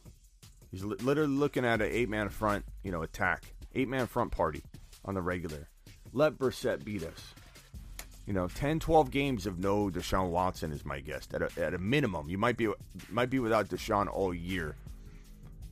He's 0.72 0.84
li- 0.84 0.98
literally 1.02 1.34
looking 1.34 1.66
at 1.66 1.82
an 1.82 1.90
eight 1.92 2.10
man 2.10 2.30
front, 2.30 2.64
you 2.84 2.92
know, 2.92 3.02
attack, 3.02 3.44
eight 3.74 3.90
man 3.90 4.06
front 4.06 4.32
party 4.32 4.64
on 5.04 5.16
the 5.16 5.22
regular. 5.22 5.68
Let 6.14 6.38
Brissett 6.38 6.84
beat 6.84 7.04
us. 7.04 7.34
You 8.26 8.34
know, 8.34 8.48
10, 8.48 8.80
12 8.80 9.12
games 9.12 9.46
of 9.46 9.60
no 9.60 9.90
Deshaun 9.90 10.30
Watson 10.30 10.72
is 10.72 10.86
my 10.86 11.02
guess. 11.02 11.28
At 11.34 11.42
a, 11.42 11.50
at 11.62 11.74
a 11.74 11.78
minimum, 11.78 12.30
you 12.30 12.38
might 12.38 12.56
be 12.56 12.72
might 13.10 13.30
be 13.30 13.40
without 13.40 13.68
Deshaun 13.68 14.08
all 14.08 14.34
year. 14.34 14.76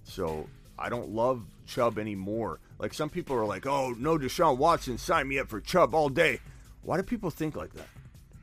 So 0.04 0.48
I 0.78 0.90
don't 0.90 1.10
love 1.10 1.44
Chubb 1.66 1.98
anymore. 1.98 2.60
Like 2.78 2.94
some 2.94 3.10
people 3.10 3.36
are 3.38 3.46
like, 3.46 3.66
"Oh, 3.66 3.96
no 3.98 4.18
Deshaun 4.18 4.58
Watson, 4.58 4.98
sign 4.98 5.30
me 5.30 5.40
up 5.40 5.48
for 5.48 5.62
Chubb 5.62 5.96
all 5.96 6.10
day." 6.10 6.40
Why 6.82 6.98
do 6.98 7.04
people 7.04 7.30
think 7.30 7.56
like 7.56 7.74
that? 7.74 7.88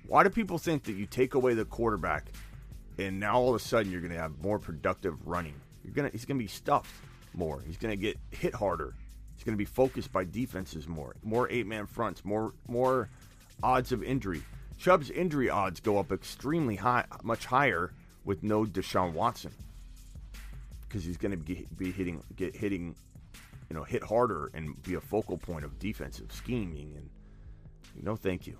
Why 0.06 0.22
do 0.22 0.30
people 0.30 0.58
think 0.58 0.84
that 0.84 0.92
you 0.92 1.04
take 1.04 1.34
away 1.34 1.54
the 1.54 1.64
quarterback 1.64 2.30
and 2.96 3.20
now 3.20 3.34
all 3.34 3.50
of 3.50 3.56
a 3.56 3.58
sudden 3.58 3.92
you're 3.92 4.00
going 4.00 4.12
to 4.12 4.18
have 4.18 4.40
more 4.40 4.58
productive 4.58 5.26
running? 5.26 5.54
You're 5.84 5.92
gonna 5.92 6.10
he's 6.10 6.24
going 6.24 6.38
to 6.38 6.44
be 6.44 6.48
stuffed 6.48 6.94
more. 7.34 7.62
He's 7.66 7.76
going 7.76 7.90
to 7.90 8.00
get 8.00 8.18
hit 8.30 8.54
harder. 8.54 8.94
He's 9.34 9.44
going 9.44 9.54
to 9.54 9.58
be 9.58 9.64
focused 9.64 10.12
by 10.12 10.24
defenses 10.24 10.88
more. 10.88 11.14
More 11.22 11.50
eight 11.50 11.66
man 11.66 11.86
fronts. 11.86 12.24
More 12.24 12.54
more 12.68 13.10
odds 13.62 13.92
of 13.92 14.02
injury. 14.02 14.42
Chubb's 14.78 15.10
injury 15.10 15.50
odds 15.50 15.80
go 15.80 15.98
up 15.98 16.12
extremely 16.12 16.76
high, 16.76 17.04
much 17.22 17.46
higher 17.46 17.92
with 18.24 18.42
no 18.42 18.64
Deshaun 18.64 19.12
Watson 19.12 19.52
because 20.88 21.04
he's 21.04 21.16
going 21.16 21.32
to 21.32 21.36
be, 21.36 21.92
hitting, 21.92 22.22
get 22.36 22.56
hitting, 22.56 22.94
you 23.68 23.76
know, 23.76 23.82
hit 23.82 24.02
harder 24.02 24.50
and 24.54 24.80
be 24.82 24.94
a 24.94 25.00
focal 25.00 25.36
point 25.36 25.64
of 25.64 25.78
defensive 25.78 26.32
scheming. 26.32 26.94
And 26.96 27.10
no, 28.02 28.16
thank 28.16 28.46
you. 28.46 28.56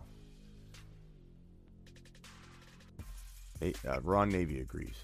Hey, 3.61 3.75
uh, 3.89 4.01
Ron 4.03 4.29
Navy 4.29 4.61
agrees. 4.61 4.97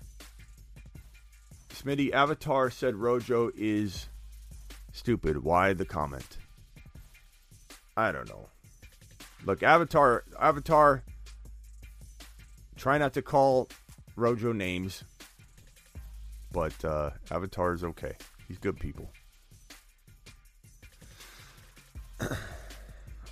Smitty 1.71 2.13
Avatar 2.13 2.71
said 2.71 2.95
Rojo 2.95 3.51
is 3.57 4.09
stupid. 4.93 5.43
Why 5.43 5.73
the 5.73 5.85
comment? 5.85 6.39
I 7.97 8.13
don't 8.13 8.29
know. 8.29 8.49
Look, 9.45 9.63
Avatar, 9.63 10.25
Avatar. 10.41 11.03
Try 12.77 12.99
not 12.99 13.13
to 13.15 13.23
call 13.23 13.69
Rojo 14.17 14.53
names, 14.53 15.05
but 16.53 16.85
uh, 16.85 17.11
Avatar 17.31 17.75
is 17.75 17.85
okay. 17.85 18.15
He's 18.49 18.59
good 18.59 18.81
people. 18.81 19.11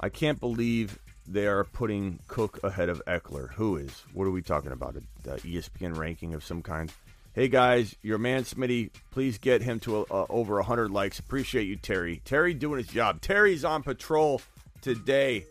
I 0.00 0.08
can't 0.08 0.38
believe 0.38 0.98
they 1.26 1.46
are 1.46 1.64
putting 1.64 2.18
Cook 2.28 2.60
ahead 2.62 2.88
of 2.88 3.02
Ekeler. 3.06 3.52
Who 3.54 3.76
is? 3.76 4.04
What 4.12 4.24
are 4.24 4.30
we 4.30 4.42
talking 4.42 4.72
about? 4.72 4.96
A 4.96 5.00
ESPN 5.28 5.96
ranking 5.96 6.34
of 6.34 6.44
some 6.44 6.62
kind? 6.62 6.92
Hey 7.34 7.48
guys, 7.48 7.96
your 8.02 8.18
man 8.18 8.44
Smitty, 8.44 8.90
please 9.10 9.38
get 9.38 9.62
him 9.62 9.80
to 9.80 10.00
a, 10.00 10.02
a, 10.10 10.26
over 10.28 10.56
100 10.56 10.90
likes. 10.90 11.18
Appreciate 11.18 11.66
you, 11.66 11.76
Terry. 11.76 12.20
Terry 12.26 12.52
doing 12.52 12.76
his 12.78 12.88
job. 12.88 13.22
Terry's 13.22 13.64
on 13.64 13.82
patrol 13.82 14.42
today. 14.82 15.46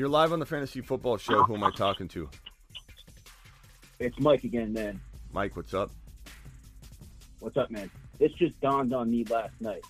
You're 0.00 0.08
live 0.08 0.32
on 0.32 0.38
the 0.38 0.46
Fantasy 0.46 0.80
Football 0.80 1.18
Show. 1.18 1.42
Who 1.42 1.54
am 1.54 1.62
I 1.62 1.70
talking 1.70 2.08
to? 2.08 2.26
It's 3.98 4.18
Mike 4.18 4.44
again, 4.44 4.72
man. 4.72 4.98
Mike, 5.30 5.54
what's 5.56 5.74
up? 5.74 5.90
What's 7.40 7.58
up, 7.58 7.70
man? 7.70 7.90
This 8.18 8.32
just 8.32 8.58
dawned 8.62 8.94
on 8.94 9.10
me 9.10 9.24
last 9.24 9.52
night. 9.60 9.84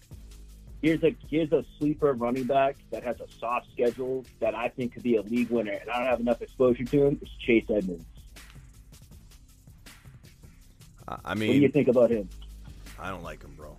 Here's 0.83 1.01
a 1.05 1.15
here's 1.29 1.53
a 1.53 1.65
sleeper 1.79 2.15
running 2.15 2.43
back 2.43 2.75
that 2.91 3.05
has 3.05 3.21
a 3.21 3.27
soft 3.39 3.69
schedule 3.71 4.25
that 4.41 4.53
I 4.53 4.71
think 4.71 4.95
could 4.95 5.05
be 5.05 5.15
a 5.15 5.23
league 5.23 5.49
winner, 5.49 5.75
and 5.75 5.89
I 5.89 5.99
don't 5.99 6.09
have 6.09 6.19
enough 6.19 6.43
exposure 6.43 6.83
to 6.83 7.07
him. 7.07 7.19
It's 7.23 7.31
Chase 7.47 7.67
Edmonds. 7.73 8.05
I 11.07 11.37
mean, 11.37 11.51
what 11.51 11.55
do 11.55 11.61
you 11.61 11.69
think 11.69 11.87
about 11.87 12.11
him? 12.11 12.29
I 12.99 13.11
don't 13.11 13.23
like 13.23 13.45
him, 13.45 13.55
bro. 13.57 13.77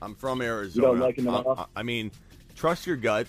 I'm 0.00 0.14
from 0.14 0.40
Arizona. 0.40 0.86
You 0.86 0.92
don't 0.92 1.00
like 1.00 1.18
him 1.18 1.26
at 1.26 1.34
I, 1.34 1.38
all? 1.38 1.68
I 1.74 1.82
mean, 1.82 2.12
trust 2.54 2.86
your 2.86 2.94
gut. 2.94 3.26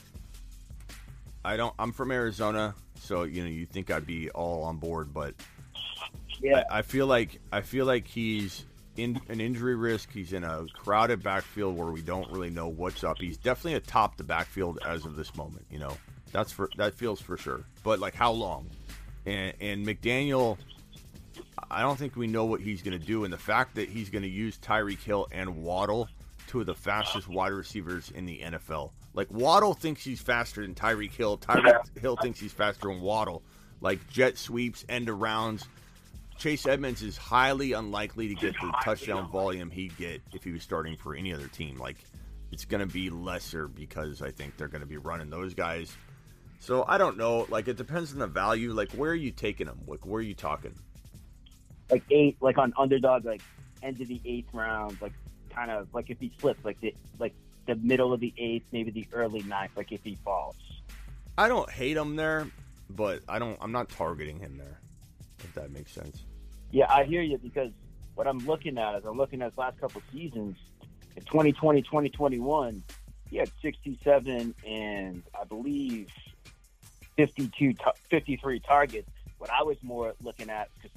I 1.46 1.58
don't. 1.58 1.74
I'm 1.78 1.92
from 1.92 2.12
Arizona, 2.12 2.76
so 3.00 3.24
you 3.24 3.44
know 3.44 3.50
you 3.50 3.66
think 3.66 3.92
I'd 3.92 4.06
be 4.06 4.30
all 4.30 4.64
on 4.64 4.78
board, 4.78 5.14
but 5.14 5.36
yeah, 6.42 6.64
I, 6.70 6.80
I 6.80 6.82
feel 6.82 7.08
like 7.08 7.40
I 7.52 7.62
feel 7.62 7.86
like 7.86 8.08
he's 8.08 8.66
in 8.96 9.20
an 9.30 9.42
injury 9.42 9.76
risk. 9.76 10.12
He's 10.12 10.34
in 10.34 10.44
a 10.44 10.66
crowded 10.74 11.24
backfield 11.24 11.78
where 11.78 11.92
we 11.92 12.02
don't 12.02 12.30
really 12.32 12.50
know 12.50 12.68
what's 12.68 13.04
up. 13.04 13.18
He's 13.20 13.38
definitely 13.38 13.76
atop 13.76 14.18
the 14.18 14.24
backfield 14.24 14.80
as 14.86 15.06
of 15.06 15.16
this 15.16 15.36
moment. 15.36 15.66
You 15.70 15.80
know, 15.80 15.98
that's 16.32 16.52
for 16.52 16.70
that 16.78 16.94
feels 16.94 17.20
for 17.20 17.38
sure. 17.38 17.64
But 17.84 18.00
like 18.00 18.16
how 18.16 18.32
long? 18.32 18.70
And 19.26 19.54
and 19.60 19.86
McDaniel, 19.86 20.58
I 21.70 21.82
don't 21.82 21.98
think 21.98 22.16
we 22.16 22.28
know 22.28 22.46
what 22.46 22.62
he's 22.62 22.82
going 22.82 22.98
to 22.98 23.06
do. 23.06 23.24
And 23.24 23.34
the 23.34 23.38
fact 23.38 23.76
that 23.76 23.90
he's 23.90 24.10
going 24.10 24.24
to 24.24 24.30
use 24.30 24.58
Tyreek 24.58 25.02
Hill 25.02 25.28
and 25.32 25.64
Waddle, 25.64 26.08
two 26.48 26.62
of 26.62 26.66
the 26.66 26.76
fastest 26.76 27.28
wide 27.28 27.54
receivers 27.54 28.12
in 28.12 28.26
the 28.26 28.40
NFL. 28.40 28.92
Like 29.14 29.32
Waddle 29.32 29.74
thinks 29.74 30.04
he's 30.04 30.22
faster 30.22 30.62
than 30.62 30.74
Tyreek 30.74 31.12
Hill. 31.12 31.38
Tyreek 31.38 32.00
Hill 32.00 32.18
thinks 32.22 32.40
he's 32.40 32.54
faster 32.54 32.88
than 32.88 33.02
Waddle. 33.02 33.44
Like 33.82 34.08
jet 34.10 34.38
sweeps, 34.38 34.86
end 34.90 35.08
arounds. 35.08 35.66
Chase 36.38 36.66
Edmonds 36.66 37.04
is 37.04 37.16
highly 37.16 37.74
unlikely 37.74 38.28
to 38.30 38.36
get 38.36 38.54
the 38.60 38.74
touchdown 38.84 39.30
volume 39.30 39.70
he'd 39.70 39.96
get 39.98 40.22
if 40.34 40.44
he 40.44 40.52
was 40.52 40.64
starting 40.64 40.98
for 40.98 41.16
any 41.16 41.34
other 41.34 41.48
team. 41.48 41.78
Like 41.78 41.98
it's 42.52 42.66
going 42.66 42.86
to 42.86 42.92
be 42.92 43.10
lesser 43.10 43.68
because 43.68 44.22
I 44.22 44.32
think 44.32 44.58
they're 44.58 44.68
going 44.68 44.82
to 44.82 44.88
be 44.88 44.98
running 44.98 45.30
those 45.30 45.54
guys. 45.54 45.96
So 46.60 46.86
I 46.88 46.98
don't 46.98 47.18
know. 47.18 47.46
Like 47.50 47.68
it 47.68 47.78
depends 47.78 48.14
on 48.14 48.20
the 48.20 48.28
value. 48.28 48.74
Like 48.74 48.92
where 48.94 49.12
are 49.12 49.16
you 49.16 49.32
taking 49.32 49.68
them? 49.68 49.82
Like 49.86 50.06
where 50.06 50.20
are 50.20 50.24
you 50.24 50.34
talking? 50.34 50.74
Like 51.92 52.04
eight, 52.10 52.38
like 52.42 52.58
on 52.58 52.74
underdog, 52.78 53.26
like 53.26 53.42
end 53.84 54.02
of 54.02 54.08
the 54.08 54.20
eighth 54.26 54.54
round, 54.54 55.00
like 55.02 55.14
kind 55.50 55.70
of 55.70 55.88
like 55.94 56.10
if 56.10 56.20
he 56.20 56.32
slips, 56.40 56.64
like 56.66 56.80
the 56.82 56.96
like 57.20 57.36
the 57.66 57.76
middle 57.76 58.14
of 58.14 58.20
the 58.20 58.34
eighth, 58.38 58.66
maybe 58.72 58.92
the 58.92 59.08
early 59.14 59.42
ninth, 59.44 59.72
like 59.76 59.92
if 59.92 60.04
he 60.04 60.18
falls. 60.24 60.56
I 61.38 61.48
don't 61.48 61.70
hate 61.70 61.98
him 61.98 62.16
there, 62.16 62.48
but 62.90 63.22
I 63.28 63.40
don't. 63.40 63.58
I'm 63.62 63.72
not 63.72 63.90
targeting 63.90 64.40
him 64.40 64.58
there. 64.58 64.80
If 65.40 65.54
that 65.56 65.72
makes 65.72 65.92
sense. 65.92 66.24
Yeah, 66.72 66.92
I 66.92 67.04
hear 67.04 67.22
you 67.22 67.38
because 67.38 67.72
what 68.16 68.28
I'm 68.28 68.40
looking 68.40 68.78
at 68.78 68.96
is 68.96 69.06
I'm 69.06 69.18
looking 69.18 69.42
at 69.42 69.52
his 69.52 69.58
last 69.58 69.80
couple 69.80 70.02
seasons. 70.12 70.58
In 71.16 71.24
2020, 71.24 71.82
2021, 71.84 72.84
he 73.30 73.38
had 73.38 73.50
67 73.62 74.56
and 74.66 75.24
I 75.40 75.44
believe 75.44 76.10
52, 77.18 77.76
53 78.10 78.60
targets. 78.60 79.10
What 79.38 79.52
I 79.52 79.64
was 79.64 79.78
more 79.84 80.14
looking 80.22 80.50
at 80.50 80.70
because 80.76 80.92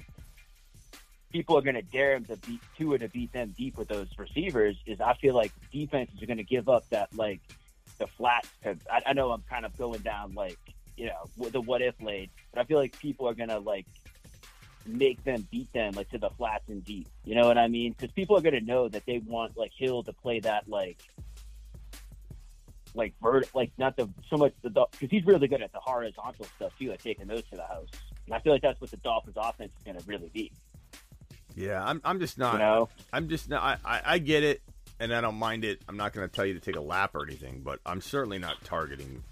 people 1.31 1.57
are 1.57 1.61
going 1.61 1.75
to 1.75 1.81
dare 1.81 2.15
him 2.15 2.25
to 2.25 2.37
beat 2.37 2.61
Tua 2.77 2.97
to 2.99 3.09
beat 3.09 3.31
them 3.33 3.53
deep 3.57 3.77
with 3.77 3.87
those 3.87 4.07
receivers 4.17 4.77
is 4.85 5.01
I 5.01 5.13
feel 5.15 5.35
like 5.35 5.51
defenses 5.71 6.21
are 6.21 6.25
going 6.25 6.37
to 6.37 6.43
give 6.43 6.69
up 6.69 6.87
that 6.89 7.09
like 7.15 7.41
the 7.97 8.07
flats. 8.07 8.49
I, 8.65 9.01
I 9.05 9.13
know 9.13 9.31
I'm 9.31 9.43
kind 9.49 9.65
of 9.65 9.77
going 9.77 10.01
down 10.01 10.33
like 10.33 10.57
you 10.95 11.07
know 11.07 11.49
the 11.49 11.61
what 11.61 11.81
if 11.81 11.99
lane, 12.01 12.29
but 12.53 12.61
I 12.61 12.65
feel 12.65 12.77
like 12.77 12.97
people 12.99 13.27
are 13.27 13.33
going 13.33 13.49
to 13.49 13.59
like 13.59 13.85
make 14.85 15.23
them 15.23 15.47
beat 15.51 15.71
them 15.73 15.93
like 15.93 16.09
to 16.11 16.17
the 16.17 16.29
flats 16.31 16.63
and 16.69 16.83
deep. 16.83 17.07
You 17.25 17.35
know 17.35 17.47
what 17.47 17.57
I 17.57 17.67
mean? 17.67 17.93
Because 17.93 18.11
people 18.11 18.37
are 18.37 18.41
going 18.41 18.55
to 18.55 18.61
know 18.61 18.87
that 18.89 19.05
they 19.05 19.19
want 19.19 19.57
like 19.57 19.71
Hill 19.77 20.03
to 20.03 20.13
play 20.13 20.39
that 20.39 20.67
like 20.67 20.97
like 22.93 23.13
vert 23.21 23.47
like 23.53 23.71
not 23.77 23.95
the 23.95 24.09
so 24.29 24.37
much 24.37 24.53
the 24.63 24.69
because 24.69 25.09
he's 25.11 25.25
really 25.25 25.47
good 25.47 25.61
at 25.61 25.71
the 25.71 25.79
horizontal 25.79 26.45
stuff 26.55 26.71
too, 26.79 26.91
at 26.91 26.99
taking 26.99 27.27
those 27.27 27.43
to 27.51 27.55
the 27.55 27.63
house. 27.63 27.89
And 28.25 28.33
I 28.33 28.39
feel 28.39 28.51
like 28.51 28.61
that's 28.61 28.81
what 28.81 28.91
the 28.91 28.97
Dolphins' 28.97 29.37
offense 29.37 29.71
is 29.77 29.83
going 29.83 29.97
to 29.97 30.03
really 30.05 30.29
be. 30.33 30.51
Yeah, 31.57 31.83
I'm. 31.83 31.99
I'm 32.05 32.19
just 32.19 32.37
not. 32.37 32.53
You 32.53 32.59
know? 32.59 32.89
I'm 33.11 33.29
just 33.29 33.49
not. 33.49 33.63
I, 33.63 33.77
I, 33.83 34.01
I 34.05 34.17
get 34.19 34.43
it, 34.43 34.61
and 34.99 35.11
I 35.11 35.21
don't 35.21 35.37
mind 35.37 35.65
it. 35.65 35.81
I'm 35.89 35.97
not 35.97 36.13
going 36.13 36.29
to 36.29 36.33
tell 36.33 36.45
you 36.45 36.53
to 36.53 36.59
take 36.59 36.75
a 36.75 36.81
lap 36.81 37.15
or 37.15 37.25
anything, 37.25 37.61
but 37.65 37.79
I'm 37.83 37.99
certainly 37.99 38.37
not 38.37 38.63
targeting 38.63 39.23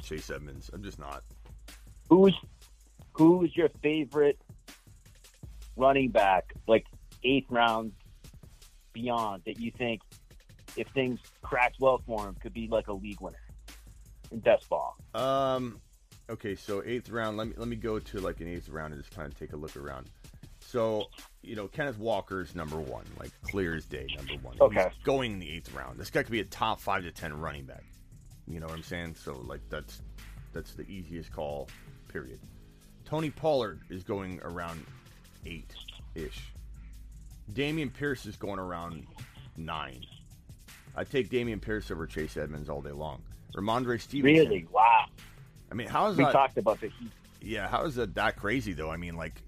Chase 0.00 0.30
Edmonds. 0.30 0.70
I'm 0.72 0.84
just 0.84 1.00
not. 1.00 1.24
Who's 2.08 2.36
who's 3.14 3.54
your 3.56 3.68
favorite 3.82 4.38
running 5.76 6.10
back, 6.10 6.54
like 6.68 6.86
eighth 7.24 7.50
round 7.50 7.92
beyond, 8.92 9.42
that 9.46 9.58
you 9.58 9.72
think, 9.72 10.02
if 10.76 10.86
things 10.94 11.18
cracked 11.42 11.80
well 11.80 12.00
for 12.06 12.28
him, 12.28 12.36
could 12.40 12.54
be 12.54 12.68
like 12.68 12.86
a 12.86 12.92
league 12.92 13.20
winner 13.20 13.36
in 14.30 14.38
best 14.38 14.68
ball? 14.68 14.96
Um. 15.16 15.80
Okay, 16.30 16.54
so 16.54 16.80
eighth 16.86 17.10
round. 17.10 17.36
Let 17.36 17.48
me 17.48 17.54
let 17.56 17.66
me 17.66 17.74
go 17.74 17.98
to 17.98 18.20
like 18.20 18.40
an 18.40 18.46
eighth 18.46 18.68
round 18.68 18.94
and 18.94 19.02
just 19.02 19.12
kind 19.12 19.26
of 19.26 19.36
take 19.36 19.52
a 19.52 19.56
look 19.56 19.76
around. 19.76 20.08
So 20.72 21.10
you 21.42 21.54
know, 21.54 21.68
Kenneth 21.68 21.98
Walker's 21.98 22.54
number 22.54 22.78
one, 22.78 23.04
like 23.20 23.30
clear 23.42 23.74
as 23.74 23.84
day, 23.84 24.06
number 24.16 24.34
one. 24.42 24.56
Okay. 24.58 24.88
He's 24.88 25.04
going 25.04 25.32
in 25.32 25.38
the 25.38 25.50
eighth 25.50 25.70
round. 25.74 26.00
This 26.00 26.08
guy 26.08 26.22
could 26.22 26.32
be 26.32 26.40
a 26.40 26.44
top 26.44 26.80
five 26.80 27.02
to 27.02 27.12
ten 27.12 27.38
running 27.38 27.66
back. 27.66 27.84
You 28.46 28.58
know 28.58 28.66
what 28.66 28.76
I'm 28.76 28.82
saying? 28.82 29.16
So 29.16 29.34
like 29.46 29.60
that's 29.68 30.00
that's 30.54 30.72
the 30.72 30.84
easiest 30.84 31.30
call. 31.30 31.68
Period. 32.08 32.40
Tony 33.04 33.28
Pollard 33.28 33.80
is 33.90 34.02
going 34.02 34.40
around 34.42 34.82
eight 35.44 35.74
ish. 36.14 36.52
Dameon 37.52 37.92
Pierce 37.92 38.24
is 38.24 38.36
going 38.36 38.58
around 38.58 39.06
nine. 39.58 40.02
I 40.96 41.04
take 41.04 41.28
Dameon 41.28 41.60
Pierce 41.60 41.90
over 41.90 42.06
Chase 42.06 42.38
Edmonds 42.38 42.70
all 42.70 42.80
day 42.80 42.92
long. 42.92 43.22
Rhamondre 43.54 44.00
Stevenson. 44.00 44.48
Really? 44.48 44.66
Wow. 44.70 45.04
I 45.70 45.74
mean, 45.74 45.88
how 45.88 46.06
is 46.08 46.16
we 46.16 46.24
that? 46.24 46.32
talked 46.32 46.56
about 46.56 46.80
the 46.80 46.88
Heat. 46.88 47.10
Yeah, 47.42 47.68
how 47.68 47.84
is 47.84 47.96
that 47.96 48.14
that 48.14 48.36
crazy 48.36 48.72
though? 48.72 48.90
I 48.90 48.96
mean, 48.96 49.16
like 49.16 49.42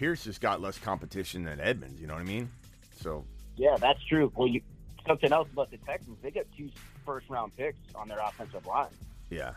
Pierce 0.00 0.24
has 0.24 0.38
got 0.38 0.62
less 0.62 0.78
competition 0.78 1.44
than 1.44 1.60
Edmonds. 1.60 2.00
You 2.00 2.06
know 2.06 2.14
what 2.14 2.22
I 2.22 2.24
mean? 2.24 2.50
So 3.02 3.22
Yeah, 3.58 3.76
that's 3.78 4.02
true. 4.04 4.32
Well, 4.34 4.48
you 4.48 4.62
something 5.06 5.30
else 5.30 5.46
about 5.52 5.70
the 5.70 5.76
Texans, 5.76 6.16
they 6.22 6.30
got 6.30 6.46
two 6.56 6.70
first 7.04 7.28
round 7.28 7.54
picks 7.54 7.76
on 7.94 8.08
their 8.08 8.18
offensive 8.18 8.64
line. 8.64 8.88
yeah, 9.28 9.52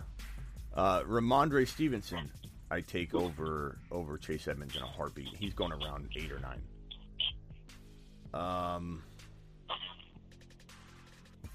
uh, 0.74 1.02
Rhamondre 1.04 1.66
Stevenson, 1.66 2.30
I 2.70 2.82
take 2.82 3.16
over 3.16 3.78
over 3.90 4.18
Chase 4.18 4.50
Edmonds 4.50 4.76
in 4.76 4.82
a 4.82 4.86
heartbeat. 4.86 5.30
He's 5.34 5.54
going 5.54 5.72
around 5.72 6.10
eight 6.18 6.30
or 6.30 6.40
nine. 6.40 6.62
Um, 8.34 9.02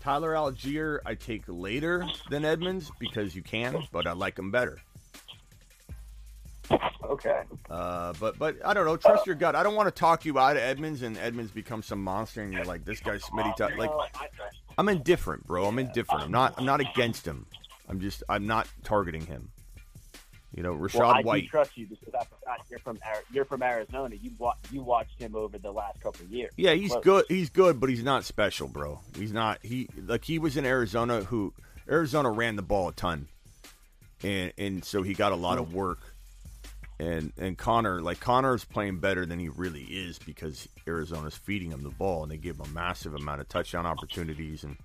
Tyler 0.01 0.32
Allgeier, 0.32 1.01
I 1.05 1.15
take 1.15 1.43
later 1.47 2.06
than 2.31 2.47
Edmonds 2.47 2.90
because 2.98 3.36
you 3.36 3.43
can, 3.43 3.85
but 3.93 4.06
I 4.06 4.12
like 4.12 4.39
him 4.39 4.51
better. 4.51 4.78
Okay. 7.04 7.42
Uh, 7.70 8.12
but 8.20 8.38
but 8.38 8.56
I 8.64 8.74
don't 8.74 8.84
know. 8.84 8.96
Trust 8.96 9.26
your 9.26 9.34
gut. 9.34 9.56
I 9.56 9.62
don't 9.62 9.74
want 9.74 9.86
to 9.88 9.98
talk 9.98 10.24
you 10.24 10.38
out 10.38 10.56
of 10.56 10.62
Edmonds, 10.62 11.02
and 11.02 11.16
Edmonds 11.18 11.50
becomes 11.50 11.86
some 11.86 12.02
monster, 12.02 12.42
and 12.42 12.52
you're 12.52 12.64
like, 12.64 12.84
this 12.84 13.00
guy's 13.00 13.22
Smitty. 13.22 13.56
T-. 13.56 13.76
Like, 13.76 13.90
I'm 14.76 14.88
indifferent, 14.88 15.46
bro. 15.46 15.66
I'm 15.66 15.78
indifferent. 15.78 16.24
I'm 16.24 16.30
not. 16.30 16.54
I'm 16.58 16.66
not 16.66 16.80
against 16.80 17.26
him. 17.26 17.46
I'm 17.88 18.00
just. 18.00 18.22
I'm 18.28 18.46
not 18.46 18.68
targeting 18.84 19.24
him. 19.26 19.50
You 20.54 20.62
know, 20.62 20.74
Rachaad 20.74 20.98
well, 20.98 21.10
I 21.10 21.20
White. 21.22 21.42
do 21.42 21.48
trust 21.48 21.76
you 21.76 21.86
because 21.86 22.14
I, 22.14 22.50
I, 22.50 22.56
you're 22.70 22.78
from 22.78 22.98
you're 23.32 23.44
from 23.44 23.62
Arizona. 23.62 24.16
You 24.16 24.32
wa- 24.38 24.56
you 24.72 24.82
watched 24.82 25.20
him 25.20 25.36
over 25.36 25.58
the 25.58 25.70
last 25.70 26.00
couple 26.00 26.24
of 26.24 26.32
years. 26.32 26.52
Yeah, 26.56 26.72
he's 26.72 26.94
good. 27.02 27.26
He's 27.28 27.50
good, 27.50 27.78
but 27.78 27.90
he's 27.90 28.02
not 28.02 28.24
special, 28.24 28.66
bro. 28.66 29.00
He's 29.16 29.32
not. 29.32 29.58
He 29.62 29.88
like 30.06 30.24
he 30.24 30.38
was 30.38 30.56
in 30.56 30.64
Arizona. 30.64 31.22
Who 31.24 31.52
Arizona 31.88 32.30
ran 32.30 32.56
the 32.56 32.62
ball 32.62 32.88
a 32.88 32.92
ton, 32.92 33.28
and 34.22 34.52
and 34.56 34.84
so 34.84 35.02
he 35.02 35.12
got 35.12 35.32
a 35.32 35.36
lot 35.36 35.58
of 35.58 35.74
work. 35.74 36.00
And 37.00 37.32
and 37.38 37.56
Conner, 37.56 38.02
like 38.02 38.18
Conner's 38.18 38.64
playing 38.64 38.98
better 38.98 39.24
than 39.24 39.38
he 39.38 39.48
really 39.48 39.82
is 39.84 40.18
because 40.18 40.68
Arizona's 40.86 41.36
feeding 41.36 41.70
him 41.70 41.82
the 41.84 41.90
ball 41.90 42.24
and 42.24 42.32
they 42.32 42.36
give 42.36 42.56
him 42.58 42.66
a 42.66 42.68
massive 42.70 43.14
amount 43.14 43.40
of 43.40 43.48
touchdown 43.48 43.86
opportunities. 43.86 44.64
And 44.64 44.76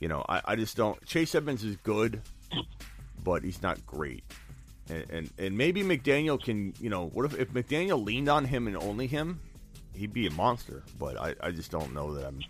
you 0.00 0.08
know, 0.08 0.24
I, 0.28 0.40
I 0.44 0.56
just 0.56 0.76
don't. 0.76 1.02
Chase 1.06 1.34
Edmonds 1.36 1.62
is 1.62 1.76
good, 1.76 2.20
but 3.22 3.44
he's 3.44 3.62
not 3.62 3.84
great. 3.86 4.24
And, 4.90 5.10
and 5.10 5.30
and 5.38 5.56
maybe 5.56 5.82
McDaniel 5.84 6.42
can, 6.42 6.74
you 6.80 6.90
know, 6.90 7.06
what 7.06 7.24
if 7.26 7.38
if 7.38 7.50
McDaniel 7.52 8.04
leaned 8.04 8.28
on 8.28 8.44
him 8.44 8.66
and 8.66 8.76
only 8.76 9.06
him, 9.06 9.38
he'd 9.94 10.12
be 10.12 10.26
a 10.26 10.32
monster. 10.32 10.82
But 10.98 11.16
I, 11.18 11.34
I 11.40 11.52
just 11.52 11.70
don't 11.70 11.94
know 11.94 12.12
that 12.14 12.26
I'm. 12.26 12.40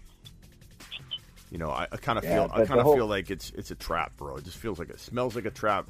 You 1.51 1.59
know, 1.59 1.71
I, 1.71 1.87
I 1.93 1.97
kind 1.99 2.19
of 2.19 2.25
Yeah, 2.25 2.47
feel 2.47 2.51
I 2.53 2.65
kind 2.65 2.81
of 2.81 2.87
whole- 2.87 2.95
feel 2.97 3.07
like 3.07 3.31
it's 3.31 3.51
it's 3.51 3.71
a 3.71 3.77
trap, 3.77 4.17
bro. 4.17 4.37
It 4.37 4.45
just 4.45 4.57
feels 4.57 4.79
like 4.79 4.89
it 4.91 4.99
smells 4.99 5.37
like 5.37 5.45
a 5.45 5.51
trap, 5.51 5.87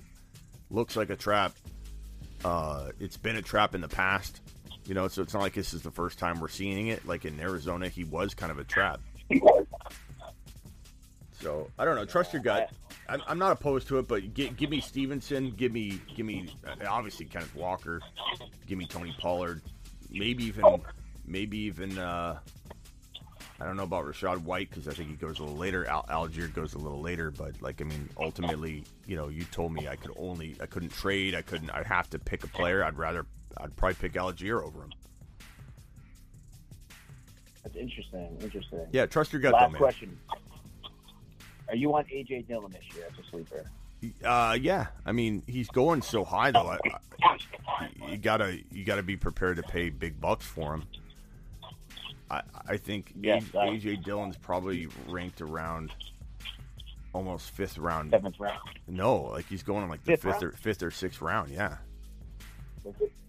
looks 0.71 0.97
like 0.97 1.11
a 1.11 1.17
trap. 1.17 1.53
Uh, 2.45 2.91
it's 3.01 3.17
been 3.17 3.37
a 3.37 3.43
trap 3.43 3.75
in 3.75 3.81
the 3.81 3.89
past, 3.89 4.41
you 4.85 4.95
know. 4.95 5.09
So 5.09 5.23
it's 5.23 5.33
not 5.33 5.41
like 5.41 5.55
this 5.55 5.73
is 5.73 5.83
the 5.83 5.91
first 5.91 6.19
time 6.19 6.41
we're 6.41 6.49
seeing 6.49 6.89
it. 6.89 7.07
Like 7.07 7.25
in 7.25 7.41
Arizona, 7.41 7.89
he 7.89 8.05
was 8.05 8.35
kind 8.35 8.53
of 8.53 8.59
a 8.59 8.65
trap. 8.65 9.01
So 11.41 11.71
I 11.79 11.85
don't 11.85 11.97
know. 11.97 12.05
Trust 12.05 12.33
your 12.33 12.43
gut. 12.43 12.71
I'm, 13.09 13.23
I'm 13.27 13.39
not 13.39 13.53
opposed 13.53 13.89
to 13.89 13.99
it, 13.99 14.09
but 14.09 14.35
give, 14.35 14.57
give 14.57 14.71
me 14.71 14.81
Stevenson. 14.81 15.51
Give 15.51 15.73
me, 15.73 16.01
give 16.15 16.25
me, 16.25 16.49
uh, 16.67 16.87
obviously 16.89 17.27
Kenneth 17.27 17.55
Walker. 17.55 18.01
Give 18.67 18.79
me 18.79 18.87
Tony 18.87 19.15
Pollard. 19.19 19.61
Maybe 20.11 20.45
even, 20.45 20.81
maybe 21.27 21.59
even. 21.59 21.99
Uh, 21.99 22.39
I 23.65 23.69
don't 23.69 23.79
know 23.79 23.85
about 23.85 24.05
Rachaad 24.05 24.43
White 24.43 24.69
because 24.69 24.89
I 24.89 24.93
think 24.93 25.09
he 25.09 25.17
goes 25.17 25.39
a 25.39 25.43
little 25.43 25.57
later. 25.57 25.87
Al- 25.87 26.05
Allgeier 26.11 26.53
goes 26.53 26.75
a 26.75 26.79
little 26.79 27.01
later, 27.01 27.31
but 27.31 27.63
like 27.63 27.81
I 27.81 27.85
mean, 27.85 28.11
ultimately, 28.19 28.85
you 29.07 29.17
know, 29.17 29.29
you 29.29 29.45
told 29.45 29.73
me 29.73 29.89
I 29.89 29.97
could 29.97 30.11
only, 30.19 30.55
I 30.61 30.67
couldn't 30.67 30.91
trade. 30.91 31.35
I 31.35 31.41
couldn't. 31.41 31.71
I'd 31.71 31.87
have 31.87 32.11
to 32.11 32.19
pick 32.19 32.45
a 32.45 32.47
player. 32.47 32.85
I'd 32.85 32.99
rather, 32.99 33.25
I'd 33.57 33.75
probably 33.75 33.95
pick 33.95 34.13
Allgeier 34.13 34.63
over 34.63 34.83
him. 34.83 34.93
That's 37.63 37.77
interesting. 37.77 38.37
Interesting. 38.43 38.87
Yeah, 38.93 39.07
trust 39.07 39.33
your 39.33 39.41
gut, 39.41 39.55
Last 39.55 39.73
though, 39.73 39.79
question. 39.79 40.19
Are 41.71 41.77
you 41.77 41.95
on 41.95 42.05
AJ 42.05 42.47
Dillon 42.47 42.71
this 42.71 42.85
year 42.95 43.07
as 43.11 43.19
a 43.19 43.31
sleeper? 43.31 43.65
Uh, 44.23 44.59
yeah. 44.61 44.89
I 45.07 45.13
mean, 45.13 45.43
he's 45.47 45.69
going 45.69 46.03
so 46.03 46.23
high 46.23 46.51
though. 46.51 46.69
I, 46.69 46.79
I, 47.23 47.89
you 48.11 48.19
gotta 48.19 48.59
you 48.71 48.85
gotta 48.85 49.03
be 49.03 49.17
prepared 49.17 49.57
to 49.57 49.63
pay 49.63 49.89
big 49.89 50.21
bucks 50.21 50.45
for 50.45 50.75
him. 50.75 50.85
I 52.35 52.43
I 52.75 52.77
think 52.77 53.13
Yes, 53.21 53.45
A- 53.55 53.59
uh, 53.59 53.67
AJ 53.67 54.03
Dillon's 54.05 54.37
probably 54.37 54.89
ranked 55.09 55.41
around 55.41 55.93
almost 57.13 57.51
fifth 57.51 57.79
round. 57.79 58.11
Seventh 58.11 58.39
round. 58.41 58.59
No, 58.89 59.17
like 59.23 59.47
he's 59.47 59.63
going 59.63 59.83
on 59.85 59.89
like 59.89 60.03
the 60.05 60.13
Fifth 60.13 60.23
fifth 60.23 60.43
or 60.43 60.53
fifth 60.53 60.83
or 60.83 60.91
sixth 60.91 61.21
round. 61.23 61.51
Yeah. 61.51 61.77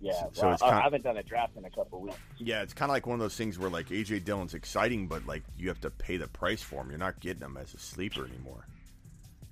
Yeah. 0.01 0.11
So 0.33 0.43
well, 0.47 0.53
it's 0.53 0.61
I- 0.61 0.69
kind- 0.69 0.79
I 0.79 0.83
haven't 0.83 1.03
done 1.03 1.17
a 1.17 1.23
draft 1.23 1.55
in 1.57 1.65
a 1.65 1.69
couple 1.69 2.01
weeks. 2.01 2.17
Yeah, 2.37 2.61
it's 2.61 2.73
kind 2.73 2.89
of 2.89 2.93
like 2.93 3.07
one 3.07 3.15
of 3.15 3.19
those 3.21 3.35
things 3.35 3.57
where 3.57 3.69
like 3.69 3.87
AJ 3.89 4.23
Dillon's 4.25 4.53
exciting, 4.53 5.07
but 5.07 5.25
like 5.25 5.43
you 5.57 5.67
have 5.69 5.79
to 5.81 5.89
pay 5.89 6.17
the 6.17 6.27
price 6.27 6.61
for 6.61 6.81
him. 6.81 6.89
You're 6.89 6.99
not 6.99 7.19
getting 7.19 7.41
him 7.43 7.57
as 7.57 7.73
a 7.73 7.79
sleeper 7.79 8.25
anymore. 8.25 8.67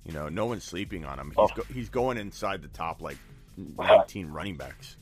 You 0.04 0.12
know, 0.12 0.28
no 0.28 0.44
one's 0.46 0.64
sleeping 0.64 1.04
on 1.06 1.18
him. 1.18 1.28
He's, 1.30 1.36
Oh. 1.38 1.48
go, 1.54 1.62
he's 1.72 1.88
going 1.88 2.18
inside 2.18 2.60
the 2.60 2.68
top 2.68 3.00
like 3.00 3.16
19 3.56 4.28
running 4.28 4.56
backs. 4.56 4.96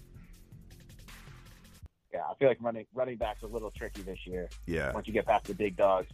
Yeah, 2.13 2.21
I 2.31 2.35
feel 2.35 2.49
like 2.49 2.59
running 2.61 2.87
running 2.95 3.17
back's 3.17 3.43
a 3.43 3.47
little 3.47 3.71
tricky 3.71 4.03
this 4.03 4.19
year. 4.27 4.49
Yeah. 4.67 4.93
Once 4.93 5.07
you 5.07 5.13
get 5.13 5.27
past 5.27 5.45
the 5.47 5.55
big 5.55 5.77
dogs. 5.77 6.09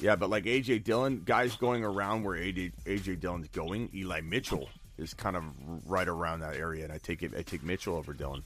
Yeah, 0.00 0.16
but 0.16 0.28
like 0.28 0.44
AJ 0.44 0.82
Dillon, 0.84 1.22
guys 1.24 1.54
going 1.56 1.84
around 1.84 2.24
where 2.24 2.36
AJ, 2.36 2.72
AJ 2.84 3.20
Dillon's 3.20 3.48
going, 3.48 3.90
Eli 3.94 4.22
Mitchell 4.22 4.68
is 4.98 5.14
kind 5.14 5.36
of 5.36 5.44
right 5.86 6.08
around 6.08 6.40
that 6.40 6.56
area, 6.56 6.84
and 6.84 6.92
I 6.92 6.98
take 6.98 7.22
it. 7.22 7.32
I 7.36 7.42
take 7.42 7.62
Mitchell 7.62 7.94
over 7.96 8.12
Dillon. 8.12 8.42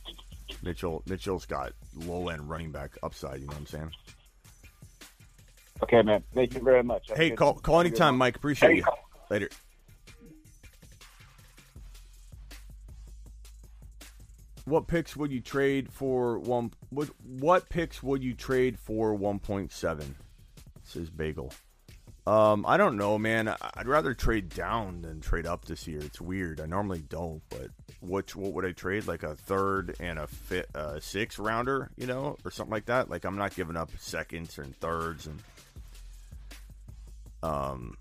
Mitchell 0.62 1.02
Mitchell's 1.06 1.46
got 1.46 1.72
low 1.94 2.28
end 2.28 2.48
running 2.48 2.70
back 2.70 2.90
upside. 3.02 3.40
You 3.40 3.46
know 3.46 3.52
what 3.52 3.60
I'm 3.60 3.66
saying? 3.66 3.90
Okay, 5.82 6.02
man. 6.02 6.22
Thank 6.34 6.54
you 6.54 6.60
very 6.60 6.82
much. 6.82 7.08
Have 7.08 7.16
Hey, 7.16 7.30
call 7.30 7.54
call 7.54 7.80
anytime. 7.80 8.16
Mike. 8.18 8.36
Appreciate 8.36 8.70
Hey, 8.70 8.76
you. 8.78 8.84
Later. 9.30 9.48
What 14.68 14.86
picks 14.86 15.16
would 15.16 15.32
you 15.32 15.40
trade 15.40 15.90
for 15.90 16.38
one? 16.38 16.72
What 16.90 17.08
what 17.24 17.68
picks 17.68 18.02
would 18.02 18.22
you 18.22 18.34
trade 18.34 18.78
for 18.78 19.14
one 19.14 19.38
point 19.38 19.72
seven? 19.72 20.14
Says 20.82 21.10
Bagel. 21.10 21.52
Um, 22.26 22.66
I 22.68 22.76
don't 22.76 22.98
know, 22.98 23.16
man. 23.18 23.48
I'd 23.48 23.88
rather 23.88 24.12
trade 24.12 24.50
down 24.50 25.00
than 25.00 25.22
trade 25.22 25.46
up 25.46 25.64
this 25.64 25.86
year. 25.86 26.00
It's 26.00 26.20
weird. 26.20 26.60
I 26.60 26.66
normally 26.66 27.02
don't, 27.08 27.40
but 27.48 27.68
which 28.02 28.36
what 28.36 28.52
would 28.52 28.66
I 28.66 28.72
trade? 28.72 29.06
Like 29.06 29.22
a 29.22 29.34
third 29.34 29.96
and 29.98 30.18
a 30.18 30.26
fit, 30.26 30.68
uh, 30.74 31.00
six 31.00 31.38
rounder, 31.38 31.90
you 31.96 32.06
know, 32.06 32.36
or 32.44 32.50
something 32.50 32.72
like 32.72 32.84
that. 32.86 33.08
Like 33.08 33.24
I'm 33.24 33.38
not 33.38 33.54
giving 33.54 33.78
up 33.78 33.90
seconds 33.98 34.58
and 34.58 34.76
thirds, 34.76 35.26
and 35.26 35.40
um, 37.42 37.96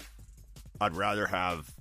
I'd 0.81 0.97
rather 0.97 1.27
have 1.27 1.71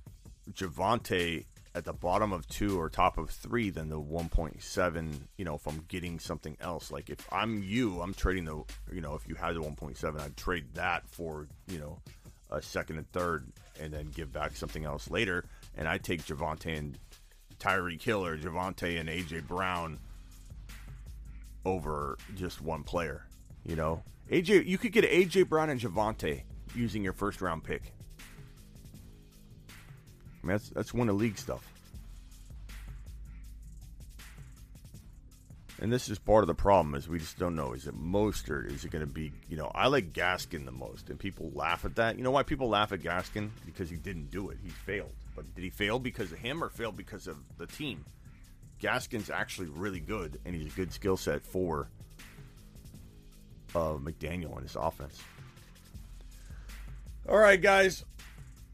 Javonte 0.53 1.47
at 1.77 1.85
the 1.85 1.93
bottom 1.93 2.33
of 2.33 2.49
two 2.49 2.81
or 2.81 2.89
top 2.89 3.19
of 3.19 3.29
three 3.29 3.69
than 3.69 3.91
the 3.91 4.01
1.7. 4.01 5.13
You 5.37 5.45
know, 5.45 5.57
if 5.57 5.67
I'm 5.67 5.85
getting 5.89 6.19
something 6.19 6.57
else, 6.59 6.91
like 6.91 7.11
if 7.11 7.29
I'm 7.31 7.63
you, 7.63 8.01
I'm 8.01 8.15
trading 8.15 8.47
the. 8.47 8.65
You 8.91 9.03
know, 9.03 9.15
if 9.15 9.29
you 9.29 9.35
had 9.35 9.55
the 9.55 9.61
1.7, 9.61 10.19
I'd 10.19 10.37
trade 10.39 10.75
that 10.75 11.07
for 11.07 11.47
you 11.69 11.79
know 11.79 11.99
a 12.51 12.63
second 12.63 12.97
and 12.97 13.13
third, 13.13 13.47
and 13.79 13.93
then 13.93 14.07
give 14.07 14.33
back 14.33 14.57
something 14.57 14.85
else 14.85 15.11
later. 15.11 15.45
And 15.77 15.87
I 15.87 15.99
take 15.99 16.25
Javonte 16.25 16.79
and 16.79 16.99
Tyreek 17.61 18.03
Hill, 18.03 18.23
Javonte 18.23 18.99
and 18.99 19.11
AJ 19.11 19.47
Brown 19.47 19.99
over 21.67 22.17
just 22.37 22.63
one 22.63 22.85
player. 22.85 23.27
You 23.65 23.77
know, 23.77 24.03
AJ, 24.31 24.67
you 24.67 24.79
could 24.79 24.93
get 24.93 25.05
AJ 25.05 25.51
Brown 25.51 25.69
and 25.69 25.79
Javonte 25.79 26.43
using 26.75 27.05
your 27.05 27.13
first 27.13 27.43
round 27.43 27.65
pick. 27.65 27.93
I 30.47 30.49
mean, 30.49 30.59
that's 30.59 30.71
that's 30.71 30.95
one 30.95 31.09
of 31.09 31.17
league 31.17 31.39
stuff. 31.39 31.69
And 35.81 35.93
this 35.93 36.09
is 36.09 36.19
part 36.19 36.45
of 36.45 36.47
the 36.47 36.55
problem 36.55 36.95
is 36.95 37.09
we 37.09 37.19
just 37.19 37.39
don't 37.39 37.57
know. 37.57 37.73
Is 37.73 37.87
it 37.87 38.01
Mostert? 38.01 38.73
Is 38.73 38.85
it 38.85 38.91
going 38.91 39.05
to 39.05 39.13
be, 39.13 39.33
you 39.49 39.59
know, 39.59 39.71
I 39.75 39.89
like 39.89 40.13
Gaskin 40.13 40.65
the 40.65 40.73
most, 40.73 41.11
and 41.11 41.19
people 41.19 41.51
laugh 41.53 41.85
at 41.85 41.97
that. 41.97 42.17
You 42.17 42.23
know 42.23 42.31
why 42.31 42.45
people 42.45 42.69
laugh 42.69 42.93
at 42.93 43.01
Gaskin? 43.01 43.51
Because 43.67 43.91
he 43.91 43.97
didn't 43.97 44.31
do 44.31 44.49
it. 44.49 44.59
He 44.63 44.71
failed. 44.71 45.13
But 45.35 45.53
did 45.55 45.65
he 45.65 45.71
fail 45.71 45.99
because 45.99 46.33
of 46.33 46.39
him 46.39 46.65
or 46.65 46.71
fail 46.71 46.93
because 46.93 47.27
of 47.27 47.37
the 47.59 47.67
team? 47.67 48.05
Gaskin's 48.81 49.31
actually 49.31 49.69
really 49.69 50.01
good, 50.01 50.39
and 50.47 50.55
he's 50.55 50.73
a 50.73 50.77
good 50.77 50.93
skill 50.93 51.17
set 51.17 51.45
for 51.45 51.89
uh, 53.75 53.97
McDaniel 53.99 54.55
and 54.55 54.63
his 54.63 54.77
offense. 54.77 55.21
All 57.29 57.37
right, 57.37 57.61
guys, 57.61 58.05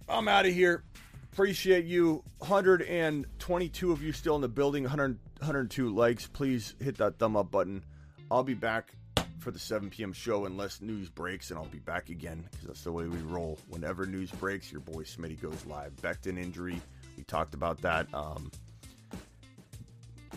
I'm 0.08 0.28
out 0.28 0.46
of 0.46 0.52
here. 0.52 0.84
Appreciate 1.32 1.86
you. 1.86 2.22
122 2.40 3.92
of 3.92 4.02
you 4.02 4.12
still 4.12 4.34
in 4.34 4.42
the 4.42 4.48
building. 4.48 4.82
100, 4.82 5.18
102 5.38 5.88
likes. 5.88 6.26
Please 6.26 6.74
hit 6.78 6.98
that 6.98 7.18
thumb 7.18 7.38
up 7.38 7.50
button. 7.50 7.82
I'll 8.30 8.42
be 8.42 8.52
back 8.52 8.92
for 9.38 9.50
the 9.50 9.58
7 9.58 9.88
p.m. 9.88 10.12
show 10.12 10.44
unless 10.44 10.82
news 10.82 11.08
breaks, 11.08 11.50
and 11.50 11.58
I'll 11.58 11.64
be 11.64 11.78
back 11.78 12.10
again 12.10 12.46
because 12.50 12.66
that's 12.66 12.84
the 12.84 12.92
way 12.92 13.06
we 13.06 13.16
roll. 13.18 13.58
Whenever 13.68 14.04
news 14.04 14.30
breaks, 14.30 14.70
your 14.70 14.82
boy 14.82 15.04
Smitty 15.04 15.40
goes 15.40 15.64
live. 15.64 15.96
Becton 16.02 16.38
injury. 16.38 16.80
We 17.16 17.24
talked 17.24 17.54
about 17.54 17.80
that. 17.80 18.12
Um, 18.12 18.50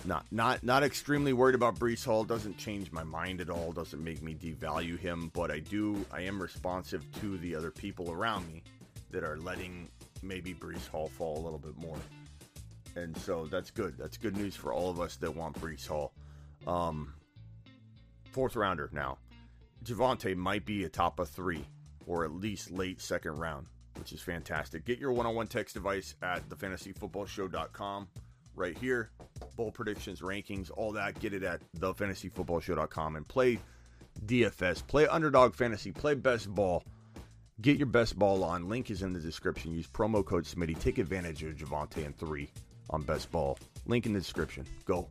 not 0.05 0.25
not 0.31 0.63
not 0.63 0.81
extremely 0.81 1.33
worried 1.33 1.55
about 1.55 1.75
Breece 1.75 2.05
Hall. 2.05 2.23
Doesn't 2.23 2.57
change 2.57 2.93
my 2.93 3.03
mind 3.03 3.41
at 3.41 3.49
all. 3.49 3.73
Doesn't 3.73 4.01
make 4.01 4.21
me 4.21 4.33
devalue 4.33 4.97
him. 4.97 5.29
But 5.33 5.51
I 5.51 5.59
do. 5.59 6.05
I 6.09 6.21
am 6.21 6.41
responsive 6.41 7.05
to 7.19 7.37
the 7.37 7.53
other 7.53 7.71
people 7.71 8.11
around 8.11 8.47
me 8.47 8.63
that 9.11 9.25
are 9.25 9.37
letting 9.37 9.89
maybe 10.27 10.53
Breece 10.53 10.87
Hall 10.87 11.07
fall 11.07 11.37
a 11.37 11.43
little 11.43 11.59
bit 11.59 11.77
more. 11.77 11.97
And 12.95 13.15
so 13.17 13.45
that's 13.45 13.71
good. 13.71 13.97
That's 13.97 14.17
good 14.17 14.37
news 14.37 14.55
for 14.55 14.73
all 14.73 14.89
of 14.89 14.99
us 14.99 15.17
that 15.17 15.35
want 15.35 15.59
Breece 15.59 15.87
Hall. 15.87 16.13
Um, 16.65 17.13
fourth 18.31 18.55
rounder 18.55 18.89
now. 18.93 19.17
Javonte 19.83 20.35
might 20.35 20.65
be 20.65 20.83
a 20.83 20.89
top 20.89 21.19
of 21.19 21.29
three 21.29 21.65
or 22.07 22.23
at 22.23 22.31
least 22.31 22.71
late 22.71 23.01
second 23.01 23.37
round, 23.37 23.67
which 23.97 24.13
is 24.13 24.21
fantastic. 24.21 24.85
Get 24.85 24.99
your 24.99 25.11
one 25.11 25.25
on 25.25 25.35
one 25.35 25.47
text 25.47 25.75
device 25.75 26.15
at 26.21 26.47
thefantasyfootballshow.com 26.49 28.07
right 28.55 28.77
here. 28.77 29.09
Bowl 29.55 29.71
predictions, 29.71 30.21
rankings, 30.21 30.71
all 30.75 30.91
that. 30.93 31.19
Get 31.19 31.33
it 31.33 31.43
at 31.43 31.61
thefantasyfootballshow.com 31.79 33.15
and 33.15 33.27
play 33.27 33.59
DFS, 34.25 34.85
play 34.87 35.07
underdog 35.07 35.53
fantasy, 35.53 35.91
play 35.91 36.13
best 36.13 36.53
ball. 36.53 36.83
Get 37.61 37.77
your 37.77 37.87
best 37.87 38.19
ball 38.19 38.43
on. 38.43 38.67
Link 38.67 38.91
is 38.91 39.01
in 39.01 39.13
the 39.13 39.19
description. 39.19 39.71
Use 39.71 39.87
promo 39.87 40.25
code 40.25 40.43
Smitty. 40.43 40.77
Take 40.77 40.97
advantage 40.97 41.41
of 41.43 41.55
Javonte 41.55 42.05
and 42.05 42.17
three 42.17 42.49
on 42.89 43.01
best 43.01 43.31
ball. 43.31 43.57
Link 43.85 44.05
in 44.05 44.11
the 44.11 44.19
description. 44.19 44.65
Go. 44.83 45.07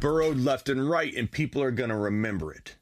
burrowed 0.00 0.38
left 0.38 0.68
and 0.68 0.88
right, 0.88 1.14
and 1.14 1.30
people 1.30 1.62
are 1.62 1.70
going 1.70 1.90
to 1.90 1.96
remember 1.96 2.52
it. 2.52 2.73